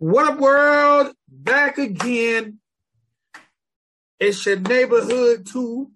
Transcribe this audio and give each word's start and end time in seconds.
What 0.00 0.28
up, 0.28 0.38
world? 0.38 1.12
Back 1.28 1.76
again. 1.78 2.60
It's 4.20 4.46
your 4.46 4.60
neighborhood 4.60 5.44
two 5.44 5.90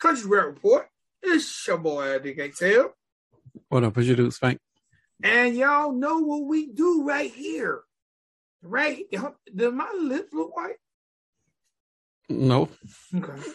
country 0.00 0.28
rap 0.28 0.46
report. 0.46 0.88
It's 1.22 1.68
your 1.68 1.78
boy, 1.78 2.18
Dick 2.18 2.56
Tell. 2.56 2.92
What 3.68 3.84
up? 3.84 3.96
What 3.96 4.04
you 4.04 4.16
do, 4.16 4.28
Spank? 4.32 4.58
And 5.22 5.54
y'all 5.54 5.92
know 5.92 6.18
what 6.18 6.46
we 6.46 6.66
do 6.66 7.04
right 7.04 7.32
here. 7.32 7.82
Right? 8.60 9.04
Do 9.54 9.70
my 9.70 9.92
lips 9.96 10.32
look 10.32 10.56
white? 10.56 10.74
No. 12.28 12.68
Okay. 13.14 13.50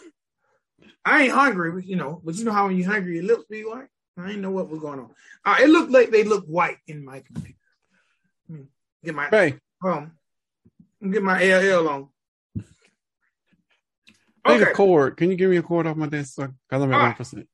I 1.04 1.24
ain't 1.24 1.32
hungry, 1.32 1.72
but 1.72 1.84
you 1.84 1.96
know, 1.96 2.22
but 2.24 2.36
you 2.36 2.46
know 2.46 2.52
how 2.52 2.68
when 2.68 2.78
you're 2.78 2.90
hungry, 2.90 3.16
your 3.16 3.24
lips 3.24 3.44
be 3.50 3.64
white? 3.64 3.88
I 4.16 4.28
didn't 4.28 4.40
know 4.40 4.50
what 4.50 4.70
was 4.70 4.80
going 4.80 5.00
on. 5.00 5.10
Uh, 5.44 5.56
it 5.60 5.68
looked 5.68 5.90
like 5.90 6.08
they 6.08 6.24
look 6.24 6.46
white 6.46 6.78
in 6.86 7.04
my 7.04 7.20
computer. 7.20 7.59
Get 9.04 9.14
my 9.14 9.28
hey. 9.28 9.54
um, 9.82 10.12
get 11.10 11.22
my 11.22 11.42
LL 11.42 11.88
on. 11.88 12.08
Need 14.46 14.62
a 14.62 14.72
cord. 14.72 15.16
Can 15.16 15.30
you 15.30 15.36
give 15.36 15.50
me 15.50 15.56
a 15.56 15.62
cord 15.62 15.86
off 15.86 15.96
my 15.96 16.06
desk? 16.06 16.36
Because 16.36 16.52
I'm 16.70 16.92
at 16.92 17.02
one 17.02 17.14
percent. 17.14 17.48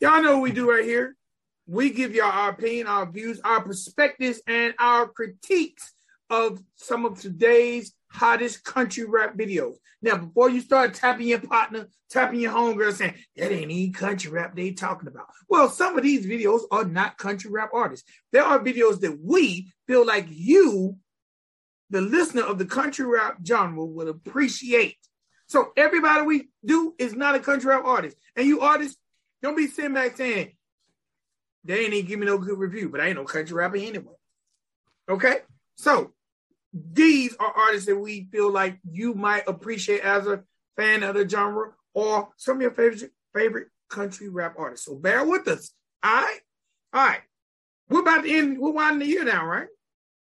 Y'all 0.00 0.22
know 0.22 0.34
what 0.34 0.42
we 0.42 0.52
do 0.52 0.70
right 0.70 0.84
here. 0.84 1.16
We 1.66 1.90
give 1.90 2.14
y'all 2.14 2.30
our 2.30 2.50
opinion, 2.50 2.86
our 2.86 3.10
views, 3.10 3.40
our 3.42 3.62
perspectives, 3.62 4.42
and 4.46 4.74
our 4.78 5.08
critiques 5.08 5.92
of 6.30 6.62
some 6.76 7.04
of 7.06 7.20
today's 7.20 7.94
hottest 8.14 8.64
country 8.64 9.04
rap 9.04 9.36
videos. 9.36 9.74
Now, 10.00 10.16
before 10.16 10.48
you 10.48 10.60
start 10.60 10.94
tapping 10.94 11.26
your 11.26 11.40
partner, 11.40 11.88
tapping 12.10 12.40
your 12.40 12.52
homegirl, 12.52 12.92
saying 12.92 13.14
that 13.36 13.50
ain't 13.50 13.64
any 13.64 13.90
country 13.90 14.30
rap 14.30 14.54
they 14.54 14.70
talking 14.70 15.08
about. 15.08 15.26
Well, 15.48 15.68
some 15.68 15.96
of 15.96 16.04
these 16.04 16.26
videos 16.26 16.62
are 16.70 16.84
not 16.84 17.18
country 17.18 17.50
rap 17.50 17.70
artists. 17.74 18.08
There 18.32 18.44
are 18.44 18.60
videos 18.60 19.00
that 19.00 19.18
we 19.20 19.72
feel 19.86 20.06
like 20.06 20.26
you, 20.30 20.96
the 21.90 22.00
listener 22.00 22.42
of 22.42 22.58
the 22.58 22.66
country 22.66 23.04
rap 23.04 23.38
genre, 23.44 23.84
would 23.84 24.08
appreciate. 24.08 24.96
So 25.48 25.72
everybody 25.76 26.22
we 26.22 26.48
do 26.64 26.94
is 26.98 27.14
not 27.14 27.34
a 27.34 27.40
country 27.40 27.70
rap 27.70 27.84
artist. 27.84 28.16
And 28.36 28.46
you 28.46 28.60
artists, 28.60 28.96
don't 29.42 29.56
be 29.56 29.66
sitting 29.66 29.94
back 29.94 30.16
saying, 30.16 30.52
they 31.64 31.80
ain't 31.80 31.94
even 31.94 32.06
give 32.06 32.18
me 32.18 32.26
no 32.26 32.38
good 32.38 32.58
review, 32.58 32.90
but 32.90 33.00
I 33.00 33.08
ain't 33.08 33.16
no 33.16 33.24
country 33.24 33.56
rapper 33.56 33.76
anyway. 33.76 34.14
Okay? 35.08 35.38
So 35.76 36.13
these 36.74 37.36
are 37.38 37.52
artists 37.52 37.86
that 37.86 37.96
we 37.96 38.28
feel 38.32 38.50
like 38.50 38.78
you 38.90 39.14
might 39.14 39.46
appreciate 39.46 40.00
as 40.02 40.26
a 40.26 40.42
fan 40.76 41.04
of 41.04 41.14
the 41.14 41.28
genre 41.28 41.70
or 41.94 42.28
some 42.36 42.56
of 42.56 42.62
your 42.62 42.72
favorite 42.72 43.12
favorite 43.32 43.68
country 43.88 44.28
rap 44.28 44.56
artists. 44.58 44.86
So 44.86 44.96
bear 44.96 45.24
with 45.24 45.46
us. 45.46 45.72
All 46.02 46.10
right? 46.10 46.40
All 46.92 47.06
right. 47.06 47.20
We're 47.88 48.00
about 48.00 48.24
to 48.24 48.30
end, 48.30 48.58
we're 48.58 48.72
winding 48.72 49.00
the 49.00 49.06
year 49.06 49.24
now, 49.24 49.46
right? 49.46 49.68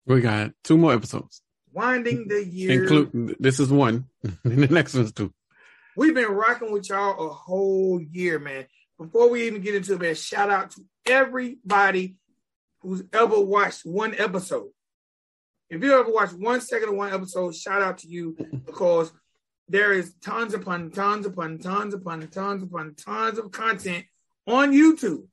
We 0.06 0.20
got 0.20 0.52
two 0.64 0.78
more 0.78 0.94
episodes. 0.94 1.42
Winding 1.72 2.28
the 2.28 2.44
year. 2.44 2.82
Include 2.82 3.36
this 3.38 3.60
is 3.60 3.70
one, 3.70 4.06
and 4.22 4.62
the 4.62 4.68
next 4.68 4.94
one's 4.94 5.12
two. 5.12 5.32
We've 5.96 6.14
been 6.14 6.32
rocking 6.32 6.72
with 6.72 6.88
y'all 6.88 7.26
a 7.26 7.28
whole 7.28 8.00
year, 8.00 8.38
man. 8.38 8.66
Before 8.98 9.28
we 9.28 9.46
even 9.46 9.60
get 9.60 9.74
into 9.74 9.94
it, 9.94 10.00
man, 10.00 10.14
shout 10.14 10.48
out 10.48 10.70
to 10.72 10.82
everybody 11.04 12.16
who's 12.80 13.02
ever 13.12 13.38
watched 13.38 13.84
one 13.84 14.14
episode. 14.16 14.68
If 15.70 15.82
you 15.82 15.98
ever 15.98 16.10
watched 16.10 16.34
one 16.34 16.60
second 16.60 16.90
of 16.90 16.94
one 16.94 17.12
episode, 17.12 17.54
shout 17.54 17.82
out 17.82 17.98
to 17.98 18.08
you 18.08 18.36
because 18.66 19.12
there 19.68 19.92
is 19.92 20.14
tons 20.22 20.54
upon 20.54 20.90
tons 20.90 21.26
upon 21.26 21.58
tons 21.58 21.94
upon 21.94 22.26
tons 22.28 22.62
upon 22.62 22.94
tons 22.94 23.38
of 23.38 23.50
content 23.50 24.04
on 24.46 24.72
YouTube. 24.72 25.26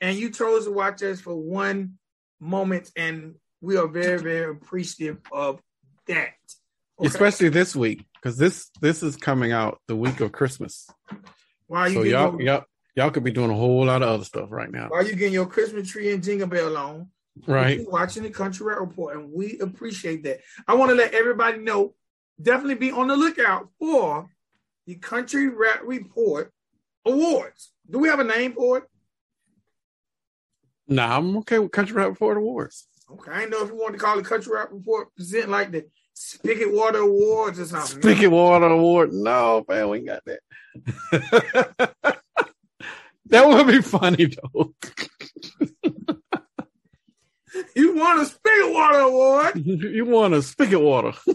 And 0.00 0.16
you 0.16 0.30
chose 0.30 0.64
to 0.64 0.70
watch 0.70 1.02
us 1.02 1.20
for 1.20 1.34
one 1.34 1.98
moment, 2.40 2.90
and 2.96 3.34
we 3.60 3.76
are 3.76 3.88
very, 3.88 4.18
very 4.18 4.52
appreciative 4.52 5.18
of 5.32 5.60
that. 6.06 6.34
Okay? 6.98 7.08
Especially 7.08 7.48
this 7.48 7.74
week, 7.74 8.06
because 8.14 8.38
this 8.38 8.70
this 8.80 9.02
is 9.02 9.16
coming 9.16 9.52
out 9.52 9.80
the 9.88 9.96
week 9.96 10.20
of 10.20 10.32
Christmas. 10.32 10.88
Why 11.66 11.92
so 11.92 12.02
y'all, 12.02 12.40
your, 12.40 12.40
y'all 12.40 12.64
y'all 12.94 13.10
could 13.10 13.24
be 13.24 13.30
doing 13.30 13.50
a 13.50 13.54
whole 13.54 13.86
lot 13.86 14.02
of 14.02 14.08
other 14.08 14.24
stuff 14.24 14.50
right 14.50 14.70
now. 14.70 14.88
While 14.88 15.06
you 15.06 15.14
getting 15.14 15.34
your 15.34 15.46
Christmas 15.46 15.90
tree 15.90 16.12
and 16.12 16.22
jingle 16.22 16.48
bell 16.48 16.76
on, 16.76 17.08
right? 17.46 17.80
Watching 17.90 18.22
the 18.22 18.30
Country 18.30 18.66
Rap 18.66 18.80
Report, 18.80 19.16
and 19.16 19.32
we 19.32 19.58
appreciate 19.60 20.24
that. 20.24 20.40
I 20.66 20.74
want 20.74 20.90
to 20.90 20.94
let 20.94 21.14
everybody 21.14 21.58
know. 21.58 21.94
Definitely 22.40 22.76
be 22.76 22.92
on 22.92 23.08
the 23.08 23.16
lookout 23.16 23.68
for 23.80 24.30
the 24.86 24.94
Country 24.94 25.48
Rap 25.48 25.80
Report 25.84 26.52
Awards. 27.04 27.72
Do 27.90 27.98
we 27.98 28.08
have 28.08 28.20
a 28.20 28.24
name 28.24 28.52
for 28.52 28.78
it? 28.78 28.84
Nah, 30.86 31.16
I'm 31.18 31.36
okay 31.38 31.58
with 31.58 31.72
Country 31.72 31.96
Rap 31.96 32.08
Report 32.08 32.36
Awards. 32.36 32.86
Okay, 33.10 33.32
I 33.32 33.46
know 33.46 33.62
if 33.62 33.68
you 33.68 33.76
want 33.76 33.94
to 33.94 33.98
call 33.98 34.18
it 34.18 34.24
Country 34.24 34.54
Rap 34.54 34.68
Report 34.70 35.14
present 35.14 35.48
like 35.48 35.72
the 35.72 35.86
Spigot 36.14 36.72
Water 36.72 36.98
Awards 36.98 37.60
or 37.60 37.66
something. 37.66 38.00
Spigot 38.02 38.30
Water 38.30 38.66
Award. 38.66 39.12
No, 39.12 39.64
man, 39.68 39.88
we 39.88 40.00
got 40.00 40.22
that. 40.24 40.40
that 43.26 43.46
would 43.48 43.66
be 43.66 43.82
funny 43.82 44.26
though. 44.26 44.74
you 47.78 47.94
want 47.94 48.20
a 48.20 48.26
Spigot 48.26 48.72
Water 48.72 48.98
Award? 48.98 49.56
You 49.66 50.04
want 50.04 50.34
a 50.34 50.42
Spigot 50.42 50.80
Water. 50.80 51.12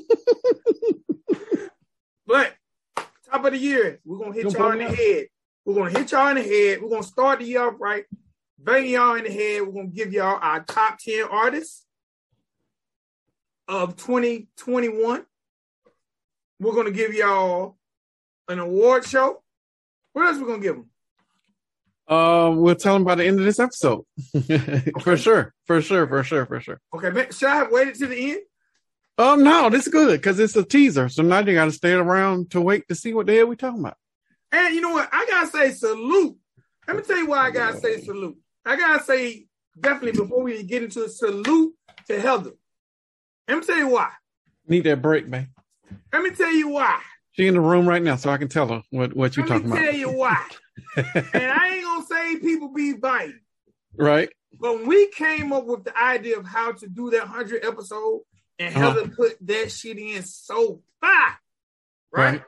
but 2.28 2.54
top 3.30 3.46
of 3.46 3.52
the 3.54 3.58
year, 3.58 4.00
we're 4.06 4.20
gonna 4.20 4.34
hit 4.34 4.54
y'all 4.54 4.72
in 4.72 4.80
the 4.80 4.96
head. 4.96 5.28
We're 5.66 5.76
gonna 5.76 5.98
hit 5.98 6.12
y'all 6.12 6.28
in 6.30 6.36
the 6.36 6.44
head. 6.44 6.82
We're 6.82 6.90
gonna 6.90 7.04
start 7.04 7.40
the 7.40 7.46
year 7.46 7.68
off 7.68 7.76
right 7.80 8.06
bang 8.64 8.88
y'all 8.88 9.16
in 9.16 9.26
the 9.26 9.32
head. 9.32 9.62
We're 9.62 9.74
gonna 9.74 9.88
give 9.88 10.14
y'all 10.14 10.40
our 10.42 10.64
top 10.64 11.00
10 11.00 11.26
artists 11.30 11.86
of 13.68 13.96
2021. 13.98 15.26
We're 16.60 16.74
gonna 16.74 16.92
give 16.92 17.14
y'all 17.14 17.78
an 18.48 18.60
award 18.60 19.06
show. 19.06 19.42
What 20.14 20.28
else 20.28 20.38
we 20.38 20.46
gonna 20.46 20.62
give 20.62 20.76
them? 20.76 20.90
Uh, 22.08 22.54
we'll 22.56 22.76
tell 22.76 22.94
them 22.94 23.04
by 23.04 23.16
the 23.16 23.26
end 23.26 23.40
of 23.40 23.46
this 23.46 23.60
episode. 23.60 24.04
okay. 24.36 24.92
for 25.02 25.16
sure, 25.18 25.54
for 25.66 25.82
sure, 25.82 26.08
for 26.08 26.24
sure, 26.24 26.46
for 26.46 26.60
sure. 26.60 26.82
Okay, 26.94 27.10
man, 27.12 27.32
should 27.32 27.48
I 27.48 27.56
have 27.56 27.72
waited 27.72 27.96
to 27.96 28.08
the 28.08 28.32
end? 28.32 28.42
Um, 29.18 29.44
no, 29.44 29.70
this 29.70 29.88
is 29.88 29.94
good 29.94 30.20
because 30.20 30.40
it's 30.40 30.56
a 30.56 30.64
teaser. 30.64 31.08
So 31.08 31.24
now 31.24 31.40
you 31.40 31.54
got 31.54 31.66
to 31.66 31.72
stay 31.72 31.94
around 31.94 32.52
to 32.52 32.62
wait 32.62 32.88
to 32.88 32.96
see 32.96 33.14
what 33.14 33.28
the 33.28 33.36
hell 33.36 33.46
we 33.46 33.56
talking 33.56 33.80
about. 33.80 33.96
And 34.54 34.76
you 34.76 34.82
know 34.82 34.92
what? 34.92 35.10
I 35.12 35.26
gotta 35.28 35.48
say 35.48 35.72
salute. 35.72 36.38
Let 36.88 36.98
me 36.98 37.04
tell 37.04 37.18
you 37.18 37.26
why 37.26 37.48
I 37.48 37.52
gotta 37.52 37.80
say 37.80 38.00
salute. 38.02 38.38
I 38.64 38.76
gotta 38.76 39.04
say, 39.04 39.48
definitely 39.80 40.22
before 40.22 40.44
we 40.44 40.62
get 40.62 40.84
into 40.84 41.04
a 41.04 41.10
salute 41.10 41.74
to 42.08 42.22
Heather. 42.22 42.52
Let 43.48 43.58
me 43.58 43.66
tell 43.66 43.78
you 43.78 43.88
why. 43.90 44.12
Need 44.68 44.84
that 44.84 45.02
break, 45.02 45.28
man. 45.28 45.50
Let 46.14 46.22
me 46.22 46.30
tell 46.30 46.54
you 46.54 46.70
why. 46.70 47.02
She 47.32 47.48
in 47.48 47.56
the 47.56 47.62
room 47.62 47.90
right 47.90 48.02
now, 48.02 48.16
so 48.16 48.30
I 48.30 48.38
can 48.38 48.48
tell 48.48 48.68
her 48.68 48.84
what, 48.92 49.16
what 49.16 49.36
you're 49.36 49.48
talking 49.48 49.66
about. 49.66 49.76
Let 49.76 49.86
me 49.86 49.92
tell 49.92 50.00
you 50.00 50.12
why. 50.12 50.48
and 50.96 51.52
I 51.52 51.76
ain't 51.76 51.84
gonna 51.84 52.06
say 52.06 52.40
people 52.40 52.74
be 52.74 52.94
biting. 52.94 53.40
Right. 53.96 54.30
But 54.60 54.78
when 54.78 54.88
we 54.88 55.08
came 55.10 55.52
up 55.52 55.66
with 55.66 55.84
the 55.84 55.98
idea 55.98 56.38
of 56.38 56.46
how 56.46 56.72
to 56.74 56.88
do 56.88 57.10
that 57.12 57.28
hundred 57.28 57.66
episode, 57.66 58.22
and 58.60 58.76
uh-huh. 58.76 59.08
Put 59.16 59.38
that 59.48 59.72
shit 59.72 59.98
in 59.98 60.24
so 60.24 60.82
far. 61.02 61.40
Right? 62.12 62.32
right? 62.32 62.44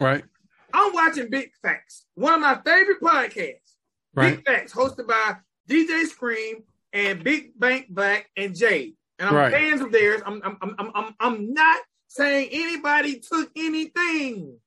Right. 0.00 0.24
I'm 0.72 0.92
watching 0.92 1.30
Big 1.30 1.50
Facts, 1.62 2.04
one 2.14 2.34
of 2.34 2.40
my 2.40 2.58
favorite 2.64 3.00
podcasts. 3.00 3.74
Right. 4.14 4.36
Big 4.36 4.46
Facts, 4.46 4.72
hosted 4.72 5.06
by 5.06 5.36
DJ 5.68 6.06
Scream 6.06 6.62
and 6.92 7.24
Big 7.24 7.58
Bank 7.58 7.86
Black 7.88 8.30
and 8.36 8.54
Jay. 8.54 8.94
And 9.18 9.28
I'm 9.28 9.34
right. 9.34 9.52
fans 9.52 9.80
of 9.80 9.90
theirs. 9.90 10.22
I'm, 10.24 10.40
I'm, 10.44 10.56
I'm, 10.78 10.90
I'm, 10.94 11.14
I'm 11.18 11.52
not 11.52 11.80
saying 12.06 12.50
anybody 12.52 13.18
took 13.18 13.50
anything. 13.56 14.58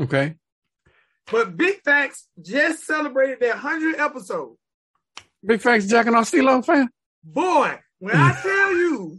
Okay. 0.00 0.36
But 1.30 1.56
Big 1.56 1.82
Facts 1.82 2.28
just 2.40 2.84
celebrated 2.86 3.40
their 3.40 3.54
100th 3.54 3.98
episode. 3.98 4.56
Big 5.44 5.60
Facts 5.60 5.86
jacking 5.86 6.14
off 6.14 6.30
CeeLo 6.30 6.64
fan? 6.64 6.88
Boy, 7.22 7.78
when 7.98 8.16
I 8.16 8.32
tell 8.42 8.72
you, 8.72 9.18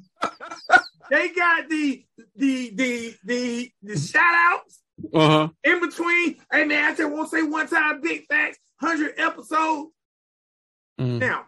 they 1.10 1.30
got 1.30 1.70
the 1.70 2.06
the 2.36 2.72
the 2.76 3.16
the 3.24 3.72
the 3.82 3.98
shout 3.98 4.36
outs 4.36 4.82
uh-huh. 5.14 5.50
in 5.64 5.80
between. 5.80 6.38
Hey 6.52 6.66
man, 6.66 6.92
I 6.92 6.96
just 6.96 7.12
won't 7.12 7.30
say 7.30 7.44
one 7.44 7.68
time 7.68 8.02
Big 8.02 8.26
Facts, 8.28 8.60
100 8.80 9.14
episodes. 9.18 9.92
Mm. 11.00 11.20
Now, 11.20 11.46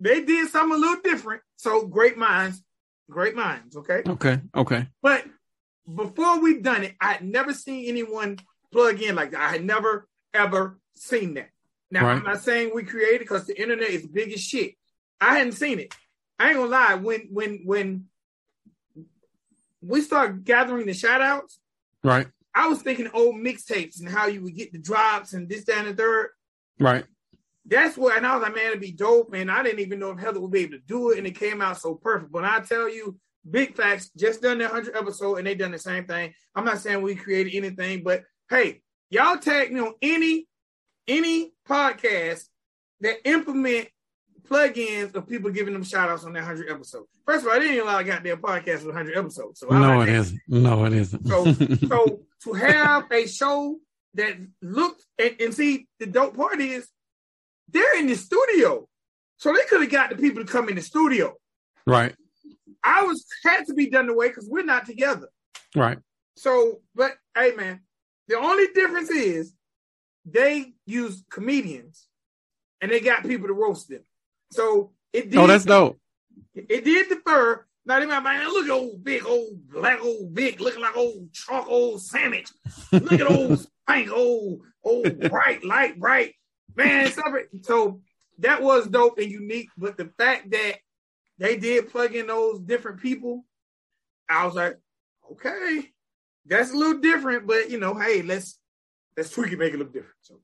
they 0.00 0.22
did 0.24 0.48
something 0.48 0.76
a 0.76 0.80
little 0.80 1.02
different. 1.02 1.42
So 1.56 1.86
great 1.86 2.16
minds, 2.16 2.62
great 3.10 3.36
minds. 3.36 3.76
Okay. 3.76 4.02
Okay. 4.06 4.40
Okay. 4.54 4.88
But 5.02 5.24
before 5.92 6.40
we 6.40 6.60
done 6.60 6.84
it, 6.84 6.96
I'd 7.00 7.22
never 7.22 7.54
seen 7.54 7.88
anyone 7.88 8.38
plug 8.76 9.00
in 9.00 9.14
like 9.14 9.30
that. 9.30 9.40
I 9.40 9.48
had 9.48 9.64
never 9.64 10.06
ever 10.34 10.78
seen 10.94 11.34
that. 11.34 11.48
Now 11.90 12.04
right. 12.04 12.16
I'm 12.16 12.24
not 12.24 12.42
saying 12.42 12.72
we 12.74 12.82
created 12.82 13.20
because 13.20 13.46
the 13.46 13.60
internet 13.60 13.88
is 13.88 14.06
big 14.06 14.32
as 14.32 14.40
shit. 14.40 14.74
I 15.20 15.38
hadn't 15.38 15.52
seen 15.52 15.78
it. 15.78 15.94
I 16.38 16.48
ain't 16.48 16.58
gonna 16.58 16.70
lie. 16.70 16.94
When 16.94 17.28
when 17.30 17.62
when 17.64 18.04
we 19.80 20.02
start 20.02 20.44
gathering 20.44 20.86
the 20.86 20.94
shout 20.94 21.22
outs, 21.22 21.58
right? 22.04 22.26
I 22.54 22.68
was 22.68 22.82
thinking 22.82 23.08
old 23.12 23.36
mixtapes 23.36 24.00
and 24.00 24.08
how 24.08 24.26
you 24.26 24.42
would 24.42 24.56
get 24.56 24.72
the 24.72 24.78
drops 24.78 25.32
and 25.32 25.48
this, 25.48 25.64
that, 25.64 25.78
and 25.78 25.88
the 25.88 25.94
third. 25.94 26.30
Right. 26.80 27.04
That's 27.66 27.96
what, 27.98 28.16
and 28.16 28.26
I 28.26 28.34
was 28.34 28.42
like, 28.42 28.54
man, 28.54 28.68
it'd 28.68 28.80
be 28.80 28.92
dope, 28.92 29.30
man. 29.30 29.50
I 29.50 29.62
didn't 29.62 29.80
even 29.80 29.98
know 29.98 30.12
if 30.12 30.18
Heather 30.18 30.40
would 30.40 30.52
be 30.52 30.60
able 30.60 30.78
to 30.78 30.82
do 30.86 31.10
it, 31.10 31.18
and 31.18 31.26
it 31.26 31.38
came 31.38 31.60
out 31.60 31.78
so 31.78 31.96
perfect. 31.96 32.32
But 32.32 32.44
I 32.44 32.60
tell 32.60 32.88
you, 32.88 33.18
Big 33.48 33.76
Facts 33.76 34.10
just 34.16 34.42
done 34.42 34.58
their 34.58 34.68
100 34.68 34.96
episode 34.96 35.36
and 35.36 35.46
they 35.46 35.54
done 35.54 35.70
the 35.70 35.78
same 35.78 36.04
thing. 36.06 36.32
I'm 36.54 36.64
not 36.64 36.78
saying 36.78 37.02
we 37.02 37.14
created 37.14 37.54
anything, 37.54 38.02
but 38.02 38.22
hey, 38.50 38.82
y'all 39.10 39.38
tag 39.38 39.72
me 39.72 39.80
on 39.80 39.94
any 40.02 40.46
any 41.08 41.52
podcast 41.68 42.44
that 43.00 43.28
implement 43.28 43.88
plugins 44.48 45.14
of 45.14 45.28
people 45.28 45.50
giving 45.50 45.72
them 45.72 45.84
shout 45.84 46.08
outs 46.08 46.24
on 46.24 46.32
their 46.32 46.42
100 46.42 46.70
episodes. 46.70 47.08
First 47.24 47.44
of 47.44 47.48
all, 47.48 47.56
I 47.56 47.58
didn't 47.58 47.74
even 47.74 47.88
allow 47.88 48.02
goddamn 48.02 48.38
podcast 48.38 48.78
with 48.78 48.94
100 48.94 49.16
episodes. 49.16 49.60
So 49.60 49.68
no, 49.68 50.00
it 50.02 50.08
isn't. 50.08 50.40
No, 50.48 50.84
it 50.84 50.92
isn't. 50.92 51.26
So, 51.26 51.52
so 51.88 52.20
to 52.44 52.52
have 52.52 53.10
a 53.10 53.26
show 53.26 53.78
that 54.14 54.36
looks 54.62 55.04
and, 55.18 55.36
and 55.40 55.54
see 55.54 55.88
the 55.98 56.06
dope 56.06 56.36
part 56.36 56.60
is 56.60 56.88
they're 57.68 57.98
in 57.98 58.06
the 58.06 58.16
studio. 58.16 58.88
So 59.38 59.52
they 59.52 59.64
could 59.68 59.82
have 59.82 59.90
got 59.90 60.10
the 60.10 60.16
people 60.16 60.44
to 60.44 60.50
come 60.50 60.68
in 60.68 60.76
the 60.76 60.82
studio. 60.82 61.34
right, 61.86 62.14
I 62.82 63.02
was 63.02 63.26
had 63.44 63.66
to 63.66 63.74
be 63.74 63.90
done 63.90 64.08
away 64.08 64.28
because 64.28 64.48
we're 64.50 64.64
not 64.64 64.86
together. 64.86 65.28
right. 65.74 65.98
So, 66.38 66.80
but 66.94 67.12
hey, 67.34 67.52
man, 67.56 67.80
the 68.28 68.36
only 68.36 68.66
difference 68.74 69.10
is 69.10 69.52
they 70.24 70.74
use 70.84 71.24
comedians 71.30 72.08
and 72.80 72.90
they 72.90 73.00
got 73.00 73.22
people 73.22 73.46
to 73.46 73.54
roast 73.54 73.88
them. 73.88 74.02
So 74.52 74.92
it 75.12 75.26
oh, 75.26 75.30
did. 75.30 75.36
Oh, 75.36 75.46
that's 75.46 75.64
dope. 75.64 75.98
It 76.54 76.84
did 76.84 77.08
defer. 77.08 77.64
Now 77.84 78.00
they 78.00 78.06
might 78.06 78.20
be 78.20 78.46
look 78.46 78.64
at 78.64 78.70
old 78.70 79.04
big 79.04 79.24
old 79.24 79.68
black 79.68 80.00
old 80.02 80.34
big 80.34 80.60
looking 80.60 80.82
like 80.82 80.96
old 80.96 81.32
chalk 81.32 81.68
old 81.68 82.02
sandwich. 82.02 82.48
Look 82.92 83.12
at 83.12 83.30
old 83.30 83.60
spank 83.82 84.10
old 84.10 84.62
old 84.82 85.20
bright 85.20 85.64
light 85.64 85.98
bright 85.98 86.34
man. 86.74 87.12
So 87.62 88.00
that 88.38 88.62
was 88.62 88.88
dope 88.88 89.18
and 89.18 89.30
unique. 89.30 89.70
But 89.78 89.96
the 89.96 90.10
fact 90.18 90.50
that 90.50 90.76
they 91.38 91.56
did 91.56 91.90
plug 91.90 92.14
in 92.14 92.26
those 92.26 92.60
different 92.60 93.00
people, 93.00 93.44
I 94.28 94.44
was 94.46 94.54
like, 94.54 94.78
okay, 95.32 95.90
that's 96.48 96.72
a 96.72 96.76
little 96.76 97.00
different. 97.00 97.46
But 97.46 97.70
you 97.70 97.78
know, 97.78 97.94
hey, 97.94 98.22
let's 98.22 98.58
let's 99.16 99.30
tweak 99.30 99.52
it, 99.52 99.58
make 99.58 99.74
it 99.74 99.78
look 99.78 99.92
different. 99.92 100.16
So 100.22 100.40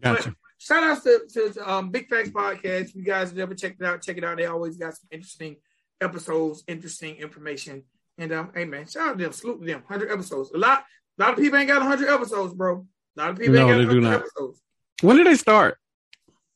Gotcha. 0.00 0.34
shout 0.58 0.82
outs 0.82 1.02
to, 1.04 1.20
to, 1.32 1.52
to, 1.54 1.70
um, 1.72 1.90
Big 1.90 2.08
Facts 2.08 2.30
Podcast. 2.30 2.94
You 2.94 3.02
guys 3.02 3.28
have 3.28 3.36
never 3.36 3.54
checked 3.54 3.80
it 3.80 3.86
out, 3.86 4.02
check 4.02 4.16
it 4.18 4.24
out. 4.24 4.36
They 4.36 4.46
always 4.46 4.76
got 4.76 4.94
some 4.94 5.08
interesting 5.10 5.56
episodes, 6.00 6.62
interesting 6.66 7.16
information. 7.16 7.84
And 8.18 8.32
um, 8.32 8.50
hey 8.54 8.64
man, 8.64 8.86
shout 8.86 9.08
out 9.08 9.18
to 9.18 9.24
them, 9.24 9.32
salute 9.32 9.60
to 9.60 9.66
them. 9.66 9.82
Hundred 9.88 10.10
episodes. 10.10 10.50
A 10.52 10.58
lot, 10.58 10.84
a 11.18 11.22
lot 11.22 11.32
of 11.32 11.38
people 11.38 11.58
ain't 11.58 11.68
got 11.68 11.82
hundred 11.82 12.08
episodes, 12.08 12.54
bro. 12.54 12.86
A 13.16 13.20
lot 13.20 13.30
of 13.30 13.38
people 13.38 13.54
No, 13.54 13.60
ain't 13.60 13.70
got 13.70 13.92
do 13.92 14.00
100 14.00 14.02
not. 14.02 14.14
episodes. 14.20 14.62
When 15.02 15.16
did 15.16 15.26
they 15.26 15.34
start? 15.34 15.78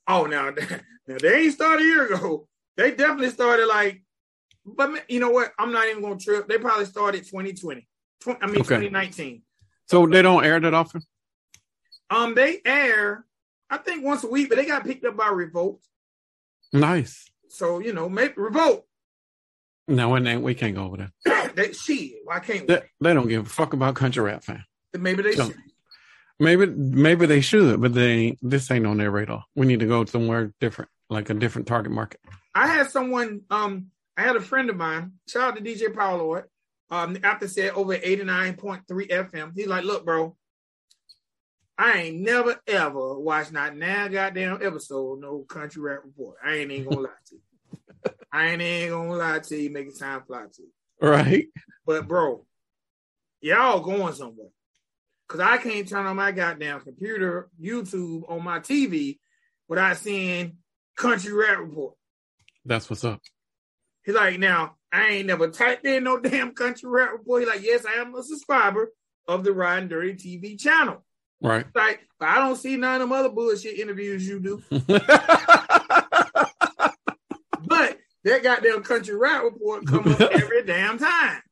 Oh, 0.07 0.25
now, 0.27 0.51
now 1.07 1.17
they 1.21 1.43
ain't 1.43 1.55
started 1.55 1.83
a 1.83 1.87
year 1.87 2.07
ago. 2.13 2.47
They 2.77 2.91
definitely 2.93 3.31
started 3.31 3.67
like, 3.67 4.03
but 4.65 5.11
you 5.11 5.21
know 5.21 5.31
what? 5.31 5.53
I'm 5.59 5.73
not 5.73 5.89
even 5.89 6.03
gonna 6.03 6.19
trip. 6.19 6.49
They 6.49 6.59
probably 6.59 6.87
started 6.87 7.25
2020. 7.25 7.87
I 8.27 8.47
mean 8.47 8.57
Okay. 8.61 8.77
2019. 8.77 9.43
So 9.87 10.07
they 10.07 10.23
don't 10.23 10.45
air 10.45 10.61
that 10.61 10.75
often. 10.75 11.03
Um, 12.11 12.35
they 12.35 12.61
air, 12.65 13.25
I 13.69 13.77
think 13.79 14.05
once 14.05 14.25
a 14.25 14.29
week, 14.29 14.49
but 14.49 14.57
they 14.57 14.67
got 14.67 14.85
picked 14.85 15.05
up 15.05 15.17
by 15.17 15.29
Revolt. 15.29 15.81
Nice. 16.73 17.31
So 17.49 17.79
you 17.79 17.93
know, 17.93 18.09
maybe 18.09 18.35
Revolt. 18.37 18.87
No, 19.89 20.15
and 20.15 20.25
then 20.27 20.43
we 20.43 20.55
can't 20.55 20.77
go 20.77 20.85
over 20.85 20.97
there. 21.25 21.53
they 21.55 21.73
shit. 21.73 22.13
Why 22.25 22.39
can't 22.41 22.61
we? 22.69 22.75
They, 22.75 22.83
they 23.01 23.15
don't 23.15 23.29
give 23.29 23.47
a 23.47 23.49
fuck 23.49 23.73
about 23.73 23.97
country 23.97 24.23
rap 24.23 24.45
fan. 24.45 24.65
Maybe 24.97 25.23
they 25.23 25.33
So- 25.33 25.47
should. 25.47 25.57
Maybe 26.43 26.65
maybe 26.67 27.27
they 27.27 27.43
should, 27.43 27.83
but 27.83 27.93
they 27.93 28.39
this 28.41 28.71
ain't 28.71 28.87
on 28.87 28.97
their 28.97 29.11
radar. 29.11 29.45
We 29.55 29.67
need 29.67 29.81
to 29.81 29.87
go 29.87 30.07
somewhere 30.07 30.55
different, 30.59 30.91
like 31.11 31.29
a 31.29 31.35
different 31.35 31.69
target 31.69 31.93
market. 31.93 32.19
I 32.55 32.67
had 32.67 32.89
someone, 32.91 33.43
um, 33.51 33.89
I 34.17 34.23
had 34.23 34.37
a 34.37 34.41
friend 34.41 34.71
of 34.71 34.77
mine, 34.77 35.13
shout 35.29 35.43
out 35.51 35.57
to 35.57 35.63
DJ 35.63 35.95
Power 35.95 36.17
Lord, 36.17 36.45
um, 36.91 37.19
after 37.23 37.47
said 37.47 37.73
over 37.73 37.97
89.3 37.97 38.85
FM. 38.89 39.53
He's 39.55 39.67
like, 39.67 39.85
look, 39.85 40.05
bro, 40.05 40.37
I 41.79 41.99
ain't 41.99 42.21
never 42.21 42.61
ever 42.67 43.19
watched 43.19 43.53
not 43.53 43.77
now 43.77 44.09
goddamn 44.09 44.59
episode 44.61 45.21
no 45.21 45.41
country 45.49 45.81
rap 45.83 46.01
report. 46.05 46.37
I 46.45 46.57
ain't 46.57 46.71
even 46.73 46.91
gonna 46.91 47.01
lie 47.03 47.11
to 47.29 47.35
you. 47.35 48.13
I 48.33 48.47
ain't 48.49 48.63
even 48.63 48.91
gonna 48.91 49.15
lie 49.15 49.39
to 49.39 49.57
you, 49.57 49.71
make 49.71 49.87
it 49.87 49.99
time 49.99 50.23
fly 50.27 50.43
to 50.43 50.63
you. 50.63 51.09
Right. 51.09 51.47
But 51.87 52.07
bro, 52.07 52.45
y'all 53.41 53.81
going 53.81 54.13
somewhere. 54.15 54.49
Cause 55.27 55.41
I 55.41 55.59
can't 55.59 55.89
turn 55.89 56.07
on 56.07 56.17
my 56.17 56.33
goddamn 56.33 56.81
computer, 56.81 57.49
YouTube 57.59 58.29
on 58.29 58.43
my 58.43 58.59
TV 58.59 59.19
without 59.69 59.97
seeing 59.97 60.57
country 60.97 61.33
rap 61.33 61.61
report. 61.61 61.95
That's 62.65 62.91
what's 62.91 63.05
up. 63.05 63.21
He's 64.11 64.17
like, 64.17 64.41
now 64.41 64.75
I 64.93 65.07
ain't 65.11 65.29
never 65.29 65.47
typed 65.47 65.87
in 65.87 66.03
no 66.03 66.19
damn 66.21 66.51
country 66.51 66.91
rap 66.91 67.13
report. 67.13 67.43
He's 67.43 67.49
like, 67.49 67.63
yes, 67.63 67.87
I 67.87 68.01
am 68.01 68.13
a 68.17 68.25
subscriber 68.25 68.91
of 69.29 69.45
the 69.45 69.53
Riding 69.53 69.89
Dirty 69.89 70.15
TV 70.15 70.59
channel. 70.59 71.05
Right. 71.41 71.65
Like, 71.77 72.01
but 72.19 72.29
I 72.29 72.41
don't 72.41 72.57
see 72.57 72.77
none 72.77 72.97
of 72.97 73.09
them 73.09 73.13
other 73.13 73.29
bullshit 73.29 73.79
interviews 73.79 74.27
you 74.27 74.41
do. 74.41 74.63
But 77.63 77.99
that 78.25 78.43
goddamn 78.43 78.83
country 78.83 79.15
rap 79.15 79.45
report 79.45 79.87
come 79.87 80.09
up 80.09 80.21
every 80.33 80.65
damn 80.65 80.99
time. 80.99 81.43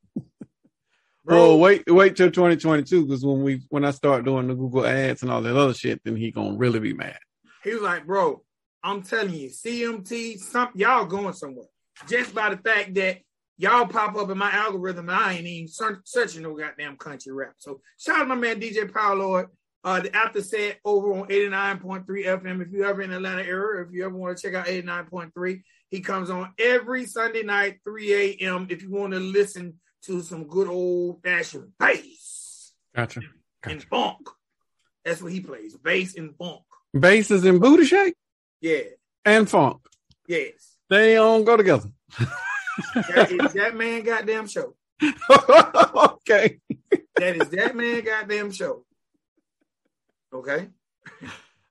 oh, 1.28 1.58
wait, 1.58 1.84
wait 1.86 2.16
till 2.16 2.30
2022 2.30 3.06
because 3.06 3.24
when 3.24 3.44
we 3.44 3.62
when 3.68 3.84
I 3.84 3.92
start 3.92 4.24
doing 4.24 4.48
the 4.48 4.54
Google 4.54 4.84
ads 4.84 5.22
and 5.22 5.30
all 5.30 5.42
that 5.42 5.56
other 5.56 5.74
shit, 5.74 6.00
then 6.02 6.16
he 6.16 6.32
gonna 6.32 6.56
really 6.56 6.80
be 6.80 6.94
mad. 6.94 7.18
He 7.62 7.72
was 7.72 7.82
like, 7.82 8.04
bro, 8.04 8.42
I'm 8.82 9.02
telling 9.02 9.34
you, 9.34 9.50
CMT, 9.50 10.38
some 10.38 10.70
y'all 10.74 11.04
going 11.04 11.34
somewhere. 11.34 11.66
Just 12.06 12.34
by 12.34 12.50
the 12.54 12.56
fact 12.58 12.94
that 12.94 13.18
y'all 13.56 13.86
pop 13.86 14.16
up 14.16 14.30
in 14.30 14.38
my 14.38 14.50
algorithm 14.52 15.08
and 15.08 15.18
I 15.18 15.32
ain't 15.34 15.46
even 15.46 15.68
search, 15.68 15.98
searching 16.04 16.42
no 16.42 16.54
goddamn 16.54 16.96
country 16.96 17.32
rap. 17.32 17.54
So 17.58 17.80
shout 17.98 18.16
out 18.16 18.22
to 18.22 18.28
my 18.28 18.34
man 18.36 18.60
DJ 18.60 18.92
Power 18.92 19.16
Lord. 19.16 19.46
Uh, 19.84 20.00
the 20.00 20.14
after 20.14 20.42
set 20.42 20.78
over 20.84 21.12
on 21.14 21.28
89.3 21.28 22.04
FM. 22.06 22.60
If 22.60 22.72
you 22.72 22.84
ever 22.84 23.00
in 23.02 23.12
Atlanta 23.12 23.42
area, 23.42 23.84
if 23.86 23.92
you 23.92 24.04
ever 24.04 24.14
want 24.16 24.36
to 24.36 24.42
check 24.42 24.54
out 24.54 24.66
89.3, 24.66 25.62
he 25.90 26.00
comes 26.00 26.30
on 26.30 26.52
every 26.58 27.06
Sunday 27.06 27.42
night, 27.42 27.78
3 27.84 28.12
a.m. 28.40 28.66
If 28.70 28.82
you 28.82 28.90
want 28.90 29.12
to 29.12 29.20
listen 29.20 29.74
to 30.02 30.20
some 30.22 30.46
good 30.46 30.68
old 30.68 31.22
fashioned 31.22 31.72
bass 31.78 32.72
Gotcha. 32.94 33.20
gotcha. 33.62 33.72
and 33.74 33.82
funk. 33.84 34.28
That's 35.04 35.22
what 35.22 35.32
he 35.32 35.40
plays, 35.40 35.76
bass 35.76 36.16
and 36.16 36.36
funk. 36.36 36.60
Bass 36.92 37.30
is 37.30 37.44
in 37.44 37.58
booty 37.58 37.84
shake 37.84 38.14
Yeah, 38.60 38.80
and 39.24 39.48
funk. 39.48 39.78
yes. 40.26 40.76
They 40.88 41.14
don't 41.14 41.44
go 41.44 41.56
together. 41.56 41.88
That 42.94 43.30
is 43.30 43.52
that 43.54 43.76
man 43.76 44.02
goddamn 44.02 44.46
show. 44.46 44.74
okay. 45.02 46.58
That 47.16 47.36
is 47.36 47.48
that 47.50 47.76
man 47.76 48.04
goddamn 48.04 48.50
show. 48.50 48.84
Okay. 50.32 50.68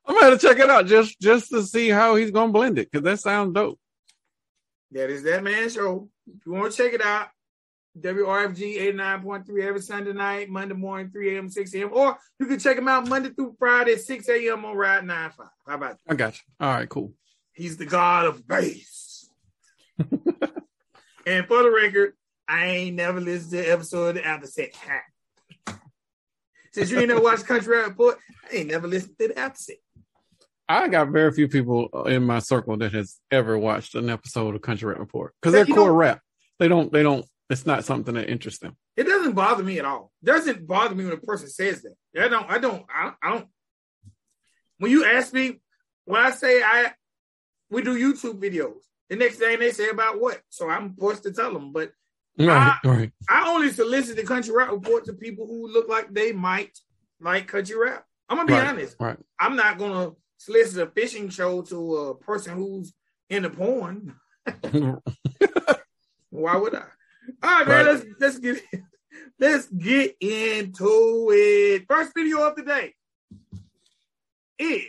I'm 0.06 0.20
gonna 0.20 0.38
check 0.38 0.60
it 0.60 0.70
out 0.70 0.86
just 0.88 1.20
just 1.20 1.50
to 1.50 1.64
see 1.64 1.90
how 1.90 2.16
he's 2.16 2.32
gonna 2.32 2.52
blend 2.52 2.80
it 2.80 2.90
because 2.92 3.04
that 3.04 3.20
sounds 3.20 3.54
dope. 3.54 3.80
That 4.92 5.10
is 5.10 5.24
that 5.24 5.44
man 5.44 5.70
show. 5.70 6.10
If 6.28 6.46
you 6.46 6.54
want 6.54 6.72
to 6.72 6.78
check 6.78 6.94
it 6.94 7.02
out, 7.02 7.28
WRFG 8.00 8.80
89.3 8.96 9.64
every 9.64 9.82
Sunday 9.82 10.14
night, 10.14 10.50
Monday 10.50 10.76
morning, 10.76 11.10
3 11.12 11.36
a.m., 11.36 11.50
6 11.50 11.74
a.m. 11.74 11.90
Or 11.94 12.18
you 12.40 12.46
can 12.46 12.60
check 12.60 12.78
him 12.78 12.88
out 12.88 13.08
Monday 13.08 13.30
through 13.30 13.56
Friday, 13.58 13.98
6 13.98 14.30
a.m. 14.30 14.66
on 14.66 14.76
Ride 14.76 15.06
95. 15.06 15.48
How 15.68 15.76
about 15.76 15.92
that? 15.92 16.00
I 16.08 16.16
got 16.16 16.36
you. 16.36 16.42
All 16.60 16.74
right, 16.74 16.88
cool. 16.88 17.14
He's 17.54 17.78
the 17.78 17.86
god 17.86 18.26
of 18.26 18.48
bass. 18.48 19.07
and 21.26 21.48
for 21.48 21.64
the 21.64 21.72
record, 21.72 22.14
I 22.48 22.66
ain't 22.66 22.96
never 22.96 23.20
listened 23.20 23.52
to 23.52 23.60
an 23.60 23.72
episode 23.72 24.10
of 24.10 24.16
the 24.16 24.26
After 24.26 24.48
Set. 24.48 24.76
Ha. 24.76 25.78
Since 26.72 26.92
you 26.92 27.00
ain't 27.00 27.10
never 27.10 27.22
watched 27.22 27.46
Country 27.46 27.78
Rap 27.78 27.90
Report, 27.90 28.20
I 28.52 28.58
ain't 28.58 28.70
never 28.70 28.88
listened 28.88 29.18
to 29.20 29.28
the 29.30 29.40
After. 29.40 29.74
I 30.70 30.88
got 30.90 31.10
very 31.10 31.32
few 31.32 31.48
people 31.48 31.88
in 32.08 32.24
my 32.24 32.40
circle 32.40 32.78
that 32.78 32.94
has 32.94 33.18
ever 33.32 33.58
watched 33.58 33.96
an 33.96 34.10
episode 34.10 34.54
of 34.54 34.62
Country 34.62 34.90
Rap 34.90 35.00
Report 35.00 35.34
because 35.42 35.54
they're 35.54 35.66
core 35.66 35.94
rap. 35.94 36.22
They 36.60 36.68
don't. 36.68 36.92
They 36.92 37.04
don't. 37.04 37.26
It's 37.50 37.66
not 37.66 37.86
something 37.86 38.16
that 38.16 38.30
interests 38.30 38.60
them. 38.60 38.76
It 38.98 39.04
doesn't 39.04 39.34
bother 39.34 39.64
me 39.64 39.80
at 39.80 39.86
all. 39.86 40.12
It 40.22 40.26
doesn't 40.26 40.68
bother 40.68 40.96
me 40.96 41.06
when 41.06 41.14
a 41.14 41.18
person 41.18 41.50
says 41.50 41.84
that. 41.84 41.96
I 42.22 42.28
don't. 42.28 42.50
I 42.50 42.58
don't. 42.58 42.86
I, 42.94 43.14
I 43.22 43.30
don't. 43.34 43.48
When 44.80 44.92
you 44.92 45.06
ask 45.06 45.34
me, 45.34 45.60
when 46.06 46.22
I 46.22 46.32
say 46.32 46.62
I, 46.62 46.94
we 47.70 47.82
do 47.82 47.96
YouTube 47.98 48.40
videos. 48.40 48.82
The 49.10 49.16
next 49.16 49.38
thing 49.38 49.60
they 49.60 49.72
say 49.72 49.90
about 49.90 50.20
what, 50.20 50.42
so 50.50 50.70
I'm 50.70 50.94
forced 50.96 51.24
to 51.24 51.32
tell 51.32 51.54
them. 51.54 51.72
But 51.72 51.92
Right. 52.38 52.74
right. 52.86 53.12
I 53.30 53.50
only 53.50 53.72
solicit 53.72 54.16
the 54.16 54.24
country 54.24 54.54
rap 54.54 54.72
report 54.72 55.06
to 55.06 55.14
people 55.14 55.48
who 55.48 55.68
look 55.72 55.88
like 55.90 56.14
they 56.14 56.32
might 56.32 56.78
like 57.20 57.48
country 57.48 57.76
rap. 57.78 58.06
I'm 58.30 58.38
gonna 58.38 58.48
be 58.48 58.54
Right. 58.54 58.68
honest. 58.68 58.96
Right. 59.00 59.18
I'm 59.40 59.56
not 59.56 59.78
gonna 59.80 60.12
solicit 60.38 60.88
a 60.88 60.92
fishing 60.92 61.30
show 61.30 61.62
to 61.64 61.96
a 61.98 62.16
person 62.16 62.56
who's 62.56 62.94
into 63.30 63.50
porn. 63.50 64.14
Why 66.30 66.56
would 66.58 66.76
I? 66.76 66.86
All 67.44 67.50
right, 67.60 67.68
man. 67.68 67.86
Let's 67.86 68.06
let's 68.20 68.40
get 68.40 68.62
let's 69.40 69.68
get 69.70 70.16
into 70.22 71.30
it. 71.34 71.86
First 71.90 72.12
video 72.16 72.42
of 72.48 72.56
the 72.56 72.64
day 72.64 72.94
is 74.60 74.84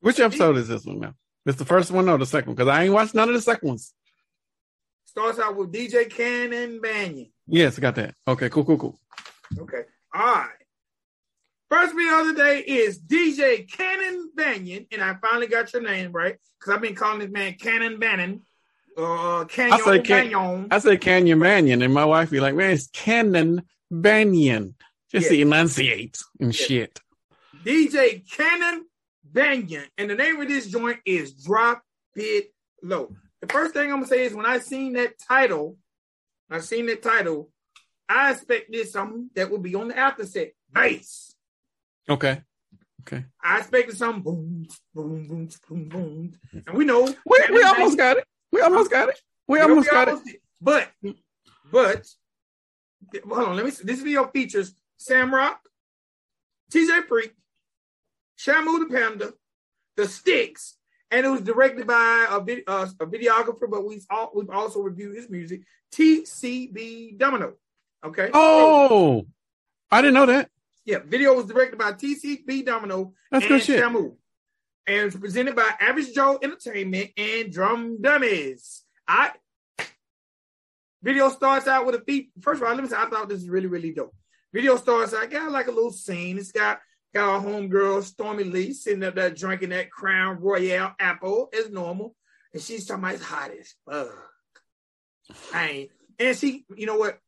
Which 0.00 0.18
episode 0.20 0.56
is 0.56 0.68
this 0.68 0.84
one 0.84 1.00
now? 1.00 1.14
It's 1.46 1.58
the 1.58 1.64
first 1.64 1.90
one 1.90 2.08
or 2.08 2.18
the 2.18 2.26
second? 2.26 2.54
Because 2.54 2.68
I 2.68 2.84
ain't 2.84 2.92
watched 2.92 3.14
none 3.14 3.28
of 3.28 3.34
the 3.34 3.40
second 3.40 3.68
ones. 3.68 3.94
starts 5.04 5.38
out 5.38 5.56
with 5.56 5.72
DJ 5.72 6.08
Cannon 6.08 6.80
Banyan. 6.80 7.32
Yes, 7.46 7.76
I 7.78 7.80
got 7.80 7.96
that. 7.96 8.14
Okay, 8.28 8.48
cool, 8.48 8.64
cool, 8.64 8.78
cool. 8.78 9.00
Okay. 9.58 9.82
All 10.14 10.20
right. 10.22 10.48
First 11.68 11.94
video 11.94 12.20
of 12.20 12.26
the 12.28 12.34
day 12.34 12.60
is 12.60 12.98
DJ 13.00 13.70
Cannon 13.70 14.30
Banyan, 14.34 14.86
and 14.92 15.02
I 15.02 15.14
finally 15.20 15.46
got 15.46 15.72
your 15.72 15.82
name 15.82 16.12
right 16.12 16.36
because 16.58 16.74
I've 16.74 16.80
been 16.82 16.94
calling 16.94 17.20
this 17.20 17.30
man 17.30 17.54
Cannon 17.54 17.98
Bannon. 17.98 18.42
Uh, 18.96 19.44
Canyon 19.46 19.74
I 19.74 19.78
say 19.84 20.00
can, 20.00 20.30
Banyan. 20.30 20.68
I 20.70 20.78
say 20.80 20.96
Canyon 20.96 21.38
Banyan, 21.40 21.82
and 21.82 21.94
my 21.94 22.04
wife 22.04 22.30
be 22.30 22.40
like, 22.40 22.54
"Man, 22.54 22.72
it's 22.72 22.88
Cannon 22.88 23.62
Banyan." 23.90 24.74
Just 25.10 25.28
to 25.28 25.40
enunciate 25.40 26.18
and 26.38 26.54
Yeah. 26.58 26.66
shit. 26.66 27.00
DJ 27.64 28.20
Cannon 28.30 28.86
Banyan, 29.32 29.86
and 29.96 30.10
the 30.10 30.14
name 30.14 30.40
of 30.40 30.48
this 30.48 30.66
joint 30.66 30.98
is 31.04 31.32
Drop 31.32 31.82
It 32.14 32.52
Low. 32.82 33.14
The 33.40 33.46
first 33.46 33.74
thing 33.74 33.90
I'm 33.90 33.98
gonna 33.98 34.06
say 34.06 34.24
is 34.24 34.34
when 34.34 34.46
I 34.46 34.58
seen 34.58 34.94
that 34.94 35.14
title, 35.18 35.76
I 36.50 36.60
seen 36.60 36.86
that 36.86 37.02
title, 37.02 37.50
I 38.08 38.32
expected 38.32 38.88
something 38.88 39.30
that 39.34 39.50
would 39.50 39.62
be 39.62 39.74
on 39.74 39.88
the 39.88 39.96
after 39.96 40.26
set, 40.26 40.52
bass. 40.72 41.34
Okay. 42.08 42.42
Okay. 43.02 43.24
I 43.42 43.58
expected 43.58 43.96
some 43.96 44.20
boom, 44.20 44.66
boom, 44.94 45.26
boom, 45.26 45.48
boom, 45.68 45.88
boom, 45.88 46.34
and 46.52 46.76
we 46.76 46.84
know 46.84 47.02
We, 47.24 47.38
we 47.50 47.62
almost 47.62 47.96
got 47.96 48.18
it. 48.18 48.24
We 48.52 48.60
almost 48.60 48.90
got 48.90 49.08
it. 49.08 49.20
We 49.46 49.58
know, 49.58 49.68
almost 49.68 49.88
we 49.88 49.90
got 49.92 50.08
it. 50.08 50.10
almost 50.10 50.26
did. 50.26 50.36
But, 50.60 50.88
but, 51.72 52.06
hold 53.26 53.48
on. 53.48 53.56
Let 53.56 53.64
me. 53.64 53.70
see. 53.70 53.84
This 53.84 54.00
video 54.00 54.26
features 54.26 54.74
Sam 54.98 55.34
Rock, 55.34 55.60
TJ 56.72 57.06
Freak, 57.06 57.32
Shamu 58.40 58.78
the 58.80 58.86
Panda, 58.94 59.32
The 59.96 60.08
Sticks, 60.08 60.76
and 61.10 61.26
it 61.26 61.28
was 61.28 61.42
directed 61.42 61.86
by 61.86 62.26
a, 62.30 62.40
vid, 62.40 62.62
uh, 62.66 62.86
a 63.00 63.06
videographer. 63.06 63.68
But 63.70 63.84
we've 63.86 64.06
all, 64.10 64.30
we've 64.34 64.50
also 64.50 64.80
reviewed 64.80 65.16
his 65.16 65.28
music, 65.28 65.62
TCB 65.92 67.18
Domino. 67.18 67.54
Okay. 68.04 68.30
Oh, 68.32 69.26
I 69.90 70.00
didn't 70.00 70.14
know 70.14 70.26
that. 70.26 70.48
yeah. 70.86 70.98
Video 71.04 71.34
was 71.34 71.46
directed 71.46 71.78
by 71.78 71.92
TCB 71.92 72.64
Domino 72.64 73.12
That's 73.30 73.44
and 73.44 73.48
good 73.50 73.62
shit. 73.62 73.82
Shamu. 73.82 74.16
And 74.86 75.06
it's 75.06 75.16
presented 75.16 75.54
by 75.54 75.70
Average 75.78 76.14
Joe 76.14 76.38
Entertainment 76.42 77.10
and 77.16 77.52
Drum 77.52 78.00
Dummies. 78.00 78.84
I 79.06 79.32
video 81.02 81.28
starts 81.28 81.66
out 81.66 81.84
with 81.84 81.94
a 81.94 82.00
beat. 82.00 82.30
First 82.40 82.62
of 82.62 82.68
all, 82.68 82.74
let 82.74 82.82
me 82.82 82.88
say 82.88 82.96
I 82.96 83.08
thought 83.08 83.28
this 83.28 83.42
is 83.42 83.48
really, 83.50 83.66
really 83.66 83.92
dope. 83.92 84.14
Video 84.52 84.76
starts 84.76 85.12
out, 85.12 85.22
I 85.22 85.26
got 85.26 85.52
like 85.52 85.66
a 85.66 85.72
little 85.72 85.92
scene. 85.92 86.38
It's 86.38 86.52
got 86.52 86.80
got 87.14 87.28
our 87.28 87.40
homegirl 87.40 88.02
Stormy 88.02 88.44
Lee 88.44 88.72
sitting 88.72 89.02
up 89.04 89.14
there 89.14 89.30
drinking 89.30 89.70
that 89.70 89.90
Crown 89.90 90.40
Royal 90.40 90.92
apple 90.98 91.48
as 91.58 91.70
normal. 91.70 92.14
And 92.52 92.62
she's 92.62 92.86
talking 92.86 93.04
about 93.04 93.14
it's 93.14 93.24
hot 93.24 93.50
as 93.58 93.74
fuck. 93.88 94.08
I 95.54 95.68
ain't 95.68 95.90
and 96.18 96.36
she, 96.36 96.64
you 96.76 96.86
know 96.86 96.96
what? 96.98 97.18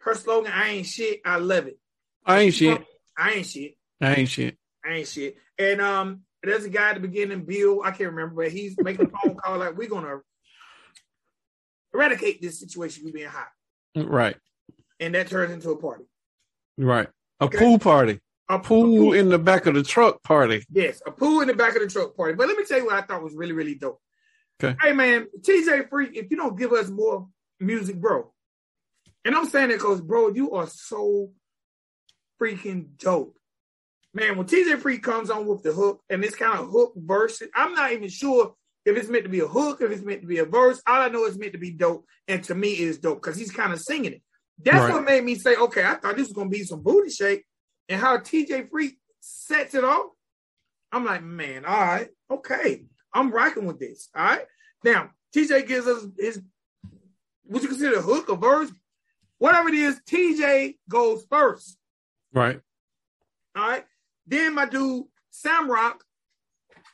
Her 0.00 0.14
slogan, 0.14 0.52
I 0.52 0.68
ain't 0.70 0.86
shit, 0.86 1.20
I 1.24 1.36
love 1.36 1.66
it. 1.66 1.78
I 2.26 2.40
ain't 2.40 2.54
shit. 2.54 2.82
I 3.16 3.30
ain't 3.32 3.46
shit. 3.46 3.74
I 4.00 4.14
ain't 4.14 4.28
shit. 4.28 4.58
I 4.84 4.88
ain't 4.94 5.08
shit. 5.08 5.36
And 5.58 5.80
um, 5.80 6.20
there's 6.42 6.64
a 6.64 6.68
guy 6.68 6.90
at 6.90 6.94
the 6.94 7.00
beginning, 7.00 7.44
Bill. 7.44 7.80
I 7.82 7.90
can't 7.90 8.10
remember, 8.10 8.42
but 8.44 8.52
he's 8.52 8.78
making 8.82 9.06
a 9.06 9.08
phone 9.08 9.36
call 9.42 9.58
like 9.58 9.76
we're 9.76 9.88
gonna 9.88 10.18
eradicate 11.94 12.42
this 12.42 12.60
situation. 12.60 13.06
You 13.06 13.12
being 13.12 13.28
hot, 13.28 13.48
Right. 13.96 14.36
and 15.00 15.14
that 15.14 15.28
turns 15.28 15.52
into 15.52 15.70
a 15.70 15.76
party. 15.80 16.04
Right. 16.76 17.08
A 17.40 17.44
Okay. 17.44 17.58
pool 17.58 17.78
party. 17.78 18.20
A 18.48 18.58
Pool 18.58 19.14
in 19.14 19.30
the 19.30 19.38
back 19.38 19.66
of 19.66 19.74
the 19.74 19.82
truck 19.82 20.22
party. 20.22 20.64
Yes, 20.70 21.00
a 21.06 21.10
pool 21.10 21.40
in 21.40 21.48
the 21.48 21.54
back 21.54 21.76
of 21.76 21.82
the 21.82 21.88
truck 21.88 22.14
party. 22.14 22.34
But 22.34 22.48
let 22.48 22.58
me 22.58 22.64
tell 22.64 22.78
you 22.78 22.84
what 22.86 22.94
I 22.94 23.00
thought 23.00 23.22
was 23.22 23.34
really, 23.34 23.52
really 23.52 23.74
dope. 23.74 24.00
Okay. 24.62 24.76
Hey 24.80 24.92
man, 24.92 25.26
TJ 25.40 25.88
Freak, 25.88 26.14
if 26.14 26.30
you 26.30 26.36
don't 26.36 26.58
give 26.58 26.72
us 26.72 26.88
more 26.88 27.26
music, 27.58 27.96
bro. 27.96 28.32
And 29.24 29.34
I'm 29.34 29.46
saying 29.46 29.70
it 29.70 29.78
because, 29.78 30.02
bro, 30.02 30.28
you 30.28 30.52
are 30.52 30.66
so 30.66 31.30
freaking 32.40 32.88
dope. 32.98 33.36
Man, 34.12 34.36
when 34.36 34.46
TJ 34.46 34.78
Freak 34.80 35.02
comes 35.02 35.30
on 35.30 35.46
with 35.46 35.62
the 35.62 35.72
hook 35.72 36.02
and 36.10 36.22
this 36.22 36.36
kind 36.36 36.58
of 36.58 36.68
hook 36.70 36.92
verse, 36.96 37.42
I'm 37.54 37.74
not 37.74 37.92
even 37.92 38.08
sure 38.08 38.54
if 38.84 38.96
it's 38.96 39.08
meant 39.08 39.24
to 39.24 39.30
be 39.30 39.40
a 39.40 39.46
hook, 39.46 39.80
if 39.80 39.90
it's 39.90 40.02
meant 40.02 40.20
to 40.20 40.26
be 40.26 40.38
a 40.38 40.44
verse. 40.44 40.82
All 40.86 41.00
I 41.00 41.08
know 41.08 41.24
is 41.24 41.38
meant 41.38 41.52
to 41.52 41.58
be 41.58 41.70
dope. 41.70 42.04
And 42.28 42.44
to 42.44 42.54
me, 42.54 42.72
it 42.74 42.80
is 42.80 42.98
dope 42.98 43.22
because 43.22 43.38
he's 43.38 43.50
kind 43.50 43.72
of 43.72 43.80
singing 43.80 44.12
it. 44.12 44.22
That's 44.62 44.84
Right. 44.84 44.92
what 44.92 45.04
made 45.04 45.24
me 45.24 45.34
say, 45.34 45.56
okay, 45.56 45.82
I 45.84 45.94
thought 45.94 46.16
this 46.16 46.28
was 46.28 46.34
gonna 46.34 46.50
be 46.50 46.62
some 46.62 46.82
booty 46.82 47.10
shake. 47.10 47.44
And 47.88 48.00
how 48.00 48.18
TJ 48.18 48.70
Freak 48.70 48.98
sets 49.20 49.74
it 49.74 49.84
off. 49.84 50.06
I'm 50.92 51.04
like, 51.04 51.22
man, 51.22 51.64
all 51.64 51.80
right, 51.80 52.08
okay. 52.30 52.84
I'm 53.12 53.30
rocking 53.30 53.66
with 53.66 53.78
this. 53.78 54.08
All 54.14 54.24
right. 54.24 54.44
Now, 54.84 55.10
TJ 55.34 55.66
gives 55.66 55.86
us 55.86 56.06
his 56.18 56.40
what 57.44 57.62
you 57.62 57.68
consider 57.68 57.98
a 57.98 58.02
hook, 58.02 58.28
a 58.28 58.36
verse, 58.36 58.70
whatever 59.38 59.68
it 59.68 59.74
is, 59.74 60.00
TJ 60.08 60.76
goes 60.88 61.24
first. 61.30 61.78
Right. 62.32 62.60
All 63.56 63.68
right. 63.68 63.84
Then 64.26 64.54
my 64.54 64.66
dude 64.66 65.04
Sam 65.30 65.70
Rock 65.70 66.04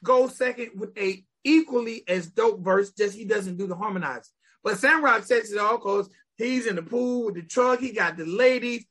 goes 0.02 0.36
second 0.36 0.70
with 0.76 0.96
a 0.98 1.24
equally 1.44 2.04
as 2.08 2.26
dope 2.26 2.60
verse, 2.60 2.90
just 2.90 3.16
he 3.16 3.24
doesn't 3.24 3.56
do 3.56 3.66
the 3.66 3.76
harmonize. 3.76 4.30
But 4.62 4.78
Sam 4.78 5.04
Rock 5.04 5.24
sets 5.24 5.52
it 5.52 5.58
all 5.58 5.78
because 5.78 6.10
he's 6.36 6.66
in 6.66 6.76
the 6.76 6.82
pool 6.82 7.26
with 7.26 7.34
the 7.34 7.42
truck, 7.42 7.80
he 7.80 7.92
got 7.92 8.16
the 8.16 8.26
ladies. 8.26 8.84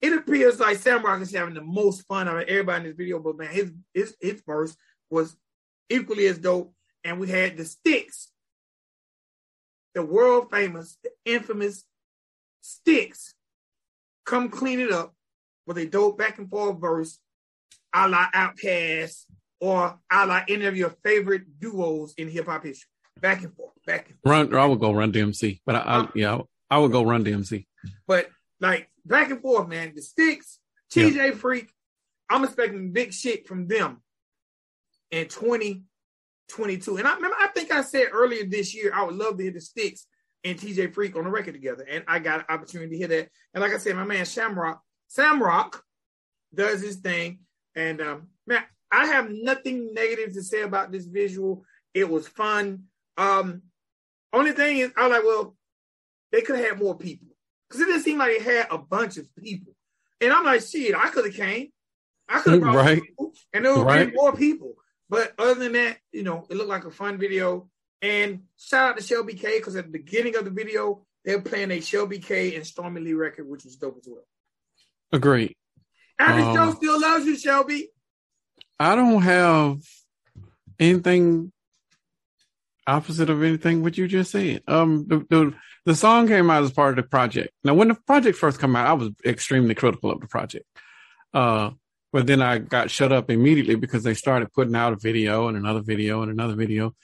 It 0.00 0.12
appears 0.12 0.60
like 0.60 0.76
Sam 0.76 1.02
Rock 1.04 1.20
is 1.20 1.32
having 1.32 1.54
the 1.54 1.62
most 1.62 2.06
fun 2.06 2.28
out 2.28 2.36
of 2.40 2.48
everybody 2.48 2.78
in 2.78 2.84
this 2.84 2.96
video, 2.96 3.18
but 3.18 3.36
man, 3.36 3.48
his 3.48 3.72
his 3.92 4.16
his 4.20 4.40
verse 4.46 4.76
was 5.10 5.36
equally 5.88 6.26
as 6.26 6.38
dope. 6.38 6.72
And 7.04 7.18
we 7.18 7.28
had 7.28 7.56
the 7.56 7.64
sticks, 7.64 8.28
the 9.94 10.04
world 10.04 10.48
famous, 10.50 10.98
the 11.02 11.10
infamous 11.24 11.84
sticks, 12.60 13.34
come 14.26 14.50
clean 14.50 14.80
it 14.80 14.92
up 14.92 15.14
with 15.66 15.78
a 15.78 15.86
dope 15.86 16.18
back 16.18 16.38
and 16.38 16.50
forth 16.50 16.80
verse, 16.80 17.18
a 17.94 18.08
la 18.08 18.28
Outkast, 18.34 19.24
or 19.60 19.98
a 20.12 20.26
la 20.26 20.42
any 20.48 20.66
of 20.66 20.76
your 20.76 20.90
favorite 21.04 21.58
duos 21.58 22.14
in 22.18 22.28
hip 22.28 22.46
hop 22.46 22.64
history. 22.64 22.88
Back 23.20 23.42
and 23.42 23.54
forth, 23.54 23.72
back 23.86 24.08
and 24.08 24.18
forth. 24.20 24.50
Run. 24.52 24.54
I 24.54 24.66
would 24.66 24.80
go 24.80 24.92
run 24.92 25.12
DMC, 25.12 25.60
but 25.66 25.74
I, 25.74 25.78
I 25.80 26.08
yeah, 26.14 26.38
I 26.70 26.78
would 26.78 26.92
go 26.92 27.04
run 27.04 27.24
DMC. 27.24 27.66
But 28.06 28.28
like 28.60 28.88
back 29.08 29.30
and 29.30 29.40
forth, 29.40 29.68
man. 29.68 29.92
The 29.94 30.02
sticks, 30.02 30.58
TJ 30.92 31.36
Freak, 31.36 31.72
I'm 32.30 32.44
expecting 32.44 32.92
big 32.92 33.12
shit 33.12 33.48
from 33.48 33.66
them 33.66 34.02
in 35.10 35.28
2022. 35.28 36.96
And 36.96 37.08
I 37.08 37.14
remember, 37.14 37.36
I 37.40 37.48
think 37.48 37.72
I 37.72 37.82
said 37.82 38.08
earlier 38.12 38.44
this 38.44 38.74
year, 38.74 38.92
I 38.94 39.04
would 39.04 39.16
love 39.16 39.38
to 39.38 39.42
hear 39.42 39.52
the 39.52 39.60
sticks 39.60 40.06
and 40.44 40.58
TJ 40.58 40.94
Freak 40.94 41.16
on 41.16 41.24
the 41.24 41.30
record 41.30 41.54
together. 41.54 41.86
And 41.88 42.04
I 42.06 42.18
got 42.18 42.40
an 42.40 42.46
opportunity 42.48 42.90
to 42.90 42.98
hear 42.98 43.08
that. 43.08 43.28
And 43.54 43.62
like 43.62 43.72
I 43.72 43.78
said, 43.78 43.96
my 43.96 44.04
man 44.04 44.24
Shamrock, 44.24 44.80
Samrock 45.10 45.80
does 46.54 46.82
his 46.82 46.96
thing. 46.96 47.40
And 47.74 48.00
um, 48.00 48.28
man, 48.46 48.62
I 48.92 49.06
have 49.06 49.30
nothing 49.30 49.92
negative 49.94 50.34
to 50.34 50.42
say 50.42 50.62
about 50.62 50.92
this 50.92 51.06
visual. 51.06 51.64
It 51.94 52.08
was 52.08 52.28
fun. 52.28 52.84
Um, 53.16 53.62
only 54.32 54.52
thing 54.52 54.78
is, 54.78 54.92
I 54.96 55.08
was 55.08 55.16
like, 55.16 55.24
well, 55.24 55.56
they 56.30 56.42
could 56.42 56.56
have 56.56 56.68
had 56.68 56.78
more 56.78 56.96
people 56.96 57.28
because 57.68 57.80
it 57.82 57.86
didn't 57.86 58.02
seem 58.02 58.18
like 58.18 58.32
it 58.32 58.42
had 58.42 58.66
a 58.70 58.78
bunch 58.78 59.16
of 59.16 59.26
people. 59.36 59.74
And 60.20 60.32
I'm 60.32 60.44
like, 60.44 60.62
shit, 60.62 60.94
I 60.94 61.08
could 61.10 61.26
have 61.26 61.34
came. 61.34 61.68
I 62.28 62.40
could 62.40 62.54
have 62.54 62.62
brought 62.62 62.76
Right. 62.76 63.02
people, 63.02 63.32
and 63.52 63.64
there 63.64 63.74
would 63.74 63.86
Right. 63.86 64.10
be 64.10 64.14
more 64.16 64.34
people. 64.36 64.74
But 65.08 65.32
other 65.38 65.54
than 65.54 65.72
that, 65.72 65.98
you 66.12 66.22
know, 66.22 66.46
it 66.50 66.56
looked 66.56 66.68
like 66.68 66.84
a 66.84 66.90
fun 66.90 67.18
video. 67.18 67.70
And 68.02 68.44
shout 68.58 68.90
out 68.90 68.96
to 68.98 69.02
Shelby 69.02 69.34
K 69.34 69.58
because 69.58 69.74
at 69.76 69.84
the 69.86 69.90
beginning 69.90 70.36
of 70.36 70.44
the 70.44 70.50
video, 70.50 71.06
they're 71.24 71.40
playing 71.40 71.70
a 71.70 71.80
Shelby 71.80 72.18
K 72.18 72.54
and 72.54 72.66
Stormy 72.66 73.00
Lee 73.00 73.14
record, 73.14 73.48
which 73.48 73.64
was 73.64 73.76
dope 73.76 73.98
as 74.00 74.08
well. 74.08 74.26
Agreed. 75.12 75.54
Average 76.18 76.44
Um, 76.46 76.54
Joe 76.54 76.74
still 76.74 77.00
loves 77.00 77.24
you, 77.26 77.36
Shelby. 77.38 77.90
I 78.78 78.94
don't 78.94 79.22
have 79.22 79.80
anything 80.78 81.52
opposite 82.88 83.30
of 83.30 83.42
anything 83.42 83.82
what 83.82 83.98
you 83.98 84.08
just 84.08 84.32
said. 84.32 84.62
Um, 84.66 85.06
the, 85.06 85.18
the 85.30 85.54
the 85.84 85.94
song 85.94 86.28
came 86.28 86.50
out 86.50 86.64
as 86.64 86.72
part 86.72 86.98
of 86.98 87.04
the 87.04 87.08
project. 87.08 87.50
Now, 87.64 87.74
when 87.74 87.88
the 87.88 87.94
project 87.94 88.36
first 88.36 88.60
came 88.60 88.76
out, 88.76 88.86
I 88.86 88.92
was 88.92 89.10
extremely 89.24 89.74
critical 89.74 90.10
of 90.10 90.20
the 90.20 90.26
project. 90.26 90.66
Uh, 91.32 91.70
but 92.12 92.26
then 92.26 92.42
I 92.42 92.58
got 92.58 92.90
shut 92.90 93.12
up 93.12 93.30
immediately 93.30 93.74
because 93.74 94.02
they 94.02 94.14
started 94.14 94.52
putting 94.52 94.74
out 94.74 94.92
a 94.92 94.96
video 94.96 95.48
and 95.48 95.56
another 95.56 95.80
video 95.80 96.22
and 96.22 96.30
another 96.30 96.54
video. 96.54 96.94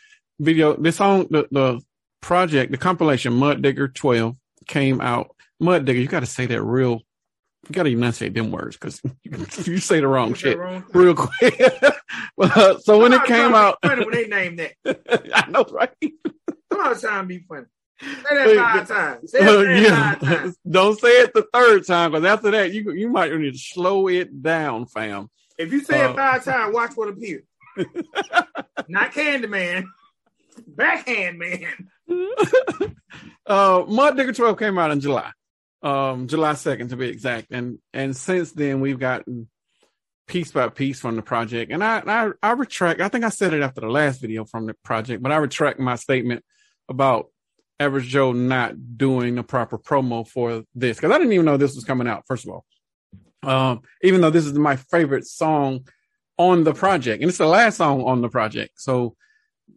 Video. 0.40 0.74
The 0.74 0.92
song, 0.92 1.26
the 1.30 1.46
the 1.50 1.80
project, 2.20 2.72
the 2.72 2.78
compilation 2.78 3.34
Mud 3.34 3.62
Digger 3.62 3.88
Twelve 3.88 4.36
came 4.66 5.00
out. 5.00 5.34
Mud 5.60 5.84
Digger, 5.84 6.00
you 6.00 6.08
got 6.08 6.20
to 6.20 6.26
say 6.26 6.46
that 6.46 6.62
real. 6.62 7.02
You 7.68 7.72
got 7.72 7.84
to 7.84 7.90
enunciate 7.90 8.34
them 8.34 8.50
words 8.50 8.76
because 8.76 9.00
you 9.66 9.78
say 9.78 10.00
the 10.00 10.08
wrong 10.08 10.34
shit 10.34 10.58
wrong 10.58 10.84
real 10.92 11.14
quick. 11.14 11.60
Uh, 12.38 12.78
so 12.78 13.00
when 13.00 13.12
it 13.12 13.24
came 13.24 13.54
out, 13.54 13.78
funny 13.82 14.04
when 14.04 14.12
they 14.14 14.26
named 14.26 14.58
that. 14.58 14.72
I 15.34 15.50
know, 15.50 15.64
right? 15.70 15.90
Somebody 16.70 17.00
trying 17.00 17.22
to 17.22 17.26
be 17.26 17.38
funny. 17.48 17.66
Say 18.00 18.08
that 18.30 18.56
five 18.56 18.88
times. 18.88 19.30
Say 19.30 19.38
that 19.40 19.66
five 19.66 19.82
yeah. 19.82 20.14
times. 20.36 20.56
Don't 20.68 20.98
say 20.98 21.08
it 21.08 21.32
the 21.32 21.46
third 21.52 21.86
time 21.86 22.10
because 22.12 22.24
after 22.24 22.50
that, 22.52 22.72
you 22.72 22.92
you 22.92 23.08
might 23.08 23.32
need 23.32 23.52
to 23.52 23.58
slow 23.58 24.08
it 24.08 24.42
down, 24.42 24.86
fam. 24.86 25.28
If 25.58 25.72
you 25.72 25.82
say 25.84 26.02
Uh, 26.02 26.10
it 26.10 26.16
five 26.16 26.44
times, 26.44 26.74
watch 26.74 26.92
what 26.96 27.08
appears. 27.08 27.44
Not 28.88 29.12
Candyman. 29.12 29.86
Backhand 30.66 31.38
man. 31.38 31.90
uh, 33.46 33.84
Mud 33.88 34.16
Digger 34.16 34.32
12 34.32 34.58
came 34.58 34.78
out 34.78 34.90
in 34.90 35.00
July, 35.00 35.30
um, 35.84 36.26
July 36.28 36.54
2nd 36.54 36.88
to 36.88 36.96
be 36.96 37.08
exact. 37.08 37.48
And, 37.50 37.78
and 37.92 38.16
since 38.16 38.52
then 38.52 38.80
we've 38.80 38.98
gotten 38.98 39.48
piece 40.26 40.50
by 40.50 40.68
piece 40.70 40.98
from 40.98 41.16
the 41.16 41.22
project. 41.22 41.70
And 41.70 41.84
I, 41.84 42.02
I, 42.06 42.30
I 42.42 42.52
retract, 42.52 43.00
I 43.00 43.08
think 43.08 43.24
I 43.24 43.28
said 43.28 43.52
it 43.52 43.62
after 43.62 43.82
the 43.82 43.88
last 43.88 44.20
video 44.20 44.46
from 44.46 44.66
the 44.66 44.74
project, 44.82 45.22
but 45.22 45.30
I 45.30 45.36
retract 45.36 45.78
my 45.78 45.96
statement 45.96 46.42
about 46.88 47.26
Average 47.78 48.06
Joe 48.06 48.32
not 48.32 48.96
doing 48.96 49.34
the 49.34 49.42
proper 49.42 49.78
promo 49.78 50.26
for 50.26 50.64
this 50.74 50.96
because 50.96 51.12
I 51.12 51.18
didn't 51.18 51.32
even 51.34 51.44
know 51.44 51.56
this 51.56 51.74
was 51.74 51.84
coming 51.84 52.08
out. 52.08 52.24
First 52.26 52.46
of 52.46 52.52
all, 52.52 52.64
um, 53.42 53.82
even 54.02 54.22
though 54.22 54.30
this 54.30 54.46
is 54.46 54.54
my 54.54 54.76
favorite 54.76 55.26
song 55.26 55.86
on 56.38 56.64
the 56.64 56.72
project, 56.72 57.20
and 57.20 57.28
it's 57.28 57.38
the 57.38 57.46
last 57.46 57.76
song 57.76 58.02
on 58.04 58.22
the 58.22 58.28
project, 58.28 58.80
so 58.80 59.16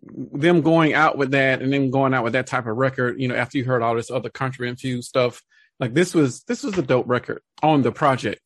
them 0.01 0.61
going 0.61 0.93
out 0.93 1.17
with 1.17 1.31
that 1.31 1.61
and 1.61 1.73
then 1.73 1.89
going 1.89 2.13
out 2.13 2.23
with 2.23 2.33
that 2.33 2.47
type 2.47 2.67
of 2.67 2.77
record, 2.77 3.19
you 3.19 3.27
know, 3.27 3.35
after 3.35 3.57
you 3.57 3.65
heard 3.65 3.81
all 3.81 3.95
this 3.95 4.11
other 4.11 4.29
country 4.29 4.69
infused 4.69 5.09
stuff, 5.09 5.41
like 5.79 5.93
this 5.93 6.13
was 6.13 6.43
this 6.43 6.63
was 6.63 6.77
a 6.77 6.81
dope 6.81 7.07
record 7.07 7.41
on 7.62 7.81
the 7.81 7.91
project. 7.91 8.41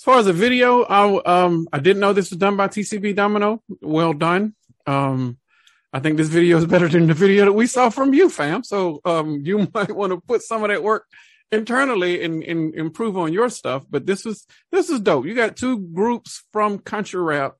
As 0.00 0.04
far 0.04 0.18
as 0.18 0.26
the 0.26 0.32
video, 0.32 0.82
I 0.82 1.22
um 1.24 1.68
I 1.72 1.78
didn't 1.78 2.00
know 2.00 2.12
this 2.12 2.30
was 2.30 2.38
done 2.38 2.56
by 2.56 2.68
TCB 2.68 3.14
Domino. 3.14 3.62
Well 3.80 4.12
done. 4.12 4.54
Um, 4.86 5.38
I 5.92 5.98
think 5.98 6.16
this 6.16 6.28
video 6.28 6.56
is 6.56 6.66
better 6.66 6.88
than 6.88 7.08
the 7.08 7.14
video 7.14 7.44
that 7.46 7.52
we 7.52 7.66
saw 7.66 7.90
from 7.90 8.14
you, 8.14 8.28
fam. 8.28 8.62
So 8.62 9.00
um, 9.04 9.40
you 9.44 9.68
might 9.74 9.94
want 9.94 10.12
to 10.12 10.20
put 10.20 10.42
some 10.42 10.62
of 10.62 10.70
that 10.70 10.82
work 10.82 11.04
internally 11.52 12.22
and, 12.22 12.42
and 12.44 12.74
improve 12.74 13.18
on 13.18 13.32
your 13.32 13.50
stuff. 13.50 13.84
But 13.90 14.06
this 14.06 14.24
is 14.24 14.46
this 14.70 14.88
is 14.88 15.00
dope. 15.00 15.26
You 15.26 15.34
got 15.34 15.56
two 15.56 15.78
groups 15.78 16.44
from 16.52 16.78
country 16.78 17.20
rap 17.20 17.56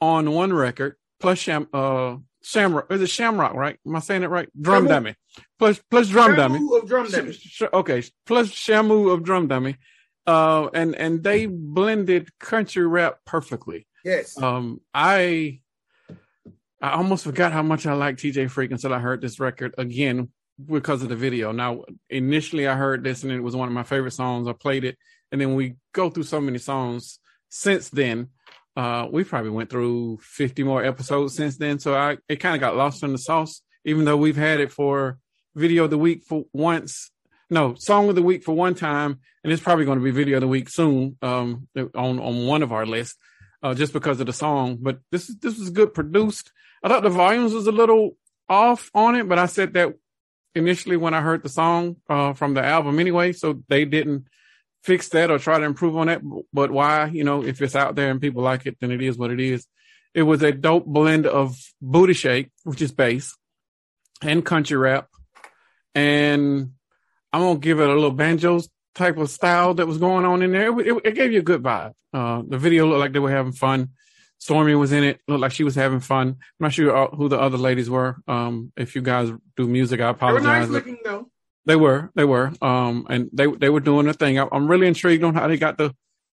on 0.00 0.30
one 0.30 0.52
record, 0.52 0.96
plus 1.18 1.48
uh 1.48 2.16
Shamrock. 2.42 2.90
Is 2.90 3.02
it 3.02 3.10
Shamrock, 3.10 3.54
right? 3.54 3.78
Am 3.86 3.96
I 3.96 4.00
saying 4.00 4.22
it 4.22 4.30
right? 4.30 4.48
Drum 4.60 4.84
Shamu. 4.84 4.88
Dummy. 4.88 5.14
Plus 5.58 5.80
plus 5.90 6.08
Drum 6.08 6.32
Shamu 6.32 6.36
Dummy. 6.36 6.68
Of 6.76 6.88
drum 6.88 7.10
dummy. 7.10 7.32
Sh- 7.32 7.62
okay. 7.72 8.02
Plus 8.26 8.48
Shamu 8.50 9.12
of 9.12 9.22
Drum 9.22 9.48
Dummy. 9.48 9.76
Uh 10.26 10.68
and 10.74 10.94
and 10.94 11.22
they 11.22 11.46
blended 11.46 12.36
country 12.38 12.86
rap 12.86 13.18
perfectly. 13.26 13.86
Yes. 14.04 14.40
Um 14.40 14.80
I 14.94 15.60
I 16.82 16.92
almost 16.92 17.24
forgot 17.24 17.52
how 17.52 17.62
much 17.62 17.86
I 17.86 17.92
like 17.92 18.16
TJ 18.16 18.50
Freak 18.50 18.70
until 18.70 18.94
I 18.94 18.98
heard 18.98 19.20
this 19.20 19.38
record 19.38 19.74
again 19.76 20.30
because 20.64 21.02
of 21.02 21.08
the 21.08 21.16
video. 21.16 21.52
Now, 21.52 21.84
initially 22.08 22.66
I 22.66 22.74
heard 22.74 23.04
this 23.04 23.22
and 23.22 23.32
it 23.32 23.40
was 23.40 23.54
one 23.56 23.68
of 23.68 23.74
my 23.74 23.82
favorite 23.82 24.12
songs. 24.12 24.48
I 24.48 24.52
played 24.52 24.84
it, 24.84 24.96
and 25.30 25.40
then 25.40 25.54
we 25.54 25.76
go 25.92 26.08
through 26.08 26.22
so 26.22 26.40
many 26.40 26.58
songs 26.58 27.18
since 27.50 27.90
then. 27.90 28.28
Uh, 28.76 29.08
we 29.10 29.24
probably 29.24 29.50
went 29.50 29.70
through 29.70 30.18
50 30.22 30.62
more 30.62 30.84
episodes 30.84 31.34
since 31.34 31.56
then. 31.56 31.78
So 31.78 31.94
I 31.94 32.18
it 32.28 32.36
kind 32.36 32.54
of 32.54 32.60
got 32.60 32.76
lost 32.76 33.02
in 33.02 33.12
the 33.12 33.18
sauce, 33.18 33.62
even 33.84 34.04
though 34.04 34.16
we've 34.16 34.36
had 34.36 34.60
it 34.60 34.72
for 34.72 35.18
video 35.54 35.84
of 35.84 35.90
the 35.90 35.98
week 35.98 36.22
for 36.24 36.44
once. 36.52 37.10
No, 37.50 37.74
song 37.74 38.08
of 38.08 38.14
the 38.14 38.22
week 38.22 38.44
for 38.44 38.54
one 38.54 38.74
time, 38.74 39.18
and 39.42 39.52
it's 39.52 39.62
probably 39.62 39.84
going 39.84 39.98
to 39.98 40.04
be 40.04 40.12
video 40.12 40.36
of 40.36 40.42
the 40.42 40.48
week 40.48 40.68
soon 40.68 41.16
um, 41.20 41.66
on 41.76 42.20
on 42.20 42.46
one 42.46 42.62
of 42.62 42.72
our 42.72 42.86
lists, 42.86 43.16
uh, 43.62 43.74
just 43.74 43.92
because 43.92 44.20
of 44.20 44.26
the 44.26 44.32
song. 44.32 44.78
But 44.80 45.00
this 45.10 45.26
this 45.40 45.58
was 45.58 45.70
good 45.70 45.92
produced. 45.92 46.52
I 46.82 46.88
thought 46.88 47.02
the 47.02 47.10
volumes 47.10 47.52
was 47.52 47.66
a 47.66 47.72
little 47.72 48.16
off 48.48 48.90
on 48.94 49.16
it, 49.16 49.28
but 49.28 49.38
I 49.38 49.46
said 49.46 49.74
that 49.74 49.94
initially 50.54 50.96
when 50.96 51.14
I 51.14 51.20
heard 51.20 51.42
the 51.42 51.48
song 51.48 51.96
uh, 52.08 52.32
from 52.34 52.54
the 52.54 52.64
album 52.64 53.00
anyway, 53.00 53.32
so 53.32 53.62
they 53.68 53.84
didn't 53.84 54.26
fix 54.82 55.08
that 55.10 55.30
or 55.30 55.38
try 55.38 55.58
to 55.58 55.64
improve 55.64 55.96
on 55.96 56.06
that. 56.08 56.22
But 56.52 56.70
why? 56.70 57.06
You 57.06 57.24
know, 57.24 57.44
if 57.44 57.60
it's 57.60 57.76
out 57.76 57.94
there 57.94 58.10
and 58.10 58.20
people 58.20 58.42
like 58.42 58.66
it, 58.66 58.76
then 58.80 58.90
it 58.90 59.02
is 59.02 59.18
what 59.18 59.30
it 59.30 59.40
is. 59.40 59.66
It 60.14 60.22
was 60.22 60.42
a 60.42 60.52
dope 60.52 60.86
blend 60.86 61.26
of 61.26 61.56
booty 61.80 62.14
shake, 62.14 62.50
which 62.64 62.82
is 62.82 62.90
bass, 62.92 63.36
and 64.22 64.44
country 64.44 64.76
rap, 64.76 65.08
and 65.94 66.72
I'm 67.32 67.40
gonna 67.40 67.58
give 67.58 67.80
it 67.80 67.88
a 67.88 67.94
little 67.94 68.10
banjos 68.10 68.68
type 68.94 69.18
of 69.18 69.30
style 69.30 69.74
that 69.74 69.86
was 69.86 69.98
going 69.98 70.24
on 70.24 70.42
in 70.42 70.52
there. 70.52 70.78
It, 70.80 70.86
it, 70.88 71.00
it 71.04 71.14
gave 71.14 71.32
you 71.32 71.38
a 71.38 71.42
good 71.42 71.62
vibe. 71.62 71.92
Uh, 72.12 72.42
the 72.46 72.58
video 72.58 72.86
looked 72.86 73.00
like 73.00 73.12
they 73.12 73.20
were 73.20 73.30
having 73.30 73.52
fun. 73.52 73.90
Stormy 74.38 74.74
was 74.74 74.90
in 74.90 75.04
it. 75.04 75.20
Looked 75.28 75.42
like 75.42 75.52
she 75.52 75.64
was 75.64 75.74
having 75.74 76.00
fun. 76.00 76.28
I'm 76.28 76.36
not 76.58 76.72
sure 76.72 77.08
who 77.08 77.28
the 77.28 77.38
other 77.38 77.58
ladies 77.58 77.90
were. 77.90 78.16
Um, 78.26 78.72
if 78.76 78.94
you 78.94 79.02
guys 79.02 79.30
do 79.56 79.68
music, 79.68 80.00
I 80.00 80.08
apologize. 80.08 80.42
They 80.42 80.48
were 80.48 80.58
nice 80.58 80.68
looking 80.68 80.98
though. 81.04 81.29
They 81.66 81.76
were, 81.76 82.10
they 82.14 82.24
were, 82.24 82.52
um, 82.62 83.06
and 83.10 83.28
they 83.32 83.46
they 83.46 83.68
were 83.68 83.80
doing 83.80 84.04
their 84.04 84.14
thing. 84.14 84.38
I, 84.38 84.46
am 84.52 84.68
really 84.68 84.86
intrigued 84.86 85.24
on 85.24 85.34
how 85.34 85.46
they 85.46 85.56
got 85.56 85.78
the 85.78 85.94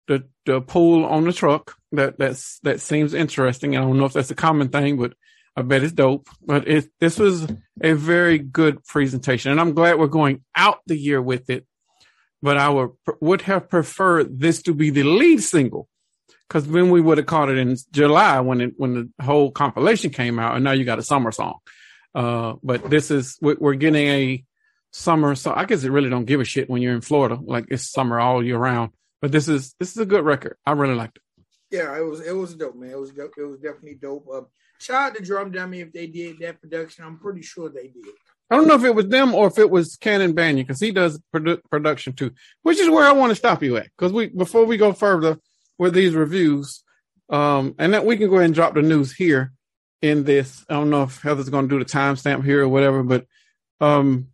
the 0.09 0.25
the 0.47 0.61
pool 0.61 1.05
on 1.05 1.25
the 1.25 1.33
truck. 1.33 1.77
That 1.93 2.19
that's 2.19 2.59
that 2.61 2.81
seems 2.81 3.15
interesting. 3.15 3.77
I 3.77 3.81
don't 3.81 3.99
know 3.99 4.07
if 4.07 4.13
that's 4.13 4.31
a 4.31 4.37
common 4.37 4.69
thing, 4.69 4.97
but 4.97 5.13
I 5.57 5.63
bet 5.63 5.83
it's 5.83 5.93
dope. 5.93 6.29
But 6.45 6.67
it 6.67 6.89
this 7.01 7.19
was 7.19 7.47
a 7.83 7.93
very 7.93 8.39
good 8.39 8.85
presentation, 8.85 9.53
and 9.53 9.61
I'm 9.61 9.75
glad 9.75 9.99
we're 9.99 10.07
going 10.07 10.43
out 10.57 10.79
the 10.87 10.97
year 10.97 11.21
with 11.21 11.51
it. 11.51 11.67
But 12.43 12.57
I 12.57 12.71
would 12.71 12.91
would 13.21 13.43
have 13.43 13.69
preferred 13.69 14.41
this 14.41 14.63
to 14.63 14.75
be 14.75 14.91
the 14.91 15.03
lead 15.03 15.43
single 15.43 15.89
because 16.51 16.67
then 16.67 16.91
we 16.91 17.01
would 17.01 17.19
have 17.19 17.29
caught 17.29 17.49
it 17.49 17.59
in 17.59 17.77
July 17.93 18.41
when 18.41 18.61
it 18.61 18.75
when 18.77 18.95
the 18.95 19.25
whole 19.25 19.53
compilation 19.53 20.11
came 20.11 20.39
out, 20.39 20.57
and 20.57 20.65
now 20.65 20.73
you 20.73 20.85
got 20.85 20.99
a 20.99 21.03
summer 21.03 21.31
song. 21.31 21.59
Uh, 22.15 22.55
but 22.63 22.91
this 22.91 23.11
is 23.11 23.39
we're 23.41 23.75
getting 23.75 24.09
a 24.09 24.45
summer 24.93 25.35
So 25.35 25.53
I 25.55 25.65
guess 25.65 25.85
it 25.85 25.91
really 25.91 26.11
don't 26.11 26.25
give 26.25 26.41
a 26.41 26.45
shit 26.45 26.69
when 26.69 26.83
you're 26.83 26.95
in 26.95 27.01
Florida, 27.01 27.39
like 27.41 27.67
it's 27.71 27.91
summer 27.91 28.21
all 28.21 28.45
year 28.45 28.59
round. 28.59 28.93
But 29.23 29.33
this 29.33 29.49
is 29.49 29.75
this 29.79 29.91
is 29.91 29.99
a 29.99 30.07
good 30.07 30.25
record. 30.25 30.57
I 30.67 30.73
really 30.73 30.95
liked 30.95 31.19
it. 31.19 31.23
Yeah, 31.71 31.97
it 31.97 32.05
was 32.05 32.21
it 32.21 32.33
was 32.33 32.55
dope, 32.55 32.77
man. 32.77 32.91
It 32.91 32.99
was 32.99 33.13
dope. 33.13 33.35
It 33.37 33.45
was 33.45 33.59
definitely 33.59 33.95
dope. 33.95 34.27
Uh, 34.33 34.43
shout 34.79 35.11
out 35.11 35.17
to 35.17 35.23
Drum 35.23 35.53
Dummy 35.53 35.81
if 35.81 35.93
they 35.93 36.07
did 36.07 36.39
that 36.41 36.61
production. 36.61 37.05
I'm 37.05 37.19
pretty 37.19 37.43
sure 37.43 37.69
they 37.69 37.89
did. 37.89 38.05
I 38.51 38.57
don't 38.57 38.67
know 38.67 38.75
if 38.75 38.85
it 38.85 38.95
was 38.95 39.07
them 39.07 39.35
or 39.35 39.47
if 39.47 39.59
it 39.59 39.71
was 39.71 39.97
Cannon 39.97 40.33
Banyan 40.33 40.67
because 40.67 40.81
he 40.81 40.91
does 40.91 41.21
produ- 41.33 41.61
production 41.71 42.15
too, 42.15 42.33
which 42.63 42.79
is 42.79 42.89
where 42.91 43.07
I 43.07 43.13
want 43.13 43.31
to 43.31 43.37
stop 43.37 43.63
you 43.63 43.77
at. 43.77 43.89
Because 43.97 44.13
we 44.13 44.27
before 44.27 44.65
we 44.65 44.77
go 44.77 44.93
further, 44.93 45.39
with 45.81 45.95
these 45.95 46.15
reviews. 46.15 46.85
Um, 47.31 47.75
and 47.79 47.95
that 47.95 48.05
we 48.05 48.19
can 48.19 48.29
go 48.29 48.37
ahead 48.37 48.47
and 48.47 48.55
drop 48.55 48.75
the 48.75 48.83
news 48.83 49.13
here 49.13 49.53
in 50.03 50.25
this. 50.25 50.65
I 50.69 50.75
don't 50.75 50.91
know 50.91 51.05
if 51.05 51.23
Heather's 51.23 51.49
going 51.49 51.69
to 51.69 51.75
do 51.75 51.83
the 51.83 51.91
timestamp 51.91 52.45
here 52.45 52.63
or 52.63 52.69
whatever, 52.69 53.03
but 53.03 53.25
um, 53.81 54.29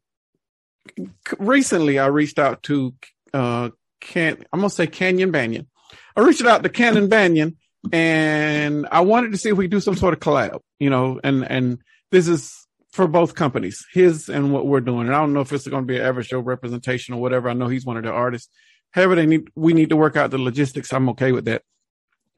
recently 1.38 1.99
I 1.99 2.07
reached 2.07 2.38
out 2.38 2.62
to 2.64 2.94
uh, 3.33 3.70
Can 4.01 4.44
I'm 4.53 4.61
gonna 4.61 4.70
say 4.70 4.87
Canyon 4.87 5.31
Banyan. 5.31 5.68
I 6.16 6.20
reached 6.20 6.44
out 6.44 6.62
to 6.62 6.68
Canyon 6.68 7.09
Banyan, 7.09 7.57
and 7.92 8.87
I 8.90 9.01
wanted 9.01 9.33
to 9.33 9.38
see 9.38 9.51
if 9.51 9.57
we 9.57 9.68
do 9.68 9.81
some 9.81 9.96
sort 9.96 10.14
of 10.14 10.20
collab. 10.20 10.61
You 10.79 10.90
know, 10.90 11.20
and 11.22 11.44
and 11.44 11.79
this 12.11 12.29
is 12.29 12.66
for 12.92 13.07
both 13.07 13.35
companies, 13.35 13.85
his 13.92 14.29
and 14.29 14.53
what 14.53 14.66
we're 14.66 14.81
doing. 14.81 15.07
And 15.07 15.14
I 15.14 15.20
don't 15.20 15.35
know 15.35 15.42
if 15.42 15.53
it's 15.53 15.68
going 15.68 15.83
to 15.83 15.87
be 15.87 15.99
an 15.99 16.03
ever 16.03 16.22
show 16.22 16.40
representation 16.40 17.14
or 17.14 17.20
whatever. 17.20 17.51
I 17.51 17.53
know 17.53 17.68
he's 17.68 17.85
one 17.85 17.99
of 17.99 18.05
the 18.05 18.11
artists. 18.11 18.49
However, 18.92 19.14
they 19.14 19.27
need 19.27 19.49
we 19.55 19.75
need 19.75 19.90
to 19.90 19.96
work 19.96 20.16
out 20.16 20.31
the 20.31 20.38
logistics. 20.38 20.92
I'm 20.92 21.11
okay 21.11 21.33
with 21.33 21.44
that. 21.44 21.62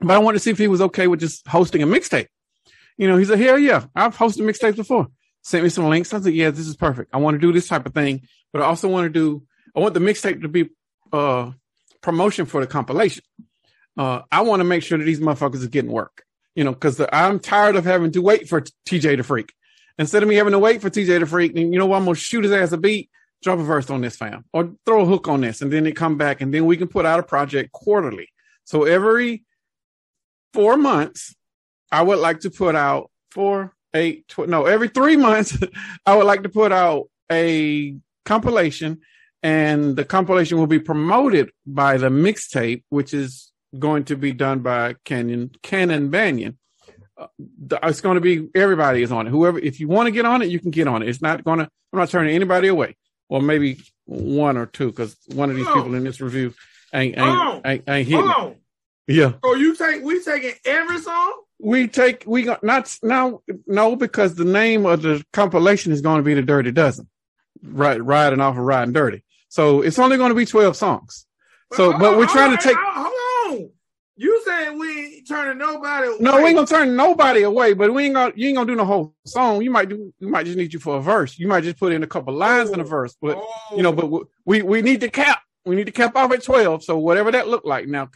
But 0.00 0.11
I 0.11 0.18
wanted 0.18 0.38
to 0.38 0.40
see 0.40 0.50
if 0.50 0.58
he 0.58 0.68
was 0.68 0.80
okay 0.80 1.06
with 1.06 1.20
just 1.20 1.46
hosting 1.46 1.82
a 1.82 1.87
mixtape. 1.87 2.26
You 2.96 3.06
know, 3.06 3.16
he 3.16 3.24
said, 3.24 3.38
hell 3.38 3.58
yeah, 3.58 3.87
I've 3.94 4.16
hosted 4.16 4.42
mixtapes 4.42 4.76
before. 4.76 5.06
Sent 5.48 5.64
me 5.64 5.70
some 5.70 5.88
links. 5.88 6.12
I 6.12 6.20
said, 6.20 6.34
yeah, 6.34 6.50
this 6.50 6.66
is 6.66 6.76
perfect. 6.76 7.08
I 7.14 7.16
want 7.16 7.37
to 7.37 7.38
do 7.38 7.54
this 7.54 7.68
type 7.68 7.87
of 7.87 7.94
thing, 7.94 8.28
but 8.52 8.61
I 8.61 8.66
also 8.66 8.87
want 8.87 9.06
to 9.06 9.08
do, 9.08 9.44
I 9.74 9.80
want 9.80 9.94
the 9.94 10.00
mixtape 10.00 10.42
to 10.42 10.48
be 10.48 10.68
uh 11.11 11.52
promotion 12.02 12.44
for 12.44 12.61
the 12.61 12.66
compilation. 12.66 13.24
Uh, 13.96 14.20
I 14.30 14.42
want 14.42 14.61
to 14.61 14.64
make 14.64 14.82
sure 14.82 14.98
that 14.98 15.04
these 15.04 15.20
motherfuckers 15.20 15.64
are 15.64 15.68
getting 15.68 15.90
work, 15.90 16.22
you 16.54 16.64
know, 16.64 16.72
because 16.72 17.00
I'm 17.14 17.40
tired 17.40 17.76
of 17.76 17.87
having 17.87 18.12
to 18.12 18.20
wait 18.20 18.46
for 18.46 18.61
TJ 18.87 19.16
the 19.16 19.22
Freak. 19.22 19.54
Instead 19.98 20.22
of 20.22 20.28
me 20.28 20.34
having 20.34 20.52
to 20.52 20.58
wait 20.58 20.82
for 20.82 20.90
TJ 20.90 21.18
the 21.20 21.26
Freak, 21.26 21.56
and 21.56 21.72
you 21.72 21.78
know 21.78 21.87
what, 21.87 21.96
I'm 21.96 22.04
gonna 22.04 22.14
shoot 22.14 22.44
his 22.44 22.52
ass 22.52 22.72
a 22.72 22.76
beat 22.76 23.08
drop 23.42 23.58
a 23.58 23.62
verse 23.62 23.88
on 23.88 24.00
this 24.00 24.16
fam 24.16 24.44
or 24.52 24.74
throw 24.84 25.02
a 25.02 25.06
hook 25.06 25.28
on 25.28 25.40
this 25.40 25.62
and 25.62 25.72
then 25.72 25.87
it 25.87 25.92
come 25.92 26.16
back 26.16 26.40
and 26.40 26.52
then 26.52 26.66
we 26.66 26.76
can 26.76 26.88
put 26.88 27.06
out 27.06 27.20
a 27.20 27.22
project 27.22 27.70
quarterly 27.72 28.28
so 28.64 28.84
every 28.84 29.44
four 30.52 30.76
months 30.76 31.34
i 31.92 32.02
would 32.02 32.18
like 32.18 32.40
to 32.40 32.50
put 32.50 32.74
out 32.74 33.11
four 33.30 33.72
eight 33.94 34.27
tw- 34.29 34.48
no 34.48 34.66
every 34.66 34.88
three 34.88 35.16
months 35.16 35.57
i 36.07 36.14
would 36.14 36.27
like 36.27 36.42
to 36.42 36.48
put 36.48 36.72
out 36.72 37.09
a 37.31 37.96
compilation 38.24 39.01
and 39.42 39.96
the 39.96 40.05
compilation 40.05 40.59
will 40.59 40.66
be 40.66 40.81
promoted 40.81 41.51
by 41.66 41.96
the 41.96 42.09
mixtape 42.09 42.83
which 42.90 43.14
is 43.14 43.53
going 43.79 44.05
to 44.05 44.16
be 44.16 44.33
done 44.33 44.61
by 44.61 44.94
canyon 45.05 45.51
cannon 45.62 46.11
banyan 46.11 46.59
uh, 47.16 47.27
it's 47.83 48.01
going 48.01 48.14
to 48.14 48.20
be 48.20 48.48
everybody 48.55 49.03
is 49.03 49.12
on 49.12 49.27
it 49.27 49.31
whoever 49.31 49.59
if 49.59 49.81
you 49.81 49.88
want 49.88 50.07
to 50.07 50.11
get 50.11 50.24
on 50.24 50.42
it 50.42 50.48
you 50.48 50.61
can 50.61 50.70
get 50.70 50.87
on 50.87 51.03
it 51.03 51.09
it's 51.09 51.22
not 51.22 51.44
going 51.44 51.59
to 51.59 51.68
i'm 51.92 51.98
not 51.98 52.11
turning 52.11 52.35
anybody 52.35 52.68
away 52.68 52.96
or 53.29 53.42
maybe 53.42 53.79
one 54.09 54.57
or 54.57 54.66
two, 54.66 54.87
because 54.90 55.16
one 55.35 55.51
of 55.51 55.57
these 55.57 55.66
people 55.66 55.94
in 55.94 56.05
this 56.05 56.20
review 56.20 56.55
ain't 56.94 57.18
ain't 57.18 57.66
ain't, 57.66 57.85
ain't 57.88 58.09
hitting. 58.09 58.27
Hold 58.27 58.48
on. 58.53 58.57
Yeah. 59.07 59.33
So 59.44 59.55
you 59.55 59.77
take 59.77 60.03
we 60.03 60.22
taking 60.22 60.55
every 60.64 60.98
song? 60.98 61.42
We 61.61 61.88
take 61.88 62.25
we 62.27 62.42
got 62.42 62.62
not 62.62 62.97
now 63.03 63.40
no 63.66 63.97
because 63.97 64.37
the 64.37 64.44
name 64.44 64.87
of 64.87 65.03
the 65.03 65.25
compilation 65.33 65.92
is 65.92 66.01
going 66.01 66.18
to 66.18 66.23
be 66.23 66.35
the 66.35 66.42
Dirty 66.42 66.71
Dozen, 66.71 67.09
right? 67.62 68.03
Riding 68.03 68.40
off 68.40 68.57
of 68.57 68.62
Riding 68.62 68.92
Dirty. 68.92 69.25
So 69.49 69.83
it's 69.83 69.99
only 69.99 70.16
going 70.16 70.29
to 70.29 70.37
be 70.37 70.47
twelve 70.47 70.77
songs. 70.77 71.27
So, 71.73 71.92
but, 71.92 71.99
but 71.99 72.18
we're 72.18 72.27
trying 72.27 72.51
right, 72.51 72.61
to 72.61 72.68
take. 72.68 72.77
Hold 72.79 73.62
on. 73.62 73.71
You 74.21 74.42
saying 74.44 74.79
we 74.79 75.16
ain't 75.16 75.29
turning 75.29 75.59
nobody 75.59 76.09
away? 76.09 76.16
No, 76.18 76.38
we 76.38 76.47
ain't 76.47 76.57
gonna 76.57 76.66
turn 76.66 76.97
nobody 76.97 77.42
away, 77.42 77.73
but 77.73 77.94
we 77.94 78.07
ain't 78.07 78.14
gonna 78.14 78.33
you 78.35 78.49
ain't 78.49 78.57
gonna 78.57 78.66
do 78.66 78.77
the 78.77 78.85
whole 78.85 79.14
song. 79.25 79.62
You 79.62 79.71
might 79.71 79.88
do 79.88 80.12
you 80.18 80.29
might 80.29 80.44
just 80.44 80.59
need 80.59 80.73
you 80.73 80.81
for 80.81 80.97
a 80.97 81.01
verse. 81.01 81.38
You 81.38 81.47
might 81.47 81.62
just 81.62 81.79
put 81.79 81.92
in 81.92 82.03
a 82.03 82.07
couple 82.07 82.35
lines 82.35 82.71
in 82.71 82.81
a 82.81 82.85
verse, 82.85 83.16
but 83.23 83.37
Oh. 83.38 83.77
you 83.77 83.83
know, 83.85 83.90
oh. 83.90 83.92
but 83.92 84.27
we 84.44 84.62
we 84.62 84.83
need 84.83 85.01
to 85.03 85.09
cap. 85.09 85.40
We 85.64 85.77
need 85.77 85.87
to 85.87 85.92
cap 85.92 86.16
off 86.16 86.33
at 86.33 86.42
twelve. 86.42 86.83
So 86.83 86.99
whatever 86.99 87.31
that 87.31 87.47
look 87.47 87.64
like. 87.64 87.87
Now, 87.87 88.11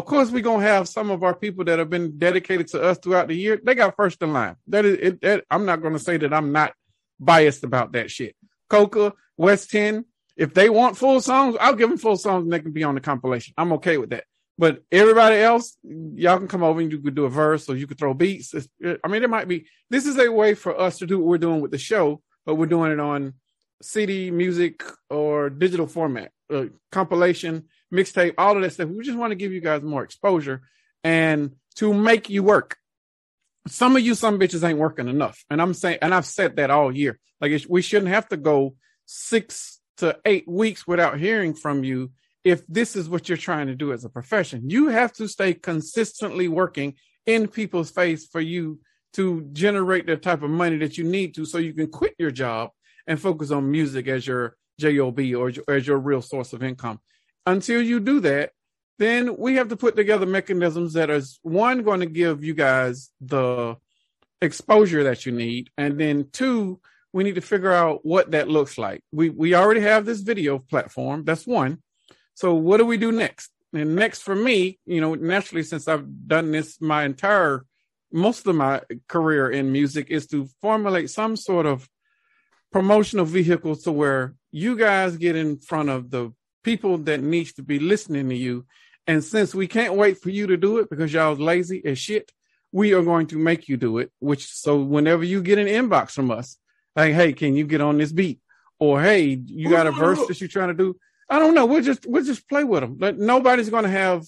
of 0.00 0.06
course, 0.06 0.30
we're 0.30 0.42
gonna 0.42 0.62
have 0.62 0.88
some 0.88 1.10
of 1.10 1.22
our 1.22 1.34
people 1.34 1.64
that 1.66 1.78
have 1.78 1.90
been 1.90 2.18
dedicated 2.18 2.68
to 2.68 2.82
us 2.82 2.98
throughout 2.98 3.28
the 3.28 3.34
year. 3.34 3.60
They 3.62 3.74
got 3.74 3.96
first 3.96 4.22
in 4.22 4.32
line. 4.32 4.56
That 4.68 4.84
is, 4.86 4.98
it, 4.98 5.20
that, 5.20 5.44
I'm 5.50 5.66
not 5.66 5.82
gonna 5.82 5.98
say 5.98 6.16
that 6.16 6.32
I'm 6.32 6.52
not 6.52 6.72
biased 7.18 7.64
about 7.64 7.92
that 7.92 8.10
shit. 8.10 8.34
Coca, 8.70 9.12
West 9.36 9.70
Ten, 9.70 10.06
if 10.36 10.54
they 10.54 10.70
want 10.70 10.96
full 10.96 11.20
songs, 11.20 11.56
I'll 11.60 11.74
give 11.74 11.90
them 11.90 11.98
full 11.98 12.16
songs 12.16 12.44
and 12.44 12.52
they 12.52 12.60
can 12.60 12.72
be 12.72 12.82
on 12.82 12.94
the 12.94 13.00
compilation. 13.02 13.52
I'm 13.58 13.74
okay 13.74 13.98
with 13.98 14.10
that. 14.10 14.24
But 14.56 14.82
everybody 14.90 15.36
else, 15.36 15.76
y'all 15.82 16.38
can 16.38 16.48
come 16.48 16.62
over 16.62 16.80
and 16.80 16.90
you 16.90 16.98
could 16.98 17.14
do 17.14 17.26
a 17.26 17.30
verse 17.30 17.68
or 17.68 17.76
you 17.76 17.86
could 17.86 17.98
throw 17.98 18.14
beats. 18.14 18.54
It's, 18.54 18.68
I 19.04 19.08
mean, 19.08 19.20
there 19.20 19.28
might 19.28 19.48
be, 19.48 19.66
this 19.90 20.06
is 20.06 20.18
a 20.18 20.30
way 20.30 20.54
for 20.54 20.78
us 20.78 20.98
to 20.98 21.06
do 21.06 21.18
what 21.18 21.26
we're 21.28 21.38
doing 21.38 21.60
with 21.60 21.70
the 21.70 21.78
show, 21.78 22.22
but 22.46 22.56
we're 22.56 22.66
doing 22.66 22.92
it 22.92 23.00
on 23.00 23.34
CD, 23.82 24.30
music, 24.30 24.82
or 25.08 25.50
digital 25.50 25.86
format, 25.86 26.32
uh, 26.50 26.66
compilation, 26.90 27.64
mixtape, 27.92 28.34
all 28.38 28.56
of 28.56 28.62
that 28.62 28.72
stuff. 28.72 28.88
We 28.88 29.04
just 29.04 29.18
want 29.18 29.30
to 29.32 29.36
give 29.36 29.52
you 29.52 29.60
guys 29.60 29.82
more 29.82 30.02
exposure 30.02 30.62
and 31.04 31.52
to 31.76 31.92
make 31.94 32.30
you 32.30 32.42
work. 32.42 32.76
Some 33.66 33.96
of 33.96 34.02
you, 34.02 34.14
some 34.14 34.38
bitches 34.38 34.66
ain't 34.66 34.78
working 34.78 35.08
enough. 35.08 35.44
And 35.50 35.60
I'm 35.60 35.74
saying, 35.74 35.98
and 36.02 36.14
I've 36.14 36.26
said 36.26 36.56
that 36.56 36.70
all 36.70 36.94
year. 36.94 37.18
Like 37.40 37.62
we 37.68 37.82
shouldn't 37.82 38.12
have 38.12 38.28
to 38.28 38.36
go 38.36 38.74
six 39.06 39.80
to 39.98 40.18
eight 40.24 40.48
weeks 40.48 40.86
without 40.86 41.18
hearing 41.18 41.54
from 41.54 41.84
you 41.84 42.12
if 42.42 42.66
this 42.66 42.96
is 42.96 43.08
what 43.08 43.28
you're 43.28 43.38
trying 43.38 43.66
to 43.66 43.74
do 43.74 43.92
as 43.92 44.04
a 44.04 44.08
profession. 44.08 44.70
You 44.70 44.88
have 44.88 45.12
to 45.14 45.28
stay 45.28 45.54
consistently 45.54 46.48
working 46.48 46.94
in 47.26 47.48
people's 47.48 47.90
face 47.90 48.26
for 48.26 48.40
you 48.40 48.80
to 49.14 49.46
generate 49.52 50.06
the 50.06 50.16
type 50.16 50.42
of 50.42 50.50
money 50.50 50.78
that 50.78 50.96
you 50.96 51.04
need 51.04 51.34
to 51.34 51.44
so 51.44 51.58
you 51.58 51.74
can 51.74 51.88
quit 51.88 52.14
your 52.18 52.30
job 52.30 52.70
and 53.06 53.20
focus 53.20 53.50
on 53.50 53.70
music 53.70 54.06
as 54.08 54.26
your 54.26 54.56
job 54.80 55.18
or 55.18 55.52
as 55.68 55.86
your 55.86 55.98
real 55.98 56.22
source 56.22 56.52
of 56.52 56.62
income. 56.62 57.00
Until 57.46 57.80
you 57.80 58.00
do 58.00 58.20
that 58.20 58.52
then 59.00 59.34
we 59.38 59.54
have 59.54 59.68
to 59.68 59.76
put 59.76 59.96
together 59.96 60.26
mechanisms 60.26 60.92
that 60.92 61.08
is 61.08 61.40
one 61.42 61.82
going 61.82 62.00
to 62.00 62.06
give 62.06 62.44
you 62.44 62.52
guys 62.52 63.08
the 63.22 63.74
exposure 64.42 65.04
that 65.04 65.24
you 65.24 65.32
need. 65.32 65.70
And 65.78 65.98
then 65.98 66.28
two 66.32 66.80
we 67.12 67.24
need 67.24 67.36
to 67.36 67.40
figure 67.40 67.72
out 67.72 68.04
what 68.04 68.32
that 68.32 68.48
looks 68.48 68.76
like. 68.76 69.02
We 69.10 69.30
we 69.30 69.54
already 69.54 69.80
have 69.80 70.04
this 70.04 70.20
video 70.20 70.58
platform. 70.58 71.24
That's 71.24 71.46
one. 71.46 71.82
So 72.34 72.54
what 72.54 72.76
do 72.76 72.84
we 72.84 72.98
do 72.98 73.10
next? 73.10 73.50
And 73.72 73.96
next 73.96 74.20
for 74.22 74.34
me 74.34 74.78
you 74.84 75.00
know 75.00 75.14
naturally 75.14 75.62
since 75.62 75.86
i've 75.86 76.06
done 76.26 76.50
this 76.50 76.80
my 76.80 77.04
entire 77.04 77.64
most 78.12 78.46
of 78.48 78.56
my 78.56 78.82
career 79.06 79.48
in 79.48 79.70
music 79.70 80.10
is 80.10 80.26
to 80.26 80.48
formulate 80.60 81.08
some 81.08 81.36
sort 81.36 81.66
of 81.66 81.88
promotional 82.72 83.24
vehicle 83.24 83.76
to 83.76 83.92
where 83.92 84.34
you 84.52 84.76
guys 84.76 85.16
get 85.16 85.36
in 85.36 85.58
front 85.58 85.88
of 85.88 86.10
the 86.10 86.32
people 86.62 86.98
that 86.98 87.22
needs 87.22 87.52
to 87.54 87.62
be 87.62 87.78
listening 87.78 88.28
to 88.28 88.36
you. 88.36 88.66
And 89.06 89.24
since 89.24 89.54
we 89.54 89.66
can't 89.66 89.94
wait 89.94 90.18
for 90.18 90.30
you 90.30 90.48
to 90.48 90.56
do 90.56 90.78
it 90.78 90.90
because 90.90 91.12
y'all 91.12 91.34
lazy 91.34 91.84
as 91.84 91.98
shit, 91.98 92.30
we 92.72 92.92
are 92.94 93.02
going 93.02 93.26
to 93.28 93.38
make 93.38 93.68
you 93.68 93.76
do 93.76 93.98
it. 93.98 94.12
Which 94.20 94.46
so 94.46 94.80
whenever 94.80 95.24
you 95.24 95.42
get 95.42 95.58
an 95.58 95.66
inbox 95.66 96.12
from 96.12 96.30
us, 96.30 96.56
like, 96.94 97.14
hey, 97.14 97.32
can 97.32 97.56
you 97.56 97.66
get 97.66 97.80
on 97.80 97.98
this 97.98 98.12
beat? 98.12 98.40
Or 98.78 99.02
hey, 99.02 99.40
you 99.44 99.68
got 99.68 99.86
a 99.86 99.92
verse 99.92 100.24
that 100.26 100.40
you're 100.40 100.48
trying 100.48 100.68
to 100.68 100.74
do. 100.74 100.96
I 101.28 101.38
don't 101.38 101.54
know. 101.54 101.66
We'll 101.66 101.82
just 101.82 102.06
we'll 102.06 102.24
just 102.24 102.48
play 102.48 102.64
with 102.64 102.80
them. 102.80 102.96
But 102.96 103.18
nobody's 103.18 103.68
going 103.68 103.84
to 103.84 103.90
have 103.90 104.24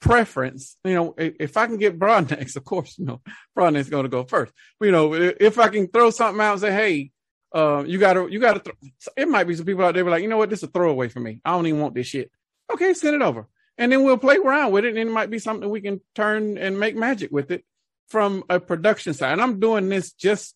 preference. 0.00 0.76
You 0.84 0.94
know, 0.94 1.14
if 1.16 1.56
I 1.56 1.66
can 1.66 1.76
get 1.76 1.98
Broadnex, 1.98 2.56
of 2.56 2.64
course, 2.64 2.98
you 2.98 3.04
know, 3.04 3.20
Broadnex 3.56 3.80
is 3.80 3.90
going 3.90 4.04
to 4.04 4.08
go 4.08 4.24
first. 4.24 4.52
But, 4.78 4.86
You 4.86 4.92
know, 4.92 5.12
if 5.14 5.58
I 5.58 5.68
can 5.68 5.88
throw 5.88 6.10
something 6.10 6.40
out 6.40 6.52
and 6.52 6.60
say, 6.60 6.72
hey, 6.72 7.10
uh, 7.54 7.84
you 7.86 7.98
gotta, 7.98 8.28
you 8.30 8.38
gotta, 8.38 8.60
throw, 8.60 8.74
it 9.16 9.28
might 9.28 9.44
be 9.44 9.54
some 9.54 9.66
people 9.66 9.84
out 9.84 9.94
there 9.94 10.04
be 10.04 10.10
like, 10.10 10.22
you 10.22 10.28
know 10.28 10.36
what, 10.36 10.50
this 10.50 10.60
is 10.60 10.68
a 10.68 10.72
throwaway 10.72 11.08
for 11.08 11.20
me. 11.20 11.40
I 11.44 11.52
don't 11.52 11.66
even 11.66 11.80
want 11.80 11.94
this 11.94 12.06
shit. 12.06 12.30
Okay, 12.72 12.94
send 12.94 13.16
it 13.16 13.22
over. 13.22 13.46
And 13.78 13.92
then 13.92 14.04
we'll 14.04 14.18
play 14.18 14.36
around 14.36 14.72
with 14.72 14.84
it. 14.84 14.96
And 14.96 15.08
it 15.08 15.12
might 15.12 15.30
be 15.30 15.38
something 15.38 15.68
we 15.68 15.80
can 15.80 16.00
turn 16.14 16.58
and 16.58 16.78
make 16.78 16.96
magic 16.96 17.30
with 17.30 17.50
it 17.50 17.64
from 18.08 18.44
a 18.50 18.60
production 18.60 19.14
side. 19.14 19.32
And 19.32 19.42
I'm 19.42 19.60
doing 19.60 19.88
this 19.88 20.12
just, 20.12 20.54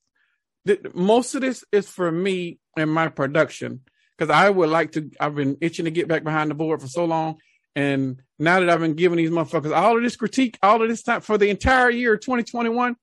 th- 0.66 0.94
most 0.94 1.34
of 1.34 1.40
this 1.40 1.64
is 1.72 1.88
for 1.88 2.10
me 2.10 2.58
and 2.76 2.90
my 2.90 3.08
production. 3.08 3.80
Cause 4.18 4.30
I 4.30 4.50
would 4.50 4.68
like 4.68 4.92
to, 4.92 5.10
I've 5.18 5.34
been 5.34 5.56
itching 5.60 5.86
to 5.86 5.90
get 5.90 6.08
back 6.08 6.24
behind 6.24 6.50
the 6.50 6.54
board 6.54 6.80
for 6.80 6.88
so 6.88 7.04
long. 7.04 7.38
And 7.74 8.20
now 8.38 8.60
that 8.60 8.68
I've 8.68 8.80
been 8.80 8.94
giving 8.94 9.16
these 9.16 9.30
motherfuckers 9.30 9.74
all 9.74 9.96
of 9.96 10.02
this 10.02 10.16
critique, 10.16 10.58
all 10.62 10.82
of 10.82 10.88
this 10.88 11.02
time 11.02 11.22
for 11.22 11.38
the 11.38 11.48
entire 11.48 11.90
year 11.90 12.16
2021, 12.16 12.96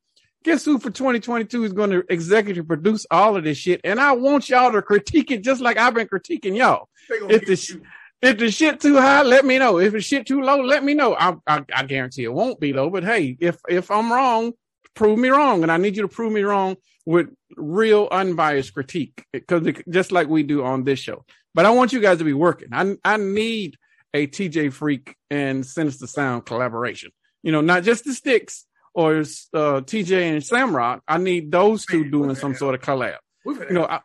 guess 0.43 0.65
who 0.65 0.79
for 0.79 0.89
2022 0.89 1.63
is 1.63 1.73
going 1.73 1.91
to 1.91 2.03
executive 2.09 2.67
produce 2.67 3.05
all 3.11 3.35
of 3.35 3.43
this 3.43 3.57
shit? 3.57 3.81
And 3.83 3.99
I 3.99 4.13
want 4.13 4.49
y'all 4.49 4.71
to 4.71 4.81
critique 4.81 5.31
it 5.31 5.43
just 5.43 5.61
like 5.61 5.77
I've 5.77 5.93
been 5.93 6.07
critiquing 6.07 6.57
y'all. 6.57 6.89
If 7.09 7.45
the 7.45 7.55
sh- 7.55 7.77
If 8.21 8.37
the 8.37 8.51
shit 8.51 8.81
too 8.81 8.97
high, 8.97 9.23
let 9.23 9.45
me 9.45 9.57
know. 9.57 9.79
If 9.79 9.93
the 9.93 10.01
shit 10.01 10.27
too 10.27 10.41
low, 10.41 10.61
let 10.61 10.83
me 10.83 10.93
know. 10.93 11.15
I, 11.15 11.35
I 11.47 11.63
I 11.73 11.83
guarantee 11.83 12.25
it 12.25 12.33
won't 12.33 12.59
be 12.59 12.73
low. 12.73 12.89
But 12.89 13.05
hey, 13.05 13.37
if 13.39 13.57
if 13.69 13.89
I'm 13.89 14.11
wrong, 14.11 14.51
prove 14.93 15.17
me 15.17 15.29
wrong, 15.29 15.63
and 15.63 15.71
I 15.71 15.77
need 15.77 15.95
you 15.95 16.01
to 16.01 16.09
prove 16.09 16.33
me 16.33 16.41
wrong 16.41 16.75
with 17.05 17.29
real 17.55 18.09
unbiased 18.11 18.73
critique, 18.73 19.23
because 19.31 19.65
just 19.89 20.11
like 20.11 20.27
we 20.27 20.43
do 20.43 20.63
on 20.63 20.83
this 20.83 20.99
show. 20.99 21.23
But 21.53 21.65
I 21.65 21.69
want 21.69 21.93
you 21.93 22.01
guys 22.01 22.17
to 22.17 22.25
be 22.25 22.33
working. 22.33 22.69
I 22.73 22.97
I 23.05 23.15
need 23.15 23.77
a 24.13 24.27
TJ 24.27 24.73
Freak 24.73 25.15
and 25.29 25.65
Sinister 25.65 26.05
Sound 26.05 26.45
collaboration. 26.45 27.11
You 27.41 27.53
know, 27.53 27.61
not 27.61 27.83
just 27.83 28.03
the 28.03 28.13
Sticks 28.13 28.65
or 28.93 29.19
uh, 29.19 29.81
TJ 29.81 30.11
and 30.31 30.41
Samrock. 30.41 31.01
I 31.07 31.17
need 31.17 31.51
those 31.51 31.85
two 31.85 32.09
doing 32.09 32.35
some 32.35 32.55
sort 32.55 32.75
of 32.75 32.81
collab 32.81 33.17
you 33.45 33.71
know, 33.71 33.85
I, 33.85 34.01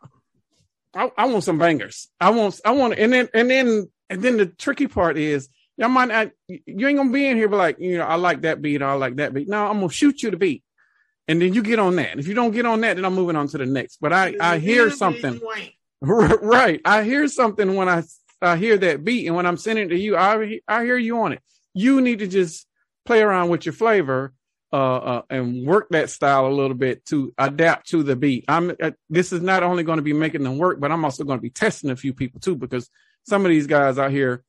I, 0.95 1.11
I 1.17 1.27
want 1.27 1.45
some 1.45 1.59
bangers. 1.59 2.09
I 2.21 2.31
want, 2.31 2.61
I 2.65 2.73
want, 2.73 2.99
and 2.99 3.13
then, 3.13 3.29
and 3.35 3.51
then, 3.51 3.91
and 4.09 4.23
then 4.23 4.37
the 4.37 4.47
tricky 4.47 4.87
part 4.87 5.19
is, 5.19 5.49
y'all 5.77 5.89
might 5.89 6.09
not, 6.09 6.31
you 6.49 6.87
ain't 6.87 6.99
gonna 6.99 7.11
be 7.11 7.27
in 7.27 7.37
here, 7.37 7.49
but 7.49 7.57
like, 7.57 7.79
you 7.79 7.99
know, 7.99 8.05
I 8.05 8.15
like 8.15 8.43
that 8.43 8.63
beat, 8.63 8.83
I 8.83 8.93
like 8.95 9.17
that 9.17 9.35
beat. 9.35 9.49
No, 9.49 9.67
I'm 9.67 9.81
gonna 9.81 9.91
shoot 9.91 10.23
you 10.23 10.31
the 10.31 10.37
beat, 10.37 10.63
and 11.27 11.41
then 11.41 11.55
you 11.55 11.63
get 11.63 11.79
on 11.79 11.97
that. 11.97 12.19
If 12.19 12.29
you 12.29 12.35
don't 12.35 12.53
get 12.53 12.67
on 12.67 12.81
that, 12.83 12.97
then 12.97 13.05
I'm 13.05 13.15
moving 13.15 13.37
on 13.37 13.49
to 13.49 13.59
the 13.59 13.67
next. 13.67 13.99
But 14.01 14.13
I, 14.13 14.35
I 14.41 14.59
hear 14.59 14.91
something, 14.91 15.41
right? 16.01 16.81
I 16.85 17.03
hear 17.03 17.27
something 17.29 17.75
when 17.75 17.89
I, 17.89 18.03
I 18.41 18.57
hear 18.57 18.77
that 18.79 19.05
beat, 19.05 19.27
and 19.27 19.35
when 19.35 19.47
I'm 19.47 19.57
sending 19.57 19.87
it 19.87 19.89
to 19.89 19.99
you, 19.99 20.17
I, 20.17 20.61
I 20.69 20.85
hear 20.85 20.99
you 20.99 21.21
on 21.21 21.33
it. 21.33 21.43
You 21.73 22.01
need 22.01 22.21
to 22.21 22.29
just 22.29 22.67
play 23.05 23.21
around 23.21 23.49
with 23.49 23.67
your 23.67 23.73
flavor 23.73 24.33
uh, 24.75 24.97
uh, 24.97 25.23
and 25.31 25.65
work 25.65 25.87
that 25.91 26.11
style 26.11 26.49
a 26.49 26.49
little 26.49 26.77
bit 26.77 27.05
to 27.05 27.33
adapt 27.39 27.91
to 27.91 28.03
the 28.03 28.17
beat. 28.17 28.45
I'm 28.49 28.73
uh, 28.83 28.91
this 29.09 29.33
is 29.33 29.41
not 29.41 29.63
only 29.63 29.85
going 29.85 29.99
to 29.99 30.03
be 30.03 30.13
making 30.13 30.43
them 30.43 30.59
work, 30.59 30.81
but 30.81 30.91
I'm 30.91 31.05
also 31.05 31.23
going 31.23 31.39
to 31.39 31.43
be 31.43 31.51
testing 31.51 31.91
a 31.91 31.97
few 31.97 32.13
people 32.13 32.41
too 32.41 32.57
because 32.57 32.91
some 33.23 33.45
of 33.45 33.51
these 33.51 33.69
guys 33.69 34.01
out 34.01 34.11
here 34.11 34.43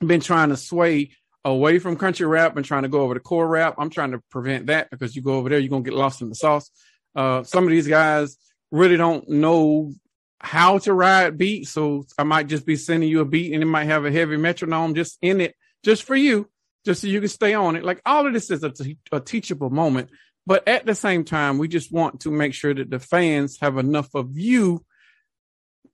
been 0.00 0.22
trying 0.22 0.48
to 0.48 0.56
sway 0.56 1.10
away 1.44 1.78
from 1.78 1.96
country 1.96 2.24
rap 2.24 2.56
and 2.56 2.64
trying 2.64 2.84
to 2.84 2.88
go 2.88 3.02
over 3.02 3.12
to 3.12 3.20
core 3.20 3.46
rap. 3.46 3.74
I'm 3.76 3.90
trying 3.90 4.12
to 4.12 4.22
prevent 4.30 4.68
that 4.68 4.88
because 4.88 5.14
you 5.14 5.20
go 5.20 5.34
over 5.34 5.50
there, 5.50 5.58
you're 5.58 5.68
gonna 5.68 5.82
get 5.82 5.92
lost 5.92 6.22
in 6.22 6.30
the 6.30 6.34
sauce. 6.34 6.70
Uh, 7.14 7.42
some 7.42 7.64
of 7.64 7.70
these 7.70 7.86
guys 7.86 8.38
really 8.70 8.96
don't 8.96 9.28
know 9.28 9.92
how 10.40 10.78
to 10.78 10.94
ride 10.94 11.36
beat, 11.36 11.68
so 11.68 12.06
I 12.16 12.22
might 12.22 12.46
just 12.46 12.64
be 12.64 12.76
sending 12.76 13.10
you 13.10 13.20
a 13.20 13.26
beat 13.26 13.52
and 13.52 13.62
it 13.62 13.66
might 13.66 13.84
have 13.84 14.06
a 14.06 14.10
heavy 14.10 14.38
metronome 14.38 14.94
just 14.94 15.18
in 15.20 15.42
it, 15.42 15.54
just 15.82 16.04
for 16.04 16.16
you 16.16 16.48
just 16.84 17.02
so 17.02 17.06
you 17.06 17.20
can 17.20 17.28
stay 17.28 17.54
on 17.54 17.76
it. 17.76 17.84
Like 17.84 18.00
all 18.04 18.26
of 18.26 18.32
this 18.32 18.50
is 18.50 18.62
a, 18.62 18.70
te- 18.70 18.98
a 19.10 19.20
teachable 19.20 19.70
moment, 19.70 20.10
but 20.46 20.66
at 20.66 20.86
the 20.86 20.94
same 20.94 21.24
time, 21.24 21.58
we 21.58 21.68
just 21.68 21.92
want 21.92 22.20
to 22.20 22.30
make 22.30 22.54
sure 22.54 22.74
that 22.74 22.90
the 22.90 22.98
fans 22.98 23.58
have 23.60 23.78
enough 23.78 24.14
of 24.14 24.38
you 24.38 24.84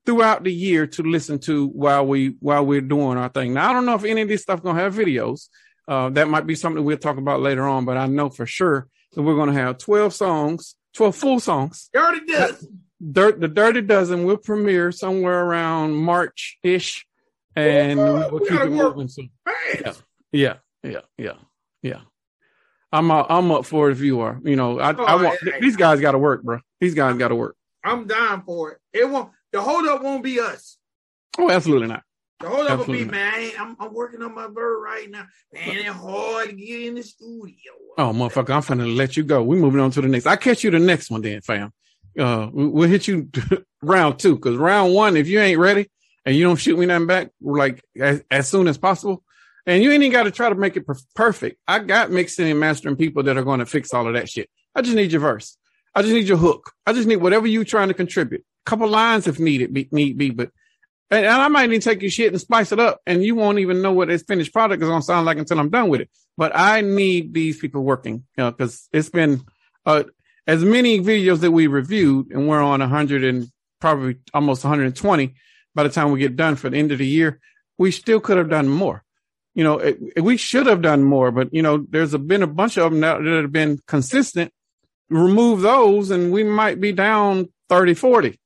throughout 0.07 0.43
the 0.43 0.53
year 0.53 0.87
to 0.87 1.03
listen 1.03 1.39
to 1.39 1.67
while 1.67 2.07
we 2.07 2.37
while 2.41 2.65
we're 2.65 2.81
doing 2.81 3.19
our 3.19 3.29
thing. 3.29 3.53
Now, 3.55 3.71
I 3.71 3.73
don't 3.75 3.85
know 3.85 3.95
if 3.95 4.05
any 4.05 4.23
of 4.23 4.29
this 4.29 4.43
stuff 4.43 4.63
gonna 4.63 4.81
have 4.81 4.95
videos. 4.95 5.49
Uh, 5.87 6.11
that 6.11 6.29
might 6.29 6.47
be 6.47 6.55
something 6.55 6.85
we'll 6.85 6.99
talk 6.99 7.19
about 7.19 7.41
later 7.41 7.67
on, 7.67 7.85
but 7.85 7.97
I 7.97 8.07
know 8.07 8.31
for 8.31 8.47
sure 8.47 8.89
that 9.13 9.23
we're 9.23 9.37
gonna 9.37 9.53
have 9.53 9.79
twelve 9.79 10.15
songs, 10.15 10.75
twelve 10.95 11.15
full 11.17 11.41
songs. 11.41 11.91
Already 11.95 12.25
does. 12.27 12.67
Dirt, 13.01 13.41
the 13.41 13.49
Dirty 13.49 13.81
Dozen 13.83 14.25
will 14.25 14.39
premiere 14.39 14.91
somewhere 14.91 15.45
around 15.45 15.95
March 15.95 16.59
ish, 16.63 17.07
and 17.55 17.99
Ooh, 18.01 18.03
we 18.03 18.11
will 18.21 18.39
we 18.41 18.49
keep 18.49 18.61
it 18.61 18.71
moving. 18.71 19.09
So 19.09 19.23
Fast. 19.45 20.03
yeah, 20.33 20.57
yeah, 20.83 21.01
yeah, 21.17 21.33
yeah. 21.83 22.01
I'm 22.93 23.11
uh, 23.11 23.25
I'm 23.29 23.51
up 23.51 23.67
for 23.67 23.89
it 23.91 23.93
if 23.93 24.01
you 24.01 24.21
are. 24.21 24.41
You 24.45 24.57
know, 24.57 24.79
I, 24.81 24.91
I 24.91 24.95
Oh, 24.99 25.23
want 25.25 25.39
yeah. 25.45 25.59
these 25.61 25.77
guys 25.77 26.01
got 26.01 26.13
to 26.13 26.19
work, 26.19 26.43
bro. 26.43 26.61
These 26.81 26.95
guys 26.95 27.17
got 27.17 27.29
to 27.29 27.35
work. 27.35 27.55
I'm 27.85 28.07
dying 28.07 28.43
for 28.47 28.73
it. 28.73 28.79
It 28.93 29.09
won't. 29.09 29.31
The 29.53 29.61
hold 29.61 29.87
up 29.87 30.03
won't 30.03 30.23
be 30.23 30.41
us. 30.41 30.79
Oh, 31.39 31.51
absolutely 31.51 31.89
not. 31.89 32.03
The 32.41 32.49
hold 32.49 32.67
up 32.67 32.79
will 32.79 32.87
be 32.95 33.05
man. 33.05 33.33
I 33.35 33.39
ain't- 33.39 33.61
I'm, 33.61 33.77
I'm 33.81 33.93
working 33.93 34.23
on 34.23 34.35
my 34.35 34.47
bird 34.49 34.81
right 34.83 35.11
now. 35.11 35.27
Man, 35.53 35.77
it's 35.77 35.89
hard 35.89 36.49
to 36.51 36.55
get 36.55 36.83
in 36.83 36.95
the 36.95 37.03
studio. 37.03 37.73
Oh, 37.99 38.13
motherfucker, 38.13 38.51
I'm 38.51 38.63
finna 38.63 38.95
let 38.97 39.17
you 39.17 39.25
go. 39.25 39.43
We're 39.43 39.59
moving 39.59 39.81
on 39.81 39.91
to 39.93 40.01
the 40.01 40.09
next. 40.09 40.27
I 40.27 40.37
catch 40.37 40.63
you 40.65 40.71
the 40.71 40.79
next 40.79 41.11
one 41.11 41.21
then, 41.23 41.41
fam. 41.41 41.73
Uh, 42.19 42.49
we- 42.53 42.67
we'll 42.69 42.89
hit 42.89 43.07
you 43.09 43.29
round 43.83 44.19
two 44.19 44.37
because 44.37 44.57
round 44.57 44.95
one, 44.95 45.17
if 45.17 45.29
you 45.29 45.41
ain't 45.41 45.59
ready 45.59 45.91
and 46.25 46.35
you 46.37 46.45
don't 46.45 46.57
shoot 46.57 46.79
me 46.79 46.87
nothing 46.87 47.07
back, 47.07 47.31
like 47.41 47.83
as, 48.01 48.23
as 48.31 48.49
soon 48.49 48.69
as 48.69 48.79
possible, 48.79 49.23
And 49.69 49.83
you 49.83 49.93
ain't 49.93 50.03
even 50.03 50.13
got 50.13 50.23
to 50.23 50.31
try 50.31 50.49
to 50.49 50.55
make 50.55 50.79
it 50.79 50.87
per- 50.87 50.97
perfect. 51.15 51.61
I 51.69 51.81
got 51.81 52.11
mixing 52.11 52.51
and 52.51 52.59
mastering 52.59 52.97
people 52.97 53.23
that 53.25 53.37
are 53.37 53.45
going 53.45 53.61
to 53.61 53.67
fix 53.67 53.93
all 53.93 54.09
of 54.09 54.15
that 54.15 54.27
shit. 54.27 54.49
I 54.75 54.81
just 54.81 54.97
need 54.97 55.13
your 55.13 55.21
verse. 55.21 55.59
I 55.95 56.01
just 56.01 56.15
need 56.15 56.27
your 56.27 56.39
hook. 56.39 56.73
I 56.87 56.95
just 56.95 57.07
need 57.07 57.17
whatever 57.17 57.47
you're 57.47 57.65
trying 57.65 57.89
to 57.89 57.95
contribute. 57.95 58.41
A 58.41 58.71
couple 58.71 58.89
lines 58.89 59.27
if 59.27 59.39
needed, 59.39 59.75
be, 59.75 59.87
need 59.93 60.17
be, 60.17 60.31
but 60.31 60.51
and, 61.11 61.25
and, 61.25 61.35
I 61.35 61.49
might 61.49 61.65
even 61.65 61.81
take 61.81 62.01
your 62.01 62.11
shit 62.11 62.33
and 62.33 62.41
spice 62.41 62.73
it 62.73 62.81
up, 62.81 63.01
and 63.07 63.25
you 63.25 63.35
won't 63.35 63.59
even 63.59 63.83
know 63.83 63.93
what 63.93 64.09
this 64.09 64.23
finished 64.23 64.53
product 64.53 64.83
is 64.83 64.89
gonna 64.89 65.03
sound 65.03 65.27
like 65.27 65.39
until 65.39 65.59
I'm 65.59 65.71
done 65.71 65.89
with 65.89 66.03
it. 66.03 66.11
But 66.37 66.53
I 66.55 66.83
need 66.83 67.35
these 67.35 67.59
people 67.59 67.83
working, 67.83 68.25
you 68.37 68.45
know, 68.45 68.51
because 68.51 68.89
it's 68.93 69.11
been 69.11 69.43
uh, 69.85 70.05
as 70.47 70.65
many 70.65 71.01
videos 71.01 71.41
that 71.41 71.51
we 71.51 71.67
reviewed, 71.67 72.31
and 72.31 72.49
we're 72.49 72.63
on 72.63 72.81
100 72.81 73.25
and 73.25 73.49
probably 73.81 74.17
almost 74.33 74.65
120 74.65 75.35
by 75.75 75.83
the 75.83 75.89
time 75.89 76.11
we 76.11 76.21
get 76.21 76.37
done 76.37 76.57
for 76.57 76.71
the 76.71 76.77
end 76.77 76.93
of 76.93 76.99
the 76.99 77.07
year. 77.07 77.41
We 77.79 77.91
still 77.91 78.21
could 78.21 78.39
have 78.39 78.51
done 78.51 78.69
more. 78.69 79.05
You 79.59 79.65
know, 79.65 79.79
it, 79.79 79.99
it, 80.15 80.21
we 80.21 80.37
should 80.37 80.67
have 80.67 80.83
done 80.83 81.03
more, 81.03 81.33
but 81.33 81.53
you 81.53 81.63
know, 81.63 81.85
there's 81.91 82.15
a, 82.15 82.19
been 82.19 82.45
a 82.45 82.47
bunch 82.47 82.79
of 82.79 82.93
them 82.93 83.01
that, 83.01 83.23
that 83.23 83.43
have 83.43 83.53
been 83.53 83.81
consistent. 83.87 84.53
Remove 85.11 85.63
those, 85.63 86.11
and 86.11 86.33
we 86.33 86.45
might 86.45 86.81
be 86.81 86.93
down 86.93 87.49
30, 87.69 87.95
40 87.95 88.39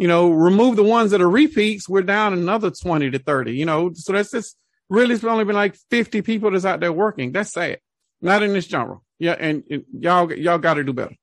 you 0.00 0.08
know, 0.08 0.30
remove 0.30 0.76
the 0.76 0.82
ones 0.82 1.10
that 1.10 1.20
are 1.20 1.28
repeats, 1.28 1.86
we're 1.86 2.00
down 2.00 2.32
another 2.32 2.70
20 2.70 3.10
to 3.10 3.18
30, 3.18 3.52
you 3.52 3.66
know, 3.66 3.92
so 3.92 4.14
that's 4.14 4.30
just 4.30 4.56
really, 4.88 5.14
it's 5.14 5.22
only 5.22 5.44
been 5.44 5.54
like 5.54 5.76
50 5.90 6.22
people 6.22 6.50
that's 6.50 6.64
out 6.64 6.80
there 6.80 6.90
working. 6.90 7.32
That's 7.32 7.52
sad. 7.52 7.80
Not 8.22 8.42
in 8.42 8.54
this 8.54 8.64
genre. 8.64 9.00
Yeah. 9.18 9.36
And, 9.38 9.62
and 9.70 9.84
y'all, 9.92 10.32
y'all 10.32 10.56
got 10.56 10.74
to 10.74 10.84
do 10.84 10.94
better. 10.94 11.14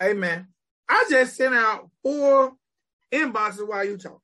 Hey, 0.00 0.14
man, 0.14 0.48
I 0.88 1.04
just 1.08 1.36
sent 1.36 1.54
out 1.54 1.90
four 2.02 2.54
inboxes 3.12 3.68
while 3.68 3.84
you 3.84 3.96
talking. 3.96 4.18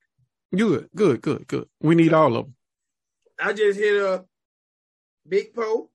Good, 0.52 0.88
good, 0.92 1.22
good, 1.22 1.46
good. 1.46 1.68
We 1.80 1.94
need 1.94 2.12
all 2.12 2.36
of 2.36 2.46
them. 2.46 2.56
I 3.40 3.52
just 3.52 3.78
hit 3.78 3.94
a 3.94 4.24
Big 5.28 5.54
Poe. 5.54 5.90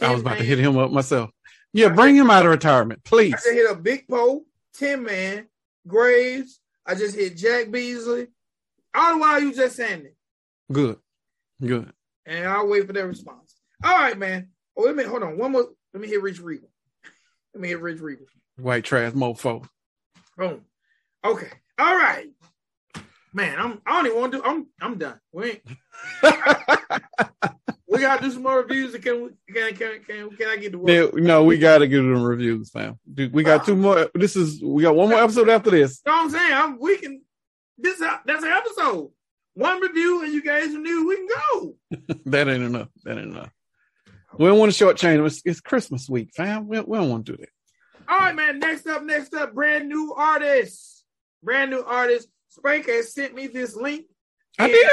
I 0.00 0.12
was 0.12 0.20
about 0.20 0.32
man. 0.32 0.38
to 0.38 0.44
hit 0.44 0.58
him 0.58 0.76
up 0.76 0.90
myself. 0.90 1.30
Yeah, 1.72 1.88
bring 1.90 2.14
him 2.14 2.30
out 2.30 2.44
of 2.44 2.50
retirement, 2.50 3.04
please. 3.04 3.34
I 3.34 3.36
just 3.36 3.50
hit 3.50 3.70
a 3.70 3.74
Big 3.74 4.08
Poe, 4.08 4.42
Tin 4.74 5.02
Man, 5.02 5.48
Graves, 5.86 6.60
I 6.88 6.94
just 6.94 7.14
hit 7.14 7.36
Jack 7.36 7.70
Beasley. 7.70 8.28
All 8.94 9.12
the 9.12 9.18
while 9.20 9.40
you 9.40 9.54
just 9.54 9.76
saying 9.76 10.06
it. 10.06 10.16
Good. 10.72 10.96
Good. 11.60 11.92
And 12.24 12.48
I'll 12.48 12.66
wait 12.66 12.86
for 12.86 12.94
their 12.94 13.06
response. 13.06 13.56
All 13.84 13.92
right, 13.92 14.18
man. 14.18 14.48
Oh, 14.76 14.84
wait 14.84 14.92
a 14.92 14.94
minute. 14.94 15.10
Hold 15.10 15.22
on. 15.22 15.36
One 15.36 15.52
more. 15.52 15.66
Let 15.92 16.00
me 16.00 16.08
hit 16.08 16.22
Rich 16.22 16.40
Regal. 16.40 16.70
Let 17.54 17.60
me 17.60 17.68
hit 17.68 17.80
Rich 17.80 18.00
Regal. 18.00 18.26
White 18.56 18.84
trash 18.84 19.12
mofo. 19.12 19.68
Boom. 20.38 20.62
Okay. 21.24 21.50
All 21.78 21.96
right. 21.96 22.28
Man, 23.34 23.58
I'm 23.58 23.82
I 23.86 23.96
don't 23.96 24.06
even 24.06 24.18
want 24.18 24.32
to 24.32 24.38
do 24.38 24.44
I'm 24.44 24.66
I'm 24.80 24.98
done. 24.98 25.20
We 25.32 25.50
ain't 25.50 25.62
we 27.98 28.02
gotta 28.02 28.22
do 28.22 28.30
some 28.30 28.42
more 28.42 28.58
reviews. 28.62 28.96
Can 28.96 29.22
we 29.22 29.54
can 29.54 29.74
can 29.74 30.00
can, 30.04 30.30
can 30.36 30.48
I 30.48 30.56
get 30.56 30.72
the 30.72 30.78
work? 30.78 31.14
No, 31.14 31.44
we 31.44 31.58
gotta 31.58 31.86
get 31.86 31.96
them 31.96 32.22
reviews, 32.22 32.70
fam. 32.70 32.98
We 33.14 33.42
got 33.42 33.66
two 33.66 33.72
ah. 33.72 33.76
more. 33.76 34.10
This 34.14 34.36
is 34.36 34.62
we 34.62 34.82
got 34.82 34.94
one 34.94 35.10
more 35.10 35.20
episode 35.20 35.48
after 35.48 35.70
this. 35.70 36.00
You 36.06 36.12
know 36.12 36.18
what 36.18 36.24
I'm 36.24 36.30
saying? 36.30 36.52
I'm, 36.52 36.78
we 36.78 36.98
can. 36.98 37.22
This 37.76 37.98
that's 37.98 38.44
an 38.44 38.50
episode. 38.50 39.10
One 39.54 39.80
review, 39.80 40.22
and 40.22 40.32
you 40.32 40.42
guys 40.42 40.74
are 40.74 40.78
new. 40.78 41.08
We 41.08 41.16
can 41.16 41.28
go. 41.28 41.74
that 42.26 42.48
ain't 42.48 42.62
enough. 42.62 42.88
That 43.04 43.18
ain't 43.18 43.32
enough. 43.32 43.50
We 44.38 44.46
don't 44.46 44.58
want 44.58 44.72
to 44.72 44.84
shortchange. 44.84 45.24
It's, 45.26 45.42
it's 45.44 45.60
Christmas 45.60 46.08
week, 46.08 46.30
fam. 46.34 46.68
We, 46.68 46.78
we 46.80 46.98
don't 46.98 47.08
want 47.08 47.26
to 47.26 47.32
do 47.32 47.38
that. 47.38 47.48
All 48.08 48.18
right, 48.18 48.34
man. 48.34 48.60
Next 48.60 48.86
up, 48.86 49.02
next 49.02 49.34
up, 49.34 49.54
brand 49.54 49.88
new 49.88 50.14
artist. 50.14 51.04
Brand 51.42 51.70
new 51.70 51.82
artist. 51.82 52.28
Spank 52.50 52.86
has 52.86 53.12
sent 53.12 53.34
me 53.34 53.48
this 53.48 53.74
link. 53.74 54.06
I 54.58 54.68
did. 54.68 54.90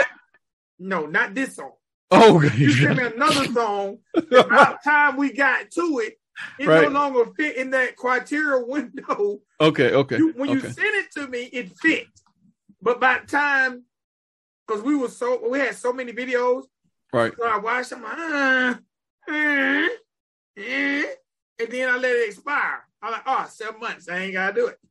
No, 0.80 1.06
not 1.06 1.34
this 1.34 1.56
song. 1.56 1.74
Oh. 2.12 2.41
You 2.56 2.72
sent 2.72 2.98
me 2.98 3.06
another 3.06 3.46
song. 3.52 3.98
About 4.32 4.84
time 4.84 5.18
we 5.18 5.34
got 5.34 5.72
to 5.72 6.00
it, 6.04 6.20
it 6.60 6.68
right. 6.68 6.84
no 6.84 6.89
longer 6.89 7.32
fit 7.38 7.58
in 7.58 7.72
that 7.72 7.96
criteria 7.96 8.63
window. 8.65 9.39
Okay, 9.60 9.94
okay. 9.94 10.18
You, 10.18 10.34
when 10.36 10.50
okay. 10.50 10.68
you 10.68 10.74
sent 10.74 10.96
it 10.96 11.12
to 11.13 11.28
me, 11.28 11.44
it 11.44 11.72
fit. 11.78 12.08
But 12.82 13.00
by 13.00 13.20
the 13.20 13.28
time, 13.28 13.84
because 14.68 14.82
we 14.84 14.96
were 14.96 15.10
so 15.10 15.48
we 15.50 15.60
had 15.60 15.76
so 15.76 15.94
many 15.94 16.12
videos, 16.12 16.63
right? 17.13 17.34
So 17.38 17.48
I 17.48 17.58
watched 17.58 17.89
them, 17.91 18.04
uh, 18.06 18.76
uh, 19.30 19.34
uh, 19.34 19.88
and 20.58 21.70
then 21.70 21.89
I 21.89 21.98
let 21.98 22.15
it 22.15 22.30
expire. 22.30 22.86
I'm 23.02 23.12
like, 23.12 23.24
oh, 23.26 23.48
seven 23.50 23.80
months. 23.80 24.10
I 24.10 24.18
ain't 24.20 24.34
gotta 24.34 24.54
do 24.54 24.68
it. 24.68 24.78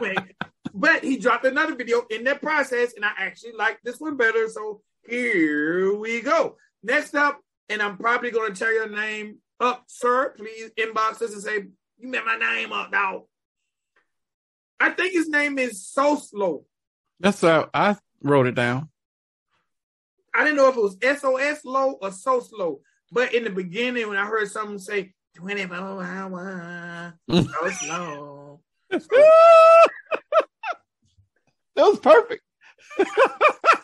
But, 0.00 0.24
but 0.74 1.04
he 1.04 1.18
dropped 1.18 1.44
another 1.44 1.74
video 1.74 2.04
in 2.10 2.24
that 2.24 2.40
process, 2.40 2.94
and 2.94 3.04
I 3.04 3.10
actually 3.18 3.52
like 3.52 3.78
this 3.84 4.00
one 4.00 4.16
better. 4.16 4.48
So 4.48 4.80
here 5.10 5.94
we 5.94 6.20
go. 6.20 6.56
Next 6.82 7.14
up, 7.14 7.40
and 7.68 7.82
I'm 7.82 7.98
probably 7.98 8.30
going 8.30 8.54
to 8.54 8.58
tell 8.58 8.72
your 8.72 8.88
name 8.88 9.38
up, 9.58 9.84
sir. 9.88 10.34
Please 10.36 10.70
inbox 10.78 11.20
us 11.20 11.32
and 11.32 11.42
say, 11.42 11.64
You 11.98 12.08
met 12.08 12.24
my 12.24 12.36
name 12.36 12.72
up, 12.72 12.90
dog. 12.90 13.22
I 14.78 14.90
think 14.90 15.12
his 15.12 15.28
name 15.28 15.58
is 15.58 15.86
So 15.86 16.16
Slow. 16.16 16.64
That's 17.18 17.42
how 17.42 17.68
I 17.74 17.96
wrote 18.22 18.46
it 18.46 18.54
down. 18.54 18.88
I 20.34 20.44
didn't 20.44 20.56
know 20.56 20.68
if 20.68 20.76
it 20.76 20.80
was 20.80 20.96
SOS 21.20 21.64
low 21.64 21.98
or 22.00 22.12
so 22.12 22.40
slow. 22.40 22.80
But 23.12 23.34
in 23.34 23.44
the 23.44 23.50
beginning, 23.50 24.08
when 24.08 24.16
I 24.16 24.24
heard 24.24 24.48
someone 24.48 24.78
say 24.78 25.12
24 25.36 25.76
hours, 26.02 27.12
so 27.30 27.70
slow. 27.70 28.60
that 28.90 29.00
was 31.76 31.98
perfect. 31.98 32.42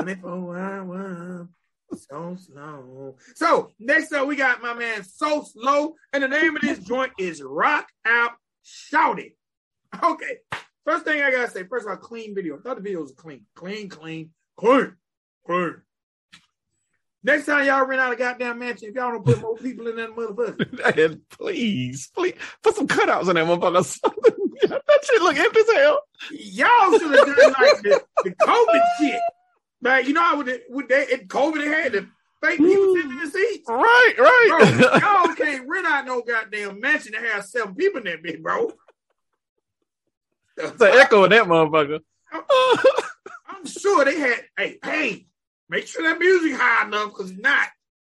24 0.00 0.58
hours. 0.58 1.48
So 1.94 2.36
slow. 2.38 3.16
So 3.34 3.72
next 3.78 4.12
up, 4.12 4.26
we 4.26 4.36
got 4.36 4.62
my 4.62 4.74
man 4.74 5.02
So 5.04 5.42
Slow, 5.42 5.94
and 6.12 6.22
the 6.22 6.28
name 6.28 6.54
of 6.54 6.62
this 6.62 6.78
joint 6.80 7.12
is 7.18 7.42
Rock 7.42 7.88
Out 8.04 8.32
Shout 8.62 9.18
It. 9.18 9.36
Okay. 10.02 10.38
First 10.84 11.04
thing 11.04 11.22
I 11.22 11.30
gotta 11.30 11.50
say, 11.50 11.64
first 11.64 11.86
of 11.86 11.90
all, 11.90 11.96
clean 11.96 12.34
video. 12.34 12.58
I 12.58 12.60
thought 12.60 12.76
the 12.76 12.82
video 12.82 13.00
was 13.00 13.12
clean. 13.12 13.44
Clean, 13.54 13.88
clean, 13.88 14.30
clean, 14.56 14.96
clean. 15.46 15.82
Next 17.22 17.46
time 17.46 17.66
y'all 17.66 17.84
rent 17.84 18.00
out 18.00 18.12
a 18.12 18.16
goddamn 18.16 18.58
mansion, 18.58 18.90
if 18.90 18.94
y'all 18.94 19.10
don't 19.10 19.24
put 19.24 19.40
more 19.40 19.56
people 19.56 19.88
in 19.88 19.96
that 19.96 20.10
motherfucker. 20.10 20.98
and 20.98 21.20
please, 21.30 22.10
please 22.14 22.34
put 22.62 22.76
some 22.76 22.86
cutouts 22.86 23.28
in 23.28 23.34
that 23.34 23.46
motherfucker. 23.46 23.98
that 24.68 25.04
shit 25.04 25.22
look 25.22 25.36
empty 25.36 25.60
as 25.60 25.70
hell. 25.74 26.00
Y'all 26.30 26.98
should 26.98 27.18
have 27.18 27.36
done 27.36 27.54
like 27.58 27.82
the, 27.82 28.02
the 28.24 28.30
COVID 28.30 28.80
shit. 28.98 29.20
Like, 29.80 30.06
you 30.06 30.12
know 30.12 30.22
I 30.24 30.34
would, 30.34 30.60
would 30.70 30.88
they 30.88 31.06
in 31.12 31.28
COVID 31.28 31.58
they 31.58 31.68
had 31.68 31.92
the 31.92 32.08
fake 32.42 32.58
people 32.58 32.84
mm. 32.84 32.94
sitting 32.94 33.10
in 33.10 33.18
the 33.18 33.30
seats? 33.30 33.68
Right, 33.68 34.14
right. 34.18 34.74
Bro, 34.78 34.98
y'all 34.98 35.34
can't 35.34 35.68
rent 35.68 35.86
out 35.86 36.06
no 36.06 36.22
goddamn 36.22 36.80
mansion 36.80 37.12
to 37.12 37.18
have 37.18 37.44
seven 37.44 37.74
people 37.74 38.00
in 38.00 38.06
that 38.06 38.22
bitch, 38.22 38.42
bro. 38.42 38.72
It's 40.56 40.80
an 40.80 40.88
echo 40.88 41.24
of 41.24 41.30
that 41.30 41.44
motherfucker. 41.44 42.00
I'm 42.32 43.66
sure 43.66 44.04
they 44.04 44.18
had, 44.18 44.44
hey, 44.56 44.78
hey, 44.84 45.26
make 45.68 45.86
sure 45.86 46.02
that 46.02 46.18
music 46.18 46.58
high 46.58 46.86
enough, 46.86 47.08
because 47.08 47.32
not. 47.32 47.68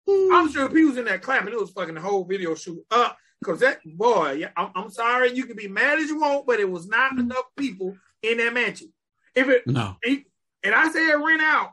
I'm 0.09 0.49
mm. 0.49 0.53
sure 0.53 0.66
if 0.66 0.73
he 0.73 0.85
was 0.85 0.97
in 0.97 1.05
that 1.07 1.23
clapping, 1.23 1.53
it 1.53 1.61
was 1.61 1.71
fucking 1.71 1.94
the 1.94 2.01
whole 2.01 2.25
video 2.25 2.55
shoot 2.55 2.85
up. 2.90 3.18
Cause 3.44 3.61
that 3.61 3.79
boy, 3.85 4.33
yeah, 4.33 4.51
I'm, 4.57 4.71
I'm, 4.75 4.90
sorry, 4.90 5.33
you 5.33 5.44
can 5.44 5.55
be 5.55 5.68
mad 5.68 6.01
as 6.01 6.09
you 6.09 6.18
want, 6.18 6.44
but 6.44 6.59
it 6.59 6.68
was 6.68 6.88
not 6.88 7.12
mm. 7.12 7.21
enough 7.21 7.44
people 7.57 7.97
in 8.21 8.38
that 8.38 8.53
mansion. 8.53 8.92
If 9.33 9.49
it 9.49 9.64
no, 9.64 9.97
and 10.62 10.75
I 10.75 10.90
said 10.90 11.14
rent 11.14 11.42
out. 11.42 11.73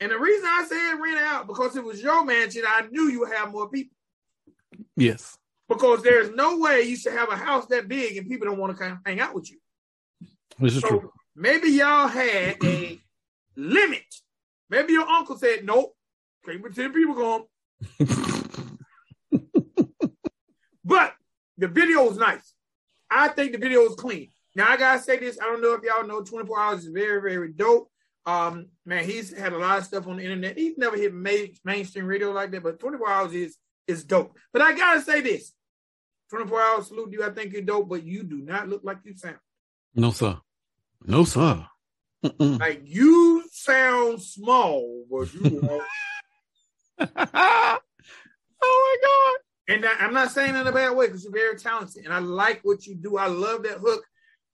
And 0.00 0.10
the 0.10 0.18
reason 0.18 0.44
I 0.46 0.64
said 0.68 1.00
rent 1.00 1.18
out 1.18 1.46
because 1.46 1.76
it 1.76 1.84
was 1.84 2.02
your 2.02 2.24
mansion, 2.24 2.62
I 2.66 2.86
knew 2.90 3.08
you 3.08 3.20
would 3.20 3.32
have 3.32 3.52
more 3.52 3.68
people. 3.68 3.96
Yes. 4.96 5.38
Because 5.68 6.02
there's 6.02 6.30
no 6.30 6.58
way 6.58 6.82
you 6.82 6.96
should 6.96 7.12
have 7.12 7.30
a 7.30 7.36
house 7.36 7.66
that 7.66 7.88
big 7.88 8.16
and 8.16 8.28
people 8.28 8.46
don't 8.46 8.58
want 8.58 8.76
to 8.76 8.78
kind 8.78 8.92
of 8.92 8.98
hang 9.04 9.20
out 9.20 9.34
with 9.34 9.50
you. 9.50 9.58
This 10.58 10.76
is 10.76 10.82
so 10.82 10.88
true. 10.88 11.12
Maybe 11.34 11.70
y'all 11.70 12.08
had 12.08 12.56
a 12.62 13.00
limit. 13.56 14.02
Maybe 14.70 14.92
your 14.92 15.08
uncle 15.08 15.36
said, 15.36 15.64
nope, 15.64 15.94
can't 16.44 16.62
put 16.62 16.74
10 16.74 16.92
people 16.92 17.14
going. 17.14 17.44
but 20.84 21.14
the 21.58 21.68
video 21.68 22.08
is 22.10 22.18
nice. 22.18 22.54
I 23.10 23.28
think 23.28 23.52
the 23.52 23.58
video 23.58 23.82
is 23.82 23.94
clean. 23.94 24.28
Now 24.54 24.68
I 24.70 24.76
gotta 24.76 25.00
say 25.00 25.18
this. 25.18 25.38
I 25.40 25.44
don't 25.44 25.62
know 25.62 25.74
if 25.74 25.82
y'all 25.82 26.06
know 26.06 26.22
24 26.22 26.60
hours 26.60 26.80
is 26.80 26.92
very, 26.92 27.20
very 27.20 27.52
dope. 27.52 27.90
Um, 28.26 28.66
man, 28.86 29.04
he's 29.04 29.36
had 29.36 29.52
a 29.52 29.58
lot 29.58 29.78
of 29.78 29.84
stuff 29.84 30.06
on 30.06 30.16
the 30.16 30.22
internet. 30.22 30.56
He's 30.56 30.78
never 30.78 30.96
hit 30.96 31.12
mainstream 31.12 32.06
radio 32.06 32.32
like 32.32 32.50
that, 32.52 32.62
but 32.62 32.80
24 32.80 33.10
hours 33.10 33.32
is 33.34 33.56
is 33.86 34.04
dope. 34.04 34.36
But 34.52 34.62
I 34.62 34.72
gotta 34.72 35.02
say 35.02 35.20
this: 35.20 35.52
24 36.30 36.60
hours 36.60 36.88
salute 36.88 37.12
you. 37.12 37.24
I 37.24 37.30
think 37.30 37.52
you're 37.52 37.62
dope, 37.62 37.88
but 37.88 38.02
you 38.02 38.22
do 38.22 38.38
not 38.38 38.68
look 38.68 38.82
like 38.82 38.98
you 39.04 39.14
sound. 39.14 39.36
No 39.94 40.10
sir, 40.10 40.38
no 41.04 41.24
sir. 41.24 41.66
Mm-mm. 42.24 42.58
Like 42.58 42.82
you 42.84 43.44
sound 43.52 44.22
small, 44.22 45.04
but 45.10 45.32
you. 45.34 45.80
oh 47.16 47.78
my 48.62 48.96
god! 49.02 49.38
And 49.68 49.84
I'm 50.00 50.14
not 50.14 50.30
saying 50.30 50.56
in 50.56 50.66
a 50.66 50.72
bad 50.72 50.96
way 50.96 51.06
because 51.06 51.24
you're 51.24 51.32
very 51.32 51.58
talented, 51.58 52.04
and 52.04 52.14
I 52.14 52.20
like 52.20 52.60
what 52.62 52.86
you 52.86 52.94
do. 52.94 53.18
I 53.18 53.26
love 53.26 53.64
that 53.64 53.78
hook. 53.78 54.04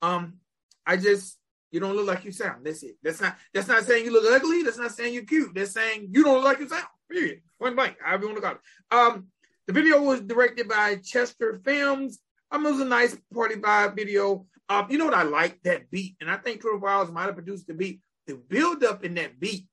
Um, 0.03 0.39
I 0.85 0.97
just 0.97 1.39
You 1.71 1.81
don't 1.81 1.95
look 1.95 2.07
like 2.07 2.25
you 2.25 2.33
sound. 2.33 2.65
That's 2.65 2.83
it. 2.83 2.97
That's 3.03 3.21
not 3.21 3.37
that's 3.55 3.69
not 3.69 3.85
saying 3.85 4.05
you 4.05 4.13
look 4.13 4.25
ugly. 4.31 4.63
That's 4.63 4.79
not 4.79 4.93
saying 4.93 5.15
you're 5.15 5.25
cute. 5.25 5.55
That's 5.55 5.73
saying 5.73 6.09
you 6.11 6.25
don't 6.25 6.37
look 6.37 6.45
like 6.45 6.59
you 6.59 6.69
sound. 6.69 6.85
Period. 7.11 7.41
One 7.59 7.75
blank. 7.75 7.97
However 8.03 8.25
you 8.25 8.29
want 8.31 8.43
to 8.43 8.49
call 8.49 8.57
it. 8.57 8.61
Um, 8.91 9.27
the 9.67 9.73
video 9.73 10.03
was 10.03 10.21
directed 10.21 10.69
by 10.69 10.97
Chester 10.97 11.61
Films. 11.65 12.19
Um, 12.51 12.67
it 12.67 12.73
was 12.73 12.81
a 12.81 12.85
nice 12.85 13.17
party 13.33 13.55
vibe 13.55 13.95
video. 13.95 14.47
Um, 14.69 14.87
you 14.91 14.99
know 14.99 15.05
what 15.05 15.15
I 15.15 15.23
like? 15.23 15.63
That 15.63 15.91
beat. 15.91 16.17
And 16.21 16.31
I 16.31 16.37
think 16.37 16.61
24 16.61 16.89
Hours 16.89 17.13
might 17.13 17.27
have 17.27 17.35
produced 17.35 17.67
the 17.67 17.75
beat. 17.75 18.01
The 18.27 18.35
build 18.35 18.83
up 18.85 19.05
in 19.05 19.15
that 19.15 19.39
beat 19.39 19.67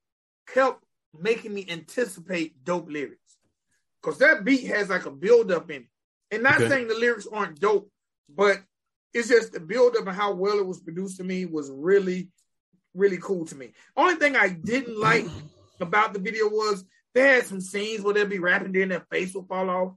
kept 0.47 0.83
making 1.19 1.53
me 1.53 1.65
anticipate 1.69 2.63
dope 2.63 2.89
lyrics. 2.89 3.37
Because 4.01 4.19
that 4.19 4.43
beat 4.43 4.67
has 4.67 4.89
like 4.89 5.05
a 5.05 5.11
build 5.11 5.51
up 5.51 5.69
in 5.71 5.83
it. 5.83 5.87
And 6.31 6.43
not 6.43 6.55
okay. 6.55 6.69
saying 6.69 6.87
the 6.87 6.95
lyrics 6.95 7.27
aren't 7.31 7.59
dope, 7.59 7.89
but 8.29 8.61
it's 9.13 9.29
just 9.29 9.53
the 9.53 9.59
build 9.59 9.95
up 9.95 10.07
and 10.07 10.15
how 10.15 10.33
well 10.33 10.59
it 10.59 10.65
was 10.65 10.79
produced 10.79 11.17
to 11.17 11.23
me 11.23 11.45
was 11.45 11.71
really, 11.71 12.29
really 12.93 13.17
cool 13.17 13.45
to 13.45 13.55
me. 13.55 13.73
Only 13.95 14.15
thing 14.15 14.35
I 14.35 14.49
didn't 14.49 14.99
like 14.99 15.25
about 15.79 16.13
the 16.13 16.19
video 16.19 16.47
was 16.47 16.83
they 17.13 17.21
had 17.21 17.45
some 17.45 17.61
scenes 17.61 18.01
where 18.03 18.13
they'd 18.13 18.29
be 18.29 18.39
rapping, 18.39 18.71
then 18.71 18.89
their 18.89 19.05
face 19.11 19.33
would 19.33 19.47
fall 19.47 19.69
off 19.69 19.93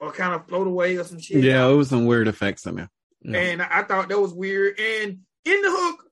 or 0.00 0.12
kind 0.12 0.34
of 0.34 0.46
float 0.46 0.66
away 0.66 0.96
or 0.96 1.04
some 1.04 1.18
shit. 1.18 1.44
Yeah, 1.44 1.66
it 1.66 1.74
was 1.74 1.88
some 1.88 2.06
weird 2.06 2.28
effects 2.28 2.66
in 2.66 2.76
there. 2.76 2.90
Yeah. 3.22 3.38
And 3.38 3.62
I 3.62 3.82
thought 3.82 4.08
that 4.08 4.18
was 4.20 4.32
weird. 4.34 4.78
And 4.78 5.18
in 5.44 5.62
the 5.62 5.70
hook, 5.70 6.04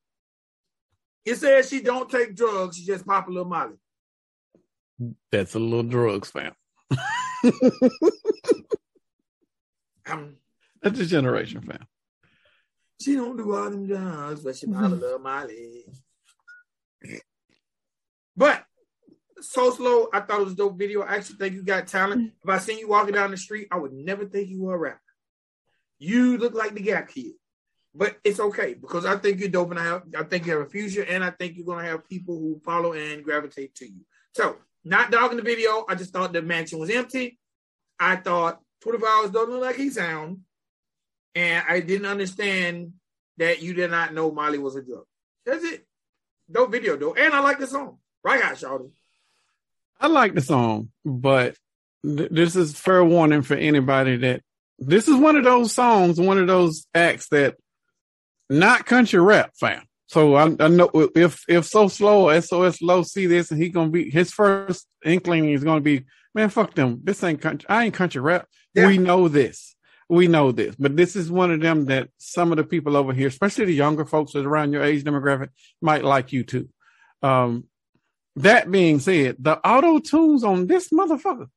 it 1.24 1.36
says 1.36 1.68
she 1.68 1.80
don't 1.80 2.10
take 2.10 2.36
drugs, 2.36 2.76
she 2.76 2.84
just 2.84 3.06
pop 3.06 3.28
a 3.28 3.30
little 3.30 3.48
molly. 3.48 3.76
That's 5.32 5.54
a 5.54 5.58
little 5.58 5.82
drugs, 5.82 6.30
fam. 6.30 6.52
um, 10.06 10.36
That's 10.82 11.00
a 11.00 11.06
generation, 11.06 11.62
fam. 11.62 11.86
She 13.00 13.14
don't 13.14 13.36
do 13.36 13.54
all 13.54 13.70
them 13.70 13.86
drugs, 13.86 14.42
but 14.42 14.56
she 14.56 14.66
a 14.66 14.70
little 14.70 15.18
molly. 15.18 15.86
But 18.36 18.64
so 19.40 19.70
slow. 19.70 20.08
I 20.12 20.20
thought 20.20 20.40
it 20.40 20.44
was 20.44 20.52
a 20.52 20.56
dope 20.56 20.78
video. 20.78 21.02
I 21.02 21.16
actually 21.16 21.36
think 21.36 21.54
you 21.54 21.62
got 21.62 21.86
talent. 21.86 22.32
If 22.42 22.48
I 22.48 22.58
seen 22.58 22.78
you 22.78 22.88
walking 22.88 23.14
down 23.14 23.30
the 23.30 23.36
street, 23.36 23.68
I 23.70 23.78
would 23.78 23.92
never 23.92 24.26
think 24.26 24.48
you 24.48 24.62
were 24.62 24.74
a 24.74 24.78
rapper. 24.78 25.00
You 25.98 26.38
look 26.38 26.54
like 26.54 26.74
the 26.74 26.80
Gap 26.80 27.08
Kid, 27.08 27.32
but 27.94 28.18
it's 28.24 28.40
okay 28.40 28.74
because 28.74 29.04
I 29.04 29.16
think 29.16 29.40
you're 29.40 29.48
dope 29.48 29.70
and 29.70 29.80
I 29.80 29.84
have. 29.84 30.02
I 30.18 30.24
think 30.24 30.46
you 30.46 30.52
have 30.52 30.66
a 30.66 30.70
future, 30.70 31.04
and 31.04 31.24
I 31.24 31.30
think 31.30 31.56
you're 31.56 31.66
gonna 31.66 31.86
have 31.86 32.08
people 32.08 32.38
who 32.38 32.60
follow 32.64 32.92
and 32.92 33.24
gravitate 33.24 33.74
to 33.76 33.86
you. 33.86 34.00
So, 34.34 34.56
not 34.84 35.10
dogging 35.10 35.36
the 35.36 35.42
video. 35.42 35.84
I 35.88 35.94
just 35.94 36.12
thought 36.12 36.32
the 36.32 36.42
mansion 36.42 36.78
was 36.78 36.90
empty. 36.90 37.38
I 37.98 38.16
thought 38.16 38.60
24 38.82 39.08
hours 39.08 39.30
don't 39.30 39.50
look 39.50 39.62
like 39.62 39.76
he 39.76 39.90
sound, 39.90 40.40
and 41.34 41.64
I 41.68 41.80
didn't 41.80 42.06
understand 42.06 42.92
that 43.38 43.62
you 43.62 43.74
did 43.74 43.90
not 43.90 44.14
know 44.14 44.30
Molly 44.30 44.58
was 44.58 44.76
a 44.76 44.82
drug. 44.82 45.04
That's 45.46 45.64
it. 45.64 45.86
Dope 46.50 46.72
video 46.72 46.96
though, 46.96 47.14
and 47.14 47.32
I 47.32 47.40
like 47.40 47.58
the 47.58 47.66
song. 47.66 47.98
Right 48.22 48.42
out, 48.42 48.54
Shawty. 48.54 48.90
I 50.00 50.08
like 50.08 50.34
the 50.34 50.40
song, 50.40 50.90
but 51.04 51.56
th- 52.04 52.30
this 52.30 52.56
is 52.56 52.78
fair 52.78 53.04
warning 53.04 53.42
for 53.42 53.54
anybody 53.54 54.16
that 54.18 54.42
this 54.78 55.08
is 55.08 55.16
one 55.16 55.36
of 55.36 55.44
those 55.44 55.72
songs, 55.72 56.18
one 56.20 56.38
of 56.38 56.46
those 56.46 56.86
acts 56.94 57.28
that 57.28 57.56
not 58.48 58.86
country 58.86 59.20
rap 59.20 59.52
fam. 59.58 59.82
So 60.06 60.34
I, 60.34 60.46
I 60.58 60.68
know 60.68 60.90
if 61.14 61.44
if 61.48 61.66
so 61.66 61.86
slow 61.86 62.38
SOS 62.40 62.82
low 62.82 63.02
see 63.02 63.26
this 63.26 63.52
and 63.52 63.62
he 63.62 63.68
gonna 63.68 63.90
be 63.90 64.10
his 64.10 64.32
first 64.32 64.86
inkling 65.04 65.50
is 65.50 65.62
gonna 65.62 65.80
be 65.80 66.04
man 66.34 66.48
fuck 66.48 66.74
them 66.74 67.00
this 67.04 67.22
ain't 67.22 67.40
country 67.40 67.68
I 67.68 67.84
ain't 67.84 67.94
country 67.94 68.20
rap. 68.20 68.48
Yeah. 68.74 68.88
We 68.88 68.98
know 68.98 69.28
this 69.28 69.76
we 70.10 70.26
know 70.26 70.50
this, 70.52 70.74
but 70.76 70.96
this 70.96 71.14
is 71.14 71.30
one 71.30 71.50
of 71.50 71.60
them 71.60 71.86
that 71.86 72.08
some 72.18 72.50
of 72.50 72.56
the 72.56 72.64
people 72.64 72.96
over 72.96 73.12
here, 73.12 73.28
especially 73.28 73.66
the 73.66 73.74
younger 73.74 74.04
folks 74.04 74.32
that 74.32 74.44
around 74.44 74.72
your 74.72 74.82
age 74.82 75.04
demographic, 75.04 75.50
might 75.80 76.04
like 76.04 76.32
you 76.32 76.42
too. 76.42 76.68
Um, 77.22 77.64
that 78.36 78.70
being 78.70 78.98
said, 78.98 79.36
the 79.38 79.58
auto 79.66 79.98
tunes 79.98 80.42
on 80.44 80.66
this 80.66 80.88
motherfucker 80.90 81.48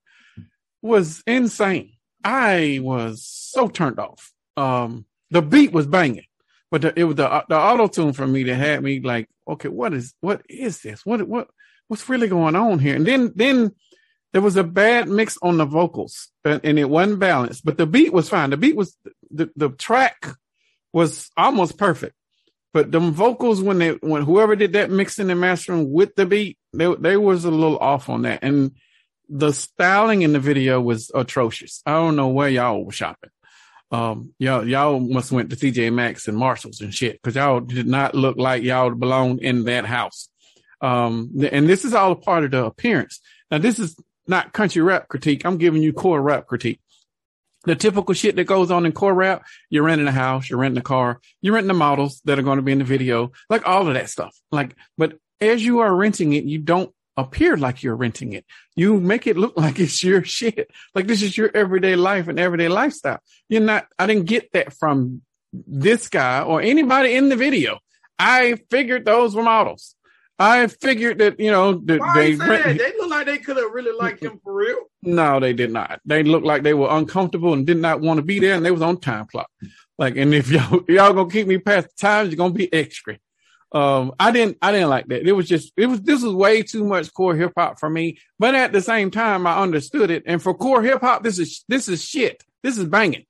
was 0.82 1.24
insane. 1.26 1.94
I 2.24 2.80
was 2.82 3.26
so 3.26 3.68
turned 3.68 4.00
off. 4.00 4.32
Um, 4.56 5.06
the 5.32 5.42
beat 5.42 5.72
was 5.72 5.88
banging, 5.88 6.26
but 6.70 6.82
the, 6.82 7.00
it 7.00 7.06
was 7.06 7.16
the 7.16 7.44
the 7.50 7.58
auto 7.58 7.88
tune 7.88 8.14
for 8.14 8.28
me 8.28 8.44
that 8.44 8.56
had 8.56 8.84
me 8.84 9.00
like, 9.00 9.28
okay, 9.48 9.70
what 9.70 9.94
is 9.94 10.14
what 10.22 10.44
is 10.48 10.82
this? 10.82 11.06
What 11.06 11.28
what 11.28 11.48
what's 11.88 12.08
really 12.08 12.28
going 12.28 12.56
on 12.56 12.80
here? 12.80 12.96
And 12.96 13.06
then 13.06 13.34
then 13.36 13.72
there 14.34 14.42
was 14.42 14.56
a 14.56 14.64
bad 14.64 15.08
mix 15.08 15.38
on 15.42 15.58
the 15.58 15.66
vocals, 15.66 16.30
and, 16.44 16.80
it 16.80 16.90
wasn't 16.90 17.20
balanced. 17.20 17.64
But 17.64 17.78
the 17.78 17.86
beat 17.86 18.12
was 18.12 18.28
fine. 18.30 18.50
The 18.50 18.58
beat 18.58 18.76
was 18.76 18.98
the 19.30 19.50
the 19.56 19.70
track 19.70 20.28
was 20.92 21.30
almost 21.38 21.78
perfect. 21.78 22.16
But 22.74 22.92
them 22.92 23.12
vocals 23.12 23.62
when 23.62 23.78
they 23.78 23.92
when 23.92 24.24
whoever 24.24 24.56
did 24.56 24.74
that 24.74 24.90
mixing 24.90 25.30
and 25.30 25.40
mastering 25.40 25.92
with 25.92 26.16
the 26.16 26.26
beat, 26.26 26.58
they 26.74 26.94
they 26.96 27.16
was 27.16 27.46
a 27.46 27.52
little 27.52 27.78
off 27.78 28.10
on 28.10 28.24
that. 28.24 28.40
And 28.42 28.72
the 29.30 29.54
styling 29.54 30.24
in 30.24 30.34
the 30.34 30.40
video 30.40 30.82
was 30.82 31.12
atrocious. 31.14 31.84
I 31.86 31.92
don't 31.92 32.16
know 32.16 32.30
where 32.30 32.50
y'all 32.50 32.84
were 32.84 32.92
shopping. 32.92 33.30
Um, 33.92 34.34
y'all 34.40 34.68
y'all 34.68 35.00
must 35.00 35.32
went 35.32 35.52
to 35.52 35.56
TJ 35.56 35.94
Maxx 35.94 36.28
and 36.28 36.36
Marshalls 36.36 36.82
and 36.82 36.92
shit 36.92 37.22
because 37.22 37.36
y'all 37.36 37.60
did 37.60 37.86
not 37.86 38.16
look 38.16 38.38
like 38.38 38.64
y'all 38.64 38.90
belonged 38.90 39.42
in 39.42 39.66
that 39.66 39.86
house. 39.86 40.30
Um, 40.82 41.30
and 41.52 41.70
this 41.70 41.86
is 41.86 41.94
all 41.94 42.14
a 42.14 42.16
part 42.16 42.44
of 42.44 42.52
the 42.52 42.66
appearance. 42.66 43.22
Now 43.52 43.60
this 43.60 43.78
is 43.78 43.96
not 44.28 44.54
country 44.54 44.82
rap 44.82 45.08
critique. 45.08 45.46
I'm 45.46 45.58
giving 45.58 45.84
you 45.84 45.94
core 45.94 46.22
rap 46.22 46.48
critique 46.48 46.80
the 47.66 47.76
typical 47.76 48.14
shit 48.14 48.36
that 48.36 48.44
goes 48.46 48.72
on 48.72 48.86
in 48.86 48.92
core 48.92 49.14
rap, 49.14 49.46
you're 49.70 49.84
renting 49.84 50.08
a 50.08 50.12
house, 50.12 50.50
you're 50.50 50.60
renting 50.60 50.80
a 50.80 50.84
car, 50.84 51.22
you're 51.42 51.54
renting 51.54 51.70
the 51.70 51.74
models 51.74 52.22
that 52.26 52.38
are 52.38 52.44
going 52.44 52.58
to 52.58 52.64
be 52.64 52.72
in 52.72 52.80
the 52.80 52.84
video, 52.84 53.32
like 53.50 53.68
all 53.68 53.88
of 53.88 53.94
that 53.94 54.10
stuff. 54.10 54.36
Like, 54.52 54.76
but 54.98 55.18
as 55.40 55.64
you 55.64 55.80
are 55.80 55.94
renting 55.94 56.34
it, 56.34 56.44
you 56.44 56.60
don't 56.60 56.94
appear 57.16 57.56
like 57.56 57.84
you're 57.84 57.96
renting 57.96 58.34
it. 58.34 58.46
You 58.76 59.00
make 59.00 59.28
it 59.28 59.38
look 59.38 59.54
like 59.58 59.80
it's 59.80 60.04
your 60.04 60.24
shit. 60.24 60.70
Like 60.94 61.08
this 61.08 61.22
is 61.22 61.38
your 61.38 61.52
everyday 61.54 61.96
life 61.96 62.28
and 62.28 62.40
everyday 62.40 62.68
lifestyle. 62.68 63.20
You're 63.48 63.62
not, 63.62 63.88
I 63.98 64.08
didn't 64.08 64.26
get 64.26 64.52
that 64.54 64.74
from 64.74 65.22
this 65.54 66.10
guy 66.10 66.42
or 66.42 66.62
anybody 66.62 67.14
in 67.14 67.30
the 67.30 67.36
video. 67.36 67.80
I 68.20 68.56
figured 68.70 69.06
those 69.06 69.36
were 69.36 69.44
models. 69.44 69.96
I 70.44 70.68
figured 70.68 71.20
that 71.20 71.40
you 71.40 71.52
know 71.52 71.74
that 71.86 72.02
they 72.16 72.36
they 72.36 72.94
look 72.98 73.10
like 73.10 73.26
they 73.26 73.38
could 73.38 73.56
have 73.56 73.72
really 73.72 73.98
liked 73.98 74.22
him 74.22 74.42
for 74.44 74.54
real. 74.54 74.78
No, 75.02 75.40
they 75.40 75.54
did 75.54 75.72
not. 75.72 76.02
They 76.06 76.22
looked 76.24 76.46
like 76.46 76.64
they 76.64 76.74
were 76.74 76.90
uncomfortable 76.90 77.54
and 77.54 77.66
did 77.66 77.78
not 77.78 78.02
want 78.02 78.18
to 78.18 78.24
be 78.24 78.40
there, 78.40 78.54
and 78.54 78.66
they 78.66 78.72
was 78.72 78.82
on 78.82 79.00
time 79.00 79.26
clock. 79.26 79.50
Like, 79.98 80.18
and 80.18 80.34
if 80.34 80.50
y'all 80.52 80.84
y'all 80.90 81.14
gonna 81.14 81.30
keep 81.30 81.48
me 81.48 81.60
past 81.60 81.88
the 81.88 81.94
times, 81.98 82.30
you're 82.30 82.38
gonna 82.38 82.54
be 82.54 82.72
extra. 82.74 83.18
Um, 83.72 84.12
I 84.20 84.32
didn't 84.32 84.58
I 84.62 84.74
didn't 84.74 84.90
like 84.90 85.08
that. 85.08 85.26
It 85.26 85.32
was 85.32 85.48
just 85.48 85.72
it 85.78 85.88
was 85.88 86.02
this 86.02 86.22
was 86.22 86.34
way 86.34 86.62
too 86.62 86.84
much 86.84 87.14
core 87.14 87.36
hip 87.36 87.54
hop 87.58 87.80
for 87.80 87.90
me. 87.90 88.18
But 88.38 88.54
at 88.54 88.74
the 88.74 88.82
same 88.82 89.12
time, 89.12 89.48
I 89.48 89.62
understood 89.62 90.12
it. 90.12 90.24
And 90.26 90.44
for 90.44 90.54
core 90.54 90.84
hip 90.84 91.00
hop, 91.00 91.24
this 91.24 91.40
is 91.40 91.64
this 91.70 91.88
is 91.88 92.04
shit. 92.04 92.44
This 92.64 92.78
is 92.78 92.84
banging. 92.86 93.26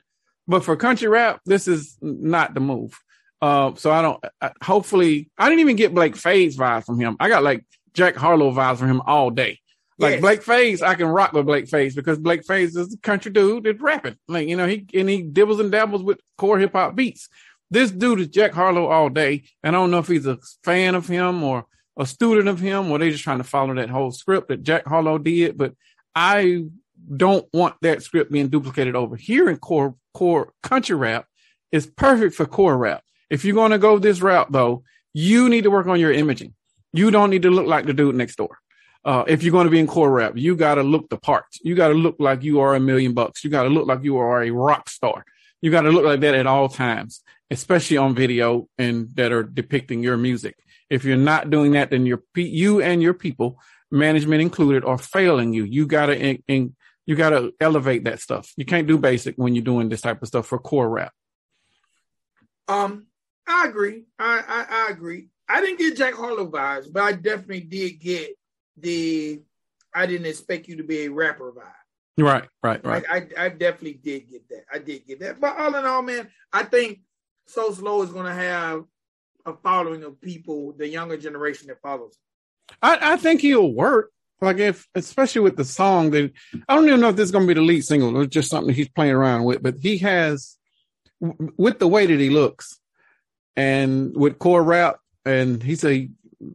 But 0.47 0.65
for 0.65 0.76
country 0.76 1.08
rap, 1.08 1.41
this 1.45 1.67
is 1.67 1.95
not 2.02 2.56
the 2.56 2.60
move. 2.60 2.99
Uh, 3.43 3.75
so 3.75 3.91
I 3.91 4.01
don't. 4.01 4.23
I, 4.39 4.53
hopefully, 4.63 5.29
I 5.38 5.49
didn't 5.49 5.60
even 5.60 5.75
get 5.75 5.93
Blake 5.93 6.15
Faze 6.15 6.56
vibes 6.56 6.86
from 6.86 6.97
him. 6.97 7.17
I 7.19 7.27
got 7.27 7.43
like 7.43 7.65
Jack 7.93 8.15
Harlow 8.15 8.53
vibes 8.53 8.77
from 8.77 8.88
him 8.88 9.01
all 9.06 9.32
day. 9.32 9.60
Like 9.99 10.13
yes. 10.13 10.21
Blake 10.21 10.43
Faze, 10.43 10.82
I 10.82 10.95
can 10.95 11.08
rock 11.08 11.34
with 11.34 11.45
Blake 11.45 11.67
Faze 11.67 11.93
because 11.93 12.17
Blake 12.19 12.45
Faze 12.45 12.73
is 12.77 12.93
a 12.93 12.97
country 12.99 13.34
dude 13.34 13.65
that's 13.65 13.82
rapping. 13.82 14.15
Like 14.29 14.47
you 14.47 14.56
know, 14.56 14.65
he 14.65 14.88
and 14.93 15.10
he 15.10 15.23
dibbles 15.23 15.60
and 15.60 15.69
dabbles 15.69 16.03
with 16.03 16.21
core 16.38 16.58
hip 16.58 16.71
hop 16.71 16.95
beats. 16.95 17.27
This 17.69 17.91
dude 17.91 18.21
is 18.21 18.29
Jack 18.29 18.53
Harlow 18.53 18.86
all 18.86 19.10
day, 19.10 19.43
and 19.62 19.75
I 19.75 19.79
don't 19.79 19.91
know 19.91 19.99
if 19.99 20.08
he's 20.08 20.25
a 20.25 20.39
fan 20.63 20.95
of 20.95 21.10
him 21.10 21.43
or 21.43 21.65
a 21.99 22.06
student 22.06 22.47
of 22.47 22.62
him, 22.62 22.91
or 22.91 22.97
they 22.97 23.12
just 23.12 23.25
trying 23.25 23.39
to 23.39 23.43
follow 23.43 23.75
that 23.75 23.89
whole 23.89 24.12
script 24.12 24.47
that 24.47 24.63
Jack 24.63 24.86
Harlow 24.88 25.17
did. 25.17 25.58
But 25.58 25.73
I 26.15 26.63
don't 27.13 27.45
want 27.51 27.75
that 27.82 28.03
script 28.03 28.32
being 28.32 28.47
duplicated 28.47 28.95
over 28.95 29.17
here 29.17 29.49
in 29.49 29.58
core 29.58 29.95
core 30.13 30.53
country 30.63 30.95
rap. 30.95 31.25
It's 31.73 31.86
perfect 31.86 32.36
for 32.36 32.45
core 32.45 32.77
rap. 32.77 33.03
If 33.29 33.45
you're 33.45 33.55
going 33.55 33.71
to 33.71 33.77
go 33.77 33.99
this 33.99 34.21
route, 34.21 34.51
though, 34.51 34.83
you 35.13 35.49
need 35.49 35.63
to 35.63 35.71
work 35.71 35.88
on 35.88 35.99
your 35.99 36.12
imaging. 36.12 36.53
You 36.91 37.12
don't 37.12 37.29
need 37.29 37.43
to 37.43 37.51
look 37.51 37.67
like 37.67 37.86
the 37.86 37.93
dude 37.93 38.15
next 38.15 38.36
door. 38.36 38.60
Uh, 39.06 39.23
if 39.27 39.43
you're 39.43 39.52
going 39.52 39.65
to 39.65 39.71
be 39.71 39.79
in 39.79 39.87
core 39.87 40.12
rap, 40.12 40.33
you 40.35 40.56
got 40.56 40.75
to 40.75 40.83
look 40.83 41.10
the 41.10 41.17
part. 41.17 41.45
You 41.62 41.75
got 41.75 41.89
to 41.89 41.93
look 41.93 42.15
like 42.19 42.43
you 42.43 42.62
are 42.62 42.75
a 42.75 42.79
million 42.79 43.13
bucks. 43.13 43.43
You 43.43 43.50
got 43.50 43.63
to 43.63 43.69
look 43.69 43.87
like 43.87 44.04
you 44.04 44.17
are 44.17 44.43
a 44.43 44.52
rock 44.52 44.89
star. 44.89 45.25
You 45.62 45.71
got 45.71 45.81
to 45.81 45.91
look 45.91 46.06
like 46.06 46.21
that 46.21 46.35
at 46.35 46.48
all 46.48 46.69
times, 46.69 47.21
especially 47.52 47.98
on 47.98 48.15
video 48.15 48.67
and 48.77 49.10
that 49.15 49.31
are 49.31 49.43
depicting 49.43 50.04
your 50.04 50.17
music. 50.17 50.58
If 50.89 51.04
you're 51.04 51.17
not 51.17 51.50
doing 51.50 51.71
that, 51.73 51.89
then 51.89 52.06
your 52.06 52.23
you 52.35 52.81
and 52.81 53.02
your 53.02 53.13
people, 53.13 53.60
management 53.91 54.41
included, 54.41 54.85
are 54.85 54.98
failing 54.98 55.54
you. 55.54 55.63
You 55.63 55.87
got 55.87 56.08
to 56.08 56.39
you 57.06 57.15
got 57.15 57.31
to 57.31 57.54
elevate 57.60 58.06
that 58.06 58.21
stuff. 58.21 58.54
You 58.56 58.65
can't 58.65 58.87
do 58.87 58.98
basic 58.98 59.35
when 59.35 59.56
you're 59.56 59.63
doing 59.63 59.89
this 59.89 60.02
type 60.02 60.21
of 60.21 60.27
stuff 60.27 60.48
for 60.48 60.60
core 60.60 60.89
rap. 60.89 61.13
Um, 62.67 63.08
I 63.48 63.67
agree. 63.67 64.04
I, 64.19 64.44
I, 64.48 64.87
I 64.87 64.91
agree. 64.91 65.27
I 65.50 65.62
didn't 65.62 65.79
get 65.79 65.98
Jack 65.98 66.13
Harlow 66.13 66.50
vibes, 66.50 66.91
but 66.91 67.04
I 67.04 67.12
definitely 67.13 67.62
did 67.62 68.00
get 68.00 68.37
the 68.77 69.41
I 69.94 70.06
didn't 70.06 70.25
expect 70.25 70.67
you 70.67 70.77
to 70.77 70.83
be 70.83 71.06
a 71.06 71.12
rapper 71.12 71.52
vibe. 71.52 72.23
Right, 72.23 72.48
right, 72.63 72.83
right. 72.85 73.04
I, 73.10 73.17
I, 73.17 73.46
I 73.46 73.50
definitely 73.50 74.00
did 74.04 74.29
get 74.29 74.48
that. 74.50 74.65
I 74.71 74.79
did 74.79 75.06
get 75.06 75.19
that. 75.19 75.39
But 75.39 75.58
all 75.58 75.75
in 75.75 75.85
all, 75.85 76.02
man, 76.02 76.29
I 76.52 76.63
think 76.63 77.02
So 77.48 77.71
Slow 77.71 78.02
is 78.02 78.12
gonna 78.12 78.33
have 78.33 78.85
a 79.46 79.54
following 79.54 80.04
of 80.04 80.21
people, 80.21 80.73
the 80.73 80.87
younger 80.87 81.17
generation 81.17 81.67
that 81.67 81.81
follows. 81.81 82.17
I, 82.81 83.13
I 83.13 83.15
think 83.17 83.41
he'll 83.41 83.73
work. 83.73 84.12
Like 84.41 84.58
if, 84.58 84.87
especially 84.96 85.41
with 85.41 85.56
the 85.56 85.63
song 85.63 86.12
that 86.12 86.31
I 86.67 86.75
don't 86.75 86.87
even 86.87 87.00
know 87.00 87.10
if 87.10 87.15
this 87.15 87.25
is 87.25 87.31
going 87.31 87.46
to 87.46 87.48
be 87.48 87.58
the 87.58 87.65
lead 87.65 87.85
single 87.85 88.17
or 88.17 88.25
just 88.25 88.50
something 88.50 88.75
he's 88.75 88.89
playing 88.89 89.13
around 89.13 89.46
with, 89.46 89.63
but 89.63 89.75
he 89.81 90.00
has 90.00 90.58
with 91.21 91.79
the 91.79 91.87
way 91.87 92.06
that 92.06 92.19
he 92.19 92.29
looks 92.29 92.77
and 93.56 94.15
with 94.15 94.39
core 94.39 94.63
rap 94.63 94.99
and 95.25 95.62
he's 95.62 95.83
a 95.83 96.10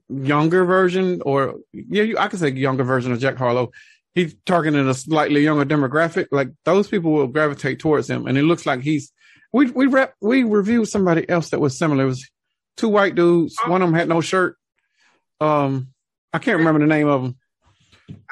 younger 0.09 0.65
version 0.65 1.23
or 1.25 1.57
yeah, 1.73 2.21
I 2.21 2.29
could 2.29 2.41
say 2.41 2.51
younger 2.51 2.85
version 2.85 3.13
of 3.13 3.21
Jack 3.21 3.37
Harlow. 3.37 3.73
He's 4.15 4.35
targeting 4.47 4.89
a 4.89 4.95
slightly 4.95 5.43
younger 5.43 5.65
demographic. 5.65 6.27
Like 6.31 6.49
those 6.65 6.89
people 6.89 7.13
will 7.13 7.29
gravitate 7.29 7.79
towards 7.79 8.09
him. 8.11 8.27
And 8.27 8.37
it 8.37 8.43
looks 8.43 8.67
like 8.67 8.81
he's, 8.81 9.13
we, 9.53 9.71
we 9.71 9.87
rep, 9.87 10.15
we 10.21 10.45
reviewed 10.45 10.89
somebody 10.89 11.29
else 11.29 11.51
that 11.51 11.61
was 11.61 11.79
similar. 11.79 12.05
It 12.05 12.09
was 12.09 12.29
two 12.77 12.89
white 12.89 13.15
dudes. 13.15 13.57
One 13.67 13.81
of 13.81 13.89
them 13.89 13.99
had 13.99 14.09
no 14.09 14.21
shirt. 14.21 14.57
Um, 15.41 15.89
I 16.33 16.39
can't 16.39 16.59
remember 16.59 16.81
the 16.81 16.87
name 16.87 17.07
of 17.07 17.23
them 17.23 17.37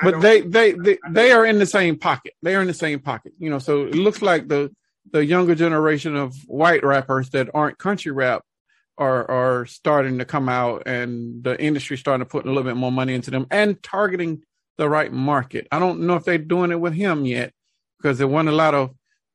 but 0.03 0.21
they, 0.21 0.41
they 0.41 0.73
they 0.73 0.99
they 1.11 1.33
are 1.33 1.45
in 1.45 1.59
the 1.59 1.67
same 1.67 1.99
pocket. 1.99 2.35
They 2.43 2.55
are 2.55 2.61
in 2.61 2.67
the 2.67 2.75
same 2.75 3.01
pocket, 3.01 3.33
you 3.39 3.51
know. 3.51 3.59
So 3.59 3.87
it 3.87 3.95
looks 3.95 4.23
like 4.23 4.49
the 4.49 4.75
the 5.13 5.25
younger 5.25 5.55
generation 5.55 6.17
of 6.17 6.35
white 6.47 6.85
rappers 6.85 7.31
that 7.31 7.51
aren't 7.55 7.79
country 7.79 8.13
rap 8.13 8.43
are 8.99 9.31
are 9.31 9.67
starting 9.67 10.19
to 10.19 10.25
come 10.25 10.49
out, 10.49 10.85
and 10.87 11.43
the 11.45 11.61
industry 11.61 11.97
starting 11.97 12.25
to 12.25 12.31
put 12.31 12.45
a 12.45 12.49
little 12.49 12.63
bit 12.63 12.77
more 12.77 12.93
money 12.93 13.15
into 13.15 13.31
them 13.31 13.47
and 13.51 13.83
targeting 13.83 14.43
the 14.79 14.89
right 14.89 15.13
market. 15.13 15.67
I 15.73 15.79
don't 15.79 16.01
know 16.01 16.17
if 16.17 16.25
they're 16.25 16.39
doing 16.39 16.71
it 16.71 16.81
with 16.81 16.95
him 16.95 17.25
yet 17.25 17.53
because 17.99 18.19
there 18.19 18.29
weren't 18.29 18.49
a 18.49 18.53
lot 18.53 18.75
of 18.75 18.91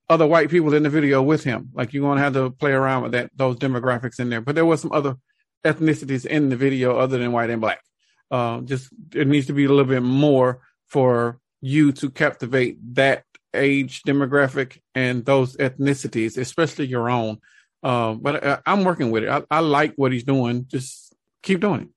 other 0.09 0.28
white 0.28 0.49
people 0.49 0.74
in 0.74 0.84
the 0.84 0.89
video 0.89 1.22
with 1.22 1.43
him. 1.43 1.70
Like 1.74 1.93
you're 1.93 2.03
gonna 2.03 2.22
have 2.22 2.34
to 2.34 2.51
play 2.51 2.72
around 2.72 3.03
with 3.03 3.12
that 3.14 3.32
those 3.36 3.57
demographics 3.57 4.20
in 4.20 4.30
there. 4.30 4.41
But 4.41 4.55
there 4.55 4.66
was 4.66 4.82
some 4.82 4.91
other 4.91 5.16
ethnicities 5.64 6.26
in 6.26 6.49
the 6.49 6.55
video 6.55 6.97
other 6.97 7.18
than 7.18 7.32
white 7.32 7.49
and 7.49 7.62
black. 7.62 7.82
Uh, 8.30 8.62
just 8.62 8.89
it 9.14 9.28
needs 9.28 9.47
to 9.47 9.53
be 9.53 9.66
a 9.66 9.70
little 9.70 9.86
bit 9.86 10.03
more 10.03 10.62
for 10.88 11.39
you 11.62 11.91
to 11.93 12.09
captivate 12.09 12.78
that 12.95 13.24
age 13.53 14.03
demographic 14.03 14.80
and 14.95 15.26
those 15.26 15.55
ethnicities, 15.57 16.38
especially 16.38 16.88
your 16.88 17.09
own. 17.09 17.38
Uh, 17.84 18.13
but 18.13 18.45
I, 18.45 18.59
am 18.65 18.84
working 18.84 19.11
with 19.11 19.23
it. 19.23 19.29
I, 19.29 19.43
I, 19.49 19.59
like 19.59 19.93
what 19.95 20.11
he's 20.11 20.23
doing. 20.23 20.65
Just 20.67 21.15
keep 21.41 21.59
doing 21.59 21.89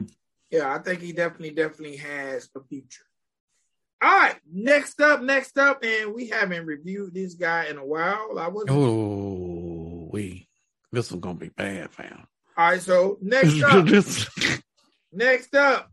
it. 0.00 0.10
Yeah, 0.50 0.74
I 0.74 0.78
think 0.78 1.00
he 1.00 1.12
definitely, 1.12 1.50
definitely 1.50 1.96
has 1.96 2.48
a 2.56 2.60
future. 2.64 3.04
All 4.00 4.16
right, 4.16 4.36
next 4.50 5.00
up, 5.00 5.22
next 5.22 5.58
up, 5.58 5.82
and 5.82 6.14
we 6.14 6.28
haven't 6.28 6.66
reviewed 6.66 7.14
this 7.14 7.34
guy 7.34 7.66
in 7.66 7.78
a 7.78 7.84
while. 7.84 8.38
I 8.38 8.46
was 8.46 8.66
oh, 8.68 10.08
we 10.12 10.48
this 10.92 11.10
one's 11.10 11.22
gonna 11.22 11.34
be 11.34 11.48
bad, 11.48 11.90
fam. 11.90 12.26
All 12.56 12.70
right, 12.70 12.80
so 12.80 13.18
next 13.20 13.60
up, 13.62 13.86
Next 15.10 15.54
up, 15.54 15.90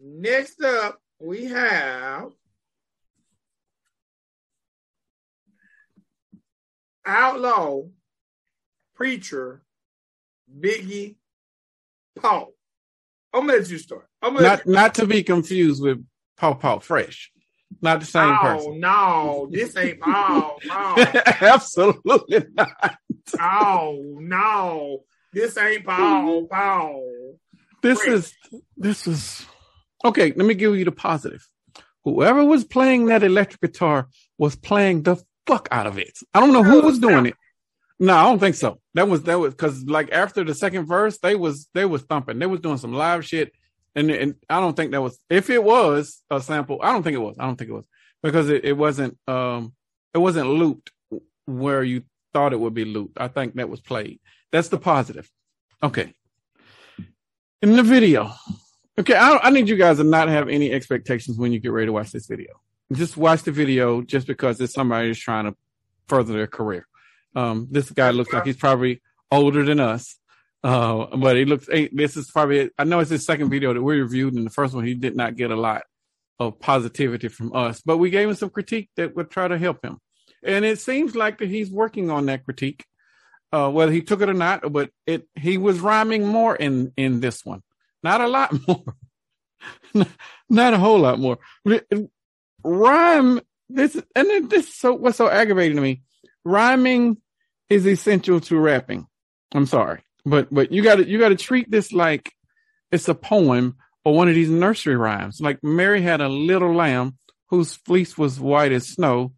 next 0.00 0.62
up, 0.62 0.98
we 1.20 1.44
have 1.46 2.30
outlaw 7.04 7.82
preacher 8.94 9.62
Biggie 10.60 11.16
Paul. 12.20 12.52
I'm 13.32 13.46
gonna 13.46 13.58
let 13.58 13.70
you 13.70 13.78
start. 13.78 14.06
I'm 14.22 14.34
not 14.34 14.66
not 14.66 14.94
to 14.96 15.06
be 15.06 15.22
confused 15.22 15.82
with 15.82 16.04
Paul 16.36 16.54
Paul 16.56 16.80
Fresh. 16.80 17.32
Not 17.82 18.00
the 18.00 18.06
same 18.06 18.36
person. 18.36 18.40
oh, 18.40 18.54
person. 18.56 18.80
No, 18.80 19.48
this 19.50 19.76
ain't 19.76 20.00
Paul. 20.00 20.58
No. 20.64 20.94
Absolutely 21.26 22.46
not. 22.54 22.96
oh 23.40 24.16
no, 24.20 25.04
this 25.32 25.56
ain't 25.58 25.84
Paul. 25.84 26.46
Paul. 26.46 27.36
This 27.82 28.00
is 28.06 28.32
this 28.76 29.06
is 29.06 29.44
okay. 30.04 30.32
Let 30.34 30.46
me 30.46 30.54
give 30.54 30.76
you 30.76 30.84
the 30.84 30.92
positive. 30.92 31.46
Whoever 32.04 32.44
was 32.44 32.64
playing 32.64 33.06
that 33.06 33.22
electric 33.22 33.60
guitar 33.60 34.08
was 34.38 34.56
playing 34.56 35.02
the 35.02 35.16
fuck 35.46 35.68
out 35.70 35.86
of 35.86 35.98
it. 35.98 36.18
I 36.32 36.40
don't 36.40 36.52
know 36.52 36.62
who 36.62 36.82
was 36.82 36.98
doing 36.98 37.26
it. 37.26 37.34
No, 38.04 38.14
I 38.14 38.24
don't 38.24 38.38
think 38.38 38.54
so. 38.54 38.80
That 38.94 39.08
was 39.08 39.22
that 39.24 39.38
was 39.38 39.54
because 39.54 39.84
like 39.84 40.12
after 40.12 40.44
the 40.44 40.54
second 40.54 40.86
verse, 40.86 41.18
they 41.18 41.34
was 41.34 41.68
they 41.74 41.84
was 41.84 42.02
thumping. 42.02 42.38
They 42.38 42.46
was 42.46 42.60
doing 42.60 42.78
some 42.78 42.92
live 42.92 43.24
shit, 43.24 43.52
and 43.94 44.10
and 44.10 44.34
I 44.48 44.60
don't 44.60 44.76
think 44.76 44.92
that 44.92 45.02
was 45.02 45.18
if 45.30 45.48
it 45.50 45.62
was 45.62 46.22
a 46.30 46.40
sample. 46.40 46.80
I 46.82 46.92
don't 46.92 47.02
think 47.02 47.14
it 47.14 47.20
was. 47.20 47.36
I 47.38 47.46
don't 47.46 47.56
think 47.56 47.70
it 47.70 47.74
was 47.74 47.86
because 48.22 48.48
it, 48.50 48.64
it 48.64 48.76
wasn't 48.76 49.16
um 49.26 49.72
it 50.12 50.18
wasn't 50.18 50.48
looped 50.48 50.90
where 51.46 51.82
you 51.82 52.02
thought 52.32 52.52
it 52.52 52.60
would 52.60 52.74
be 52.74 52.84
looped. 52.84 53.20
I 53.20 53.28
think 53.28 53.54
that 53.54 53.68
was 53.68 53.80
played. 53.80 54.20
That's 54.52 54.68
the 54.68 54.78
positive. 54.78 55.30
Okay 55.82 56.12
in 57.64 57.76
the 57.76 57.82
video. 57.82 58.30
Okay, 58.98 59.14
I, 59.14 59.38
I, 59.42 59.50
need 59.50 59.70
you 59.70 59.76
guys 59.76 59.96
to 59.96 60.04
not 60.04 60.28
have 60.28 60.50
any 60.50 60.70
expectations 60.70 61.38
when 61.38 61.50
you 61.50 61.58
get 61.58 61.72
ready 61.72 61.86
to 61.86 61.92
watch 61.92 62.12
this 62.12 62.26
video. 62.26 62.52
Just 62.92 63.16
watch 63.16 63.42
the 63.42 63.52
video 63.52 64.02
just 64.02 64.26
because 64.26 64.60
it's 64.60 64.74
somebody 64.74 65.08
who's 65.08 65.18
trying 65.18 65.46
to 65.46 65.56
further 66.06 66.34
their 66.34 66.46
career. 66.46 66.86
Um, 67.34 67.68
this 67.70 67.90
guy 67.90 68.10
looks 68.10 68.32
like 68.32 68.46
he's 68.46 68.56
probably 68.56 69.02
older 69.30 69.64
than 69.64 69.80
us. 69.80 70.16
Uh, 70.62 71.14
but 71.16 71.36
he 71.36 71.44
looks, 71.44 71.66
this 71.66 72.16
is 72.16 72.30
probably, 72.30 72.70
I 72.78 72.84
know 72.84 73.00
it's 73.00 73.10
his 73.10 73.26
second 73.26 73.50
video 73.50 73.74
that 73.74 73.82
we 73.82 74.00
reviewed. 74.00 74.34
And 74.34 74.46
the 74.46 74.50
first 74.50 74.74
one, 74.74 74.84
he 74.84 74.94
did 74.94 75.14
not 75.14 75.36
get 75.36 75.50
a 75.50 75.56
lot 75.56 75.82
of 76.38 76.58
positivity 76.58 77.28
from 77.28 77.54
us, 77.54 77.82
but 77.82 77.98
we 77.98 78.10
gave 78.10 78.28
him 78.28 78.34
some 78.34 78.50
critique 78.50 78.88
that 78.96 79.14
would 79.14 79.30
try 79.30 79.46
to 79.46 79.58
help 79.58 79.84
him. 79.84 79.98
And 80.42 80.64
it 80.64 80.80
seems 80.80 81.14
like 81.14 81.38
that 81.38 81.48
he's 81.48 81.70
working 81.70 82.10
on 82.10 82.26
that 82.26 82.44
critique 82.44 82.84
uh, 83.54 83.70
whether 83.70 83.92
he 83.92 84.02
took 84.02 84.20
it 84.20 84.28
or 84.28 84.34
not, 84.34 84.72
but 84.72 84.90
it 85.06 85.28
he 85.36 85.58
was 85.58 85.78
rhyming 85.78 86.26
more 86.26 86.56
in 86.56 86.92
in 86.96 87.20
this 87.20 87.44
one, 87.44 87.62
not 88.02 88.20
a 88.20 88.26
lot 88.26 88.52
more, 88.68 88.84
not 90.48 90.74
a 90.74 90.78
whole 90.78 90.98
lot 90.98 91.20
more. 91.20 91.38
Rhyme 92.64 93.40
this 93.68 94.00
and 94.16 94.50
this 94.50 94.74
so 94.74 94.94
what's 94.94 95.18
so 95.18 95.28
aggravating 95.28 95.76
to 95.76 95.82
me. 95.82 96.02
Rhyming 96.44 97.18
is 97.68 97.86
essential 97.86 98.40
to 98.40 98.58
rapping. 98.58 99.06
I'm 99.54 99.66
sorry, 99.66 100.02
but 100.24 100.52
but 100.52 100.72
you 100.72 100.82
got 100.82 100.96
to 100.96 101.08
you 101.08 101.18
got 101.18 101.30
to 101.30 101.36
treat 101.36 101.70
this 101.70 101.92
like 101.92 102.32
it's 102.90 103.08
a 103.08 103.14
poem 103.14 103.76
or 104.04 104.14
one 104.14 104.28
of 104.28 104.34
these 104.34 104.50
nursery 104.50 104.96
rhymes. 104.96 105.40
Like 105.40 105.62
Mary 105.62 106.02
had 106.02 106.20
a 106.20 106.28
little 106.28 106.74
lamb 106.74 107.16
whose 107.48 107.74
fleece 107.74 108.18
was 108.18 108.40
white 108.40 108.72
as 108.72 108.88
snow 108.88 109.32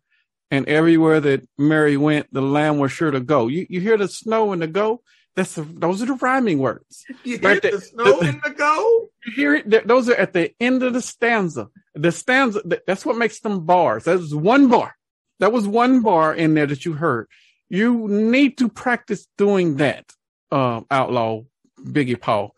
and 0.50 0.68
everywhere 0.68 1.20
that 1.20 1.46
Mary 1.58 1.96
went, 1.96 2.32
the 2.32 2.40
lamb 2.40 2.78
was 2.78 2.92
sure 2.92 3.10
to 3.10 3.20
go. 3.20 3.48
You 3.48 3.66
you 3.68 3.80
hear 3.80 3.96
the 3.96 4.08
snow 4.08 4.52
and 4.52 4.62
the 4.62 4.66
go? 4.66 5.02
That's 5.34 5.54
the, 5.54 5.62
those 5.62 6.02
are 6.02 6.06
the 6.06 6.14
rhyming 6.14 6.58
words. 6.58 7.04
You 7.22 7.38
hear 7.38 7.60
the, 7.60 7.70
the 7.72 7.80
snow 7.80 8.20
the, 8.20 8.28
and 8.28 8.42
the 8.42 8.50
go? 8.50 9.08
You 9.26 9.32
hear 9.34 9.54
it? 9.56 9.86
Those 9.86 10.08
are 10.08 10.14
at 10.14 10.32
the 10.32 10.52
end 10.58 10.82
of 10.82 10.94
the 10.94 11.02
stanza. 11.02 11.68
The 11.94 12.10
stanza. 12.10 12.62
That's 12.86 13.04
what 13.04 13.18
makes 13.18 13.40
them 13.40 13.66
bars. 13.66 14.04
That 14.04 14.18
was 14.18 14.34
one 14.34 14.68
bar. 14.68 14.96
That 15.40 15.52
was 15.52 15.68
one 15.68 16.00
bar 16.00 16.34
in 16.34 16.54
there 16.54 16.66
that 16.66 16.86
you 16.86 16.94
heard. 16.94 17.28
You 17.68 18.08
need 18.08 18.58
to 18.58 18.68
practice 18.68 19.26
doing 19.36 19.76
that, 19.76 20.10
uh, 20.50 20.82
outlaw 20.90 21.42
Biggie 21.80 22.20
Paul. 22.20 22.54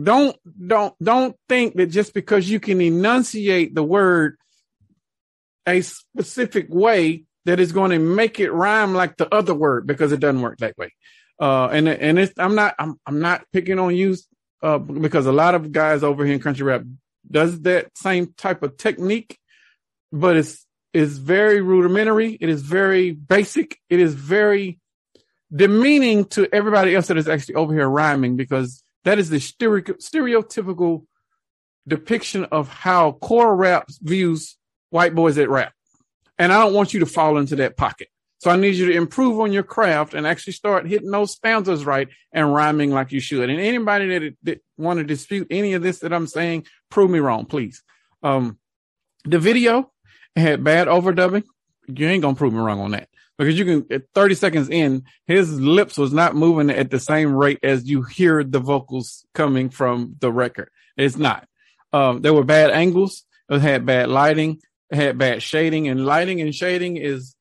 Don't 0.00 0.36
don't 0.66 0.94
don't 1.02 1.36
think 1.48 1.74
that 1.76 1.86
just 1.86 2.14
because 2.14 2.48
you 2.48 2.58
can 2.58 2.80
enunciate 2.80 3.74
the 3.74 3.82
word 3.82 4.38
a 5.66 5.82
specific 5.82 6.66
way 6.70 7.24
that 7.44 7.60
is 7.60 7.72
going 7.72 7.90
to 7.90 7.98
make 7.98 8.40
it 8.40 8.50
rhyme 8.50 8.94
like 8.94 9.16
the 9.16 9.32
other 9.34 9.54
word 9.54 9.86
because 9.86 10.12
it 10.12 10.20
doesn't 10.20 10.40
work 10.40 10.58
that 10.58 10.76
way. 10.78 10.92
Uh, 11.40 11.68
and 11.68 11.88
and 11.88 12.18
it's, 12.18 12.32
I'm 12.38 12.54
not 12.54 12.74
I'm 12.78 12.98
I'm 13.06 13.20
not 13.20 13.44
picking 13.52 13.78
on 13.78 13.94
you 13.94 14.16
uh, 14.62 14.78
because 14.78 15.26
a 15.26 15.32
lot 15.32 15.54
of 15.54 15.70
guys 15.70 16.02
over 16.02 16.24
here 16.24 16.34
in 16.34 16.40
country 16.40 16.64
rap 16.64 16.82
does 17.30 17.60
that 17.62 17.90
same 17.96 18.32
type 18.36 18.62
of 18.62 18.76
technique, 18.76 19.38
but 20.10 20.36
it's 20.36 20.66
is 20.92 21.18
very 21.18 21.60
rudimentary. 21.60 22.36
It 22.40 22.48
is 22.48 22.62
very 22.62 23.12
basic. 23.12 23.78
It 23.88 24.00
is 24.00 24.14
very 24.14 24.78
demeaning 25.54 26.26
to 26.26 26.48
everybody 26.52 26.94
else 26.94 27.08
that 27.08 27.16
is 27.16 27.28
actually 27.28 27.54
over 27.56 27.72
here 27.72 27.88
rhyming 27.88 28.36
because 28.36 28.82
that 29.04 29.18
is 29.18 29.30
the 29.30 29.38
stereotypical 29.38 31.04
depiction 31.86 32.44
of 32.44 32.68
how 32.68 33.12
core 33.12 33.54
rap 33.56 33.88
views 34.02 34.56
white 34.90 35.14
boys 35.14 35.36
that 35.36 35.48
rap. 35.48 35.72
And 36.38 36.52
I 36.52 36.62
don't 36.62 36.74
want 36.74 36.94
you 36.94 37.00
to 37.00 37.06
fall 37.06 37.38
into 37.38 37.56
that 37.56 37.76
pocket. 37.76 38.08
So 38.40 38.50
I 38.50 38.56
need 38.56 38.76
you 38.76 38.86
to 38.86 38.92
improve 38.92 39.40
on 39.40 39.52
your 39.52 39.64
craft 39.64 40.14
and 40.14 40.26
actually 40.26 40.52
start 40.52 40.86
hitting 40.86 41.10
those 41.10 41.32
stanzas 41.32 41.84
right 41.84 42.08
and 42.32 42.54
rhyming 42.54 42.92
like 42.92 43.10
you 43.10 43.18
should. 43.18 43.50
And 43.50 43.58
anybody 43.58 44.06
that, 44.18 44.36
that 44.44 44.60
want 44.76 44.98
to 44.98 45.04
dispute 45.04 45.48
any 45.50 45.72
of 45.72 45.82
this 45.82 46.00
that 46.00 46.12
I'm 46.12 46.28
saying, 46.28 46.66
prove 46.88 47.10
me 47.10 47.18
wrong, 47.18 47.46
please. 47.46 47.82
Um, 48.22 48.58
the 49.24 49.40
video 49.40 49.90
had 50.36 50.64
bad 50.64 50.88
overdubbing. 50.88 51.44
You 51.86 52.06
ain't 52.08 52.22
gonna 52.22 52.36
prove 52.36 52.52
me 52.52 52.58
wrong 52.58 52.80
on 52.80 52.90
that 52.92 53.08
because 53.38 53.58
you 53.58 53.64
can 53.64 53.86
at 53.90 54.02
30 54.14 54.34
seconds 54.34 54.68
in, 54.68 55.04
his 55.26 55.58
lips 55.60 55.96
was 55.96 56.12
not 56.12 56.34
moving 56.34 56.70
at 56.70 56.90
the 56.90 57.00
same 57.00 57.34
rate 57.34 57.60
as 57.62 57.88
you 57.88 58.02
hear 58.02 58.44
the 58.44 58.60
vocals 58.60 59.24
coming 59.34 59.70
from 59.70 60.16
the 60.20 60.32
record. 60.32 60.70
It's 60.96 61.16
not. 61.16 61.46
Um, 61.92 62.20
there 62.20 62.34
were 62.34 62.44
bad 62.44 62.70
angles. 62.70 63.24
It 63.48 63.60
had 63.60 63.86
bad 63.86 64.08
lighting 64.08 64.60
had 64.90 65.18
bad 65.18 65.42
shading 65.42 65.86
and 65.86 66.06
lighting 66.06 66.40
and 66.40 66.54
shading 66.54 66.96
is 66.96 67.34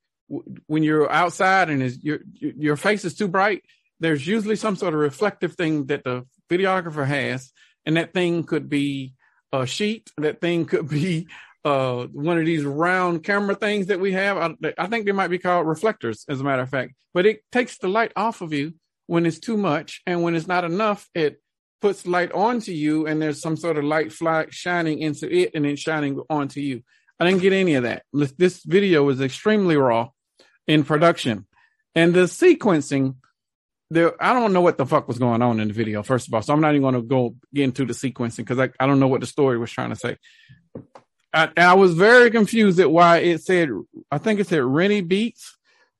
when 0.65 0.83
you're 0.83 1.09
outside 1.09 1.69
and 1.69 1.81
is 1.81 2.03
your 2.03 2.19
your 2.41 2.75
face 2.75 3.05
is 3.05 3.15
too 3.15 3.29
bright 3.29 3.63
there's 3.99 4.27
usually 4.27 4.55
some 4.55 4.75
sort 4.75 4.93
of 4.93 4.99
reflective 4.99 5.55
thing 5.55 5.87
that 5.87 6.03
the 6.03 6.25
videographer 6.49 7.05
has, 7.05 7.51
and 7.85 7.97
that 7.97 8.13
thing 8.13 8.43
could 8.43 8.69
be 8.69 9.13
a 9.51 9.65
sheet, 9.65 10.11
that 10.17 10.41
thing 10.41 10.65
could 10.65 10.87
be 10.89 11.27
uh, 11.65 12.05
one 12.07 12.37
of 12.37 12.45
these 12.45 12.63
round 12.63 13.23
camera 13.23 13.55
things 13.55 13.87
that 13.87 13.99
we 13.99 14.13
have. 14.13 14.37
I, 14.37 14.73
I 14.77 14.87
think 14.87 15.05
they 15.05 15.11
might 15.11 15.29
be 15.29 15.39
called 15.39 15.67
reflectors, 15.67 16.25
as 16.29 16.39
a 16.39 16.43
matter 16.43 16.61
of 16.61 16.69
fact. 16.69 16.93
But 17.13 17.25
it 17.25 17.41
takes 17.51 17.77
the 17.77 17.87
light 17.87 18.11
off 18.15 18.41
of 18.41 18.53
you 18.53 18.73
when 19.07 19.25
it's 19.25 19.39
too 19.39 19.57
much, 19.57 20.01
and 20.05 20.23
when 20.23 20.35
it's 20.35 20.47
not 20.47 20.63
enough, 20.63 21.09
it 21.13 21.41
puts 21.81 22.07
light 22.07 22.31
onto 22.31 22.71
you, 22.71 23.07
and 23.07 23.21
there's 23.21 23.41
some 23.41 23.57
sort 23.57 23.77
of 23.77 23.83
light 23.83 24.11
fly, 24.11 24.47
shining 24.49 24.99
into 24.99 25.31
it, 25.31 25.51
and 25.53 25.65
then 25.65 25.75
shining 25.75 26.19
onto 26.29 26.59
you. 26.59 26.83
I 27.19 27.25
didn't 27.25 27.41
get 27.41 27.53
any 27.53 27.75
of 27.75 27.83
that. 27.83 28.03
This 28.13 28.63
video 28.63 29.03
was 29.03 29.21
extremely 29.21 29.77
raw 29.77 30.09
in 30.67 30.83
production, 30.83 31.47
and 31.95 32.13
the 32.13 32.21
sequencing. 32.21 33.15
There, 33.89 34.21
I 34.21 34.33
don't 34.33 34.51
know 34.51 34.59
what 34.59 34.77
the 34.77 34.85
fuck 34.85 35.07
was 35.07 35.17
going 35.17 35.41
on 35.41 35.61
in 35.61 35.69
the 35.69 35.73
video. 35.73 36.03
First 36.03 36.27
of 36.27 36.33
all, 36.33 36.41
so 36.41 36.53
I'm 36.53 36.59
not 36.59 36.71
even 36.71 36.81
going 36.81 36.95
to 36.95 37.01
go 37.01 37.35
into 37.53 37.85
the 37.85 37.93
sequencing 37.93 38.37
because 38.39 38.59
I, 38.59 38.69
I 38.81 38.85
don't 38.85 38.99
know 38.99 39.07
what 39.07 39.21
the 39.21 39.27
story 39.27 39.57
was 39.57 39.71
trying 39.71 39.91
to 39.91 39.95
say. 39.95 40.17
I, 41.33 41.49
I 41.57 41.73
was 41.73 41.93
very 41.93 42.31
confused 42.31 42.79
at 42.79 42.89
why 42.89 43.17
it 43.17 43.43
said, 43.43 43.69
I 44.11 44.17
think 44.17 44.39
it 44.39 44.47
said 44.47 44.63
Rennie 44.63 45.01
Beats 45.01 45.57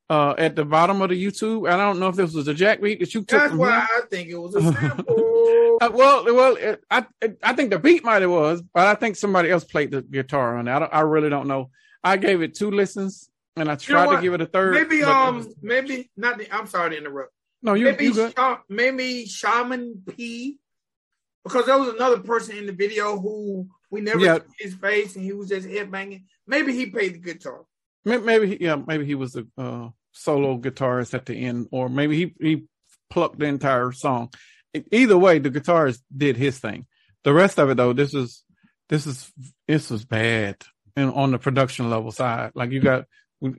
uh, 0.09 0.36
at 0.38 0.55
the 0.55 0.65
bottom 0.65 1.01
of 1.01 1.09
the 1.09 1.23
YouTube. 1.23 1.69
I 1.69 1.78
don't 1.78 1.99
know 1.99 2.07
if 2.07 2.15
this 2.15 2.34
was 2.34 2.47
a 2.47 2.53
jack 2.53 2.82
beat 2.82 2.99
that 2.99 3.13
you 3.13 3.21
took. 3.21 3.39
That's 3.39 3.53
why 3.53 3.80
him. 3.80 3.88
I 3.97 4.01
think 4.09 4.30
it 4.30 4.38
was 4.38 4.55
a 4.55 4.61
sample. 4.73 5.78
uh, 5.82 5.89
well, 5.93 6.23
well, 6.25 6.55
it, 6.55 6.84
I 6.89 7.05
I 7.43 7.53
think 7.53 7.71
the 7.71 7.80
beat 7.80 8.03
might 8.03 8.21
have 8.21 8.32
was, 8.32 8.61
but 8.61 8.88
I 8.88 8.95
think 8.95 9.15
somebody 9.15 9.51
else 9.51 9.63
played 9.63 9.91
the 9.91 10.01
guitar 10.01 10.57
on 10.57 10.67
it. 10.67 10.71
I, 10.71 10.78
I 10.78 10.99
really 11.01 11.30
don't 11.30 11.47
know. 11.47 11.71
I 12.03 12.17
gave 12.17 12.41
it 12.41 12.55
two 12.55 12.71
listens, 12.71 13.30
and 13.55 13.69
I 13.69 13.75
tried 13.75 14.05
you 14.05 14.09
know 14.11 14.15
to 14.15 14.21
give 14.21 14.34
it 14.34 14.41
a 14.41 14.45
third. 14.45 14.73
Maybe 14.75 15.03
um, 15.03 15.38
was, 15.38 15.55
maybe 15.61 16.09
not. 16.15 16.38
The, 16.38 16.53
I'm 16.55 16.67
sorry 16.67 16.91
to 16.91 16.97
interrupt. 16.97 17.34
No, 17.61 17.73
you 17.73 17.86
maybe 17.86 18.05
you 18.05 18.13
good. 18.13 18.34
Sha- 18.36 18.59
maybe 18.69 19.25
Shaman 19.25 20.03
P, 20.07 20.57
because 21.43 21.65
there 21.65 21.78
was 21.78 21.89
another 21.89 22.19
person 22.19 22.57
in 22.57 22.65
the 22.65 22.71
video 22.71 23.19
who 23.19 23.67
we 23.89 24.01
never 24.01 24.19
yeah. 24.19 24.39
his 24.59 24.75
face, 24.75 25.15
and 25.15 25.23
he 25.23 25.33
was 25.33 25.49
just 25.49 25.67
head 25.67 25.91
banging. 25.91 26.25
Maybe 26.45 26.73
he 26.73 26.88
played 26.88 27.15
the 27.15 27.19
guitar. 27.19 27.63
Maybe, 28.05 28.47
he, 28.47 28.57
yeah, 28.63 28.75
maybe 28.75 29.05
he 29.05 29.15
was 29.15 29.35
a 29.35 29.45
uh, 29.57 29.89
solo 30.11 30.57
guitarist 30.57 31.13
at 31.13 31.25
the 31.25 31.45
end, 31.45 31.67
or 31.71 31.89
maybe 31.89 32.15
he 32.15 32.33
he 32.39 32.63
plucked 33.09 33.39
the 33.39 33.45
entire 33.45 33.91
song. 33.91 34.31
Either 34.91 35.17
way, 35.17 35.39
the 35.39 35.49
guitarist 35.49 36.01
did 36.15 36.38
his 36.38 36.59
thing. 36.59 36.85
The 37.23 37.33
rest 37.33 37.59
of 37.59 37.69
it, 37.69 37.77
though, 37.77 37.93
this 37.93 38.13
is 38.13 38.43
this 38.89 39.05
is 39.05 39.31
this 39.67 39.89
was 39.89 40.05
bad, 40.05 40.57
and 40.95 41.13
on 41.13 41.31
the 41.31 41.39
production 41.39 41.89
level 41.89 42.11
side, 42.11 42.51
like 42.55 42.71
you 42.71 42.79
got 42.79 43.05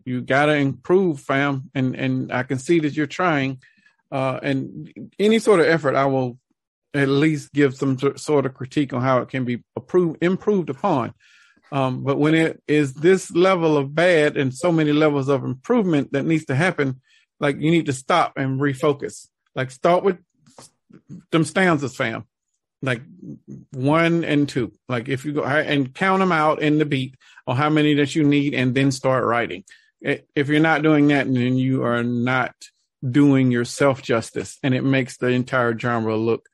you 0.05 0.22
got 0.22 0.47
to 0.47 0.55
improve, 0.55 1.20
fam, 1.20 1.70
and 1.74 1.95
and 1.95 2.33
I 2.33 2.43
can 2.43 2.59
see 2.59 2.81
that 2.81 2.97
you're 2.97 3.07
trying. 3.07 3.61
Uh, 4.11 4.41
and 4.43 5.11
any 5.18 5.39
sort 5.39 5.61
of 5.61 5.66
effort, 5.66 5.95
I 5.95 6.07
will 6.07 6.39
at 6.95 7.09
least 7.09 7.53
give 7.53 7.74
some 7.74 7.99
sort 8.16 8.47
of 8.47 8.55
critique 8.55 8.93
on 8.93 9.03
how 9.03 9.18
it 9.18 9.28
can 9.28 9.45
be 9.45 9.62
approved, 9.76 10.22
improved 10.22 10.70
upon. 10.70 11.14
Um, 11.70 12.03
but 12.03 12.18
when 12.18 12.34
it 12.34 12.62
is 12.66 12.95
this 12.95 13.30
level 13.30 13.76
of 13.76 13.95
bad 13.95 14.36
and 14.36 14.55
so 14.55 14.72
many 14.72 14.93
levels 14.93 15.28
of 15.28 15.45
improvement 15.45 16.12
that 16.12 16.24
needs 16.24 16.47
to 16.47 16.55
happen, 16.55 17.01
like 17.41 17.61
you 17.61 17.70
need 17.70 17.86
to 17.86 17.93
stop 17.93 18.32
and 18.36 18.61
refocus. 18.61 19.28
Like 19.55 19.70
start 19.70 20.03
with 20.03 20.18
them 21.30 21.45
stanzas, 21.45 21.95
fam. 21.95 22.24
Like 22.80 23.03
one 23.72 24.24
and 24.24 24.49
two. 24.49 24.72
Like 24.89 25.09
if 25.09 25.24
you 25.24 25.32
go 25.32 25.45
and 25.45 25.93
count 25.95 26.20
them 26.20 26.32
out 26.32 26.62
in 26.62 26.78
the 26.78 26.86
beat 26.86 27.16
or 27.47 27.55
how 27.55 27.68
many 27.68 27.95
that 27.95 28.14
you 28.14 28.24
need, 28.24 28.55
and 28.55 28.74
then 28.74 28.93
start 28.93 29.24
writing. 29.24 29.64
If 30.01 30.49
you're 30.49 30.61
not 30.61 30.82
doing 30.82 31.09
that, 31.09 31.26
then 31.26 31.57
you 31.57 31.82
are 31.84 32.05
not 32.05 32.55
doing 33.09 33.51
yourself 33.51 34.01
justice, 34.01 34.59
and 34.62 34.74
it 34.74 34.84
makes 34.84 35.16
the 35.16 35.28
entire 35.28 35.76
genre 35.76 36.16
look 36.16 36.49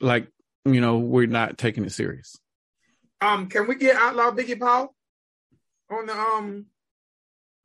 like 0.00 0.28
you 0.64 0.80
know 0.80 0.98
we're 0.98 1.26
not 1.26 1.58
taking 1.58 1.84
it 1.84 1.92
serious. 1.92 2.38
Um, 3.20 3.48
can 3.48 3.66
we 3.66 3.74
get 3.74 3.96
Outlaw 3.96 4.30
Biggie 4.30 4.58
Paul 4.58 4.94
on 5.90 6.06
the 6.06 6.18
um? 6.18 6.66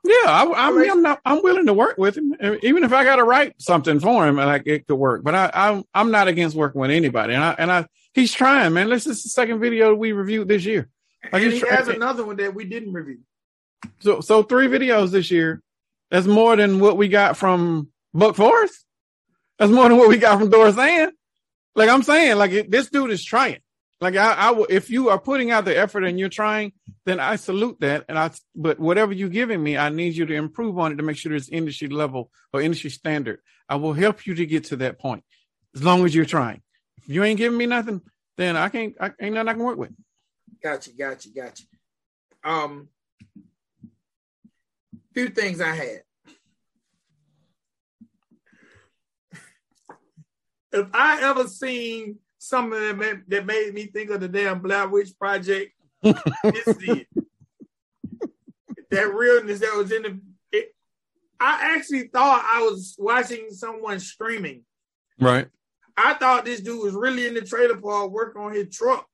Yeah, 0.04 0.14
I, 0.28 0.68
I 0.68 0.72
mean, 0.72 0.92
I'm 0.92 1.02
not. 1.02 1.20
I'm 1.26 1.42
willing 1.42 1.66
to 1.66 1.74
work 1.74 1.98
with 1.98 2.16
him, 2.16 2.36
even 2.62 2.84
if 2.84 2.94
I 2.94 3.04
got 3.04 3.16
to 3.16 3.24
write 3.24 3.60
something 3.60 4.00
for 4.00 4.28
him, 4.28 4.38
and 4.38 4.48
like 4.48 4.64
it 4.68 4.86
could 4.86 4.98
work. 4.98 5.24
But 5.24 5.34
I, 5.34 5.50
I, 5.52 5.84
I'm 5.96 6.12
not 6.12 6.28
against 6.28 6.56
working 6.56 6.80
with 6.80 6.92
anybody, 6.92 7.34
and 7.34 7.44
I, 7.44 7.56
and 7.58 7.72
I, 7.72 7.88
he's 8.14 8.32
trying, 8.32 8.74
man. 8.74 8.90
This 8.90 9.08
is 9.08 9.24
the 9.24 9.30
second 9.30 9.60
video 9.60 9.96
we 9.96 10.12
reviewed 10.12 10.48
this 10.48 10.64
year. 10.64 10.90
Like 11.32 11.42
and 11.42 11.54
he 11.54 11.60
has 11.62 11.88
another 11.88 12.24
one 12.24 12.36
that 12.38 12.54
we 12.54 12.66
didn't 12.66 12.94
review. 12.94 13.20
So, 14.00 14.22
so 14.22 14.44
three 14.44 14.68
videos 14.68 15.12
this 15.12 15.32
year. 15.32 15.62
That's 16.12 16.28
more 16.28 16.56
than 16.56 16.80
what 16.80 16.98
we 16.98 17.08
got 17.08 17.36
from 17.36 17.90
Buck 18.14 18.36
Forest. 18.36 18.86
That's 19.58 19.72
more 19.72 19.90
than 19.90 19.98
what 19.98 20.10
we 20.10 20.18
got 20.18 20.40
from 20.40 20.50
Doris 20.50 20.78
Ann. 20.78 21.12
Like 21.76 21.90
I'm 21.90 22.04
saying, 22.04 22.38
like 22.38 22.70
this 22.70 22.90
dude 22.90 23.12
is 23.12 23.24
trying. 23.24 23.60
Like 24.02 24.16
I, 24.16 24.34
I, 24.34 24.66
if 24.70 24.90
you 24.90 25.10
are 25.10 25.20
putting 25.20 25.52
out 25.52 25.66
the 25.66 25.78
effort 25.78 26.04
and 26.04 26.20
you're 26.20 26.30
trying, 26.30 26.74
then 27.06 27.20
I 27.20 27.38
salute 27.38 27.78
that. 27.80 28.06
And 28.10 28.20
I, 28.20 28.32
but 28.56 28.80
whatever 28.80 29.14
you're 29.14 29.30
giving 29.30 29.64
me, 29.64 29.78
I 29.78 29.90
need 29.90 30.16
you 30.16 30.26
to 30.26 30.34
improve 30.34 30.78
on 30.78 30.92
it 30.92 30.96
to 30.98 31.04
make 31.04 31.18
sure 31.18 31.34
it's 31.34 31.50
industry 31.50 31.88
level 31.88 32.30
or 32.54 32.62
industry 32.62 32.90
standard. 32.90 33.40
I 33.70 33.76
will 33.76 33.94
help 33.94 34.26
you 34.26 34.36
to 34.36 34.46
get 34.46 34.66
to 34.66 34.78
that 34.78 35.00
point 35.00 35.24
as 35.76 35.84
long 35.84 36.06
as 36.06 36.14
you're 36.14 36.26
trying. 36.26 36.62
If 36.98 37.10
you 37.10 37.24
ain't 37.24 37.38
giving 37.38 37.58
me 37.58 37.66
nothing, 37.66 38.02
then 38.38 38.58
I 38.58 38.70
can't, 38.70 38.96
I 39.00 39.12
ain't 39.22 39.34
nothing 39.34 39.48
I 39.48 39.54
can 39.54 39.64
work 39.64 39.78
with. 39.78 39.92
Gotcha, 40.62 40.92
gotcha, 40.92 41.30
gotcha. 41.30 41.64
Um, 42.44 42.90
few 45.14 45.30
things 45.30 45.62
I 45.62 45.74
had. 45.74 46.02
If 50.76 50.88
I 50.94 51.22
ever 51.24 51.48
seen 51.48 52.18
something 52.38 52.80
that 52.80 52.98
made, 52.98 53.22
that 53.30 53.46
made 53.46 53.74
me 53.74 53.86
think 53.88 54.10
of 54.10 54.20
the 54.20 54.28
damn 54.28 54.60
Blair 54.60 54.88
Witch 54.88 55.18
Project, 55.18 55.72
this 56.04 56.68
it. 56.68 57.08
That 58.92 59.14
realness 59.14 59.60
that 59.60 59.76
was 59.76 59.92
in 59.92 60.04
the. 60.04 60.20
It, 60.52 60.74
I 61.40 61.76
actually 61.76 62.08
thought 62.08 62.48
I 62.54 62.62
was 62.62 62.96
watching 62.98 63.48
someone 63.50 64.00
streaming. 64.00 64.62
Right. 65.20 65.48
I 65.98 66.14
thought 66.14 66.46
this 66.46 66.62
dude 66.62 66.84
was 66.84 66.94
really 66.94 67.26
in 67.26 67.34
the 67.34 67.42
trailer 67.42 67.76
park 67.76 68.12
working 68.12 68.42
on 68.42 68.54
his 68.54 68.74
truck. 68.74 69.06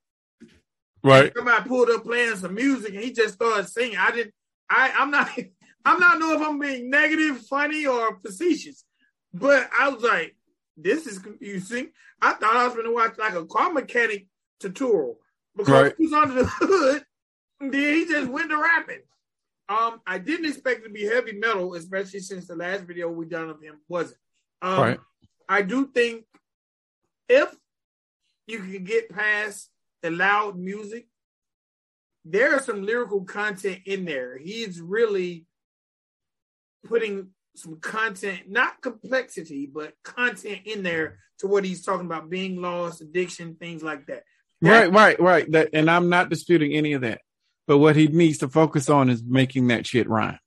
Right. 1.03 1.31
Somebody 1.35 1.69
pulled 1.69 1.89
up 1.89 2.03
playing 2.03 2.35
some 2.35 2.53
music 2.53 2.93
and 2.93 3.03
he 3.03 3.13
just 3.13 3.35
started 3.35 3.69
singing. 3.69 3.97
I 3.97 4.11
didn't. 4.11 4.33
I. 4.69 4.91
I'm 4.91 5.09
not. 5.09 5.29
I'm 5.85 5.99
not 5.99 6.19
know 6.19 6.33
if 6.33 6.41
I'm 6.41 6.59
being 6.59 6.91
negative, 6.91 7.39
funny, 7.47 7.87
or 7.87 8.19
facetious, 8.19 8.83
but 9.33 9.67
I 9.79 9.89
was 9.89 10.03
like, 10.03 10.35
this 10.77 11.07
is 11.07 11.19
confusing. 11.19 11.91
I 12.21 12.33
thought 12.33 12.55
I 12.55 12.65
was 12.65 12.73
going 12.73 12.85
to 12.85 12.93
watch 12.93 13.17
like 13.17 13.33
a 13.33 13.45
car 13.45 13.71
mechanic 13.71 14.27
tutorial 14.59 15.17
because 15.55 15.83
right. 15.83 15.93
he 15.97 16.05
was 16.05 16.13
under 16.13 16.35
the 16.35 16.45
hood. 16.49 17.03
And 17.59 17.71
then 17.71 17.93
he 17.93 18.05
just 18.05 18.29
went 18.29 18.49
to 18.49 18.57
rapping. 18.57 19.01
Um, 19.69 20.01
I 20.05 20.17
didn't 20.17 20.47
expect 20.47 20.81
it 20.81 20.83
to 20.83 20.89
be 20.89 21.05
heavy 21.05 21.33
metal, 21.33 21.75
especially 21.75 22.19
since 22.19 22.47
the 22.47 22.55
last 22.55 22.83
video 22.83 23.09
we 23.09 23.25
done 23.25 23.49
of 23.49 23.61
him 23.61 23.75
wasn't. 23.87 24.17
Um, 24.61 24.79
right. 24.79 24.99
I 25.47 25.61
do 25.61 25.87
think 25.93 26.25
if 27.29 27.55
you 28.47 28.59
can 28.59 28.83
get 28.83 29.09
past 29.09 29.69
the 30.01 30.11
loud 30.11 30.57
music, 30.57 31.07
there 32.25 32.55
is 32.57 32.65
some 32.65 32.83
lyrical 32.83 33.23
content 33.23 33.79
in 33.85 34.05
there. 34.05 34.37
He's 34.37 34.81
really 34.81 35.45
putting 36.85 37.29
some 37.55 37.79
content, 37.79 38.49
not 38.49 38.81
complexity, 38.81 39.69
but 39.71 39.93
content 40.03 40.61
in 40.65 40.83
there 40.83 41.19
to 41.39 41.47
what 41.47 41.65
he's 41.65 41.83
talking 41.83 42.05
about 42.05 42.29
being 42.29 42.61
lost, 42.61 43.01
addiction, 43.01 43.55
things 43.55 43.83
like 43.83 44.05
that. 44.07 44.23
that 44.61 44.69
right, 44.69 44.91
right, 44.91 45.19
right. 45.19 45.51
That, 45.51 45.69
and 45.73 45.89
I'm 45.89 46.09
not 46.09 46.29
disputing 46.29 46.73
any 46.73 46.93
of 46.93 47.01
that. 47.01 47.21
But 47.67 47.79
what 47.79 47.95
he 47.95 48.07
needs 48.07 48.39
to 48.39 48.49
focus 48.49 48.89
on 48.89 49.09
is 49.09 49.23
making 49.23 49.67
that 49.67 49.85
shit 49.85 50.09
rhyme. 50.09 50.39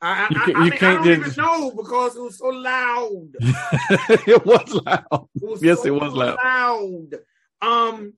I, 0.00 0.28
you, 0.30 0.54
I, 0.54 0.58
I, 0.58 0.64
mean, 0.64 0.72
I 0.74 0.78
don't 0.78 1.04
just... 1.04 1.38
even 1.38 1.44
know 1.44 1.70
because 1.70 2.16
it 2.16 2.22
was 2.22 2.38
so 2.38 2.48
loud. 2.48 3.28
it 4.26 4.44
was 4.44 4.74
loud. 4.84 5.28
It 5.34 5.42
was 5.42 5.62
yes, 5.62 5.82
so 5.82 5.86
it 5.86 5.94
was 5.94 6.12
loud. 6.12 6.36
loud. 6.42 7.20
Um, 7.62 8.12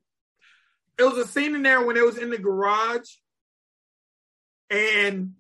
it 0.99 1.05
was 1.05 1.19
a 1.19 1.27
scene 1.27 1.55
in 1.55 1.63
there 1.63 1.85
when 1.87 1.97
it 1.97 2.05
was 2.05 2.19
in 2.19 2.31
the 2.31 2.39
garage, 2.39 3.09
and 4.71 5.35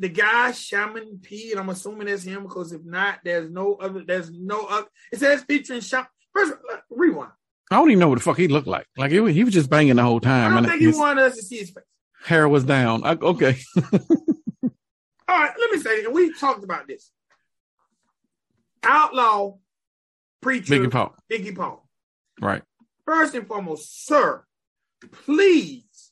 the 0.00 0.08
guy 0.08 0.50
Shaman 0.52 1.20
P, 1.22 1.50
and 1.52 1.60
I'm 1.60 1.68
assuming 1.68 2.06
that's 2.06 2.22
him 2.22 2.44
because 2.44 2.72
if 2.72 2.82
not, 2.82 3.20
there's 3.22 3.50
no 3.50 3.74
other. 3.74 4.02
There's 4.02 4.30
no 4.30 4.64
other. 4.64 4.86
It 5.12 5.20
says 5.20 5.44
featuring 5.44 5.82
Shaman. 5.82 6.06
First, 6.34 6.54
uh, 6.72 6.76
rewind. 6.88 7.32
I 7.70 7.76
don't 7.76 7.90
even 7.90 8.00
know 8.00 8.08
what 8.08 8.18
the 8.18 8.24
fuck 8.24 8.38
he 8.38 8.48
looked 8.48 8.66
like. 8.66 8.86
Like 8.96 9.12
he, 9.12 9.32
he 9.32 9.44
was 9.44 9.54
just 9.54 9.70
banging 9.70 9.96
the 9.96 10.02
whole 10.02 10.20
time. 10.20 10.52
I 10.52 10.60
don't 10.60 10.70
think 10.70 10.80
he 10.80 10.98
wanted 10.98 11.24
us 11.24 11.36
to 11.36 11.42
see 11.42 11.58
his 11.58 11.70
face. 11.70 11.84
Hair 12.24 12.48
was 12.48 12.64
down. 12.64 13.04
I, 13.04 13.12
okay. 13.12 13.58
All 13.82 15.38
right, 15.38 15.52
let 15.58 15.70
me 15.70 15.78
say, 15.78 16.04
and 16.04 16.14
we 16.14 16.32
talked 16.32 16.64
about 16.64 16.88
this. 16.88 17.12
Outlaw 18.82 19.58
preacher 20.40 20.74
Biggie 20.74 20.90
Paul. 20.90 21.14
Biggie 21.30 21.54
Paul. 21.54 21.86
Right. 22.40 22.62
First 23.04 23.34
and 23.34 23.46
foremost, 23.46 24.06
sir, 24.06 24.44
please 25.12 26.10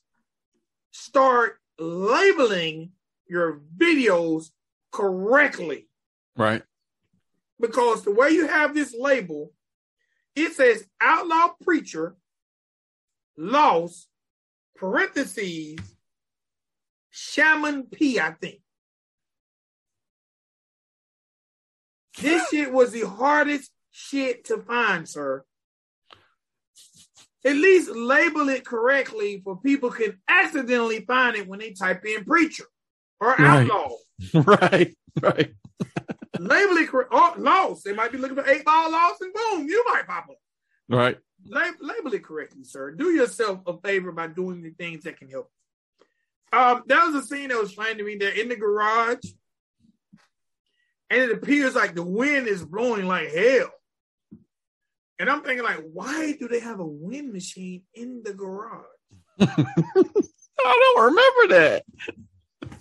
start 0.91 1.57
labeling 1.79 2.91
your 3.29 3.61
videos 3.77 4.47
correctly. 4.91 5.87
Right. 6.35 6.63
because 7.59 8.03
the 8.03 8.13
way 8.13 8.29
you 8.29 8.47
have 8.47 8.73
this 8.73 8.95
label, 8.97 9.51
it 10.35 10.53
says 10.53 10.85
outlaw 11.01 11.49
preacher, 11.61 12.15
lost, 13.37 14.07
parentheses, 14.77 15.79
shaman 17.09 17.83
P, 17.83 18.19
I 18.19 18.31
think. 18.31 18.61
This 22.21 22.49
shit 22.49 22.71
was 22.71 22.91
the 22.91 23.07
hardest 23.07 23.71
shit 23.91 24.45
to 24.45 24.59
find, 24.61 25.07
sir. 25.07 25.43
At 27.45 27.55
least 27.55 27.89
label 27.89 28.49
it 28.49 28.65
correctly 28.65 29.41
for 29.43 29.57
people 29.59 29.91
can 29.91 30.19
accidentally 30.27 31.05
find 31.05 31.35
it 31.35 31.47
when 31.47 31.59
they 31.59 31.71
type 31.71 32.05
in 32.05 32.23
preacher 32.25 32.65
or 33.19 33.29
Right. 33.29 33.69
outlaw. 33.69 33.95
right, 34.33 34.95
right. 35.21 35.53
label 36.39 36.77
it 36.77 36.89
correct. 36.89 37.09
Oh, 37.13 37.33
lost. 37.37 37.83
They 37.83 37.93
might 37.93 38.11
be 38.11 38.17
looking 38.17 38.35
for 38.35 38.47
eight 38.49 38.65
ball 38.65 38.91
lost, 38.91 39.21
and 39.21 39.33
boom, 39.33 39.67
you 39.67 39.83
might 39.91 40.07
pop 40.07 40.27
up. 40.29 40.37
Right. 40.87 41.17
Lab- 41.47 41.75
label 41.79 42.13
it 42.13 42.23
correctly, 42.23 42.63
sir. 42.63 42.91
Do 42.91 43.11
yourself 43.11 43.61
a 43.65 43.77
favor 43.79 44.11
by 44.11 44.27
doing 44.27 44.61
the 44.61 44.71
things 44.71 45.03
that 45.03 45.17
can 45.17 45.29
help. 45.29 45.49
Um, 46.51 46.83
that 46.87 47.05
was 47.05 47.15
a 47.23 47.27
scene 47.27 47.49
that 47.49 47.59
was 47.61 47.73
funny 47.73 47.95
to 47.95 48.03
me. 48.03 48.15
They're 48.17 48.31
in 48.37 48.49
the 48.49 48.55
garage, 48.55 49.23
and 51.09 51.21
it 51.21 51.31
appears 51.31 51.75
like 51.75 51.95
the 51.95 52.03
wind 52.03 52.47
is 52.47 52.65
blowing 52.65 53.05
like 53.07 53.31
hell. 53.31 53.69
And 55.19 55.29
I'm 55.29 55.43
thinking, 55.43 55.63
like, 55.65 55.81
why 55.93 56.33
do 56.39 56.47
they 56.47 56.59
have 56.61 56.79
a 56.79 56.85
wind 56.85 57.33
machine 57.33 57.83
in 57.93 58.21
the 58.23 58.33
garage? 58.33 58.85
I 59.39 59.45
don't 60.65 61.03
remember 61.03 61.55
that. 61.59 61.83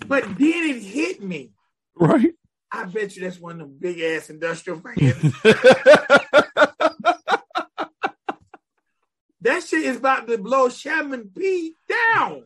But 0.09 0.25
then 0.25 0.65
it 0.65 0.83
hit 0.83 1.23
me. 1.23 1.53
Right. 1.95 2.33
I 2.73 2.85
bet 2.85 3.17
you 3.17 3.23
that's 3.23 3.39
one 3.39 3.61
of 3.61 3.69
them 3.69 3.77
big 3.79 4.01
ass 4.01 4.31
industrial 4.31 4.81
fans. 4.81 4.97
that 9.43 9.63
shit 9.67 9.85
is 9.85 9.99
about 9.99 10.27
to 10.29 10.39
blow 10.39 10.69
Shaman 10.69 11.31
P 11.37 11.75
down. 11.89 12.45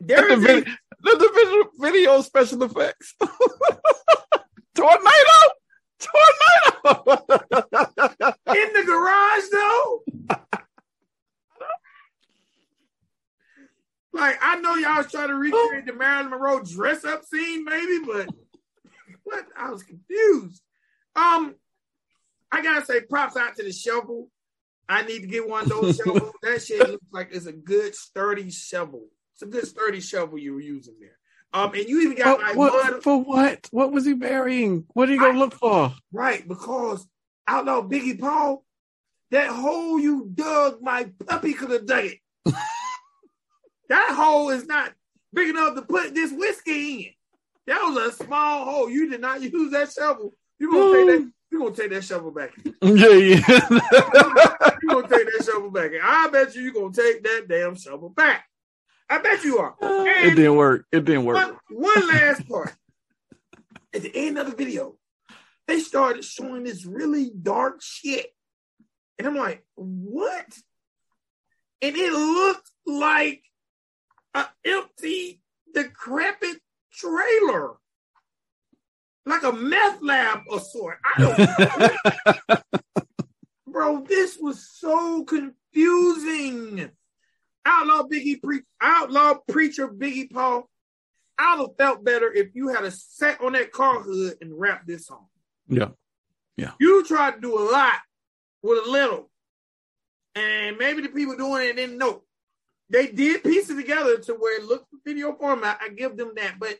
there 0.00 0.28
the, 0.28 0.34
is 0.34 0.44
a, 0.44 0.64
the, 1.02 1.68
video 1.78 2.20
special 2.22 2.62
effects. 2.64 3.14
Tornado! 4.74 5.38
Tornado! 6.00 7.14
in 8.48 8.72
the 8.72 8.82
garage 8.86 9.44
though. 9.52 10.02
like 14.14 14.38
I 14.40 14.56
know 14.60 14.74
y'all 14.76 14.96
was 14.98 15.10
trying 15.10 15.28
to 15.28 15.34
recreate 15.34 15.86
the 15.86 15.92
Marilyn 15.92 16.30
Monroe 16.30 16.62
dress 16.62 17.04
up 17.04 17.24
scene, 17.24 17.64
maybe, 17.64 17.98
but 18.06 18.28
what 19.24 19.44
I 19.56 19.70
was 19.70 19.82
confused. 19.82 20.62
Um, 21.16 21.54
I 22.50 22.62
gotta 22.62 22.84
say, 22.86 23.00
props 23.02 23.36
out 23.36 23.56
to 23.56 23.64
the 23.64 23.72
shovel. 23.72 24.30
I 24.88 25.02
need 25.02 25.20
to 25.20 25.26
get 25.26 25.48
one 25.48 25.62
of 25.64 25.68
those 25.70 25.96
shovels. 26.04 26.32
That 26.42 26.62
shit 26.62 26.88
looks 26.88 27.06
like 27.12 27.28
it's 27.32 27.46
a 27.46 27.52
good 27.52 27.94
sturdy 27.94 28.50
shovel. 28.50 29.06
It's 29.34 29.42
a 29.42 29.46
good 29.46 29.66
sturdy 29.66 30.00
shovel 30.00 30.38
you 30.38 30.54
were 30.54 30.60
using 30.60 30.94
there. 31.00 31.18
Um, 31.52 31.72
and 31.74 31.88
you 31.88 32.00
even 32.02 32.16
got 32.16 32.40
like 32.40 32.56
What- 32.56 32.72
what- 32.72 32.92
mud 32.92 33.02
for 33.02 33.22
what? 33.22 33.68
What 33.70 33.92
was 33.92 34.04
he 34.04 34.12
burying? 34.14 34.84
What 34.94 35.06
did 35.06 35.12
he 35.12 35.18
go 35.18 35.30
I- 35.32 35.36
look 35.36 35.54
for? 35.54 35.92
Right, 36.12 36.46
because 36.46 37.06
outlaw 37.46 37.82
Biggie 37.82 38.18
Paul, 38.20 38.64
that 39.30 39.48
hole 39.48 39.98
you 39.98 40.28
dug, 40.34 40.82
my 40.82 41.10
puppy 41.26 41.54
could 41.54 41.70
have 41.70 41.86
dug 41.86 42.04
it. 42.04 42.18
that 43.88 44.14
hole 44.16 44.50
is 44.50 44.66
not 44.66 44.92
big 45.32 45.50
enough 45.50 45.74
to 45.74 45.82
put 45.82 46.14
this 46.14 46.32
whiskey 46.32 47.06
in. 47.06 47.10
That 47.66 47.82
was 47.82 47.96
a 47.96 48.24
small 48.24 48.64
hole. 48.64 48.90
You 48.90 49.10
did 49.10 49.20
not 49.20 49.42
use 49.52 49.72
that 49.72 49.92
shovel. 49.92 50.32
You 50.58 50.70
gonna 50.70 50.92
take 50.94 51.06
that? 51.06 51.32
You 51.50 51.58
gonna 51.58 51.74
take 51.74 51.90
that 51.90 52.04
shovel 52.04 52.30
back? 52.30 52.52
Yeah, 52.82 53.08
yeah. 53.08 54.70
You 54.82 54.90
gonna 54.90 55.08
take 55.08 55.26
that 55.26 55.44
shovel 55.44 55.70
back? 55.70 55.92
I 56.02 56.28
bet 56.28 56.54
you 56.54 56.62
you 56.62 56.72
gonna 56.74 56.92
take 56.92 57.22
that 57.22 57.46
damn 57.48 57.74
shovel 57.74 58.10
back. 58.10 58.44
I 59.08 59.18
bet 59.18 59.42
you 59.44 59.58
are. 59.58 59.74
it 59.80 60.34
didn't 60.34 60.56
work. 60.56 60.86
It 60.92 61.04
didn't 61.04 61.24
work. 61.24 61.36
one, 61.36 61.56
one 61.70 62.08
last 62.08 62.46
part. 62.48 62.74
At 63.94 64.02
the 64.02 64.12
end 64.14 64.38
of 64.38 64.50
the 64.50 64.56
video, 64.56 64.96
they 65.66 65.80
started 65.80 66.24
showing 66.24 66.64
this 66.64 66.84
really 66.84 67.30
dark 67.30 67.80
shit. 67.80 68.26
And 69.18 69.26
I'm 69.26 69.36
like, 69.36 69.64
what? 69.74 70.46
And 71.80 71.96
it 71.96 72.12
looked 72.12 72.70
like 72.86 73.42
an 74.34 74.46
empty, 74.64 75.40
decrepit 75.72 76.58
trailer. 76.92 77.74
Like 79.26 79.42
a 79.42 79.52
meth 79.52 80.02
lab 80.02 80.40
of 80.50 80.62
sort. 80.62 80.98
I 81.02 81.20
don't 81.20 81.38
know. 81.38 83.02
Bro, 83.66 84.04
this 84.06 84.38
was 84.38 84.68
so 84.70 85.24
confusing. 85.24 86.90
Outlaw 87.64 88.02
Biggie 88.02 88.42
pre- 88.42 88.62
outlaw 88.80 89.34
preacher 89.48 89.88
Biggie 89.88 90.30
Paul. 90.30 90.68
I'd 91.38 91.58
have 91.58 91.76
felt 91.76 92.04
better 92.04 92.32
if 92.32 92.54
you 92.54 92.68
had 92.68 92.84
a 92.84 92.90
sat 92.90 93.40
on 93.40 93.54
that 93.54 93.72
car 93.72 94.00
hood 94.00 94.36
and 94.40 94.58
rapped 94.58 94.86
this 94.86 95.06
song. 95.06 95.26
Yeah. 95.68 95.88
Yeah. 96.56 96.72
You 96.78 97.04
tried 97.04 97.32
to 97.32 97.40
do 97.40 97.58
a 97.58 97.64
lot 97.68 97.98
with 98.62 98.86
a 98.86 98.90
little. 98.90 99.30
And 100.34 100.76
maybe 100.78 101.02
the 101.02 101.08
people 101.08 101.36
doing 101.36 101.66
it 101.66 101.76
didn't 101.76 101.98
know. 101.98 102.22
They 102.90 103.06
did 103.06 103.42
piece 103.42 103.70
it 103.70 103.76
together 103.76 104.18
to 104.18 104.34
where 104.34 104.60
it 104.60 104.66
looked 104.66 104.86
video 105.04 105.34
format. 105.34 105.78
I 105.80 105.88
give 105.88 106.16
them 106.16 106.32
that. 106.36 106.58
But 106.58 106.76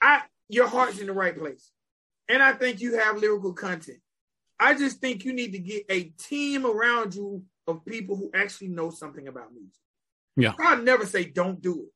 I 0.00 0.22
your 0.48 0.68
heart's 0.68 0.98
in 0.98 1.06
the 1.06 1.12
right 1.12 1.36
place. 1.36 1.70
And 2.28 2.42
I 2.42 2.52
think 2.52 2.80
you 2.80 2.98
have 2.98 3.18
lyrical 3.18 3.52
content. 3.52 3.98
I 4.58 4.74
just 4.74 4.98
think 4.98 5.24
you 5.24 5.32
need 5.32 5.52
to 5.52 5.58
get 5.58 5.84
a 5.88 6.04
team 6.04 6.64
around 6.66 7.14
you 7.14 7.42
of 7.66 7.84
people 7.84 8.16
who 8.16 8.30
actually 8.34 8.68
know 8.68 8.90
something 8.90 9.28
about 9.28 9.52
music. 9.52 9.72
Yeah. 10.36 10.52
I'd 10.60 10.84
never 10.84 11.06
say 11.06 11.24
don't 11.24 11.60
do 11.60 11.82
it. 11.82 11.92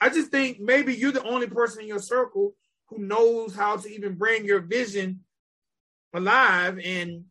I 0.00 0.08
just 0.08 0.30
think 0.30 0.60
maybe 0.60 0.94
you're 0.94 1.12
the 1.12 1.22
only 1.22 1.46
person 1.46 1.82
in 1.82 1.88
your 1.88 2.00
circle 2.00 2.54
who 2.88 2.98
knows 2.98 3.54
how 3.54 3.76
to 3.76 3.88
even 3.88 4.14
bring 4.14 4.44
your 4.44 4.60
vision 4.60 5.20
alive. 6.14 6.78
And 6.82 7.24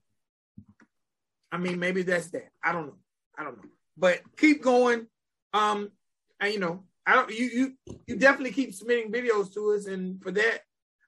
I 1.51 1.57
mean, 1.57 1.79
maybe 1.79 2.03
that's 2.03 2.29
that. 2.31 2.49
I 2.63 2.71
don't 2.71 2.88
know. 2.88 2.97
I 3.38 3.43
don't 3.43 3.57
know. 3.57 3.69
But 3.97 4.21
keep 4.37 4.61
going. 4.61 5.07
Um, 5.53 5.91
and 6.39 6.53
you 6.53 6.59
know, 6.59 6.83
I 7.05 7.15
don't 7.15 7.29
you 7.31 7.45
you 7.45 7.97
you 8.07 8.15
definitely 8.17 8.51
keep 8.51 8.73
submitting 8.73 9.11
videos 9.11 9.53
to 9.53 9.73
us, 9.73 9.85
and 9.85 10.21
for 10.21 10.31
that, 10.31 10.61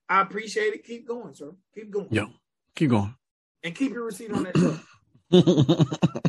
I 0.07 0.21
appreciate 0.21 0.73
it. 0.73 0.85
Keep 0.85 1.07
going, 1.07 1.33
sir. 1.33 1.51
Keep 1.75 1.91
going. 1.91 2.07
Yeah. 2.11 2.27
Keep 2.75 2.91
going. 2.91 3.15
And 3.63 3.75
keep 3.75 3.91
your 3.91 4.05
receipt 4.05 4.31
on 4.31 4.43
that 4.43 4.55
truck. 4.55 4.83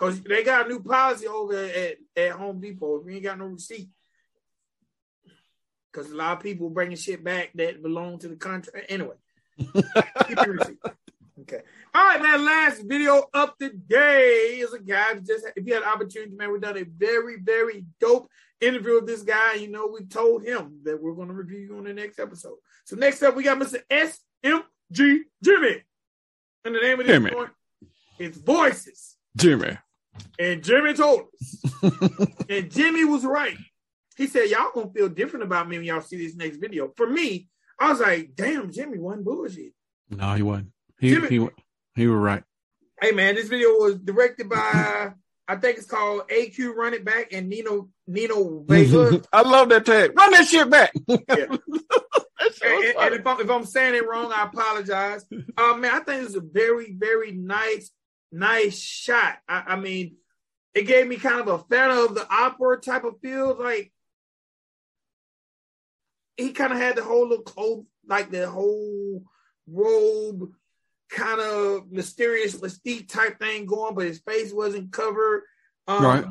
Because 0.00 0.22
they 0.22 0.42
got 0.42 0.64
a 0.64 0.68
new 0.70 0.80
policy 0.80 1.26
over 1.26 1.54
at, 1.54 1.96
at 2.16 2.32
Home 2.32 2.58
Depot. 2.58 3.00
If 3.00 3.06
you 3.06 3.16
ain't 3.16 3.24
got 3.24 3.38
no 3.38 3.44
receipt. 3.44 3.90
Because 5.92 6.10
a 6.10 6.16
lot 6.16 6.38
of 6.38 6.42
people 6.42 6.70
bringing 6.70 6.96
shit 6.96 7.22
back 7.22 7.50
that 7.56 7.82
belong 7.82 8.18
to 8.20 8.28
the 8.28 8.36
contract. 8.36 8.86
Anyway, 8.88 9.16
keep 10.26 10.38
your 10.46 10.54
receipt. 10.54 10.78
Okay. 11.42 11.60
All 11.94 12.04
right, 12.04 12.22
man. 12.22 12.44
Last 12.44 12.82
video 12.82 13.24
up 13.32 13.56
today 13.58 14.58
is 14.58 14.72
a 14.72 14.78
guy 14.78 15.14
who 15.14 15.20
just 15.20 15.46
if 15.56 15.66
you 15.66 15.74
had 15.74 15.82
an 15.82 15.88
opportunity, 15.88 16.32
man, 16.32 16.52
we've 16.52 16.60
done 16.60 16.76
a 16.76 16.84
very, 16.84 17.36
very 17.40 17.84
dope 18.00 18.28
interview 18.60 18.96
with 18.96 19.06
this 19.06 19.22
guy. 19.22 19.54
You 19.54 19.68
know, 19.68 19.86
we 19.86 20.04
told 20.04 20.44
him 20.44 20.80
that 20.84 21.00
we're 21.00 21.14
going 21.14 21.28
to 21.28 21.34
review 21.34 21.60
you 21.60 21.76
on 21.78 21.84
the 21.84 21.94
next 21.94 22.18
episode. 22.18 22.56
So 22.84 22.96
next 22.96 23.22
up, 23.22 23.36
we 23.36 23.42
got 23.42 23.58
Mr. 23.58 23.80
SMG 23.90 25.20
Jimmy. 25.42 25.82
And 26.64 26.74
the 26.74 26.80
name 26.80 27.00
of 27.00 27.06
this 27.06 27.14
Jimmy. 27.14 27.30
joint 27.30 27.50
is 28.18 28.36
Voices. 28.36 29.16
Jimmy. 29.36 29.78
And 30.38 30.62
Jimmy 30.62 30.92
told 30.94 31.22
us. 31.40 31.64
and 32.48 32.70
Jimmy 32.70 33.04
was 33.04 33.24
right. 33.24 33.56
He 34.16 34.26
said, 34.26 34.50
Y'all 34.50 34.72
gonna 34.74 34.90
feel 34.90 35.08
different 35.08 35.44
about 35.44 35.68
me 35.68 35.78
when 35.78 35.86
y'all 35.86 36.02
see 36.02 36.18
this 36.18 36.36
next 36.36 36.58
video. 36.58 36.92
For 36.96 37.06
me, 37.06 37.48
I 37.78 37.90
was 37.90 38.00
like, 38.00 38.32
damn, 38.34 38.70
Jimmy 38.70 38.98
wasn't 38.98 39.24
bullshit. 39.24 39.72
No, 40.10 40.34
he 40.34 40.42
wasn't. 40.42 40.72
He 41.00 41.10
Jimmy- 41.10 41.28
he 41.28 41.48
he 41.94 42.06
was 42.06 42.18
right. 42.18 42.44
Hey 43.00 43.12
man, 43.12 43.34
this 43.34 43.48
video 43.48 43.70
was 43.70 43.96
directed 43.96 44.48
by 44.48 45.12
I 45.48 45.56
think 45.56 45.78
it's 45.78 45.86
called 45.86 46.28
AQ 46.28 46.74
Run 46.74 46.94
It 46.94 47.04
Back 47.04 47.32
and 47.32 47.48
Nino 47.48 47.88
Nino 48.06 48.62
Vega. 48.66 49.22
I 49.32 49.42
love 49.42 49.70
that 49.70 49.86
tag. 49.86 50.12
Run 50.16 50.30
that 50.32 50.46
shit 50.46 50.70
back. 50.70 50.92
That 52.40 52.54
shit 52.54 52.96
and, 52.96 53.04
and 53.04 53.14
if, 53.20 53.26
I'm, 53.26 53.40
if 53.40 53.50
I'm 53.50 53.66
saying 53.66 53.94
it 53.94 54.08
wrong, 54.08 54.32
I 54.32 54.44
apologize. 54.44 55.26
Um, 55.58 55.82
man, 55.82 55.94
I 55.94 56.00
think 56.00 56.24
it's 56.24 56.34
a 56.34 56.40
very, 56.40 56.90
very 56.90 57.32
nice, 57.32 57.90
nice 58.32 58.78
shot. 58.78 59.36
I, 59.46 59.62
I 59.66 59.76
mean, 59.76 60.16
it 60.72 60.86
gave 60.86 61.06
me 61.06 61.16
kind 61.16 61.40
of 61.40 61.48
a 61.48 61.58
Phantom 61.58 61.98
of 61.98 62.14
the 62.14 62.26
Opera 62.32 62.80
type 62.80 63.04
of 63.04 63.20
feel. 63.20 63.56
Like 63.58 63.92
he 66.38 66.52
kind 66.52 66.72
of 66.72 66.78
had 66.78 66.96
the 66.96 67.04
whole 67.04 67.28
look, 67.28 67.50
whole, 67.50 67.86
like 68.06 68.30
the 68.30 68.48
whole 68.48 69.24
robe, 69.66 70.50
kind 71.10 71.40
of 71.40 71.90
mysterious 71.90 72.56
mystique 72.56 73.08
type 73.08 73.38
thing 73.38 73.66
going, 73.66 73.94
but 73.94 74.06
his 74.06 74.20
face 74.20 74.52
wasn't 74.52 74.92
covered. 74.92 75.42
Um, 75.86 76.04
Right. 76.04 76.24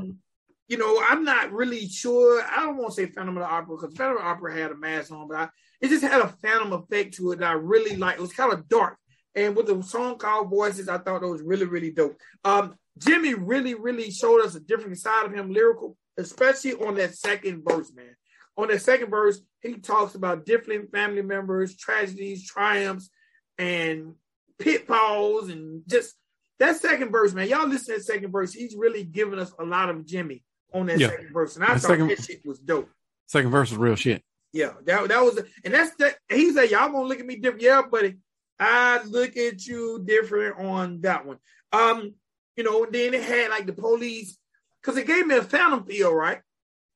you 0.67 0.77
know, 0.77 1.01
I'm 1.07 1.23
not 1.23 1.51
really 1.51 1.87
sure. 1.87 2.41
I 2.43 2.63
don't 2.65 2.77
want 2.77 2.89
to 2.89 2.95
say 2.95 3.05
Phantom 3.07 3.37
of 3.37 3.43
the 3.43 3.49
Opera 3.49 3.75
because 3.75 3.95
Phantom 3.95 4.17
of 4.17 4.23
the 4.23 4.29
Opera 4.29 4.53
had 4.55 4.71
a 4.71 4.77
mask 4.77 5.11
on, 5.11 5.27
but 5.27 5.37
I, 5.37 5.49
it 5.81 5.89
just 5.89 6.03
had 6.03 6.21
a 6.21 6.27
Phantom 6.27 6.73
effect 6.73 7.15
to 7.15 7.31
it 7.31 7.39
that 7.39 7.49
I 7.49 7.53
really 7.53 7.95
liked. 7.95 8.19
It 8.19 8.21
was 8.21 8.33
kind 8.33 8.53
of 8.53 8.67
dark. 8.69 8.97
And 9.35 9.55
with 9.55 9.67
the 9.67 9.81
song 9.83 10.17
called 10.17 10.49
Voices, 10.49 10.89
I 10.89 10.97
thought 10.97 11.23
it 11.23 11.27
was 11.27 11.41
really, 11.41 11.65
really 11.65 11.91
dope. 11.91 12.17
Um, 12.43 12.75
Jimmy 12.97 13.33
really, 13.33 13.73
really 13.75 14.11
showed 14.11 14.41
us 14.41 14.55
a 14.55 14.59
different 14.59 14.97
side 14.97 15.25
of 15.25 15.33
him, 15.33 15.51
lyrical, 15.51 15.95
especially 16.17 16.73
on 16.73 16.95
that 16.95 17.15
second 17.15 17.63
verse, 17.67 17.93
man. 17.93 18.15
On 18.57 18.67
that 18.67 18.81
second 18.81 19.09
verse, 19.09 19.39
he 19.61 19.75
talks 19.75 20.15
about 20.15 20.45
different 20.45 20.91
family 20.91 21.21
members, 21.21 21.77
tragedies, 21.77 22.45
triumphs, 22.45 23.09
and 23.57 24.15
pitfalls, 24.59 25.49
and 25.49 25.83
just 25.87 26.15
that 26.59 26.77
second 26.77 27.11
verse, 27.11 27.33
man. 27.33 27.47
Y'all 27.47 27.67
listen 27.67 27.95
to 27.95 27.99
that 27.99 28.05
second 28.05 28.31
verse. 28.31 28.53
He's 28.53 28.75
really 28.75 29.03
giving 29.03 29.39
us 29.39 29.53
a 29.59 29.63
lot 29.63 29.89
of 29.89 30.05
Jimmy 30.05 30.43
on 30.73 30.87
that 30.87 30.99
yeah. 30.99 31.09
second 31.09 31.33
verse, 31.33 31.55
and 31.55 31.65
I 31.65 31.73
that 31.73 31.81
thought 31.81 31.87
second, 31.89 32.07
that 32.09 32.23
shit 32.23 32.45
was 32.45 32.59
dope. 32.59 32.89
Second 33.27 33.51
verse 33.51 33.71
is 33.71 33.77
real 33.77 33.95
shit. 33.95 34.23
Yeah, 34.51 34.73
that 34.85 35.09
that 35.09 35.21
was, 35.21 35.39
and 35.63 35.73
that's 35.73 35.95
that. 35.95 36.15
He 36.29 36.51
said, 36.51 36.71
"Y'all 36.71 36.91
gonna 36.91 37.07
look 37.07 37.19
at 37.19 37.25
me 37.25 37.35
different." 37.37 37.63
Yeah, 37.63 37.83
buddy, 37.83 38.17
I 38.59 39.03
look 39.03 39.37
at 39.37 39.65
you 39.65 40.03
different 40.05 40.59
on 40.59 41.01
that 41.01 41.25
one. 41.25 41.37
Um, 41.71 42.15
you 42.55 42.63
know, 42.63 42.83
and 42.83 42.93
then 42.93 43.13
it 43.13 43.23
had 43.23 43.51
like 43.51 43.65
the 43.67 43.73
police 43.73 44.37
because 44.81 44.97
it 44.97 45.07
gave 45.07 45.25
me 45.27 45.35
a 45.35 45.43
phantom 45.43 45.85
feel, 45.85 46.13
right? 46.13 46.41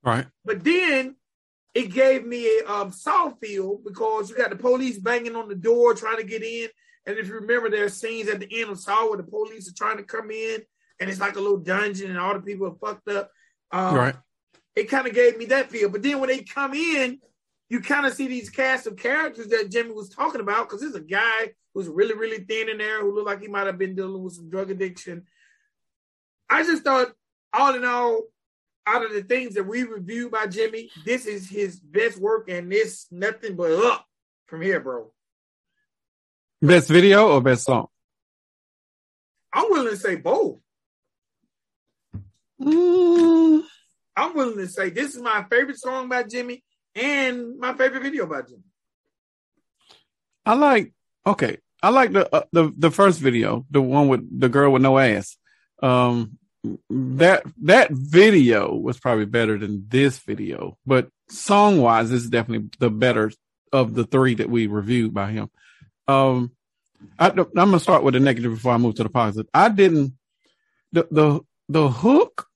Right. 0.03 0.25
But 0.43 0.63
then 0.63 1.15
it 1.73 1.93
gave 1.93 2.25
me 2.25 2.59
a 2.59 2.69
um, 2.69 2.91
Saw 2.91 3.31
feel 3.41 3.77
because 3.77 4.29
you 4.29 4.37
got 4.37 4.49
the 4.49 4.55
police 4.55 4.97
banging 4.97 5.35
on 5.35 5.47
the 5.47 5.55
door 5.55 5.93
trying 5.93 6.17
to 6.17 6.23
get 6.23 6.43
in. 6.43 6.69
And 7.05 7.17
if 7.17 7.27
you 7.27 7.35
remember, 7.35 7.69
there 7.69 7.85
are 7.85 7.89
scenes 7.89 8.29
at 8.29 8.39
the 8.39 8.61
end 8.61 8.69
of 8.69 8.79
Saw 8.79 9.07
where 9.07 9.17
the 9.17 9.23
police 9.23 9.69
are 9.69 9.75
trying 9.75 9.97
to 9.97 10.03
come 10.03 10.31
in, 10.31 10.61
and 10.99 11.09
it's 11.09 11.19
like 11.19 11.35
a 11.35 11.41
little 11.41 11.57
dungeon, 11.57 12.09
and 12.09 12.19
all 12.19 12.33
the 12.33 12.41
people 12.41 12.67
are 12.67 12.75
fucked 12.75 13.09
up. 13.09 13.29
Um, 13.71 13.95
right. 13.95 14.15
It 14.75 14.89
kind 14.89 15.07
of 15.07 15.13
gave 15.13 15.37
me 15.37 15.45
that 15.45 15.69
feel. 15.69 15.89
But 15.89 16.01
then 16.01 16.19
when 16.19 16.29
they 16.29 16.39
come 16.39 16.73
in, 16.73 17.19
you 17.69 17.81
kind 17.81 18.05
of 18.05 18.13
see 18.13 18.27
these 18.27 18.49
cast 18.49 18.87
of 18.87 18.97
characters 18.97 19.47
that 19.47 19.71
Jimmy 19.71 19.91
was 19.91 20.09
talking 20.09 20.41
about 20.41 20.67
because 20.67 20.81
there's 20.81 20.95
a 20.95 21.01
guy 21.01 21.53
who's 21.73 21.87
really, 21.87 22.13
really 22.13 22.43
thin 22.43 22.69
in 22.69 22.77
there 22.77 23.01
who 23.01 23.13
looked 23.13 23.27
like 23.27 23.41
he 23.41 23.47
might 23.47 23.67
have 23.67 23.77
been 23.77 23.95
dealing 23.95 24.23
with 24.23 24.33
some 24.33 24.49
drug 24.49 24.71
addiction. 24.71 25.23
I 26.49 26.63
just 26.63 26.83
thought, 26.83 27.13
all 27.51 27.75
in 27.75 27.83
all, 27.83 28.21
out 28.85 29.05
of 29.05 29.13
the 29.13 29.23
things 29.23 29.55
that 29.55 29.63
we 29.63 29.83
reviewed 29.83 30.31
by 30.31 30.47
Jimmy, 30.47 30.91
this 31.05 31.25
is 31.25 31.49
his 31.49 31.79
best 31.79 32.17
work, 32.17 32.49
and 32.49 32.71
this 32.71 33.07
nothing 33.11 33.55
but 33.55 33.71
up 33.71 34.05
from 34.45 34.61
here, 34.61 34.79
bro. 34.79 35.11
Best 36.63 36.87
video 36.87 37.27
or 37.27 37.41
best 37.41 37.65
song? 37.65 37.87
I'm 39.51 39.69
willing 39.69 39.89
to 39.89 39.97
say 39.97 40.15
both. 40.15 40.59
Mm. 42.61 43.63
I'm 44.15 44.33
willing 44.33 44.57
to 44.59 44.67
say 44.69 44.89
this 44.89 45.13
is 45.13 45.21
my 45.21 45.43
favorite 45.49 45.77
song 45.77 46.07
by 46.07 46.23
Jimmy 46.23 46.63
and 46.95 47.59
my 47.59 47.73
favorite 47.73 48.03
video 48.03 48.25
by 48.27 48.43
Jimmy. 48.43 48.63
I 50.45 50.53
like 50.53 50.93
okay. 51.27 51.57
I 51.81 51.89
like 51.89 52.13
the 52.13 52.33
uh, 52.33 52.43
the 52.53 52.71
the 52.77 52.91
first 52.91 53.19
video, 53.19 53.65
the 53.69 53.81
one 53.81 54.07
with 54.07 54.39
the 54.39 54.47
girl 54.47 54.71
with 54.71 54.83
no 54.83 54.97
ass. 54.97 55.35
Um, 55.81 56.37
that 56.89 57.43
that 57.63 57.91
video 57.91 58.73
was 58.73 58.97
probably 58.97 59.25
better 59.25 59.57
than 59.57 59.87
this 59.89 60.19
video, 60.19 60.77
but 60.85 61.09
song 61.27 61.81
wise, 61.81 62.09
this 62.09 62.23
is 62.23 62.29
definitely 62.29 62.69
the 62.79 62.89
better 62.89 63.33
of 63.73 63.95
the 63.95 64.05
three 64.05 64.35
that 64.35 64.49
we 64.49 64.67
reviewed 64.67 65.13
by 65.13 65.31
him. 65.31 65.49
Um, 66.07 66.51
I, 67.19 67.29
am 67.29 67.47
gonna 67.53 67.79
start 67.79 68.03
with 68.03 68.13
the 68.13 68.19
negative 68.19 68.53
before 68.53 68.73
I 68.73 68.77
move 68.77 68.95
to 68.95 69.03
the 69.03 69.09
positive. 69.09 69.49
I 69.53 69.69
didn't 69.69 70.13
the 70.91 71.07
the 71.11 71.41
the 71.69 71.89
hook, 71.89 72.47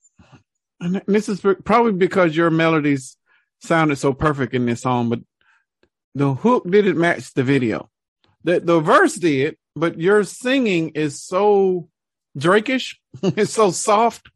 and 0.79 1.01
this 1.07 1.29
is 1.29 1.41
probably 1.63 1.93
because 1.93 2.35
your 2.35 2.49
melodies 2.49 3.17
sounded 3.59 3.97
so 3.97 4.13
perfect 4.13 4.53
in 4.53 4.65
this 4.65 4.81
song, 4.81 5.09
but 5.09 5.19
the 6.15 6.33
hook 6.33 6.69
didn't 6.69 6.97
match 6.97 7.33
the 7.33 7.43
video. 7.43 7.89
The 8.43 8.59
the 8.59 8.79
verse 8.79 9.15
did, 9.15 9.57
but 9.75 9.99
your 9.99 10.23
singing 10.23 10.89
is 10.89 11.21
so 11.21 11.89
Drakeish. 12.37 12.95
it's 13.23 13.53
so 13.53 13.71
soft. 13.71 14.29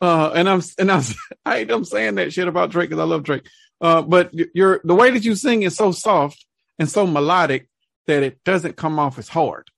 Uh, 0.00 0.30
and 0.34 0.48
I'm 0.48 0.62
and 0.78 0.90
I'm 0.90 1.02
I 1.44 1.58
am 1.58 1.84
saying 1.84 2.16
that 2.16 2.32
shit 2.32 2.48
about 2.48 2.70
Drake 2.70 2.90
because 2.90 3.02
I 3.02 3.06
love 3.06 3.22
Drake. 3.22 3.46
Uh, 3.80 4.02
but 4.02 4.32
you're 4.54 4.80
the 4.84 4.94
way 4.94 5.10
that 5.10 5.24
you 5.24 5.34
sing 5.34 5.62
is 5.62 5.74
so 5.74 5.92
soft 5.92 6.44
and 6.78 6.88
so 6.88 7.06
melodic 7.06 7.68
that 8.10 8.22
it 8.22 8.42
doesn't 8.44 8.76
come 8.76 8.98
off 8.98 9.18
as 9.18 9.28
hard. 9.28 9.68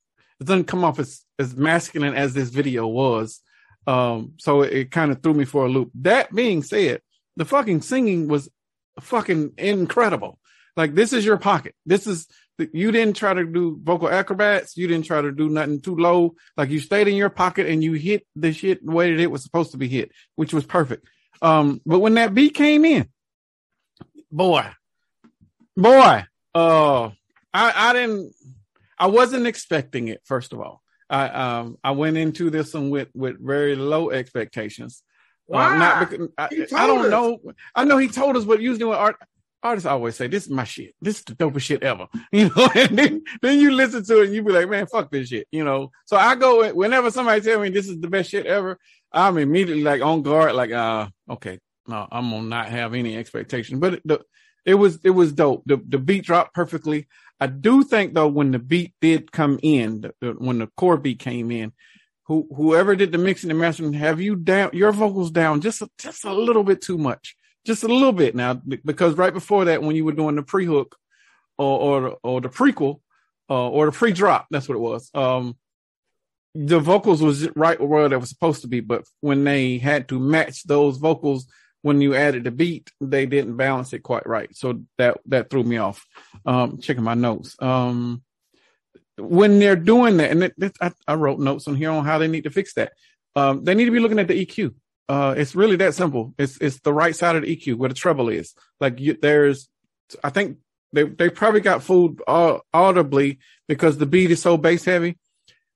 It 0.41 0.47
doesn't 0.47 0.65
come 0.65 0.85
off 0.85 0.99
as 0.99 1.23
as 1.39 1.55
masculine 1.55 2.15
as 2.15 2.35
this 2.35 2.49
video 2.49 2.87
was. 2.87 3.41
Um, 3.87 4.35
so 4.39 4.63
it, 4.63 4.73
it 4.73 4.91
kind 4.91 5.13
of 5.13 5.23
threw 5.23 5.35
me 5.35 5.45
for 5.45 5.67
a 5.67 5.69
loop. 5.69 5.91
That 5.95 6.35
being 6.35 6.63
said, 6.63 7.01
the 7.37 7.45
fucking 7.45 7.83
singing 7.83 8.29
was 8.29 8.49
fucking 9.01 9.53
incredible. 9.59 10.39
Like 10.77 10.95
this 10.95 11.13
is 11.13 11.25
your 11.25 11.37
pocket. 11.37 11.75
This 11.87 12.07
is 12.07 12.27
you 12.59 12.93
didn't 12.93 13.17
try 13.17 13.35
to 13.35 13.45
do 13.45 13.79
vocal 13.83 14.09
acrobats. 14.09 14.77
You 14.77 14.87
didn't 14.87 15.07
try 15.07 15.21
to 15.21 15.33
do 15.33 15.49
nothing 15.49 15.81
too 15.81 15.97
low. 15.97 16.35
Like 16.57 16.71
you 16.71 16.81
stayed 16.81 17.09
in 17.09 17.17
your 17.17 17.31
pocket 17.31 17.67
and 17.67 17.83
you 17.83 17.95
hit 17.95 18.27
the 18.37 18.53
shit 18.53 18.85
the 18.85 18.93
way 18.93 19.15
that 19.15 19.23
it 19.23 19.31
was 19.31 19.43
supposed 19.43 19.73
to 19.73 19.79
be 19.79 19.89
hit, 19.89 20.13
which 20.37 20.55
was 20.55 20.65
perfect. 20.65 21.07
Um, 21.41 21.81
but 21.85 21.99
when 21.99 22.15
that 22.15 22.35
beat 22.35 22.55
came 22.55 22.85
in, 22.85 23.09
boy, 24.31 24.67
boy, 25.77 26.25
uh, 26.55 27.11
I, 27.55 27.91
I 27.91 27.93
didn't, 27.93 28.35
I 28.99 29.07
wasn't 29.07 29.47
expecting 29.47 30.09
it. 30.09 30.21
First 30.25 30.53
of 30.53 30.61
all, 30.61 30.83
I, 31.11 31.29
um, 31.29 31.79
I 31.85 31.91
went 31.93 32.17
into 32.17 32.51
this 32.51 32.75
one 32.75 32.91
with, 32.91 33.09
with 33.15 33.45
very 33.45 33.77
low 33.77 34.11
expectations. 34.11 35.03
Why? 35.47 35.75
Uh, 35.75 35.79
not 35.79 36.11
because, 36.11 36.29
I, 36.39 36.45
I, 36.45 36.87
don't 36.87 37.07
us. 37.07 37.11
know. 37.11 37.39
I 37.75 37.85
know 37.85 37.99
he 37.99 38.09
told 38.09 38.37
us, 38.37 38.45
but 38.45 38.61
usually 38.61 38.85
with 38.87 38.97
art, 38.97 39.17
artists 39.63 39.87
always 39.87 40.17
say, 40.17 40.29
"This 40.29 40.45
is 40.45 40.51
my 40.51 40.65
shit. 40.65 40.95
This 41.01 41.19
is 41.19 41.25
the 41.25 41.35
dopest 41.35 41.63
shit 41.63 41.83
ever." 41.83 42.07
You 42.33 42.51
know, 42.57 42.71
and 42.75 42.97
then 42.97 43.23
then 43.43 43.59
you 43.59 43.73
listen 43.73 44.05
to 44.05 44.21
it 44.21 44.27
and 44.27 44.35
you 44.35 44.43
be 44.43 44.53
like, 44.53 44.69
"Man, 44.71 44.87
fuck 44.87 45.11
this 45.11 45.29
shit." 45.29 45.49
You 45.51 45.65
know. 45.65 45.91
So 46.07 46.17
I 46.17 46.37
go 46.37 46.73
whenever 46.73 47.11
somebody 47.11 47.41
tell 47.41 47.61
me 47.61 47.69
this 47.69 47.89
is 47.89 48.01
the 48.01 48.09
best 48.09 48.31
shit 48.31 48.47
ever, 48.47 48.79
I'm 49.13 49.39
immediately 49.39 49.83
like 49.83 50.03
on 50.03 50.23
guard, 50.23 50.55
like, 50.55 50.71
"Uh, 50.71 51.09
okay, 51.29 51.59
no, 51.87 52.09
I'm 52.11 52.31
gonna 52.31 52.49
not 52.49 52.69
have 52.69 52.95
any 52.95 53.17
expectation." 53.17 53.79
But 53.79 54.01
the 54.05 54.23
it 54.65 54.75
was 54.75 55.01
it 55.05 55.11
was 55.11 55.33
dope. 55.33 55.63
The 55.67 55.81
the 55.87 55.99
beat 55.99 56.25
dropped 56.25 56.55
perfectly. 56.55 57.09
I 57.43 57.47
do 57.47 57.83
think 57.83 58.15
though 58.15 58.29
when 58.29 58.53
the 58.53 58.59
beat 58.59 58.95
did 59.01 59.33
come 59.33 59.59
in, 59.63 60.03
the, 60.03 60.15
the, 60.21 60.33
when 60.33 60.59
the 60.59 60.69
core 60.77 60.97
beat 60.97 61.19
came 61.19 61.51
in, 61.51 61.73
who 62.25 62.47
whoever 62.55 62.95
did 62.95 63.13
the 63.13 63.19
mixing 63.19 63.51
and 63.51 63.59
mastering, 63.59 63.93
have 63.95 64.21
you 64.21 64.37
down 64.37 64.71
your 64.73 64.93
vocals 64.93 65.31
down 65.31 65.61
just 65.61 65.83
a, 65.83 65.89
just 65.99 66.25
a 66.25 66.33
little 66.33 66.65
bit 66.65 66.81
too 66.81 66.99
much 66.99 67.37
just 67.65 67.85
a 67.85 67.89
little 67.89 68.13
bit 68.13 68.35
now, 68.35 68.55
because 68.55 69.15
right 69.15 69.33
before 69.33 69.67
that, 69.67 69.83
when 69.83 69.95
you 69.95 70.05
were 70.05 70.13
doing 70.13 70.37
the 70.37 70.43
pre 70.43 70.67
hook 70.67 70.97
or, 71.59 71.79
or, 71.79 72.19
or 72.23 72.41
the 72.41 72.49
prequel 72.49 73.01
uh, 73.49 73.69
or 73.69 73.87
the 73.87 73.93
pre 73.93 74.13
drop, 74.13 74.47
that's 74.51 74.69
what 74.69 74.77
it 74.77 74.81
was. 74.81 75.11
Um, 75.15 75.57
the 76.55 76.81
vocals 76.81 77.23
was 77.23 77.49
right 77.57 77.81
where 77.81 78.09
they 78.09 78.17
were 78.17 78.27
supposed 78.27 78.63
to 78.63 78.69
be, 78.69 78.81
but 78.81 79.05
when 79.21 79.45
they 79.45 79.79
had 79.79 80.09
to 80.09 80.19
match 80.19 80.65
those 80.65 80.99
vocals 80.99 81.47
when 81.83 82.01
you 82.01 82.15
added 82.15 82.45
the 82.45 82.51
beat, 82.51 82.91
they 83.01 83.27
didn't 83.27 83.57
balance 83.57 83.93
it 83.93 84.01
quite 84.01 84.27
right. 84.27 84.55
So 84.57 84.83
that 84.99 85.19
that 85.27 85.51
threw 85.51 85.65
me 85.65 85.77
off. 85.77 86.07
Um, 86.47 86.79
checking 86.81 87.05
my 87.05 87.15
notes. 87.15 87.57
Um, 87.61 88.23
when 89.19 89.59
they're 89.59 89.77
doing 89.77 90.17
that, 90.17 90.31
and 90.31 90.45
it, 90.45 90.55
it, 90.59 90.73
I, 90.81 90.93
I, 91.07 91.15
wrote 91.15 91.39
notes 91.39 91.69
on 91.69 91.77
here 91.77 91.91
on 91.91 92.05
how 92.05 92.19
they 92.19 92.29
need 92.29 92.45
to 92.45 92.51
fix 92.51 92.75
that. 92.75 92.93
Um, 93.37 93.65
they 93.65 93.75
need 93.75 93.85
to 93.85 93.91
be 93.91 94.01
looking 94.01 94.19
at 94.19 94.29
the 94.29 94.47
EQ. 94.47 94.75
Uh, 95.09 95.35
it's 95.37 95.55
really 95.55 95.77
that 95.77 95.95
simple. 95.95 96.35
It's 96.39 96.57
it's 96.59 96.81
the 96.81 96.93
right 96.93 97.15
side 97.15 97.37
of 97.37 97.43
the 97.43 97.57
EQ 97.57 97.77
where 97.77 97.89
the 97.89 97.95
treble 97.95 98.29
is. 98.29 98.55
Like 98.81 99.01
you, 99.01 99.17
there's, 99.21 99.69
I 100.25 100.31
think 100.31 100.59
they 100.93 101.05
they 101.05 101.29
probably 101.29 101.61
got 101.61 101.83
fooled 101.83 102.23
uh, 102.27 102.59
audibly 102.73 103.39
because 103.69 103.99
the 103.99 104.07
beat 104.07 104.31
is 104.31 104.41
so 104.41 104.57
bass 104.57 104.85
heavy, 104.85 105.19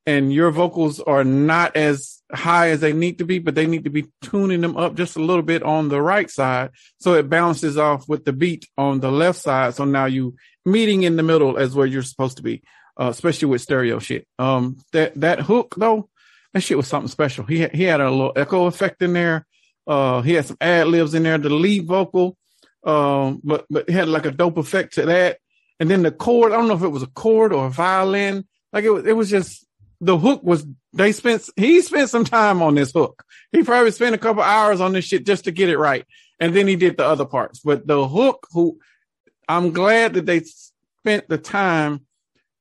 and 0.06 0.32
your 0.32 0.50
vocals 0.50 1.00
are 1.00 1.24
not 1.24 1.76
as 1.76 2.22
high 2.32 2.70
as 2.70 2.80
they 2.80 2.92
need 2.92 3.18
to 3.18 3.24
be, 3.24 3.38
but 3.38 3.54
they 3.54 3.66
need 3.66 3.84
to 3.84 3.90
be 3.90 4.06
tuning 4.22 4.60
them 4.60 4.76
up 4.76 4.94
just 4.94 5.16
a 5.16 5.22
little 5.22 5.42
bit 5.42 5.62
on 5.62 5.88
the 5.88 6.00
right 6.00 6.30
side 6.30 6.70
so 6.98 7.14
it 7.14 7.28
balances 7.28 7.76
off 7.76 8.08
with 8.08 8.24
the 8.24 8.32
beat 8.32 8.68
on 8.78 9.00
the 9.00 9.10
left 9.10 9.40
side. 9.40 9.74
So 9.74 9.84
now 9.84 10.06
you 10.06 10.36
meeting 10.64 11.02
in 11.02 11.16
the 11.16 11.22
middle 11.22 11.56
as 11.58 11.74
where 11.74 11.86
you're 11.86 12.02
supposed 12.02 12.36
to 12.36 12.42
be, 12.42 12.62
uh, 13.00 13.08
especially 13.08 13.48
with 13.48 13.62
stereo 13.62 13.98
shit. 13.98 14.26
Um, 14.38 14.76
that 14.92 15.20
that 15.20 15.40
hook 15.40 15.74
though 15.76 16.08
that 16.56 16.62
shit 16.62 16.78
was 16.78 16.86
something 16.86 17.08
special. 17.08 17.44
He 17.44 17.66
he 17.68 17.82
had 17.82 18.00
a 18.00 18.10
little 18.10 18.32
echo 18.34 18.64
effect 18.64 19.02
in 19.02 19.12
there. 19.12 19.46
Uh, 19.86 20.22
he 20.22 20.32
had 20.32 20.46
some 20.46 20.56
ad 20.58 20.86
libs 20.86 21.12
in 21.12 21.22
there. 21.22 21.36
The 21.36 21.50
lead 21.50 21.84
vocal, 21.84 22.34
um, 22.82 23.42
but 23.44 23.66
but 23.68 23.90
had 23.90 24.08
like 24.08 24.24
a 24.24 24.30
dope 24.30 24.56
effect 24.56 24.94
to 24.94 25.04
that. 25.04 25.38
And 25.78 25.90
then 25.90 26.02
the 26.02 26.10
chord, 26.10 26.52
I 26.52 26.56
don't 26.56 26.68
know 26.68 26.74
if 26.74 26.82
it 26.82 26.88
was 26.88 27.02
a 27.02 27.08
chord 27.08 27.52
or 27.52 27.66
a 27.66 27.70
violin. 27.70 28.46
Like 28.72 28.84
it 28.84 28.90
was, 28.90 29.04
it 29.04 29.12
was 29.12 29.28
just 29.28 29.65
the 30.00 30.18
hook 30.18 30.42
was. 30.42 30.66
They 30.92 31.12
spent 31.12 31.48
he 31.56 31.80
spent 31.82 32.10
some 32.10 32.24
time 32.24 32.62
on 32.62 32.74
this 32.74 32.92
hook. 32.92 33.22
He 33.52 33.62
probably 33.62 33.90
spent 33.90 34.14
a 34.14 34.18
couple 34.18 34.42
hours 34.42 34.80
on 34.80 34.92
this 34.92 35.04
shit 35.04 35.26
just 35.26 35.44
to 35.44 35.50
get 35.50 35.68
it 35.68 35.78
right, 35.78 36.06
and 36.40 36.54
then 36.54 36.66
he 36.66 36.76
did 36.76 36.96
the 36.96 37.04
other 37.04 37.26
parts. 37.26 37.60
But 37.60 37.86
the 37.86 38.08
hook, 38.08 38.46
who 38.52 38.78
I'm 39.48 39.72
glad 39.72 40.14
that 40.14 40.26
they 40.26 40.40
spent 40.40 41.28
the 41.28 41.38
time 41.38 42.06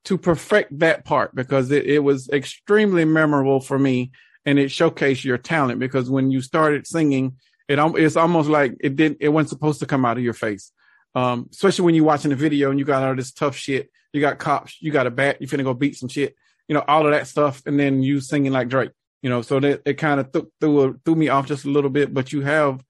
to 0.05 0.17
perfect 0.17 0.79
that 0.79 1.03
part 1.03 1.33
because 1.33 1.71
it, 1.71 1.85
it 1.85 1.99
was 1.99 2.29
extremely 2.29 3.05
memorable 3.05 3.59
for 3.59 3.77
me 3.77 4.11
and 4.45 4.59
it 4.59 4.69
showcased 4.69 5.23
your 5.23 5.37
talent 5.37 5.79
because 5.79 6.09
when 6.09 6.31
you 6.31 6.41
started 6.41 6.85
singing 6.85 7.37
It 7.67 7.79
it's 7.97 8.15
almost 8.15 8.47
like 8.47 8.77
it 8.79 8.95
didn't. 8.95 9.17
It 9.19 9.29
wasn't 9.29 9.49
supposed 9.49 9.79
to 9.79 9.87
come 9.87 10.05
out 10.05 10.17
of 10.17 10.23
your 10.23 10.33
face. 10.33 10.71
Um, 11.15 11.49
especially 11.51 11.85
when 11.85 11.95
you're 11.95 12.05
watching 12.05 12.29
the 12.29 12.35
video 12.35 12.69
and 12.69 12.77
you 12.77 12.85
got 12.85 13.03
all 13.03 13.15
this 13.15 13.31
tough 13.31 13.55
shit. 13.55 13.89
You 14.13 14.21
got 14.21 14.37
cops. 14.37 14.77
You 14.81 14.91
got 14.91 15.07
a 15.07 15.11
bat. 15.11 15.41
You 15.41 15.47
finna 15.47 15.63
go 15.63 15.73
beat 15.73 15.97
some 15.97 16.09
shit. 16.09 16.35
You 16.67 16.75
know 16.75 16.83
all 16.87 17.05
of 17.05 17.11
that 17.11 17.27
stuff, 17.27 17.61
and 17.65 17.79
then 17.79 18.01
you 18.03 18.19
singing 18.21 18.51
like 18.51 18.69
Drake. 18.69 18.91
You 19.21 19.29
know, 19.29 19.41
so 19.41 19.59
that 19.59 19.81
it 19.85 19.95
kind 19.95 20.19
of 20.19 20.31
th- 20.31 20.45
threw 20.59 20.99
threw 21.05 21.15
me 21.15 21.29
off 21.29 21.47
just 21.47 21.65
a 21.65 21.69
little 21.69 21.89
bit. 21.89 22.13
But 22.13 22.31
you 22.31 22.41
have 22.41 22.83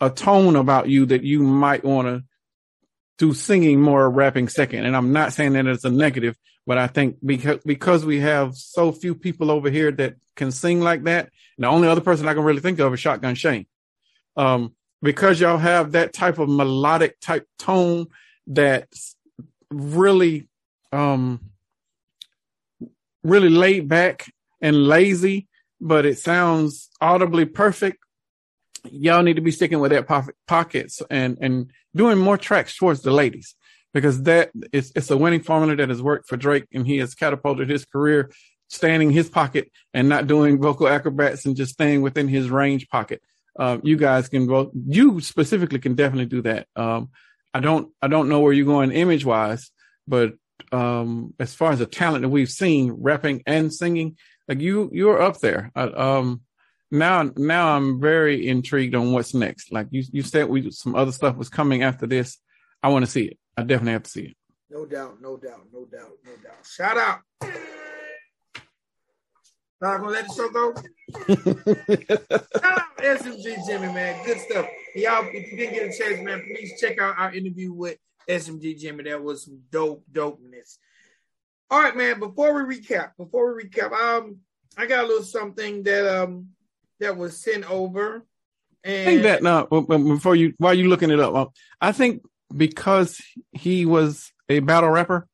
a 0.00 0.10
tone 0.10 0.56
about 0.56 0.88
you 0.88 1.06
that 1.06 1.22
you 1.22 1.42
might 1.42 1.84
want 1.84 2.08
to 2.08 2.24
do 3.18 3.32
singing 3.32 3.80
more, 3.80 4.10
rapping 4.10 4.48
second. 4.48 4.84
And 4.84 4.96
I'm 4.96 5.12
not 5.12 5.32
saying 5.32 5.52
that 5.52 5.66
it's 5.66 5.84
a 5.84 5.90
negative, 5.90 6.36
but 6.66 6.78
I 6.78 6.88
think 6.88 7.18
because 7.24 7.58
because 7.64 8.04
we 8.04 8.20
have 8.20 8.56
so 8.56 8.90
few 8.90 9.14
people 9.14 9.50
over 9.50 9.70
here 9.70 9.92
that 9.92 10.16
can 10.34 10.50
sing 10.50 10.80
like 10.80 11.04
that, 11.04 11.30
And 11.56 11.64
the 11.64 11.68
only 11.68 11.88
other 11.88 12.00
person 12.00 12.26
I 12.26 12.34
can 12.34 12.42
really 12.42 12.60
think 12.60 12.80
of 12.80 12.92
is 12.92 13.00
Shotgun 13.00 13.34
Shane. 13.34 13.66
Um, 14.36 14.74
because 15.02 15.40
y'all 15.40 15.58
have 15.58 15.92
that 15.92 16.12
type 16.12 16.38
of 16.38 16.48
melodic 16.48 17.20
type 17.20 17.46
tone 17.58 18.06
that's 18.46 19.16
really 19.70 20.48
um 20.90 21.51
really 23.22 23.50
laid 23.50 23.88
back 23.88 24.32
and 24.60 24.86
lazy 24.86 25.48
but 25.82 26.06
it 26.06 26.18
sounds 26.18 26.88
audibly 27.00 27.44
perfect. 27.44 27.98
Y'all 28.84 29.22
need 29.22 29.36
to 29.36 29.42
be 29.42 29.50
sticking 29.50 29.80
with 29.80 29.90
that 29.90 30.06
po- 30.06 30.32
pockets 30.46 31.02
and 31.10 31.36
and 31.40 31.70
doing 31.94 32.18
more 32.18 32.38
tracks 32.38 32.76
towards 32.76 33.02
the 33.02 33.10
ladies 33.10 33.54
because 33.92 34.22
that 34.22 34.50
is 34.72 34.92
it's 34.94 35.10
a 35.10 35.16
winning 35.16 35.42
formula 35.42 35.76
that 35.76 35.88
has 35.88 36.00
worked 36.00 36.28
for 36.28 36.36
Drake 36.36 36.66
and 36.72 36.86
he 36.86 36.98
has 36.98 37.14
catapulted 37.14 37.68
his 37.68 37.84
career 37.84 38.30
standing 38.68 39.10
his 39.10 39.28
pocket 39.28 39.70
and 39.92 40.08
not 40.08 40.26
doing 40.26 40.60
vocal 40.60 40.88
acrobats 40.88 41.44
and 41.44 41.56
just 41.56 41.74
staying 41.74 42.00
within 42.00 42.26
his 42.26 42.48
range 42.48 42.88
pocket. 42.88 43.20
Uh, 43.58 43.76
you 43.82 43.96
guys 43.96 44.28
can 44.28 44.46
go. 44.46 44.70
You 44.86 45.20
specifically 45.20 45.78
can 45.78 45.94
definitely 45.94 46.26
do 46.26 46.42
that. 46.42 46.66
Um, 46.74 47.10
I 47.52 47.60
don't. 47.60 47.92
I 48.00 48.08
don't 48.08 48.28
know 48.28 48.40
where 48.40 48.52
you're 48.52 48.66
going 48.66 48.92
image 48.92 49.24
wise, 49.24 49.70
but 50.06 50.34
um, 50.70 51.34
as 51.38 51.54
far 51.54 51.72
as 51.72 51.78
the 51.78 51.86
talent 51.86 52.22
that 52.22 52.28
we've 52.28 52.50
seen, 52.50 52.92
rapping 52.92 53.42
and 53.46 53.72
singing, 53.72 54.16
like 54.48 54.60
you 54.60 54.90
you're 54.92 55.20
up 55.20 55.38
there. 55.40 55.70
um, 55.74 56.42
now 56.90 57.30
now 57.36 57.76
I'm 57.76 58.00
very 58.00 58.46
intrigued 58.46 58.94
on 58.94 59.12
what's 59.12 59.34
next. 59.34 59.72
Like 59.72 59.88
you 59.90 60.02
you 60.12 60.22
said, 60.22 60.48
we 60.48 60.70
some 60.70 60.94
other 60.94 61.12
stuff 61.12 61.36
was 61.36 61.48
coming 61.48 61.82
after 61.82 62.06
this. 62.06 62.38
I 62.82 62.88
want 62.88 63.04
to 63.04 63.10
see 63.10 63.24
it. 63.24 63.38
I 63.56 63.62
definitely 63.62 63.92
have 63.92 64.02
to 64.04 64.10
see 64.10 64.22
it. 64.22 64.36
No 64.70 64.86
doubt, 64.86 65.20
no 65.20 65.36
doubt, 65.36 65.66
no 65.72 65.84
doubt, 65.84 66.12
no 66.24 66.32
doubt. 66.42 66.66
Shout 66.66 66.96
out. 66.96 67.20
Not 69.80 69.98
gonna 69.98 70.12
let 70.12 70.28
the 70.28 70.34
show 70.34 70.48
go. 70.48 70.74
Shout 72.60 72.78
out 72.78 72.96
SMG 72.98 73.66
Jimmy, 73.66 73.92
man. 73.92 74.24
Good 74.24 74.38
stuff. 74.38 74.66
Y'all, 74.94 75.26
if 75.32 75.50
you 75.50 75.58
didn't 75.58 75.74
get 75.74 75.88
a 75.88 75.98
chance, 75.98 76.24
man, 76.24 76.40
please 76.46 76.80
check 76.80 76.98
out 77.00 77.18
our 77.18 77.34
interview 77.34 77.72
with 77.72 77.98
SMG 78.28 78.78
Jimmy. 78.78 79.04
That 79.04 79.22
was 79.22 79.44
some 79.44 79.60
dope, 79.70 80.04
dopeness. 80.10 80.78
All 81.70 81.80
right, 81.80 81.96
man. 81.96 82.20
Before 82.20 82.64
we 82.64 82.76
recap, 82.76 83.12
before 83.16 83.54
we 83.54 83.64
recap, 83.64 83.92
um, 83.92 84.38
I 84.76 84.86
got 84.86 85.04
a 85.04 85.06
little 85.06 85.24
something 85.24 85.82
that 85.84 86.22
um 86.22 86.48
that 87.00 87.16
was 87.16 87.38
sent 87.38 87.70
over. 87.70 88.26
And 88.84 89.08
I 89.08 89.12
think 89.12 89.22
that 89.22 89.42
now 89.42 89.64
before 89.64 90.36
you 90.36 90.54
while 90.58 90.74
you 90.74 90.88
looking 90.88 91.10
it 91.10 91.20
up, 91.20 91.34
um, 91.34 91.48
I 91.80 91.92
think 91.92 92.22
because 92.54 93.20
he 93.52 93.86
was 93.86 94.32
a 94.48 94.60
battle 94.60 94.90
rapper, 94.90 95.26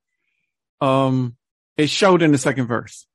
um, 0.81 1.37
it 1.77 1.91
showed 1.91 2.23
in 2.23 2.33
the 2.33 2.39
second 2.39 2.67
verse. 2.67 3.07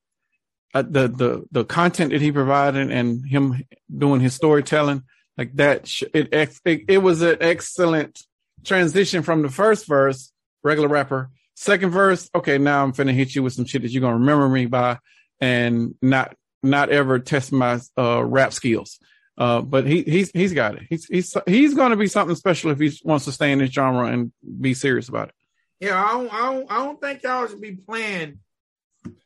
Uh, 0.73 0.81
the 0.81 1.07
the 1.07 1.45
the 1.51 1.65
content 1.65 2.11
that 2.11 2.21
he 2.21 2.31
provided 2.31 2.91
and 2.91 3.25
him 3.27 3.63
doing 3.95 4.19
his 4.19 4.33
storytelling 4.33 5.03
like 5.37 5.55
that 5.55 5.89
it 6.13 6.29
it, 6.33 6.85
it 6.87 6.97
was 6.97 7.21
an 7.21 7.37
excellent 7.41 8.23
transition 8.63 9.23
from 9.23 9.41
the 9.41 9.49
first 9.49 9.87
verse 9.87 10.31
regular 10.63 10.87
rapper 10.87 11.29
Second 11.55 11.91
verse, 11.91 12.29
okay, 12.33 12.57
now 12.57 12.83
I'm 12.83 12.93
finna 12.93 13.13
hit 13.13 13.35
you 13.35 13.43
with 13.43 13.53
some 13.53 13.65
shit 13.65 13.83
that 13.83 13.91
you're 13.91 14.01
gonna 14.01 14.17
remember 14.17 14.49
me 14.49 14.65
by 14.65 14.97
and 15.39 15.95
not 16.01 16.35
not 16.63 16.89
ever 16.89 17.19
test 17.19 17.51
my 17.51 17.79
uh, 17.97 18.23
rap 18.23 18.53
skills. 18.53 18.99
Uh, 19.37 19.61
but 19.61 19.85
he 19.85 20.03
he's 20.03 20.31
he's 20.31 20.53
got 20.53 20.75
it. 20.75 20.83
He's 20.89 21.05
he's 21.05 21.37
he's 21.45 21.73
gonna 21.75 21.95
be 21.95 22.07
something 22.07 22.35
special 22.35 22.71
if 22.71 22.79
he 22.79 22.91
wants 23.03 23.25
to 23.25 23.31
stay 23.31 23.51
in 23.51 23.59
this 23.59 23.71
genre 23.71 24.07
and 24.07 24.31
be 24.61 24.73
serious 24.73 25.09
about 25.09 25.29
it. 25.29 25.35
Yeah, 25.79 26.03
I 26.03 26.13
don't 26.13 26.33
I 26.33 26.53
don't, 26.53 26.71
I 26.71 26.77
don't 26.85 27.01
think 27.01 27.23
y'all 27.23 27.47
should 27.47 27.61
be 27.61 27.75
playing 27.75 28.39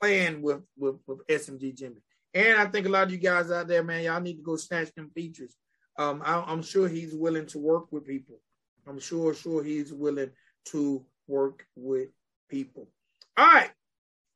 playing 0.01 0.41
with, 0.41 0.63
with 0.77 0.95
with 1.07 1.25
SMG 1.27 1.75
Jimmy. 1.75 2.01
And 2.33 2.59
I 2.59 2.65
think 2.65 2.85
a 2.85 2.89
lot 2.89 3.07
of 3.07 3.11
you 3.11 3.17
guys 3.17 3.51
out 3.51 3.67
there, 3.67 3.83
man, 3.83 4.03
y'all 4.03 4.19
need 4.19 4.35
to 4.35 4.43
go 4.43 4.57
snatch 4.57 4.93
them 4.93 5.11
features. 5.15 5.55
Um, 5.97 6.21
I, 6.23 6.51
am 6.51 6.61
sure 6.61 6.87
he's 6.87 7.15
willing 7.15 7.47
to 7.47 7.57
work 7.57 7.91
with 7.91 8.05
people. 8.05 8.39
I'm 8.87 8.99
sure, 8.99 9.33
sure 9.33 9.63
he's 9.63 9.93
willing 9.93 10.31
to 10.65 11.05
work 11.27 11.65
with 11.75 12.09
people. 12.49 12.89
All 13.37 13.45
right. 13.45 13.69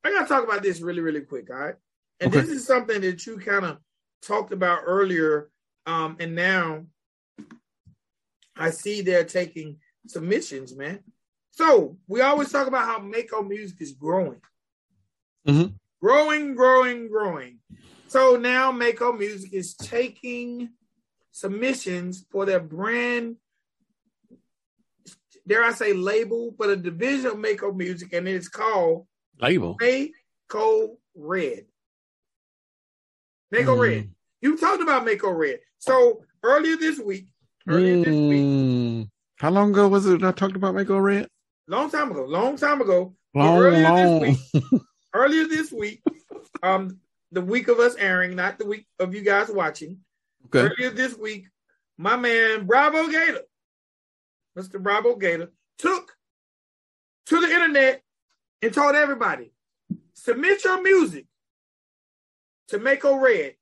I 0.04 0.12
got 0.12 0.24
to 0.24 0.28
talk 0.28 0.43
about 0.43 0.64
this 0.64 0.82
really, 0.82 1.02
really 1.02 1.22
quick. 1.22 1.49
All 1.49 1.58
right. 1.58 1.76
And 2.20 2.34
okay. 2.34 2.41
this 2.41 2.49
is 2.49 2.66
something 2.66 3.02
that 3.02 3.26
you 3.26 3.38
kind 3.38 3.66
of 3.66 3.78
talked 4.22 4.52
about 4.52 4.82
earlier. 4.86 5.49
Um, 5.86 6.18
and 6.20 6.36
now 6.36 6.86
I 8.56 8.70
see 8.72 9.02
they're 9.02 9.24
taking 9.24 9.78
submissions, 10.08 10.76
man. 10.76 10.99
So 11.52 11.97
we 12.08 12.22
always 12.22 12.52
talk 12.52 12.68
about 12.68 12.86
how 12.86 12.99
Mako 12.99 13.43
music 13.43 13.82
is 13.82 13.93
growing. 13.93 14.41
Mm-hmm. 15.47 15.74
Growing, 16.02 16.56
growing, 16.56 17.08
growing. 17.08 17.60
So 18.08 18.36
now 18.36 18.72
Mako 18.72 19.14
Music 19.14 19.54
is 19.54 19.74
taking 19.74 20.72
submissions 21.32 22.26
for 22.30 22.45
their 22.45 22.60
brand 22.60 23.38
dare 25.48 25.64
I 25.64 25.72
say 25.72 25.94
label, 25.94 26.54
but 26.58 26.70
a 26.70 26.76
division 26.76 27.28
of 27.28 27.39
Mako 27.39 27.74
Music, 27.74 28.14
and 28.14 28.28
it's 28.28 28.48
called 28.48 29.08
label 29.39 29.78
Mako 29.80 30.98
Red. 31.16 31.66
Mako 33.52 33.76
mm. 33.76 33.80
Red. 33.80 34.12
You 34.42 34.58
talked 34.58 34.82
about 34.82 35.06
Mako 35.06 35.32
Red. 35.32 35.60
So 35.80 36.24
earlier 36.44 36.78
this 36.78 37.00
week, 37.00 37.28
earlier 37.68 37.98
mm. 37.98 38.06
this 38.06 38.16
week. 38.16 38.42
Hmm. 38.42 39.02
How 39.44 39.50
long 39.50 39.72
ago 39.72 39.88
was 39.88 40.06
it 40.06 40.24
I 40.24 40.32
talked 40.32 40.56
about 40.56 40.76
Mako 40.76 40.98
Red? 41.00 41.28
Long 41.68 41.89
time 41.89 42.12
ago. 42.12 42.26
Long 42.26 42.58
time 42.58 42.82
ago. 42.82 43.16
Long, 43.34 43.60
earlier 43.60 43.84
long. 43.84 44.20
this 44.22 44.54
week. 44.54 44.82
earlier 45.14 45.48
this 45.48 45.72
week, 45.72 46.04
um, 46.64 47.00
the 47.32 47.42
week 47.42 47.68
of 47.68 47.80
us 47.80 47.96
airing, 47.96 48.36
not 48.36 48.60
the 48.60 48.66
week 48.66 48.86
of 49.00 49.16
you 49.16 49.22
guys 49.22 49.50
watching. 49.50 50.00
Okay. 50.46 50.60
Earlier 50.60 50.89
this 50.92 51.18
week, 51.18 51.46
my 51.98 52.16
man 52.16 52.66
Bravo 52.66 53.08
Gator 53.08 53.42
Mr. 54.58 54.82
Bravo 54.82 55.16
Gator, 55.16 55.52
took 55.78 56.12
to 57.28 57.39
the 57.39 57.47
internet 57.47 58.02
and 58.62 58.74
told 58.74 58.95
everybody, 58.95 59.54
submit 60.14 60.64
your 60.64 60.82
music 60.82 61.26
to 62.68 62.80
Mako 62.80 63.18
Red 63.18 63.56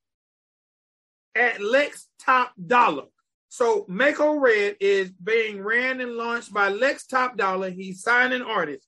at 1.35 1.61
Lex 1.61 2.07
Top 2.19 2.53
Dollar. 2.63 3.05
So 3.49 3.85
Mako 3.87 4.39
Red 4.39 4.77
is 4.79 5.11
being 5.11 5.61
ran 5.61 6.01
and 6.01 6.15
launched 6.15 6.53
by 6.53 6.69
Lex 6.69 7.05
Top 7.07 7.37
Dollar. 7.37 7.69
He's 7.69 8.01
signing 8.03 8.41
artists. 8.41 8.87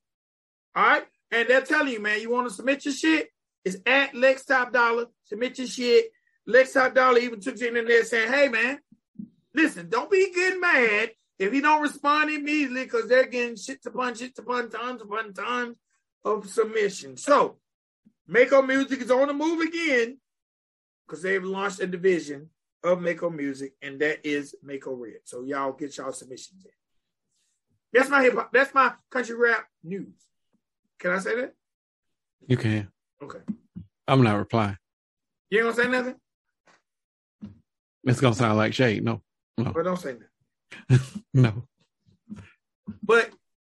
All 0.75 0.83
right. 0.83 1.03
And 1.31 1.47
they're 1.47 1.61
telling 1.61 1.93
you, 1.93 2.01
man, 2.01 2.21
you 2.21 2.29
want 2.29 2.47
to 2.49 2.53
submit 2.53 2.85
your 2.85 2.93
shit? 2.93 3.29
It's 3.65 3.77
at 3.85 4.13
Lex 4.13 4.45
Top 4.45 4.71
Dollar. 4.73 5.07
Submit 5.23 5.57
your 5.57 5.67
shit. 5.67 6.05
Lex 6.45 6.73
Top 6.73 6.93
Dollar 6.93 7.19
even 7.19 7.39
took 7.39 7.55
to 7.55 7.61
the 7.61 7.67
internet 7.67 8.05
saying, 8.05 8.31
hey, 8.31 8.47
man, 8.49 8.79
listen, 9.53 9.89
don't 9.89 10.11
be 10.11 10.31
getting 10.33 10.59
mad 10.59 11.11
if 11.41 11.51
he 11.51 11.59
don't 11.59 11.81
respond 11.81 12.29
immediately, 12.29 12.83
because 12.83 13.07
they're 13.07 13.25
getting 13.25 13.55
shit 13.55 13.79
upon 13.87 14.13
shit 14.13 14.37
upon 14.37 14.69
tons 14.69 15.01
upon 15.01 15.33
tons 15.33 15.75
of 16.23 16.47
submission. 16.47 17.17
So, 17.17 17.57
Mako 18.27 18.61
Music 18.61 19.01
is 19.01 19.09
on 19.09 19.27
the 19.27 19.33
move 19.33 19.59
again 19.61 20.19
because 21.07 21.23
they've 21.23 21.43
launched 21.43 21.79
a 21.79 21.87
division 21.87 22.49
of 22.83 23.01
Mako 23.01 23.31
Music, 23.31 23.73
and 23.81 23.99
that 24.01 24.19
is 24.23 24.55
Mako 24.61 24.93
Red. 24.93 25.21
So 25.25 25.43
y'all 25.43 25.73
get 25.73 25.97
y'all 25.97 26.11
submissions 26.11 26.63
in. 26.63 26.71
That's 27.91 28.09
my 28.09 28.21
hip 28.21 28.35
hop. 28.35 28.53
That's 28.53 28.73
my 28.75 28.93
country 29.09 29.35
rap 29.35 29.65
news. 29.83 30.13
Can 30.99 31.11
I 31.11 31.19
say 31.19 31.35
that? 31.35 31.53
You 32.47 32.57
can. 32.57 32.91
Okay. 33.21 33.39
I'm 34.07 34.21
not 34.21 34.37
replying. 34.37 34.77
You 35.49 35.65
ain't 35.65 35.75
gonna 35.75 35.83
say 35.83 35.91
nothing. 35.91 36.15
It's 38.03 38.21
gonna 38.21 38.35
sound 38.35 38.59
like 38.59 38.75
shade. 38.75 39.03
No. 39.03 39.23
No. 39.57 39.71
But 39.71 39.83
don't 39.83 39.99
say 39.99 40.13
nothing. 40.13 40.27
no. 41.33 41.63
But 43.03 43.31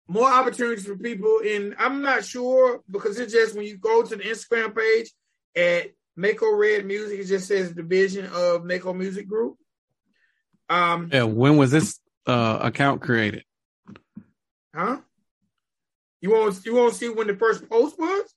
more 0.08 0.32
opportunities 0.32 0.86
for 0.86 0.98
people, 0.98 1.40
and 1.46 1.76
I'm 1.80 2.02
not 2.02 2.26
sure 2.26 2.82
because 2.90 3.20
it's 3.20 3.34
just 3.34 3.56
when 3.56 3.66
you 3.66 3.78
go 3.78 4.04
to 4.04 4.16
the 4.16 4.24
Instagram 4.24 4.76
page 4.76 5.12
at 5.56 5.92
Mako 6.16 6.56
Red 6.56 6.86
Music, 6.86 7.20
it 7.20 7.26
just 7.26 7.48
says 7.48 7.72
division 7.72 8.30
of 8.34 8.66
Mako 8.66 8.94
Music 8.94 9.28
Group. 9.28 9.56
Um, 10.70 11.10
yeah, 11.12 11.24
when 11.24 11.58
was 11.58 11.72
this 11.72 12.00
uh, 12.26 12.60
account 12.62 13.02
created? 13.02 13.44
Huh? 14.76 14.98
You 16.22 16.32
won't 16.32 16.66
you 16.66 16.76
won't 16.76 16.96
see 16.96 17.10
when 17.10 17.28
the 17.28 17.36
first 17.36 17.70
post 17.70 17.98
was? 18.00 18.34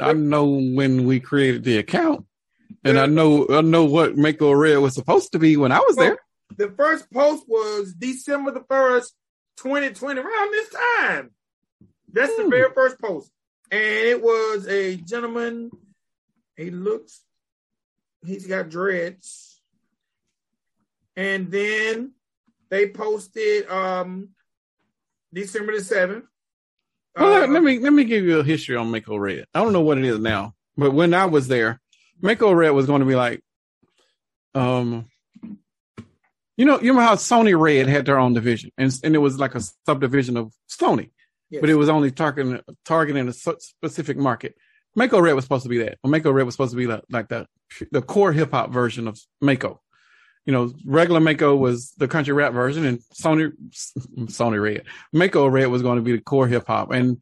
I 0.00 0.12
know 0.12 0.44
when 0.44 1.06
we 1.06 1.18
created 1.18 1.64
the 1.64 1.78
account. 1.78 2.26
and 2.84 2.98
I 2.98 3.06
know 3.06 3.46
I 3.50 3.60
know 3.62 3.84
what 3.84 4.16
Mako 4.16 4.52
Red 4.52 4.76
was 4.78 4.94
supposed 4.94 5.32
to 5.32 5.38
be 5.38 5.56
when 5.56 5.72
I 5.72 5.78
was 5.80 5.96
there. 5.96 6.18
The 6.56 6.68
first 6.70 7.10
post 7.12 7.44
was 7.48 7.92
December 7.94 8.50
the 8.52 8.64
first, 8.68 9.14
2020, 9.58 10.20
around 10.20 10.52
this 10.52 10.68
time. 10.98 11.30
That's 12.12 12.34
the 12.36 12.44
Hmm. 12.44 12.50
very 12.50 12.72
first 12.74 12.98
post. 13.00 13.30
And 13.70 13.80
it 13.82 14.22
was 14.22 14.68
a 14.68 14.96
gentleman. 14.96 15.70
He 16.56 16.70
looks, 16.70 17.22
he's 18.24 18.46
got 18.46 18.68
dreads. 18.68 19.60
And 21.16 21.50
then 21.50 22.12
they 22.70 22.88
posted 22.88 23.68
um 23.68 24.30
December 25.32 25.72
the 25.72 25.82
7th. 25.82 26.26
Well, 27.16 27.30
let, 27.30 27.48
Uh, 27.48 27.52
let 27.52 27.62
me 27.62 27.78
let 27.78 27.92
me 27.92 28.04
give 28.04 28.24
you 28.24 28.40
a 28.40 28.44
history 28.44 28.76
on 28.76 28.90
Mako 28.90 29.16
Red. 29.16 29.46
I 29.54 29.62
don't 29.62 29.72
know 29.72 29.80
what 29.80 29.98
it 29.98 30.04
is 30.04 30.18
now, 30.18 30.54
but 30.76 30.92
when 30.92 31.14
I 31.14 31.26
was 31.26 31.48
there, 31.48 31.80
Mako 32.20 32.52
Red 32.52 32.70
was 32.70 32.86
going 32.86 33.00
to 33.00 33.06
be 33.06 33.14
like, 33.16 33.40
um, 34.54 35.06
you 36.56 36.64
know, 36.64 36.74
you 36.74 36.92
remember 36.92 37.02
how 37.02 37.14
Sony 37.14 37.58
Red 37.58 37.88
had 37.88 38.06
their 38.06 38.18
own 38.18 38.34
division, 38.34 38.70
and 38.78 38.92
and 39.02 39.14
it 39.14 39.18
was 39.18 39.38
like 39.38 39.54
a 39.54 39.60
subdivision 39.86 40.36
of 40.36 40.52
Sony, 40.68 41.10
yes. 41.50 41.60
but 41.60 41.70
it 41.70 41.74
was 41.74 41.88
only 41.88 42.10
targeting 42.10 42.60
targeting 42.84 43.28
a 43.28 43.32
specific 43.32 44.16
market. 44.16 44.54
Mako 44.96 45.20
Red 45.20 45.34
was 45.34 45.44
supposed 45.44 45.64
to 45.64 45.68
be 45.68 45.78
that. 45.78 45.98
Mako 46.04 46.30
Red 46.30 46.46
was 46.46 46.54
supposed 46.54 46.70
to 46.70 46.76
be 46.76 46.86
like, 46.86 47.02
like 47.10 47.28
the 47.28 47.46
the 47.90 48.02
core 48.02 48.32
hip 48.32 48.52
hop 48.52 48.70
version 48.70 49.08
of 49.08 49.18
Mako. 49.40 49.80
You 50.46 50.52
know, 50.52 50.72
regular 50.84 51.20
Mako 51.20 51.56
was 51.56 51.92
the 51.92 52.06
country 52.06 52.34
rap 52.34 52.52
version, 52.52 52.84
and 52.84 53.00
Sony 53.14 53.52
Sony 54.26 54.62
Red 54.62 54.84
Mako 55.12 55.48
Red 55.48 55.66
was 55.66 55.82
going 55.82 55.96
to 55.96 56.02
be 56.02 56.12
the 56.12 56.20
core 56.20 56.46
hip 56.46 56.66
hop, 56.66 56.92
and 56.92 57.18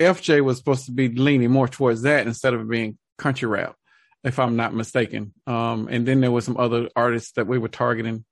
FJ 0.00 0.42
was 0.42 0.56
supposed 0.58 0.86
to 0.86 0.92
be 0.92 1.08
leaning 1.08 1.50
more 1.50 1.68
towards 1.68 2.02
that 2.02 2.26
instead 2.26 2.54
of 2.54 2.68
being 2.68 2.98
country 3.18 3.46
rap, 3.46 3.76
if 4.24 4.38
I'm 4.38 4.56
not 4.56 4.74
mistaken. 4.74 5.34
Um, 5.46 5.88
and 5.90 6.06
then 6.08 6.20
there 6.20 6.30
was 6.30 6.46
some 6.46 6.56
other 6.56 6.88
artists 6.96 7.32
that 7.32 7.46
we 7.46 7.58
were 7.58 7.68
targeting 7.68 8.24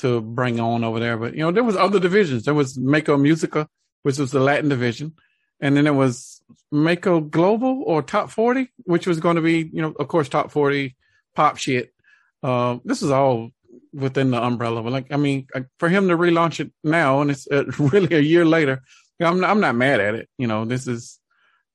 to 0.00 0.20
bring 0.20 0.60
on 0.60 0.84
over 0.84 1.00
there, 1.00 1.16
but 1.16 1.34
you 1.34 1.40
know, 1.40 1.50
there 1.50 1.64
was 1.64 1.76
other 1.76 2.00
divisions. 2.00 2.44
There 2.44 2.54
was 2.54 2.78
Mako 2.78 3.16
Musica, 3.16 3.68
which 4.02 4.18
was 4.18 4.30
the 4.30 4.40
Latin 4.40 4.68
division, 4.68 5.14
and 5.60 5.76
then 5.76 5.86
it 5.86 5.94
was 5.94 6.42
Mako 6.70 7.20
Global 7.20 7.82
or 7.86 8.02
Top 8.02 8.30
40, 8.30 8.70
which 8.84 9.06
was 9.06 9.20
going 9.20 9.36
to 9.36 9.42
be, 9.42 9.70
you 9.72 9.82
know, 9.82 9.94
of 9.98 10.08
course, 10.08 10.28
Top 10.28 10.50
40 10.50 10.96
pop 11.34 11.56
shit. 11.56 11.92
Uh, 12.42 12.78
this 12.84 13.02
is 13.02 13.10
all 13.10 13.50
within 13.92 14.30
the 14.30 14.42
umbrella. 14.42 14.82
But 14.82 14.92
like, 14.92 15.12
I 15.12 15.16
mean, 15.16 15.46
for 15.78 15.88
him 15.88 16.08
to 16.08 16.16
relaunch 16.16 16.60
it 16.60 16.72
now, 16.82 17.20
and 17.20 17.30
it's 17.30 17.46
uh, 17.50 17.64
really 17.78 18.16
a 18.16 18.20
year 18.20 18.44
later, 18.44 18.82
I'm 19.20 19.40
not, 19.40 19.50
I'm 19.50 19.60
not 19.60 19.76
mad 19.76 20.00
at 20.00 20.14
it. 20.14 20.28
You 20.38 20.46
know, 20.46 20.64
this 20.64 20.86
is 20.86 21.18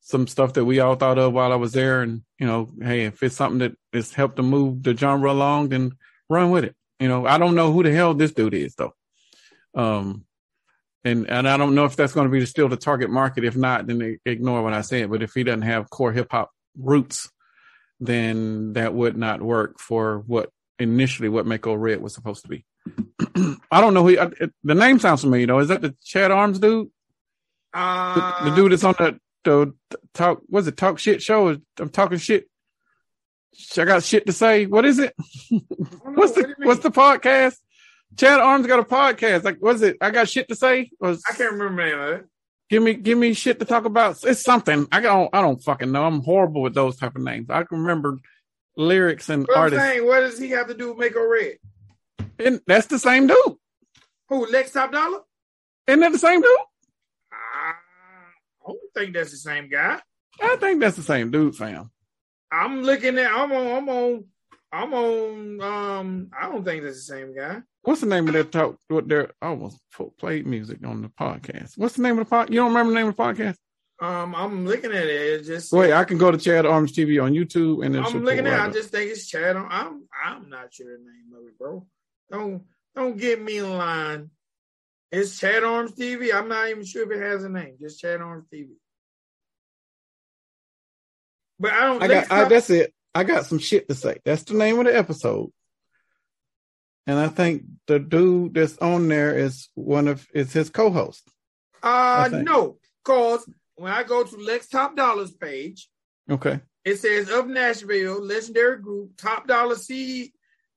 some 0.02 0.28
stuff 0.28 0.54
that 0.54 0.66
we 0.66 0.80
all 0.80 0.96
thought 0.96 1.18
of 1.18 1.34
while 1.34 1.52
I 1.52 1.56
was 1.56 1.74
there, 1.74 2.02
and 2.02 2.22
you 2.40 2.48
know, 2.48 2.70
hey, 2.82 3.06
if 3.06 3.22
it's 3.22 3.36
something 3.36 3.60
that 3.60 3.76
has 3.94 4.14
helped 4.14 4.38
to 4.38 4.44
move 4.44 4.84
the 4.84 4.96
genre 4.96 5.32
along, 5.32 5.70
then 5.70 5.94
run 6.30 6.52
with 6.52 6.64
it. 6.64 6.76
You 7.00 7.08
know, 7.08 7.26
I 7.26 7.38
don't 7.38 7.56
know 7.56 7.72
who 7.72 7.84
the 7.84 7.94
hell 7.94 8.14
this 8.14 8.32
dude 8.32 8.54
is 8.54 8.76
though. 8.76 8.94
Um, 9.74 10.26
and 11.04 11.30
and 11.30 11.48
I 11.48 11.58
don't 11.58 11.76
know 11.76 11.86
if 11.86 11.96
that's 11.96 12.14
going 12.14 12.28
to 12.28 12.32
be 12.32 12.46
still 12.46 12.70
the 12.70 12.78
target 12.78 13.10
market. 13.10 13.44
If 13.44 13.56
not, 13.56 13.88
then 13.88 14.18
ignore 14.26 14.64
what 14.64 14.74
I 14.74 14.82
said. 14.82 15.10
But 15.10 15.22
if 15.22 15.34
he 15.34 15.44
doesn't 15.44 15.62
have 15.62 15.90
core 15.90 16.12
hip 16.12 16.28
hop 16.32 16.52
roots, 16.78 17.30
then 18.00 18.74
that 18.74 18.94
would 18.94 19.18
not 19.18 19.42
work 19.42 19.80
for 19.80 20.24
what 20.26 20.50
initially 20.80 21.30
what 21.30 21.46
Mako 21.46 21.76
Red 21.76 22.02
was 22.02 22.14
supposed 22.14 22.44
to 22.44 22.50
be. 22.50 22.66
I 23.72 23.82
don't 23.82 23.94
know 23.94 24.04
who 24.04 24.10
he, 24.10 24.20
I, 24.20 24.30
the 24.64 24.76
name 24.76 25.00
sounds 25.00 25.22
familiar 25.22 25.48
though. 25.48 25.60
Is 25.60 25.68
that 25.68 25.82
the 25.82 25.96
Chad 26.04 26.32
Arms 26.32 26.60
dude? 26.60 26.90
The, 27.74 27.80
uh, 27.80 28.50
the 28.50 28.56
dude 28.56 28.72
that's 28.72 28.84
on 28.84 28.96
the 28.98 29.20
the 29.44 29.74
talk 30.14 30.42
was 30.50 30.68
it 30.68 30.76
talk 30.76 30.98
shit 31.00 31.22
show? 31.22 31.58
I'm 31.80 31.90
talking 31.90 32.18
shit. 32.18 32.50
I 33.78 33.86
got 33.86 34.04
shit 34.04 34.26
to 34.28 34.34
say. 34.34 34.66
What 34.66 34.86
is 34.86 35.00
it? 35.00 35.14
I 35.20 35.24
don't 35.52 35.70
know, 36.06 36.12
What's 36.14 36.32
the 36.34 36.44
mean? 36.48 36.56
what's 36.64 36.82
the 36.84 36.92
podcast? 36.92 37.56
Chad 38.18 38.40
Arms 38.40 38.68
got 38.68 38.80
a 38.80 38.84
podcast. 38.84 39.44
Like, 39.44 39.58
what 39.60 39.76
is 39.76 39.82
it? 39.82 39.98
I 40.02 40.12
got 40.12 40.30
shit 40.30 40.48
to 40.50 40.56
say. 40.56 40.90
Was 41.00 41.22
I 41.30 41.34
can't 41.34 41.52
remember 41.54 41.84
the 41.84 41.90
name 41.90 42.00
of 42.00 42.10
it. 42.20 42.26
give 42.70 42.82
me 42.84 42.94
give 42.94 43.18
me 43.18 43.34
shit 43.34 43.60
to 43.60 43.66
talk 43.66 43.86
about. 43.86 44.24
It's 44.24 44.42
something. 44.42 44.88
I 44.92 45.02
don't 45.02 45.30
I 45.34 45.42
don't 45.42 45.62
fucking 45.62 45.92
know. 45.92 46.06
I'm 46.06 46.22
horrible 46.22 46.62
with 46.62 46.74
those 46.74 46.96
type 46.98 47.16
of 47.16 47.22
names. 47.24 47.50
I 47.50 47.64
can 47.64 47.80
remember 47.80 48.18
lyrics 48.78 49.30
and 49.30 49.46
I'm 49.54 49.58
artists. 49.62 49.84
saying, 49.86 50.06
what 50.06 50.20
does 50.22 50.38
he 50.40 50.50
have 50.52 50.68
to 50.68 50.74
do 50.74 50.94
with 50.94 50.98
Mako 51.14 51.28
Red? 51.28 51.58
And 52.40 52.62
that's 52.68 52.88
the 52.88 53.00
same 53.00 53.28
dude. 53.28 53.56
Who, 54.30 54.46
Lex 54.48 54.72
Top 54.72 54.92
Dollar? 54.92 55.20
Isn't 55.88 56.00
that 56.02 56.12
the 56.12 56.18
same 56.20 56.42
dude? 56.42 56.50
Ah, 57.32 57.76
I 58.66 58.68
don't 58.68 58.80
think 58.96 59.14
that's 59.14 59.32
the 59.32 59.38
same 59.38 59.70
guy. 59.70 60.00
I 60.42 60.56
think 60.58 60.80
that's 60.82 60.98
the 60.98 61.04
same 61.04 61.32
dude, 61.32 61.56
fam. 61.56 61.92
I'm 62.56 62.84
looking 62.84 63.18
at. 63.18 63.32
I'm 63.32 63.52
on. 63.52 63.68
I'm 63.68 63.90
on. 63.90 64.26
I'm 64.72 64.94
on. 64.94 65.62
Um, 65.62 66.32
I 66.38 66.50
don't 66.50 66.64
think 66.64 66.84
that's 66.84 66.96
the 66.96 67.14
same 67.16 67.36
guy. 67.36 67.62
What's 67.84 68.02
the 68.02 68.08
name 68.08 68.28
of 68.28 68.34
that 68.34 68.52
talk? 68.52 68.78
What 68.88 69.08
their 69.08 69.32
almost 69.42 69.80
played 70.18 70.48
music 70.48 70.80
on 70.86 71.02
the 71.02 71.10
podcast. 71.10 71.78
What's 71.78 71.96
the 71.96 72.02
name 72.02 72.18
of 72.18 72.28
the 72.28 72.36
podcast? 72.36 72.50
You 72.50 72.56
don't 72.56 72.70
remember 72.70 72.92
the 72.92 73.00
name 73.00 73.08
of 73.08 73.16
the 73.16 73.24
podcast? 73.24 73.58
Um, 74.02 74.36
I'm 74.36 74.66
looking 74.66 74.92
at 74.92 75.06
it. 75.06 75.10
It's 75.40 75.48
just. 75.48 75.72
Wait, 75.72 75.94
I 75.94 76.04
can 76.04 76.18
go 76.18 76.32
to 76.32 76.38
Chad 76.38 76.66
Arms 76.66 76.92
TV 76.92 77.22
on 77.22 77.34
YouTube 77.34 77.86
and 77.86 77.94
then 77.94 78.04
I'm 78.04 78.24
looking 78.24 78.48
at. 78.48 78.54
it. 78.54 78.70
I 78.70 78.72
just 78.72 78.90
think 78.90 79.12
it's 79.12 79.28
Chad. 79.28 79.56
On, 79.56 79.68
I'm. 79.70 80.04
I'm 80.26 80.50
not 80.50 80.74
sure 80.74 80.88
the 80.88 81.04
name 81.04 81.38
of 81.38 81.48
it, 81.48 81.58
bro. 81.58 81.86
Don't. 82.32 82.64
Don't 82.96 83.18
get 83.18 83.42
me 83.42 83.58
in 83.58 83.78
line. 83.78 84.30
It's 85.12 85.38
Chad 85.38 85.64
Arms 85.64 85.92
TV. 85.92 86.34
I'm 86.34 86.48
not 86.48 86.70
even 86.70 86.86
sure 86.86 87.04
if 87.04 87.18
it 87.18 87.22
has 87.22 87.44
a 87.44 87.50
name. 87.50 87.76
Just 87.80 88.00
Chad 88.00 88.22
Arms 88.22 88.46
TV. 88.54 88.70
But 91.60 91.74
I 91.74 91.82
don't. 91.82 92.04
I 92.04 92.08
got 92.08 92.32
I, 92.32 92.48
that's 92.48 92.70
it. 92.70 92.94
I 93.14 93.24
got 93.24 93.46
some 93.46 93.60
shit 93.60 93.88
to 93.88 93.96
say. 93.96 94.18
That's 94.26 94.44
the 94.44 94.56
name 94.56 94.80
of 94.80 94.86
the 94.86 94.96
episode. 94.98 95.52
And 97.08 97.20
I 97.20 97.28
think 97.28 97.64
the 97.88 98.00
dude 98.00 98.56
that's 98.56 98.78
on 98.80 99.08
there 99.08 99.38
is 99.38 99.70
one 99.76 100.08
of 100.08 100.28
is 100.34 100.52
his 100.52 100.70
co-host. 100.70 101.24
Uh, 101.84 102.30
no, 102.32 102.78
cause 103.04 103.48
when 103.76 103.92
I 103.92 104.04
go 104.04 104.24
to 104.24 104.36
Lex 104.38 104.68
Top 104.68 104.96
Dollars 104.96 105.32
page, 105.32 105.88
Okay. 106.30 106.60
it 106.84 106.96
says 106.96 107.30
of 107.30 107.48
Nashville, 107.48 108.20
legendary 108.24 108.82
group, 108.82 109.12
Top 109.18 109.48
Dollar 109.48 109.76
C 109.76 110.34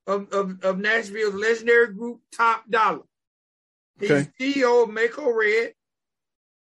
of, 0.06 0.30
of, 0.32 0.62
of 0.62 0.78
Nashville's 0.78 1.34
legendary 1.34 1.94
group, 1.94 2.20
Top 2.36 2.68
Dollar. 2.70 3.02
He's 3.98 4.10
Okay. 4.10 4.28
CEO 4.38 4.84
of 4.84 4.90
Mako 4.90 5.32
Red 5.32 5.72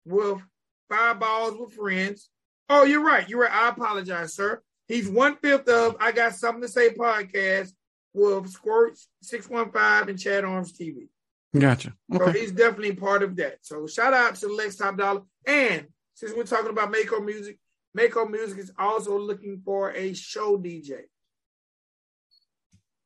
with 0.04 0.42
Fireballs 0.88 1.56
with 1.56 1.72
Friends. 1.74 2.28
Oh, 2.74 2.84
you're 2.84 3.04
right. 3.04 3.28
You're 3.28 3.40
right. 3.40 3.52
I 3.52 3.68
apologize, 3.68 4.32
sir. 4.32 4.62
He's 4.88 5.06
one 5.06 5.36
fifth 5.36 5.68
of 5.68 5.94
I 6.00 6.10
Got 6.10 6.34
Something 6.34 6.62
to 6.62 6.68
Say 6.68 6.88
podcast 6.88 7.70
with 8.14 8.48
Squirt 8.48 8.98
615 9.20 10.08
and 10.08 10.18
Chad 10.18 10.46
Arms 10.46 10.72
TV. 10.72 11.08
Gotcha. 11.56 11.92
So 12.10 12.30
he's 12.32 12.50
definitely 12.50 12.94
part 12.94 13.22
of 13.22 13.36
that. 13.36 13.58
So 13.60 13.86
shout 13.86 14.14
out 14.14 14.36
to 14.36 14.48
Lex 14.48 14.76
Top 14.76 14.96
Dollar. 14.96 15.20
And 15.46 15.84
since 16.14 16.32
we're 16.34 16.44
talking 16.44 16.70
about 16.70 16.90
Mako 16.90 17.20
Music, 17.20 17.58
Mako 17.94 18.26
Music 18.28 18.58
is 18.58 18.72
also 18.78 19.18
looking 19.18 19.60
for 19.62 19.90
a 19.92 20.14
show 20.14 20.56
DJ. 20.56 21.00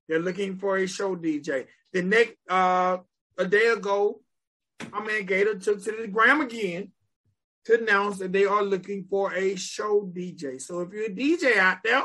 They're 0.08 0.20
looking 0.20 0.58
for 0.58 0.76
a 0.76 0.86
show 0.86 1.16
DJ. 1.16 1.66
The 1.92 2.02
next 2.02 2.36
uh 2.48 2.98
a 3.36 3.46
day 3.46 3.66
ago, 3.66 4.20
my 4.92 5.00
man 5.00 5.26
Gator 5.26 5.58
took 5.58 5.82
to 5.82 5.90
the 5.90 6.06
gram 6.06 6.40
again 6.40 6.92
to 7.66 7.82
announce 7.82 8.18
that 8.18 8.32
they 8.32 8.44
are 8.44 8.62
looking 8.62 9.04
for 9.10 9.34
a 9.34 9.56
show 9.56 10.08
DJ. 10.14 10.60
So 10.60 10.80
if 10.80 10.92
you're 10.92 11.06
a 11.06 11.10
DJ 11.10 11.56
out 11.58 11.78
there 11.82 12.04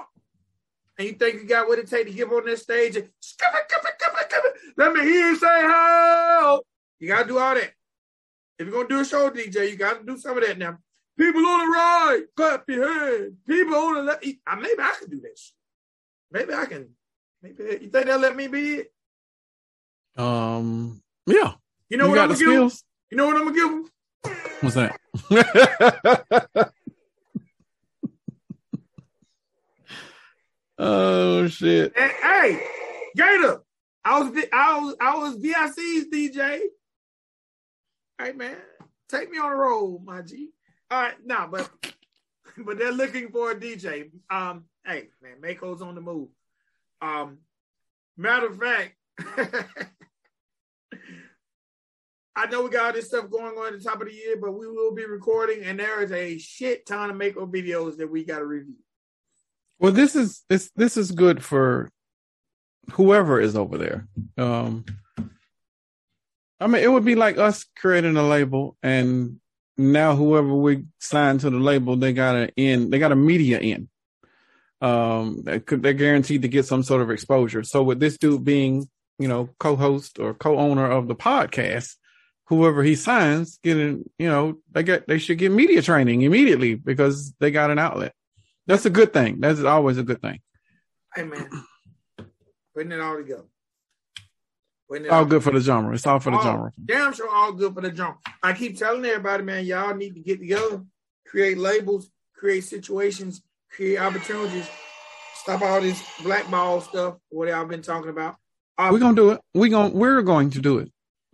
and 0.97 1.07
you 1.07 1.13
think 1.13 1.35
you 1.35 1.47
got 1.47 1.67
what 1.67 1.77
it 1.77 1.87
takes 1.87 2.09
to 2.09 2.15
give 2.15 2.31
on 2.31 2.45
this 2.45 2.63
stage 2.63 2.95
and 2.95 3.09
let 4.75 4.93
me 4.93 5.01
hear 5.01 5.29
you 5.29 5.35
say 5.35 5.61
help. 5.61 6.65
You 6.99 7.07
gotta 7.09 7.27
do 7.27 7.37
all 7.37 7.53
that. 7.53 7.71
If 8.57 8.67
you're 8.67 8.71
gonna 8.71 8.87
do 8.87 8.99
a 9.01 9.05
show 9.05 9.29
DJ, 9.29 9.69
you 9.69 9.75
gotta 9.75 10.03
do 10.03 10.17
some 10.17 10.37
of 10.37 10.43
that 10.45 10.57
now. 10.57 10.77
People 11.17 11.45
on 11.45 11.59
the 11.59 11.71
right, 11.71 12.23
clap 12.35 12.63
your 12.67 12.91
hands. 12.91 13.33
People 13.47 13.75
on 13.75 13.95
the 13.95 14.01
left. 14.01 14.25
Maybe 14.25 14.81
I 14.81 14.95
can 14.99 15.09
do 15.09 15.21
this. 15.21 15.53
Maybe 16.31 16.53
I 16.53 16.65
can. 16.65 16.89
Maybe 17.43 17.63
you 17.63 17.89
think 17.89 18.05
they'll 18.05 18.19
let 18.19 18.35
me 18.35 18.47
be 18.47 18.75
it? 18.75 18.93
Um 20.17 21.01
yeah. 21.27 21.53
You 21.89 21.97
know 21.97 22.05
you 22.05 22.11
what 22.11 22.19
I'm 22.19 22.27
gonna 22.29 22.39
give? 22.39 22.73
You 23.11 23.17
know 23.17 23.27
what 23.27 23.37
I'm 23.37 23.43
gonna 23.43 23.55
give 23.55 23.69
them? 23.69 23.89
What's 24.61 24.75
that? 24.75 25.00
oh 30.77 31.47
shit. 31.47 31.91
Hey, 31.97 32.11
hey, 32.21 32.63
Gator, 33.15 33.61
I 34.05 34.19
was 34.19 34.45
I 34.53 34.79
was 34.79 34.95
I 35.01 35.17
was 35.17 35.35
VIC's 35.35 36.07
DJ. 36.11 36.59
Hey 38.19 38.31
man, 38.33 38.57
take 39.09 39.29
me 39.29 39.37
on 39.37 39.51
the 39.51 39.55
road, 39.57 40.01
my 40.05 40.21
G. 40.21 40.51
All 40.89 41.01
right, 41.01 41.15
nah, 41.25 41.47
but 41.47 41.69
but 42.57 42.77
they're 42.77 42.91
looking 42.91 43.31
for 43.31 43.51
a 43.51 43.55
DJ. 43.55 44.11
Um, 44.29 44.65
hey 44.85 45.09
man, 45.21 45.41
Mako's 45.41 45.81
on 45.81 45.95
the 45.95 46.01
move. 46.01 46.29
Um, 47.01 47.39
matter 48.15 48.47
of 48.47 48.57
fact, 48.57 48.95
I 52.35 52.45
know 52.47 52.63
we 52.63 52.69
got 52.69 52.85
all 52.85 52.93
this 52.93 53.07
stuff 53.07 53.29
going 53.29 53.57
on 53.57 53.73
at 53.73 53.79
the 53.79 53.83
top 53.83 54.01
of 54.01 54.07
the 54.07 54.13
year, 54.13 54.37
but 54.39 54.53
we 54.53 54.67
will 54.67 54.93
be 54.93 55.05
recording, 55.05 55.63
and 55.63 55.79
there 55.79 56.01
is 56.01 56.11
a 56.11 56.37
shit 56.37 56.85
ton 56.85 57.09
of 57.09 57.17
Mako 57.17 57.45
videos 57.45 57.97
that 57.97 58.09
we 58.09 58.23
got 58.23 58.39
to 58.39 58.45
review. 58.45 58.75
Well, 59.79 59.91
this 59.91 60.15
is 60.15 60.43
this 60.47 60.71
this 60.75 60.95
is 60.95 61.11
good 61.11 61.43
for 61.43 61.89
whoever 62.91 63.41
is 63.41 63.55
over 63.55 63.77
there. 63.77 64.07
Um, 64.37 64.85
I 66.59 66.67
mean, 66.67 66.83
it 66.83 66.91
would 66.91 67.03
be 67.03 67.15
like 67.15 67.37
us 67.37 67.65
creating 67.75 68.15
a 68.15 68.23
label, 68.23 68.77
and 68.81 69.39
now 69.77 70.15
whoever 70.15 70.53
we 70.53 70.85
sign 70.99 71.39
to 71.39 71.49
the 71.49 71.57
label, 71.57 71.95
they 71.95 72.13
got 72.13 72.35
an 72.35 72.51
in, 72.55 72.91
they 72.91 72.99
got 72.99 73.11
a 73.11 73.15
media 73.15 73.59
in. 73.59 73.89
Um, 74.79 75.43
they're 75.43 75.59
guaranteed 75.59 76.43
to 76.43 76.47
get 76.47 76.65
some 76.65 76.83
sort 76.83 77.01
of 77.01 77.11
exposure. 77.11 77.63
So 77.63 77.83
with 77.83 77.99
this 77.99 78.17
dude 78.17 78.43
being, 78.43 78.89
you 79.19 79.27
know, 79.27 79.49
co-host 79.59 80.17
or 80.17 80.33
co-owner 80.33 80.89
of 80.89 81.07
the 81.07 81.15
podcast, 81.15 81.95
whoever 82.51 82.83
he 82.83 82.95
signs, 82.95 83.59
getting, 83.63 84.03
you 84.19 84.27
know, 84.27 84.57
they 84.71 84.83
get 84.83 85.07
they 85.07 85.17
should 85.17 85.37
get 85.37 85.53
media 85.53 85.81
training 85.81 86.21
immediately 86.21 86.75
because 86.75 87.33
they 87.39 87.49
got 87.49 87.71
an 87.71 87.79
outlet. 87.79 88.13
That's 88.67 88.85
a 88.85 88.89
good 88.89 89.13
thing. 89.13 89.39
That's 89.39 89.61
always 89.61 89.97
a 89.97 90.03
good 90.03 90.21
thing. 90.21 90.41
Hey 91.15 91.23
man, 91.23 91.49
putting 92.75 92.91
it 92.91 92.99
all 92.99 93.15
together. 93.15 93.45
It 94.89 95.07
all, 95.09 95.19
all 95.19 95.25
good 95.25 95.41
for 95.41 95.51
the 95.51 95.61
genre. 95.61 95.93
It's 95.93 96.05
all 96.05 96.19
for 96.19 96.31
the 96.31 96.37
all, 96.37 96.43
genre. 96.43 96.71
Damn 96.83 97.13
sure, 97.13 97.29
all 97.29 97.53
good 97.53 97.73
for 97.73 97.79
the 97.79 97.95
genre. 97.95 98.17
I 98.43 98.51
keep 98.51 98.77
telling 98.77 99.05
everybody, 99.05 99.43
man, 99.43 99.63
y'all 99.63 99.95
need 99.95 100.15
to 100.15 100.21
get 100.21 100.39
together, 100.39 100.83
create 101.25 101.57
labels, 101.57 102.09
create 102.35 102.65
situations, 102.65 103.41
create 103.69 103.97
opportunities. 103.97 104.67
Stop 105.35 105.61
all 105.61 105.79
this 105.79 106.03
blackball 106.21 106.81
stuff. 106.81 107.15
What 107.29 107.47
y'all 107.47 107.65
been 107.65 107.81
talking 107.81 108.09
about? 108.09 108.35
we're 108.77 108.99
gonna 108.99 109.15
do 109.15 109.29
it. 109.29 109.41
We 109.53 109.69
gonna 109.69 109.93
we're 109.93 110.21
going 110.21 110.49
to 110.49 110.59
do 110.59 110.79
it. 110.79 110.91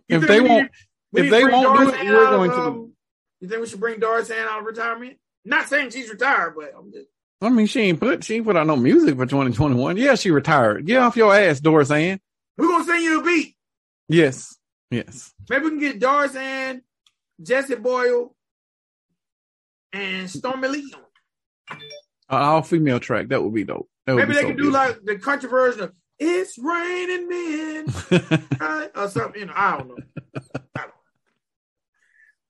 If 0.08 0.26
they 0.26 0.40
won't, 0.40 0.70
if 1.14 1.30
they 1.30 1.44
won't 1.44 1.78
do 1.78 1.88
it, 1.88 2.04
we're 2.04 2.30
going 2.30 2.50
of, 2.50 2.56
to. 2.56 2.62
Um, 2.62 2.92
you 3.40 3.48
think 3.48 3.60
we 3.60 3.66
should 3.66 3.80
bring 3.80 4.00
Doris 4.00 4.30
Ann 4.30 4.46
out 4.46 4.60
of 4.60 4.64
retirement? 4.64 5.16
Not 5.44 5.68
saying 5.68 5.90
she's 5.90 6.10
retired, 6.10 6.54
but 6.56 6.72
I'm 6.76 6.92
just. 6.92 7.08
I 7.40 7.50
mean, 7.50 7.66
she 7.66 7.80
ain't 7.82 8.00
put 8.00 8.24
she 8.24 8.36
ain't 8.36 8.44
put 8.44 8.56
out 8.56 8.66
no 8.66 8.76
music 8.76 9.16
for 9.16 9.24
2021. 9.24 9.96
Yeah, 9.96 10.16
she 10.16 10.30
retired. 10.30 10.84
Get 10.86 11.00
off 11.00 11.16
your 11.16 11.34
ass, 11.34 11.60
Doris 11.60 11.90
Ann. 11.90 12.18
We're 12.56 12.66
gonna 12.66 12.84
send 12.84 13.02
you 13.02 13.20
a 13.20 13.22
beat. 13.22 13.54
Yes. 14.08 14.56
Yes. 14.90 15.32
Maybe 15.48 15.64
we 15.64 15.70
can 15.70 15.78
get 15.78 16.00
Doris 16.00 16.34
Ann, 16.34 16.82
Jesse 17.42 17.76
Boyle, 17.76 18.34
and 19.92 20.28
Stormy 20.28 20.68
Lee. 20.68 20.94
An 21.70 21.78
all 22.28 22.62
female 22.62 23.00
track. 23.00 23.28
That 23.28 23.42
would 23.42 23.54
be 23.54 23.64
dope. 23.64 23.88
Would 24.06 24.16
Maybe 24.16 24.28
be 24.28 24.34
they 24.34 24.40
so 24.42 24.46
can 24.48 24.56
do 24.56 24.70
like 24.70 25.04
the 25.04 25.18
country 25.18 25.48
version 25.48 25.82
of 25.82 25.94
"It's 26.18 26.58
Raining 26.58 27.28
Men" 27.28 27.86
right? 28.60 28.90
or 28.96 29.08
something. 29.08 29.40
You 29.40 29.46
know, 29.46 29.52
I 29.54 29.76
don't 29.76 29.88
know. 29.88 29.96
I 30.36 30.80
don't 30.80 30.88
know. 30.88 30.92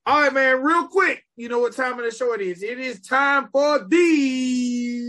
All 0.09 0.23
right, 0.23 0.33
man. 0.33 0.63
Real 0.63 0.89
quick, 0.89 1.23
you 1.37 1.51
know 1.51 1.59
what 1.59 1.77
time 1.77 1.99
of 1.99 2.05
the 2.07 2.11
show 2.11 2.33
it 2.33 2.41
is? 2.41 2.63
It 2.63 2.79
is 2.79 3.03
time 3.03 3.51
for 3.53 3.87
the 3.87 5.05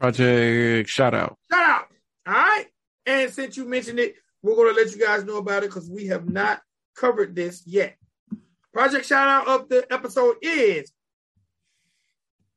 project 0.00 0.90
shout 0.90 1.14
out. 1.14 1.38
Shout 1.52 1.62
out. 1.62 1.86
All 2.26 2.34
right. 2.34 2.66
And 3.06 3.30
since 3.30 3.56
you 3.56 3.64
mentioned 3.64 4.00
it, 4.00 4.16
we're 4.42 4.56
going 4.56 4.74
to 4.74 4.82
let 4.82 4.92
you 4.92 4.98
guys 4.98 5.22
know 5.22 5.36
about 5.36 5.62
it 5.62 5.68
because 5.68 5.88
we 5.88 6.08
have 6.08 6.28
not 6.28 6.62
covered 6.96 7.36
this 7.36 7.62
yet. 7.64 7.96
Project 8.72 9.06
shout 9.06 9.28
out 9.28 9.46
of 9.46 9.68
the 9.68 9.86
episode 9.92 10.34
is 10.42 10.90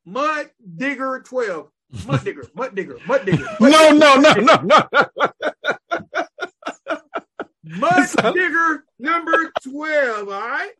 Mud 0.05 0.49
Digger 0.77 1.21
12. 1.23 1.69
Mud 2.07 2.23
Digger, 2.23 2.47
Mud 2.55 2.73
Digger, 2.73 2.97
Mud 3.05 3.27
Digger. 3.27 3.45
Mud 3.59 3.71
no, 3.71 3.91
no, 3.91 4.15
no, 4.15 4.33
no, 4.33 4.55
no, 4.63 4.81
Mud 7.65 8.09
Digger 8.33 8.83
number 8.97 9.51
12. 9.63 10.27
All 10.27 10.35
right. 10.41 10.71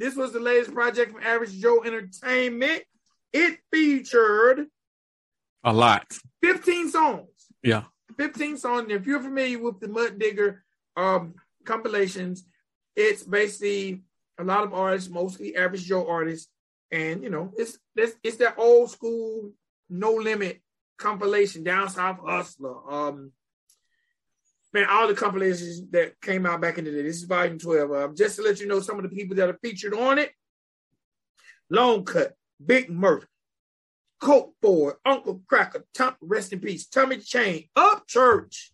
This 0.00 0.16
was 0.16 0.32
the 0.32 0.40
latest 0.40 0.72
project 0.72 1.12
from 1.12 1.22
Average 1.22 1.60
Joe 1.60 1.84
Entertainment. 1.84 2.84
It 3.34 3.58
featured 3.70 4.66
a 5.62 5.74
lot 5.74 6.06
15 6.42 6.88
songs. 6.88 7.28
Yeah. 7.62 7.82
15 8.16 8.56
songs. 8.56 8.86
If 8.90 9.06
you're 9.06 9.20
familiar 9.20 9.58
with 9.58 9.78
the 9.78 9.88
Mud 9.88 10.18
Digger 10.18 10.64
um, 10.96 11.34
compilations, 11.66 12.46
it's 12.96 13.22
basically 13.22 14.00
a 14.38 14.44
lot 14.44 14.64
of 14.64 14.72
artists, 14.72 15.10
mostly 15.10 15.54
Average 15.54 15.84
Joe 15.84 16.08
artists, 16.08 16.48
and 16.90 17.22
you 17.22 17.28
know, 17.28 17.52
it's 17.58 17.78
it's, 17.94 18.16
it's 18.22 18.36
that 18.38 18.54
old 18.56 18.90
school 18.90 19.52
no 19.90 20.14
limit 20.14 20.62
compilation, 20.96 21.62
down 21.62 21.90
south 21.90 22.20
hustler. 22.24 22.90
Um 22.90 23.32
man, 24.72 24.86
all 24.88 25.08
the 25.08 25.14
compilations 25.14 25.82
that 25.90 26.20
came 26.20 26.46
out 26.46 26.60
back 26.60 26.78
in 26.78 26.84
the 26.84 26.90
day. 26.90 27.02
This 27.02 27.16
is 27.16 27.24
volume 27.24 27.58
12. 27.58 27.90
Uh, 27.90 28.08
just 28.14 28.36
to 28.36 28.42
let 28.42 28.60
you 28.60 28.68
know 28.68 28.80
some 28.80 28.96
of 28.96 29.02
the 29.02 29.14
people 29.14 29.36
that 29.36 29.48
are 29.48 29.58
featured 29.62 29.94
on 29.94 30.18
it. 30.18 30.32
Long 31.68 32.04
Cut, 32.04 32.34
Big 32.64 32.90
Murph, 32.90 33.26
Coke 34.20 34.54
Boy, 34.60 34.92
Uncle 35.04 35.40
Kracker, 35.50 35.82
Tom, 35.94 36.16
rest 36.20 36.52
in 36.52 36.60
peace, 36.60 36.86
Tommy 36.86 37.18
Chain, 37.18 37.68
Upchurch, 37.76 38.70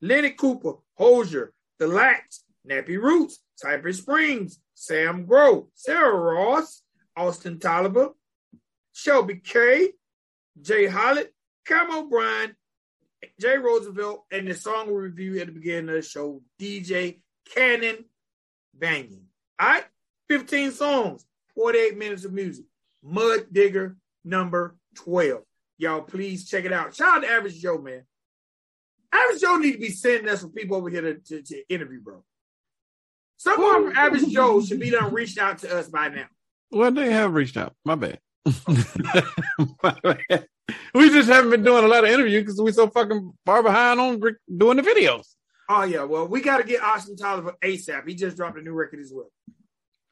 Lenny 0.00 0.30
Cooper, 0.30 0.74
Hosier, 0.94 1.52
The 1.78 1.88
Lacs, 1.88 2.44
Nappy 2.68 3.00
Roots, 3.00 3.38
Cypress 3.56 3.98
Springs, 3.98 4.60
Sam 4.74 5.26
Grow, 5.26 5.68
Sarah 5.74 6.14
Ross, 6.14 6.82
Austin 7.16 7.58
Tolliver, 7.58 8.10
Shelby 8.92 9.36
K, 9.36 9.92
Jay 10.60 10.86
Hollett, 10.86 11.34
Cam 11.66 11.90
O'Brien, 11.90 12.54
Jay 13.40 13.56
Roosevelt, 13.56 14.24
and 14.30 14.48
the 14.48 14.54
song 14.54 14.92
review 14.92 15.38
at 15.40 15.46
the 15.46 15.52
beginning 15.52 15.88
of 15.88 15.96
the 15.96 16.02
show, 16.02 16.42
DJ 16.60 17.20
Cannon 17.54 18.04
Banging. 18.74 19.26
All 19.58 19.68
right, 19.68 19.84
15 20.28 20.72
songs, 20.72 21.24
48 21.54 21.96
minutes 21.96 22.24
of 22.24 22.32
music. 22.32 22.66
Mud 23.02 23.46
Digger 23.52 23.96
number 24.24 24.76
12. 24.96 25.42
Y'all, 25.78 26.02
please 26.02 26.48
check 26.48 26.64
it 26.64 26.72
out. 26.72 26.94
Shout 26.94 27.18
out 27.18 27.22
to 27.22 27.30
Average 27.30 27.60
Joe, 27.60 27.78
man. 27.78 28.02
Average 29.12 29.40
Joe 29.40 29.56
need 29.56 29.72
to 29.72 29.78
be 29.78 29.90
sending 29.90 30.28
us 30.28 30.40
some 30.40 30.52
people 30.52 30.76
over 30.76 30.90
here 30.90 31.02
to, 31.02 31.14
to, 31.14 31.42
to 31.42 31.62
interview, 31.68 32.00
bro. 32.00 32.24
Someone 33.36 33.88
from 33.88 33.96
Average 33.96 34.28
Joe 34.28 34.62
should 34.62 34.80
be 34.80 34.90
done 34.90 35.12
reached 35.12 35.38
out 35.38 35.58
to 35.58 35.78
us 35.78 35.88
by 35.88 36.08
now. 36.08 36.26
Well, 36.70 36.90
they 36.90 37.12
have 37.12 37.34
reached 37.34 37.56
out. 37.56 37.74
My 37.84 37.94
bad. 37.94 38.18
My 39.82 39.96
bad. 40.02 40.46
We 40.94 41.10
just 41.10 41.28
haven't 41.28 41.50
been 41.50 41.62
doing 41.62 41.84
a 41.84 41.88
lot 41.88 42.04
of 42.04 42.10
interviews 42.10 42.42
because 42.42 42.60
we're 42.60 42.72
so 42.72 42.88
fucking 42.88 43.32
far 43.44 43.62
behind 43.62 44.00
on 44.00 44.20
doing 44.56 44.76
the 44.76 44.82
videos. 44.82 45.26
Oh 45.68 45.84
yeah, 45.84 46.04
well 46.04 46.26
we 46.26 46.40
got 46.40 46.58
to 46.58 46.64
get 46.64 46.82
Austin 46.82 47.16
Tolliver 47.16 47.54
ASAP. 47.62 48.08
He 48.08 48.14
just 48.14 48.36
dropped 48.36 48.58
a 48.58 48.62
new 48.62 48.72
record 48.72 49.00
as 49.00 49.12
well. 49.14 49.30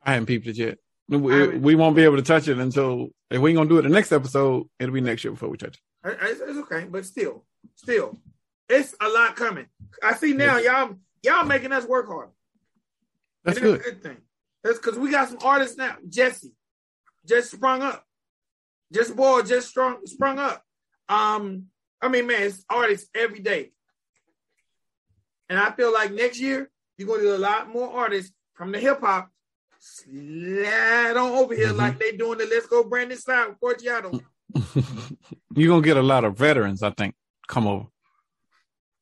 I 0.02 0.12
haven't 0.12 0.26
peeped 0.26 0.46
it 0.46 0.56
yet. 0.56 0.78
We, 1.08 1.58
we 1.58 1.74
won't 1.74 1.96
be 1.96 2.02
able 2.02 2.16
to 2.16 2.22
touch 2.22 2.48
it 2.48 2.58
until 2.58 3.08
if 3.30 3.40
we 3.40 3.50
ain't 3.50 3.58
gonna 3.58 3.68
do 3.68 3.78
it 3.78 3.82
the 3.82 3.88
next 3.88 4.12
episode. 4.12 4.68
It'll 4.78 4.94
be 4.94 5.00
next 5.00 5.22
year 5.24 5.32
before 5.32 5.48
we 5.48 5.56
touch 5.56 5.76
it. 5.76 6.18
It's, 6.22 6.40
it's 6.40 6.58
okay, 6.60 6.86
but 6.88 7.04
still, 7.04 7.44
still, 7.76 8.18
it's 8.68 8.94
a 9.00 9.08
lot 9.08 9.36
coming. 9.36 9.66
I 10.02 10.14
see 10.14 10.32
now, 10.32 10.58
y'all 10.58 10.96
y'all 11.22 11.44
making 11.44 11.72
us 11.72 11.84
work 11.84 12.06
hard. 12.06 12.30
That's 13.44 13.58
good. 13.58 13.82
good 13.82 14.02
thing. 14.02 14.16
That's 14.62 14.78
because 14.78 14.98
we 14.98 15.10
got 15.10 15.28
some 15.28 15.38
artists 15.42 15.76
now. 15.76 15.96
Jesse 16.08 16.52
just 17.26 17.50
sprung 17.50 17.82
up. 17.82 18.06
Just 18.94 19.16
boy 19.16 19.42
just 19.42 19.68
strong 19.68 19.98
sprung 20.06 20.38
up. 20.38 20.62
Um, 21.08 21.66
I 22.00 22.08
mean, 22.08 22.26
man, 22.26 22.42
it's 22.42 22.64
artists 22.70 23.10
every 23.14 23.40
day. 23.40 23.72
And 25.48 25.58
I 25.58 25.72
feel 25.72 25.92
like 25.92 26.12
next 26.12 26.38
year 26.38 26.70
you're 26.96 27.08
gonna 27.08 27.22
get 27.22 27.34
a 27.34 27.38
lot 27.38 27.68
more 27.68 27.90
artists 27.90 28.32
from 28.54 28.70
the 28.72 28.78
hip 28.78 29.00
hop 29.00 29.30
slide 29.80 31.16
on 31.16 31.32
over 31.32 31.54
here 31.54 31.68
mm-hmm. 31.68 31.78
like 31.78 31.98
they 31.98 32.12
doing 32.12 32.38
the 32.38 32.46
Let's 32.46 32.66
Go 32.66 32.84
Brandon 32.84 33.18
slide 33.18 33.48
with 33.48 33.60
Forgiato. 33.60 34.20
you're 35.56 35.68
gonna 35.68 35.82
get 35.82 35.96
a 35.96 36.02
lot 36.02 36.24
of 36.24 36.38
veterans, 36.38 36.82
I 36.82 36.90
think, 36.90 37.14
come 37.48 37.66
over. 37.66 37.86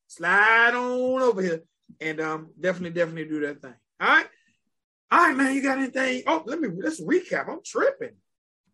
Slide 0.08 0.74
on 0.74 1.22
over 1.22 1.42
here 1.42 1.62
and 2.00 2.20
um 2.20 2.50
definitely, 2.58 2.98
definitely 2.98 3.26
do 3.26 3.40
that 3.40 3.60
thing. 3.60 3.74
All 4.00 4.08
right. 4.08 4.26
All 5.10 5.18
right, 5.18 5.36
man, 5.36 5.54
you 5.54 5.62
got 5.62 5.76
anything? 5.76 6.22
Oh, 6.26 6.42
let 6.46 6.58
me 6.58 6.68
let's 6.74 7.00
recap. 7.02 7.48
I'm 7.48 7.60
tripping. 7.62 8.16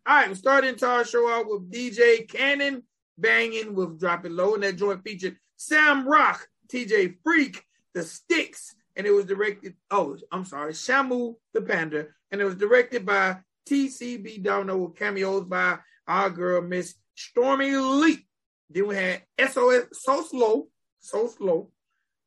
All 0.09 0.15
right, 0.15 0.27
we 0.27 0.33
started 0.33 0.81
our 0.81 1.05
show 1.05 1.29
out 1.29 1.45
with 1.47 1.71
DJ 1.71 2.27
Cannon 2.27 2.81
banging 3.19 3.75
with 3.75 3.99
Drop 3.99 4.25
It 4.25 4.31
Low, 4.31 4.55
and 4.55 4.63
that 4.63 4.75
joint 4.75 5.03
featured 5.03 5.37
Sam 5.55 6.07
Rock, 6.07 6.47
TJ 6.67 7.17
Freak, 7.23 7.63
The 7.93 8.01
Sticks, 8.01 8.73
and 8.95 9.05
it 9.05 9.11
was 9.11 9.25
directed. 9.25 9.75
Oh, 9.91 10.17
I'm 10.31 10.45
sorry, 10.45 10.73
Shamu 10.73 11.35
the 11.53 11.61
Panda, 11.61 12.07
and 12.31 12.41
it 12.41 12.43
was 12.43 12.55
directed 12.55 13.05
by 13.05 13.37
TCB 13.69 14.41
Domino 14.41 14.77
with 14.77 14.95
cameos 14.95 15.45
by 15.45 15.77
our 16.07 16.31
girl 16.31 16.63
Miss 16.63 16.95
Stormy 17.13 17.75
Lee. 17.75 18.25
Then 18.71 18.87
we 18.87 18.95
had 18.95 19.21
SOS 19.39 19.89
So 19.91 20.23
Slow, 20.23 20.69
So 21.01 21.27
Slow, 21.27 21.69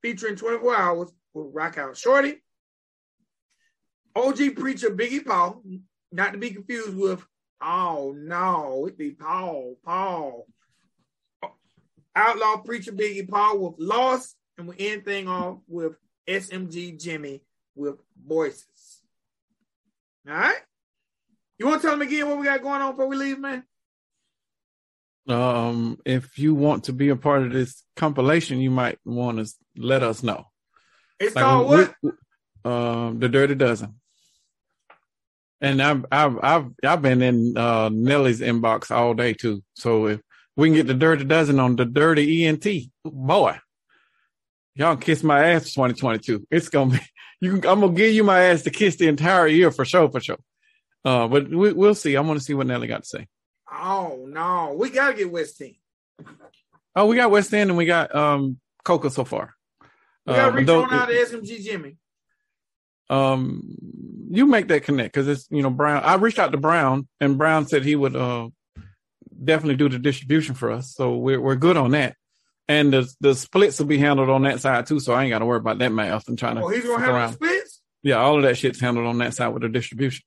featuring 0.03 0.37
24 0.37 0.77
Hours 0.77 1.13
with 1.35 1.49
Rock 1.53 1.79
Out 1.79 1.97
Shorty. 1.97 2.45
OG 4.15 4.55
preacher 4.55 4.91
Biggie 4.91 5.27
Paul, 5.27 5.65
not 6.13 6.31
to 6.33 6.39
be 6.39 6.51
confused 6.51 6.97
with 6.97 7.27
oh 7.63 8.15
no, 8.17 8.85
it'd 8.87 8.99
be 8.99 9.11
Paul, 9.13 9.77
Paul. 9.85 10.47
Outlaw 12.15 12.59
preacher 12.59 12.93
Biggie 12.93 13.29
Paul 13.29 13.59
with 13.59 13.75
Lost, 13.79 14.37
and 14.59 14.69
we 14.69 14.75
end 14.79 15.05
thing 15.05 15.29
off 15.29 15.59
with 15.67 15.93
SMG 16.29 17.01
Jimmy 17.01 17.43
with 17.75 17.97
Voices. 18.27 19.01
All 20.29 20.35
right. 20.35 20.59
You 21.59 21.67
want 21.67 21.81
to 21.81 21.89
tell 21.89 21.97
them 21.97 22.07
again 22.07 22.29
what 22.29 22.39
we 22.39 22.45
got 22.45 22.63
going 22.63 22.83
on 22.83 22.93
before 22.93 23.07
we 23.07 23.17
leave, 23.17 23.39
man? 23.39 23.65
Um, 25.29 25.99
if 26.05 26.39
you 26.39 26.55
want 26.55 26.85
to 26.85 26.93
be 26.93 27.09
a 27.09 27.17
part 27.17 27.43
of 27.45 27.53
this 27.53 27.83
compilation, 27.97 28.59
you 28.61 28.71
might 28.71 28.99
want 29.05 29.39
to 29.39 29.51
let 29.77 30.03
us 30.03 30.23
know. 30.23 30.45
It's 31.21 31.35
Like, 31.35 31.45
called 31.45 31.67
what? 31.69 31.95
we- 32.03 32.11
um, 32.65 33.19
the 33.21 33.29
Dirty 33.29 33.55
Dozen. 33.55 34.01
And 35.63 35.81
I've 35.81 36.05
I've 36.13 36.39
I've 36.43 36.67
I've 36.85 37.03
been 37.03 37.23
in 37.23 37.57
uh, 37.57 37.89
Nelly's 37.91 38.41
inbox 38.41 38.91
all 38.91 39.15
day 39.15 39.33
too. 39.33 39.63
So 39.75 40.07
if 40.09 40.21
we 40.57 40.69
can 40.69 40.75
get 40.75 40.87
the 40.89 40.95
Dirty 40.95 41.25
Dozen 41.25 41.61
on 41.61 41.77
the 41.77 41.85
Dirty 41.87 42.45
ENT, 42.45 42.67
boy, 43.05 43.59
y'all 44.75 44.97
kiss 44.97 45.23
my 45.23 45.51
ass 45.53 45.63
for 45.73 45.87
2022. 45.89 46.47
It's 46.51 46.69
gonna 46.69 46.91
be 46.91 47.01
you. 47.41 47.59
Can, 47.61 47.71
I'm 47.71 47.81
gonna 47.81 47.93
give 47.93 48.13
you 48.13 48.25
my 48.25 48.43
ass 48.43 48.63
to 48.63 48.71
kiss 48.71 48.97
the 48.97 49.07
entire 49.09 49.47
year 49.47 49.71
for 49.71 49.85
sure, 49.85 50.11
for 50.11 50.21
sure. 50.21 50.39
Uh, 51.05 51.29
but 51.29 51.49
we, 51.49 51.73
we'll 51.73 51.95
see. 51.95 52.17
I 52.17 52.21
want 52.21 52.39
to 52.41 52.45
see 52.45 52.55
what 52.55 52.67
Nelly 52.67 52.89
got 52.89 53.05
to 53.05 53.09
say. 53.09 53.29
Oh 53.73 54.27
no, 54.29 54.75
we 54.77 54.91
gotta 54.91 55.15
get 55.15 55.31
West 55.31 55.59
Team. 55.59 55.77
Oh, 56.95 57.07
we 57.07 57.17
got 57.17 57.31
West 57.31 57.55
End 57.55 57.71
and 57.71 57.79
we 57.79 57.87
got 57.87 58.15
um 58.15 58.59
Coca 58.85 59.11
so 59.11 59.25
far. 59.25 59.55
We 60.27 60.35
gotta 60.35 60.49
Um, 60.49 60.55
reach 60.57 60.67
though- 60.67 60.83
on 60.83 60.93
out 60.93 61.07
to 61.09 61.15
SMG 61.15 61.63
Jimmy. 61.63 61.97
Um 63.13 63.63
you 64.31 64.47
make 64.47 64.69
that 64.69 64.85
connect 64.85 65.13
because 65.13 65.29
it's 65.29 65.47
you 65.51 65.63
know 65.63 65.71
brown 65.71 66.03
i 66.03 66.15
reached 66.15 66.39
out 66.39 66.51
to 66.53 66.59
brown 66.59 67.07
and 67.21 67.37
brown 67.37 67.67
said 67.67 67.85
he 67.85 67.95
would 67.95 68.17
uh 68.17 68.49
definitely 69.45 69.77
do 69.77 69.89
the 69.89 69.99
distribution 69.99 70.55
for 70.55 70.71
us 70.71 70.95
so 70.95 71.17
we're, 71.17 71.41
we're 71.41 71.57
good 71.57 71.77
on 71.77 71.91
that 71.91 72.17
and 72.69 72.93
the 72.93 73.15
the 73.21 73.35
splits 73.35 73.79
will 73.79 73.87
be 73.87 73.99
handled 73.99 74.31
on 74.31 74.43
that 74.43 74.61
side 74.61 74.87
too 74.87 74.99
so 74.99 75.13
i 75.13 75.23
ain't 75.23 75.31
got 75.31 75.41
to 75.41 75.45
worry 75.45 75.59
about 75.59 75.79
that 75.79 75.91
math 75.93 76.27
and 76.29 76.39
trying 76.39 76.57
to 76.57 76.63
Oh, 76.63 76.69
he's 76.69 76.85
gonna 76.85 77.05
have 77.05 77.15
around. 77.15 77.31
the 77.33 77.35
splits. 77.35 77.81
yeah 78.03 78.17
all 78.17 78.37
of 78.37 78.43
that 78.45 78.57
shit's 78.57 78.81
handled 78.81 79.07
on 79.07 79.19
that 79.19 79.35
side 79.35 79.49
with 79.49 79.63
the 79.63 79.69
distribution 79.69 80.25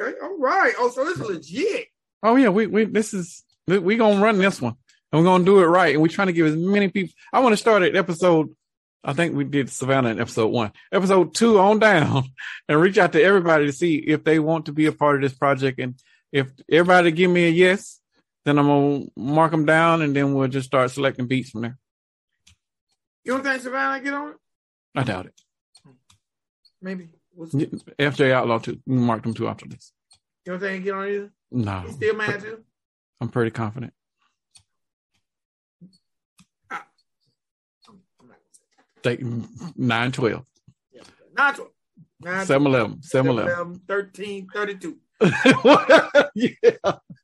Okay, 0.00 0.12
all 0.22 0.38
right. 0.38 0.72
Oh, 0.78 0.90
so 0.90 1.06
it's 1.08 1.18
legit. 1.20 1.86
oh 2.22 2.36
yeah 2.36 2.48
we 2.50 2.66
we 2.66 2.84
this 2.84 3.14
is 3.14 3.42
we, 3.66 3.78
we 3.78 3.96
gonna 3.96 4.20
run 4.22 4.38
this 4.38 4.60
one 4.60 4.74
and 5.12 5.20
we're 5.20 5.26
gonna 5.26 5.44
do 5.44 5.60
it 5.60 5.66
right 5.66 5.94
and 5.94 6.02
we're 6.02 6.08
trying 6.08 6.26
to 6.28 6.32
give 6.32 6.46
as 6.46 6.56
many 6.56 6.88
people 6.88 7.14
i 7.32 7.40
want 7.40 7.52
to 7.54 7.56
start 7.56 7.82
at 7.82 7.94
episode 7.96 8.48
I 9.04 9.12
think 9.14 9.34
we 9.34 9.44
did 9.44 9.68
Savannah 9.70 10.10
in 10.10 10.20
episode 10.20 10.48
one, 10.48 10.72
episode 10.92 11.34
two 11.34 11.58
on 11.58 11.78
down, 11.80 12.24
and 12.68 12.80
reach 12.80 12.98
out 12.98 13.12
to 13.12 13.22
everybody 13.22 13.66
to 13.66 13.72
see 13.72 13.96
if 13.96 14.22
they 14.24 14.38
want 14.38 14.66
to 14.66 14.72
be 14.72 14.86
a 14.86 14.92
part 14.92 15.16
of 15.16 15.22
this 15.22 15.36
project. 15.36 15.80
And 15.80 15.94
if 16.30 16.50
everybody 16.70 17.10
give 17.10 17.30
me 17.30 17.46
a 17.46 17.50
yes, 17.50 18.00
then 18.44 18.58
I'm 18.58 18.66
gonna 18.66 19.06
mark 19.16 19.50
them 19.50 19.66
down, 19.66 20.02
and 20.02 20.14
then 20.14 20.34
we'll 20.34 20.48
just 20.48 20.66
start 20.66 20.90
selecting 20.90 21.26
beats 21.26 21.50
from 21.50 21.62
there. 21.62 21.78
You 23.24 23.34
don't 23.34 23.42
think 23.42 23.62
Savannah 23.62 24.02
get 24.02 24.14
on 24.14 24.28
it? 24.30 24.36
I 24.94 25.02
doubt 25.04 25.26
it. 25.26 25.40
Maybe. 26.80 27.08
What's, 27.34 27.54
FJ 27.54 28.30
Outlaw 28.32 28.58
too. 28.58 28.80
Mark 28.86 29.22
them 29.22 29.34
two 29.34 29.48
after 29.48 29.66
this. 29.66 29.92
you 30.44 30.52
don't 30.52 30.60
think 30.60 30.78
he 30.80 30.84
get 30.84 30.94
on 30.94 31.08
either? 31.08 31.32
No, 31.50 31.80
He's 31.86 31.94
still 31.94 32.16
mad 32.16 32.40
too. 32.40 32.62
I'm 33.20 33.28
pretty 33.28 33.52
confident. 33.52 33.94
I'm 36.70 36.78
not 38.28 38.36
gonna 39.02 39.16
say 39.16 39.16
Take 39.16 39.76
nine 39.76 40.12
twelve. 40.12 40.44
twelve. 41.36 41.68
Nine, 42.24 42.46
Seven 42.46 42.66
eleven. 42.68 43.02
Seven 43.02 43.30
eleven. 43.32 43.52
11, 43.52 43.80
13, 43.88 44.46
32. 44.54 44.96
yeah. 46.34 46.50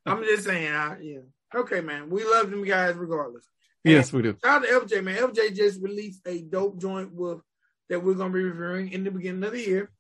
I'm 0.04 0.24
just 0.24 0.44
saying, 0.44 0.72
I, 0.72 0.96
yeah. 1.00 1.18
Okay, 1.54 1.80
man. 1.80 2.10
We 2.10 2.24
love 2.24 2.50
them 2.50 2.64
guys 2.64 2.96
regardless. 2.96 3.44
Yes, 3.84 4.12
we 4.12 4.22
do. 4.22 4.36
Shout 4.44 4.68
out 4.68 4.86
to 4.88 4.96
FJ, 4.96 5.04
man. 5.04 5.16
FJ 5.18 5.54
just 5.54 5.80
released 5.80 6.22
a 6.26 6.42
dope 6.42 6.80
joint 6.80 7.14
with 7.14 7.38
that 7.88 8.02
we're 8.02 8.14
gonna 8.14 8.32
be 8.34 8.42
reviewing 8.42 8.92
in 8.92 9.04
the 9.04 9.10
beginning 9.10 9.44
of 9.44 9.52
the 9.52 9.60
year 9.60 9.90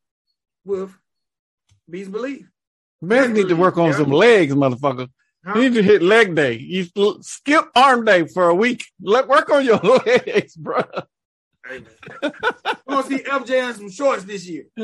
with 0.64 0.92
Beast 1.88 2.10
Believe. 2.12 2.48
Man 3.00 3.32
need 3.32 3.48
to 3.48 3.54
work 3.56 3.78
on 3.78 3.90
Yeah. 3.90 3.98
some 3.98 4.10
legs, 4.10 4.52
motherfucker. 4.52 5.08
Huh? 5.46 5.58
You 5.60 5.70
need 5.70 5.76
to 5.76 5.82
hit 5.82 6.02
leg 6.02 6.34
day. 6.34 6.54
You 6.58 6.86
skip 7.22 7.66
arm 7.76 8.04
day 8.04 8.26
for 8.26 8.48
a 8.48 8.54
week. 8.54 8.84
Let 9.00 9.28
work 9.28 9.48
on 9.50 9.64
your 9.64 9.76
legs, 10.06 10.56
bro. 10.56 10.82
We're 11.68 12.32
gonna 12.88 13.02
see 13.06 13.18
FJ 13.18 13.68
in 13.68 13.74
some 13.74 13.90
shorts 13.90 14.24
this 14.24 14.46
year. 14.46 14.64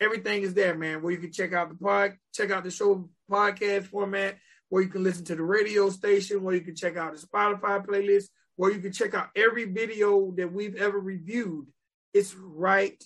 everything 0.00 0.42
is 0.42 0.54
there, 0.54 0.76
man, 0.76 1.02
where 1.02 1.12
you 1.12 1.18
can 1.18 1.32
check 1.32 1.52
out 1.52 1.68
the 1.68 1.74
pod, 1.74 2.16
check 2.34 2.50
out 2.50 2.64
the 2.64 2.70
show 2.70 3.08
podcast 3.30 3.86
format, 3.86 4.36
where 4.68 4.82
you 4.82 4.88
can 4.88 5.04
listen 5.04 5.24
to 5.26 5.34
the 5.34 5.42
radio 5.42 5.90
station, 5.90 6.42
where 6.42 6.54
you 6.54 6.60
can 6.60 6.74
check 6.74 6.96
out 6.96 7.14
the 7.14 7.26
Spotify 7.26 7.84
playlist, 7.84 8.26
where 8.56 8.72
you 8.72 8.80
can 8.80 8.92
check 8.92 9.14
out 9.14 9.28
every 9.36 9.64
video 9.64 10.32
that 10.32 10.52
we've 10.52 10.76
ever 10.76 10.98
reviewed. 10.98 11.66
It's 12.14 12.34
right 12.34 13.02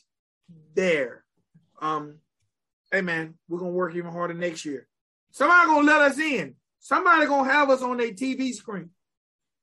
there. 0.74 1.24
Um, 1.81 2.19
hey 2.93 3.01
man, 3.01 3.35
we're 3.49 3.59
gonna 3.59 3.70
work 3.70 3.95
even 3.95 4.12
harder 4.12 4.35
next 4.35 4.65
year. 4.65 4.87
Somebody 5.31 5.66
gonna 5.66 5.86
let 5.86 6.01
us 6.01 6.19
in. 6.19 6.55
Somebody 6.81 7.27
gonna 7.27 7.51
have 7.51 7.70
us 7.70 7.82
on 7.82 7.97
their 7.97 8.12
TV 8.12 8.52
screen. 8.52 8.90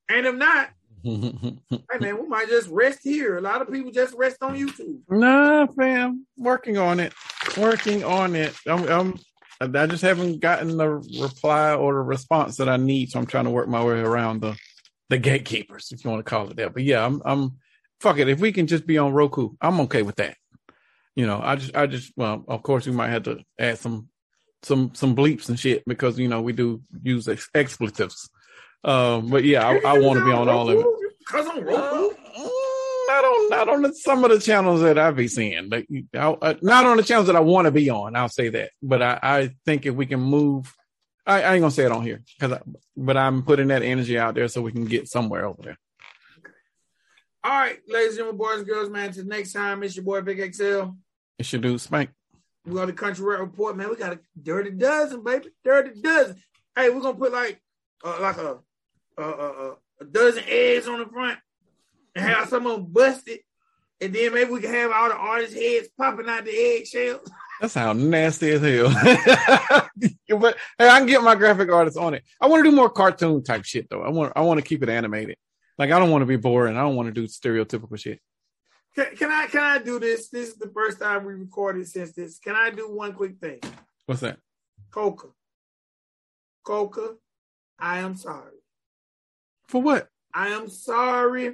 And 0.10 0.26
if 0.26 0.36
not, 0.36 0.70
hey 1.04 2.00
man, 2.00 2.22
we 2.22 2.28
might 2.28 2.48
just 2.48 2.70
rest 2.70 3.00
here. 3.04 3.38
A 3.38 3.42
lot 3.42 3.62
of 3.62 3.72
people 3.72 3.92
just 3.92 4.14
rest 4.16 4.38
on 4.42 4.58
YouTube. 4.58 5.00
nah, 5.10 5.68
fam. 5.68 6.26
Working 6.38 6.78
on 6.78 7.00
it. 7.00 7.14
Working 7.58 8.04
on 8.04 8.36
it. 8.36 8.56
I'm, 8.66 8.88
I'm, 8.88 9.20
I 9.62 9.88
just 9.88 10.04
haven't 10.04 10.40
gotten 10.40 10.78
the 10.78 10.90
reply 11.20 11.74
or 11.74 11.94
the 11.94 12.00
response 12.02 12.58
that 12.58 12.70
I 12.70 12.78
need, 12.78 13.12
so 13.12 13.20
I'm 13.20 13.26
trying 13.26 13.46
to 13.46 13.52
work 13.52 13.68
my 13.68 13.84
way 13.84 14.00
around 14.00 14.42
the 14.42 14.58
the 15.10 15.18
gatekeepers, 15.18 15.92
if 15.92 16.04
you 16.04 16.10
want 16.10 16.26
to 16.26 16.30
call 16.30 16.50
it 16.50 16.58
that. 16.58 16.74
But 16.74 16.84
yeah, 16.84 17.06
I'm 17.06 17.22
I'm 17.26 17.58
fuck 18.00 18.18
it. 18.18 18.30
If 18.30 18.40
we 18.40 18.52
can 18.52 18.68
just 18.68 18.86
be 18.86 18.98
on 18.98 19.14
Roku, 19.14 19.52
I'm 19.62 19.80
okay 19.82 20.02
with 20.02 20.18
that. 20.18 20.36
You 21.16 21.26
know, 21.26 21.40
I 21.42 21.56
just 21.56 21.76
I 21.76 21.88
just 21.88 22.12
well, 22.16 22.44
of 22.48 22.64
course 22.64 22.86
we 22.86 22.92
might 22.92 23.10
have 23.10 23.24
to 23.24 23.40
add 23.60 23.80
some 23.80 24.10
some 24.64 24.92
some 24.94 25.16
bleeps 25.16 25.50
and 25.50 25.60
shit 25.60 25.84
because 25.86 26.18
you 26.20 26.28
know 26.28 26.42
we 26.42 26.54
do 26.54 26.82
use 27.04 27.28
ex- 27.28 27.50
expletives. 27.54 28.30
Um, 28.84 29.30
but 29.30 29.44
yeah, 29.44 29.68
I, 29.68 29.78
I 29.80 30.00
want 30.00 30.20
to 30.20 30.26
be 30.26 30.32
on 30.32 30.50
all 30.50 30.70
of 30.70 30.78
it. 30.80 30.86
Cause 31.28 31.46
on 31.48 31.58
Uh, 31.60 31.62
Roku. 31.62 32.10
mm, 32.16 33.08
not 33.08 33.24
on 33.26 33.50
not 33.50 33.70
on 33.70 33.82
the, 33.82 33.94
some 33.94 34.24
of 34.24 34.32
the 34.32 34.40
channels 34.40 34.82
that 34.82 34.98
I 34.98 35.12
be 35.12 35.28
seeing. 35.28 35.70
Like, 35.70 35.88
I, 36.14 36.18
uh, 36.20 36.54
not 36.62 36.86
on 36.86 36.98
the 36.98 37.04
channels 37.04 37.28
that 37.28 37.36
I 37.36 37.40
want 37.42 37.66
to 37.66 37.72
be 37.72 37.90
on. 37.90 38.16
I'll 38.16 38.30
say 38.30 38.50
that. 38.50 38.72
But 38.82 39.02
I, 39.02 39.20
I 39.22 39.50
think 39.66 39.86
if 39.86 39.94
we 39.96 40.06
can 40.06 40.20
move, 40.22 40.74
I, 41.26 41.42
I 41.42 41.54
ain't 41.56 41.62
gonna 41.62 41.72
say 41.72 41.86
it 41.86 41.92
on 41.92 42.04
here 42.04 42.22
because, 42.40 42.60
but 42.96 43.18
I'm 43.18 43.44
putting 43.44 43.68
that 43.70 43.82
energy 43.84 44.18
out 44.18 44.36
there 44.36 44.48
so 44.48 44.62
we 44.62 44.72
can 44.72 44.86
get 44.86 45.08
somewhere 45.10 45.46
over 45.46 45.62
there. 45.64 45.78
All 47.44 47.52
right, 47.52 47.80
ladies 47.88 48.10
and 48.10 48.18
gentlemen, 48.18 48.38
boys 48.38 48.58
and 48.60 48.68
girls, 48.68 48.90
man. 48.90 49.12
Till 49.12 49.26
next 49.26 49.54
time, 49.54 49.84
it's 49.84 49.96
your 49.96 50.04
boy 50.06 50.22
Big 50.22 50.54
XL. 50.56 50.84
It 51.40 51.46
should 51.46 51.62
do 51.62 51.78
spank. 51.78 52.10
We 52.68 52.76
got 52.76 52.88
the 52.88 52.94
country 52.94 53.24
rap 53.24 53.40
report, 53.40 53.78
man. 53.78 53.90
We 53.90 53.96
got 53.96 54.14
a 54.14 54.20
dirty 54.42 54.72
dozen, 54.72 55.24
baby. 55.24 55.48
Dirty 55.64 56.02
dozen. 56.02 56.36
Hey, 56.76 56.90
we're 56.90 57.00
gonna 57.00 57.18
put 57.18 57.32
like 57.32 57.62
uh, 58.04 58.18
like 58.20 58.38
a, 58.38 58.58
a, 59.18 59.24
a, 59.24 59.76
a 60.02 60.06
dozen 60.06 60.44
eggs 60.46 60.86
on 60.86 61.00
the 61.00 61.06
front 61.06 61.40
and 62.14 62.26
have 62.26 62.50
some 62.50 62.68
of 62.68 62.74
them 62.74 62.86
busted. 62.88 63.40
And 64.02 64.14
then 64.14 64.34
maybe 64.34 64.52
we 64.52 64.60
can 64.60 64.74
have 64.74 64.92
all 64.92 65.08
the 65.08 65.16
artists' 65.16 65.56
heads 65.56 65.88
popping 65.98 66.28
out 66.28 66.44
the 66.46 66.52
eggshells. 66.52 67.30
That 67.60 67.72
sounds 67.72 68.04
nasty 68.04 68.52
as 68.52 68.62
hell. 68.62 68.90
but 70.40 70.58
hey, 70.78 70.88
I 70.88 71.00
can 71.00 71.08
get 71.08 71.24
my 71.24 71.34
graphic 71.34 71.72
artist 71.72 71.98
on 71.98 72.14
it. 72.14 72.24
I 72.40 72.46
want 72.46 72.64
to 72.64 72.70
do 72.70 72.76
more 72.76 72.88
cartoon 72.88 73.44
type 73.44 73.66
shit 73.66 73.90
though. 73.90 74.04
I 74.04 74.10
want 74.10 74.34
I 74.36 74.42
want 74.42 74.60
to 74.60 74.64
keep 74.64 74.84
it 74.84 74.90
animated. 74.90 75.38
Like 75.80 75.90
I 75.90 75.98
don't 75.98 76.12
want 76.12 76.22
to 76.22 76.28
be 76.28 76.36
boring. 76.36 76.78
I 76.78 76.82
don't 76.82 76.96
want 76.96 77.08
to 77.08 77.20
do 77.20 77.26
stereotypical 77.26 77.98
shit. 77.98 78.20
Can, 78.98 79.16
can 79.16 79.32
I 79.32 79.46
can 79.46 79.62
I 79.62 79.78
do 79.78 80.00
this? 80.00 80.30
This 80.30 80.50
is 80.50 80.56
the 80.56 80.72
first 80.74 81.00
time 81.00 81.24
we 81.24 81.34
recorded 81.36 81.88
since 81.88 82.14
this. 82.14 82.40
Can 82.40 82.56
I 82.56 82.72
do 82.72 82.90
one 82.90 83.14
quick 83.14 83.38
thing? 83.40 83.60
What's 84.08 84.22
that? 84.22 84.40
Coca. 84.90 85.28
Coca, 86.64 87.14
I 87.78 88.00
am 88.00 88.16
sorry. 88.16 88.58
For 89.68 89.84
what? 89.84 90.08
I 90.34 90.48
am 90.48 90.68
sorry 90.68 91.54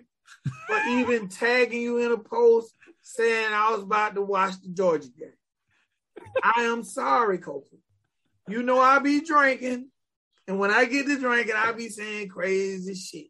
for 0.68 0.78
even 0.90 1.28
tagging 1.28 1.82
you 1.82 1.98
in 1.98 2.14
a 2.14 2.18
post 2.18 2.74
saying 3.02 3.52
I 3.52 3.72
was 3.72 3.84
about 3.84 4.16
to 4.16 4.22
watch 4.22 4.54
the 4.62 4.70
Georgia 4.70 5.10
game. 5.10 5.34
I 6.42 6.62
am 6.62 6.86
sorry, 6.86 7.40
Coca. 7.40 7.76
You 8.48 8.64
know 8.64 8.80
I 8.80 9.00
be 9.00 9.20
drinking, 9.20 9.90
and 10.48 10.60
when 10.60 10.72
I 10.72 10.86
get 10.86 11.08
to 11.08 11.20
drinking, 11.20 11.56
I 11.58 11.74
be 11.74 11.90
saying 11.90 12.30
crazy 12.30 12.96
shit. 12.96 13.28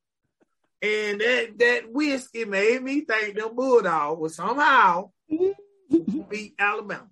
And 0.84 1.22
that 1.22 1.54
that 1.60 1.92
whiskey 1.94 2.44
made 2.44 2.84
me 2.84 3.02
think 3.06 3.38
them 3.38 3.56
Bulldogs 3.56 4.20
was 4.20 4.36
somehow 4.36 5.12
mm-hmm. 5.32 6.22
beat 6.30 6.56
Alabama. 6.60 7.08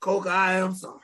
Coca, 0.00 0.30
I 0.30 0.52
am 0.54 0.74
sorry. 0.74 0.98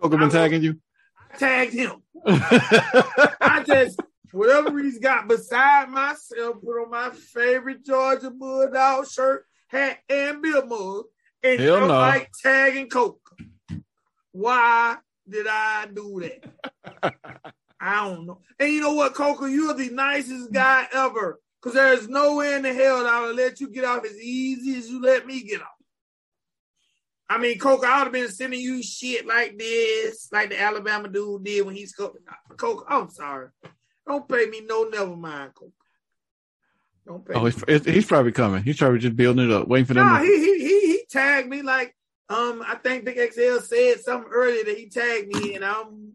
Coca 0.00 0.16
been 0.16 0.30
tagging 0.30 0.62
you? 0.62 0.80
I 1.18 1.36
tagged 1.36 1.72
him. 1.72 2.02
I 2.24 3.64
just, 3.66 4.00
whatever 4.30 4.78
he's 4.80 5.00
got 5.00 5.26
beside 5.26 5.88
myself, 5.90 6.62
put 6.62 6.82
on 6.82 6.90
my 6.90 7.10
favorite 7.10 7.84
Georgia 7.84 8.30
Bulldog 8.30 9.10
shirt, 9.10 9.44
hat, 9.66 9.98
and 10.08 10.40
bill 10.40 10.66
mug, 10.66 11.04
and 11.42 11.60
Hell 11.60 11.78
felt 11.78 11.88
no. 11.88 11.98
like 11.98 12.30
tagging 12.40 12.88
Coca. 12.88 13.18
Why 14.30 14.98
did 15.28 15.48
I 15.48 15.88
do 15.92 16.22
that? 16.22 17.52
I 17.82 17.96
don't 18.08 18.26
know. 18.26 18.40
And 18.60 18.72
you 18.72 18.80
know 18.80 18.94
what, 18.94 19.12
Coca, 19.14 19.50
you're 19.50 19.74
the 19.74 19.90
nicest 19.90 20.52
guy 20.52 20.86
ever. 20.92 21.40
Because 21.60 21.74
there's 21.74 22.08
no 22.08 22.36
way 22.36 22.54
in 22.54 22.62
the 22.62 22.72
hell 22.72 23.02
that 23.02 23.12
I 23.12 23.26
would 23.26 23.36
let 23.36 23.60
you 23.60 23.68
get 23.68 23.84
off 23.84 24.04
as 24.04 24.16
easy 24.20 24.76
as 24.78 24.88
you 24.88 25.00
let 25.02 25.26
me 25.26 25.42
get 25.42 25.60
off. 25.60 25.66
I 27.28 27.38
mean, 27.38 27.58
Coca, 27.58 27.86
I 27.86 27.98
would 27.98 28.04
have 28.04 28.12
been 28.12 28.28
sending 28.30 28.60
you 28.60 28.82
shit 28.82 29.26
like 29.26 29.58
this, 29.58 30.28
like 30.32 30.50
the 30.50 30.60
Alabama 30.60 31.08
dude 31.08 31.44
did 31.44 31.64
when 31.66 31.74
he's 31.74 31.92
Coca. 31.92 32.18
Coca, 32.56 32.84
I'm 32.88 33.10
sorry. 33.10 33.48
Don't 34.06 34.28
pay 34.28 34.46
me 34.46 34.60
no 34.64 34.84
never 34.84 35.16
mind, 35.16 35.54
Coca. 35.54 35.72
Don't 37.06 37.24
pay 37.26 37.34
Oh, 37.34 37.46
he's, 37.46 37.84
he's 37.84 38.06
probably 38.06 38.32
coming. 38.32 38.62
He's 38.62 38.76
probably 38.78 38.98
just 38.98 39.16
building 39.16 39.46
it 39.50 39.52
up, 39.52 39.66
waiting 39.66 39.86
for 39.86 39.94
them. 39.94 40.06
Nah, 40.06 40.18
to- 40.18 40.24
he, 40.24 40.38
he 40.38 40.58
he 40.58 40.80
he 40.92 41.04
tagged 41.10 41.48
me 41.48 41.62
like 41.62 41.96
um 42.28 42.62
I 42.66 42.76
think 42.76 43.04
Big 43.04 43.16
XL 43.32 43.58
said 43.60 44.00
something 44.00 44.30
earlier 44.32 44.64
that 44.64 44.78
he 44.78 44.88
tagged 44.88 45.28
me 45.34 45.54
and 45.54 45.64
um 45.64 46.11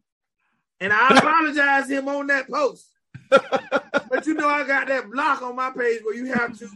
and 0.80 0.94
I 0.94 1.18
apologize 1.18 1.90
him 1.90 2.08
on 2.08 2.28
that 2.28 2.50
post. 2.50 2.88
but 3.30 4.26
you 4.26 4.34
know 4.34 4.48
I 4.48 4.66
got 4.66 4.88
that 4.88 5.10
block 5.12 5.42
on 5.42 5.56
my 5.56 5.72
page 5.72 6.02
where 6.04 6.16
you 6.16 6.32
have 6.34 6.58
to 6.60 6.70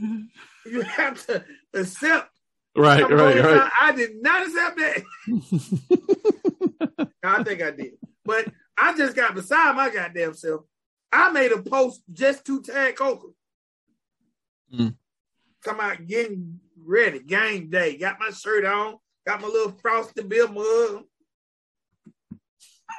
you 0.66 0.82
have 0.82 1.26
to 1.28 1.44
accept. 1.74 2.30
right, 2.76 3.10
right, 3.10 3.40
right. 3.44 3.72
I 3.80 3.92
did 3.94 4.22
not 4.22 4.48
accept 4.48 4.78
that. 4.78 5.04
I 7.24 7.44
think 7.44 7.62
I 7.62 7.72
did, 7.72 7.94
but 8.26 8.48
I 8.78 8.96
just 8.98 9.16
got 9.16 9.36
beside 9.36 9.76
my 9.76 9.90
goddamn 9.90 10.34
self. 10.34 10.62
I 11.12 11.30
made 11.32 11.52
a 11.52 11.62
post 11.62 12.04
just 12.12 12.46
to 12.46 12.62
tag 12.62 12.96
Coca. 12.96 13.28
Mm. 14.74 14.96
Come 15.64 15.80
out 15.80 16.08
getting 16.08 16.60
ready, 16.78 17.20
game 17.20 17.70
day. 17.70 17.98
Got 17.98 18.20
my 18.20 18.32
shirt 18.32 18.66
on, 18.66 18.98
got 19.28 19.42
my 19.42 19.48
little 19.48 19.74
frosted 19.82 20.28
bill 20.28 20.48
mug. 20.48 21.04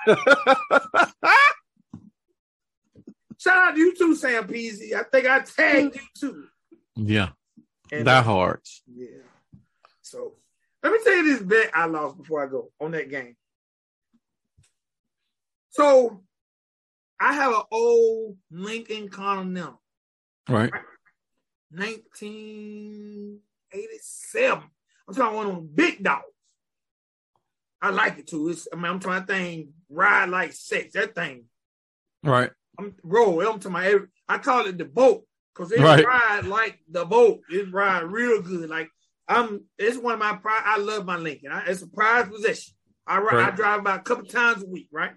Shout 3.38 3.56
out 3.56 3.74
to 3.74 3.80
you 3.80 3.94
too, 3.96 4.14
Sam 4.14 4.46
Peasy. 4.46 4.92
I 4.94 5.02
think 5.02 5.26
I 5.26 5.40
tagged 5.40 5.96
you 5.96 6.02
too. 6.16 6.44
yeah, 6.96 7.30
And, 7.90 8.04
die 8.04 8.22
hard. 8.22 8.60
yeah. 8.86 9.22
So 10.02 10.34
let 10.82 10.92
me 10.92 10.98
tell 11.02 11.16
you 11.16 11.24
this 11.24 11.42
bet 11.42 11.70
I 11.74 11.86
lost 11.86 12.16
before 12.18 12.44
I 12.44 12.48
go 12.48 12.70
on 12.80 12.92
that 12.92 13.10
game. 13.10 13.34
So 15.70 16.22
I 17.20 17.32
have 17.34 17.52
an 17.52 17.62
old 17.70 18.36
Lincoln 18.50 19.08
Continental, 19.08 19.80
Right. 20.48 20.72
1987. 21.70 24.62
I'm 25.08 25.14
talking 25.14 25.36
one 25.36 25.46
of 25.46 25.54
them 25.56 25.68
big 25.74 26.02
dogs. 26.02 26.24
I 27.80 27.90
like 27.90 28.18
it 28.18 28.26
too. 28.28 28.48
It's 28.50 28.68
I 28.72 28.76
mean, 28.76 28.84
I'm 28.86 29.00
trying 29.00 29.22
to 29.22 29.26
thing 29.26 29.72
ride 29.92 30.28
like 30.30 30.52
sex. 30.52 30.94
That 30.94 31.14
thing 31.14 31.44
Right. 32.22 32.50
I'm 32.78 32.94
roll. 33.02 33.46
I'm 33.46 33.58
to 33.60 33.70
my 33.70 33.98
I 34.28 34.38
call 34.38 34.66
it 34.66 34.78
the 34.78 34.84
boat 34.84 35.24
because 35.54 35.72
it 35.72 35.80
Right. 35.80 36.04
ride 36.04 36.46
like 36.46 36.78
the 36.88 37.04
boat. 37.04 37.40
It 37.50 37.72
ride 37.72 38.04
real 38.04 38.40
good. 38.42 38.68
Like 38.70 38.88
I'm. 39.28 39.64
It's 39.78 39.96
one 39.96 40.14
of 40.14 40.20
my 40.20 40.36
pride. 40.36 40.62
I 40.64 40.78
love 40.78 41.04
my 41.04 41.16
Lincoln. 41.16 41.52
I, 41.52 41.64
it's 41.66 41.82
a 41.82 41.88
prized 41.88 42.30
possession. 42.30 42.74
I 43.06 43.18
ride, 43.18 43.48
I 43.48 43.50
drive 43.50 43.80
about 43.80 44.00
a 44.00 44.02
couple 44.02 44.24
times 44.24 44.62
a 44.62 44.66
week. 44.66 44.88
Right. 44.92 45.12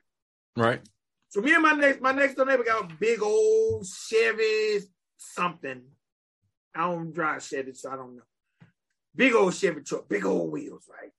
Right. 0.58 0.82
So 1.30 1.42
me 1.42 1.54
and 1.54 1.64
my 1.64 1.74
next 1.74 2.02
my 2.02 2.12
next 2.12 2.36
door 2.36 2.46
neighbor 2.46 2.64
got 2.64 2.92
a 2.92 2.96
big 2.96 3.22
old 3.22 3.86
Chevy 3.86 4.80
something. 5.18 5.84
I 6.76 6.82
don't 6.82 7.14
drive 7.14 7.44
Chevy, 7.44 7.74
so 7.74 7.92
I 7.92 7.96
don't 7.96 8.16
know. 8.16 8.24
Big 9.16 9.34
old 9.34 9.54
Chevy 9.54 9.82
truck, 9.82 10.10
big 10.10 10.26
old 10.26 10.52
wheels, 10.52 10.90
right? 10.90 11.12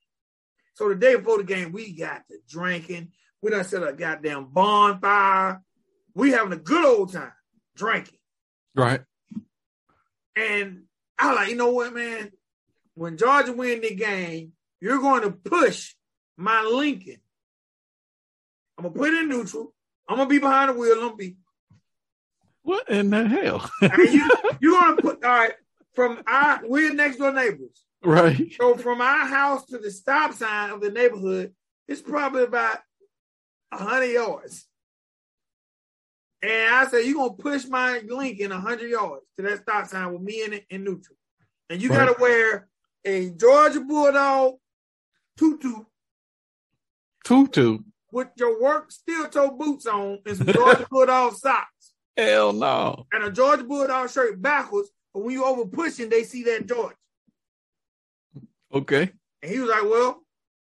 So 0.74 0.89
the 0.89 0.95
day 0.95 1.16
before 1.16 1.39
the 1.39 1.45
game, 1.45 1.73
we 1.73 1.97
got 1.97 2.23
to 2.28 2.37
drinking. 2.49 3.12
We 3.43 3.51
done 3.51 3.65
set 3.65 3.87
a 3.87 3.93
goddamn 3.93 4.47
bonfire. 4.47 5.63
We 6.15 6.31
having 6.31 6.53
a 6.53 6.57
good 6.57 6.85
old 6.85 7.13
time 7.13 7.33
drinking. 7.77 8.19
Right. 8.75 9.03
And 10.35 10.83
I 11.19 11.33
like, 11.35 11.49
you 11.49 11.57
know 11.57 11.71
what, 11.71 11.95
man? 11.95 12.33
When 12.95 13.17
Georgia 13.17 13.53
win 13.53 13.81
the 13.81 13.95
game, 13.95 14.53
you're 14.81 14.99
going 15.01 15.23
to 15.23 15.31
push 15.31 15.95
my 16.37 16.63
Lincoln. 16.63 17.17
I'm 18.79 18.85
gonna 18.85 18.95
put 18.95 19.15
it 19.15 19.23
in 19.23 19.29
neutral. 19.29 19.73
I'm 20.09 20.19
gonna 20.19 20.29
be 20.29 20.39
behind 20.39 20.71
the 20.71 20.75
wheel. 20.75 20.93
I'm 20.95 21.01
gonna 21.01 21.17
be 21.17 21.37
What 22.63 22.89
in 22.91 23.11
the 23.11 23.27
hell? 23.27 23.71
You, 23.81 24.31
you're 24.61 24.81
gonna 24.81 25.01
put 25.01 25.25
all 25.25 25.31
right 25.31 25.55
from 25.95 26.23
our 26.27 26.61
we're 26.65 26.93
next 26.93 27.17
door 27.17 27.33
neighbors. 27.33 27.87
right. 28.05 28.53
So 28.61 28.77
from 28.77 29.01
our 29.01 29.27
house 29.27 29.65
to 29.67 29.79
the 29.79 29.91
stop 29.91 30.35
sign 30.35 30.71
of 30.71 30.83
the 30.83 30.91
neighborhood, 30.91 31.55
it's 31.89 32.03
probably 32.03 32.43
about 32.45 32.79
hundred 33.72 34.06
yards. 34.12 34.66
And 36.43 36.74
I 36.74 36.86
said, 36.86 37.05
you're 37.05 37.14
gonna 37.14 37.32
push 37.34 37.66
my 37.66 38.01
Lincoln 38.06 38.51
hundred 38.51 38.90
yards 38.90 39.24
to 39.36 39.43
that 39.44 39.62
stop 39.62 39.86
sign 39.86 40.12
with 40.12 40.22
me 40.22 40.44
in 40.44 40.52
it 40.52 40.66
in 40.70 40.84
neutral. 40.84 41.16
And 41.70 41.82
you 41.82 41.88
Right. 41.90 42.06
gotta 42.06 42.20
wear 42.20 42.68
a 43.05 43.30
Georgia 43.30 43.80
Bulldog 43.80 44.56
tutu 45.36 45.84
Tutu. 47.24 47.78
with 48.12 48.28
your 48.36 48.60
work 48.62 48.93
steel 48.93 49.28
toe 49.28 49.51
boots 49.51 49.86
on 49.86 50.20
and 50.26 50.36
some 50.36 50.47
Georgia 50.47 50.86
Bulldog 50.90 51.34
socks. 51.34 51.93
Hell 52.16 52.52
no. 52.52 53.06
and 53.12 53.24
a 53.24 53.30
Georgia 53.30 53.64
Bulldog 53.64 54.10
shirt 54.10 54.40
backwards. 54.40 54.90
But 55.12 55.20
when 55.24 55.32
you 55.32 55.44
over 55.44 55.66
pushing, 55.66 56.09
they 56.09 56.22
see 56.24 56.43
that 56.44 56.66
George. 56.66 56.94
Okay. 58.72 59.10
And 59.43 59.51
he 59.52 59.59
was 59.60 59.70
like, 59.70 59.82
"Well, 59.84 60.22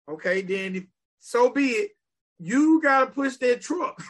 okay, 0.08 0.42
then 0.42 0.76
if, 0.76 0.84
so 1.18 1.50
be 1.50 1.66
it. 1.70 1.90
You 2.38 2.80
gotta 2.82 3.10
push 3.10 3.36
that 3.38 3.60
truck." 3.62 4.02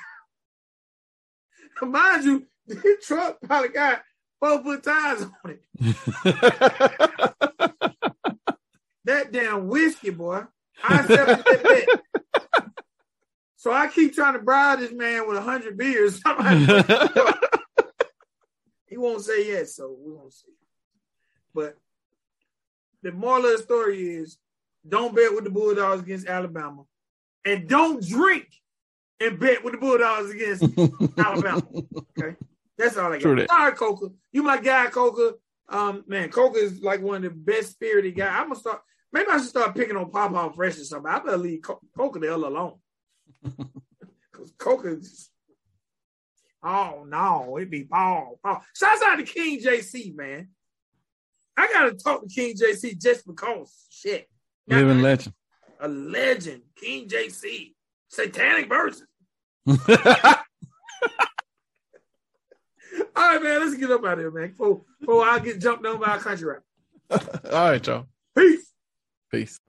Mind 1.83 2.25
you, 2.25 2.47
the 2.67 2.97
truck 3.03 3.39
probably 3.43 3.71
got 3.71 4.03
four 4.41 4.63
foot 4.63 4.83
tires 4.83 5.27
on 5.45 5.51
it. 5.51 5.63
That 9.05 9.33
damn 9.33 9.69
whiskey, 9.69 10.11
boy. 10.11 10.45
I 10.83 11.01
accepted 11.01 11.45
that 11.45 11.63
bet. 11.63 11.89
So 13.57 13.73
I 13.73 13.87
keep 13.89 14.15
trying 14.15 14.35
to 14.35 14.41
bribe 14.41 14.81
this 14.81 14.93
man 14.93 15.27
with 15.27 15.39
a 15.39 15.41
hundred 15.41 15.79
beers. 15.79 16.17
he 18.87 18.99
won't 18.99 19.23
say 19.23 19.49
yes, 19.49 19.77
so 19.77 19.97
we 19.99 20.13
won't 20.13 20.35
see. 20.35 20.53
But 21.55 21.79
the 23.03 23.11
moral 23.13 23.47
of 23.47 23.53
the 23.53 23.59
story 23.63 24.17
is 24.17 24.37
don't 24.87 25.17
bet 25.17 25.35
with 25.35 25.45
the 25.45 25.51
Bulldogs 25.51 26.03
against 26.03 26.27
Alabama. 26.27 26.83
And 27.45 27.69
don't 27.69 28.07
drink 28.07 28.49
and 29.21 29.39
bet 29.39 29.63
with 29.65 29.75
the 29.75 29.79
Bulldogs 29.79 30.31
against 30.31 30.63
Alabama. 31.19 31.63
Okay. 32.19 32.37
That's 32.77 32.97
all 32.97 33.13
I 33.13 33.19
got. 33.19 33.49
Sorry, 33.49 33.73
Coca. 33.73 34.09
You 34.33 34.43
my 34.43 34.61
guy, 34.61 34.87
Coca. 34.87 35.35
Um, 35.69 36.05
man, 36.07 36.31
Coca 36.31 36.59
is 36.59 36.81
like 36.83 37.01
one 37.01 37.17
of 37.17 37.23
the 37.23 37.31
best 37.31 37.73
spirited 37.73 38.17
guys. 38.17 38.31
I'm 38.33 38.49
gonna 38.49 38.57
start 38.57 38.81
maybe 39.13 39.29
I 39.31 39.39
should 39.39 39.49
start 39.49 39.75
picking 39.75 39.97
on 39.97 40.11
Pop 40.11 40.33
Off 40.33 40.57
Fresh 40.57 40.79
or 40.79 40.85
something. 40.85 41.11
I 41.11 41.19
better 41.21 41.37
leave 41.37 41.63
Co- 41.63 41.81
Coca 41.97 42.19
the 42.19 42.27
hell 42.27 42.45
alone. 42.45 42.75
Cause 44.33 44.53
Coca 44.59 44.89
is 44.89 45.31
Oh 46.63 47.05
no, 47.07 47.57
it'd 47.59 47.71
be 47.71 47.85
Paul. 47.85 48.39
Paul. 48.43 48.63
Shouts 48.75 49.03
out 49.03 49.17
to 49.17 49.23
King 49.23 49.61
JC, 49.61 50.15
man. 50.17 50.49
I 51.57 51.71
gotta 51.73 51.95
talk 51.95 52.23
to 52.23 52.29
King 52.29 52.55
JC 52.57 53.01
just 53.01 53.27
because 53.27 53.87
shit. 53.91 54.29
Living 54.67 55.03
legend. 55.03 55.35
A 55.85 55.89
legend, 55.89 56.63
King 56.77 57.07
JC. 57.07 57.75
Satanic 58.09 58.71
verses. 58.71 59.07
All 59.67 59.77
right, 63.17 63.43
man, 63.43 63.61
let's 63.61 63.77
get 63.77 63.91
up 63.91 64.03
out 64.03 64.15
of 64.15 64.19
here, 64.21 64.31
man. 64.31 64.49
Before, 64.49 64.81
before 64.99 65.27
I 65.27 65.39
get 65.41 65.61
jumped 65.61 65.85
on 65.85 66.01
by 66.01 66.17
a 66.17 66.19
country 66.19 66.47
rap. 66.47 66.63
All 67.53 67.71
right, 67.71 67.87
y'all. 67.87 68.07
Peace. 68.35 68.73
Peace. 69.31 69.61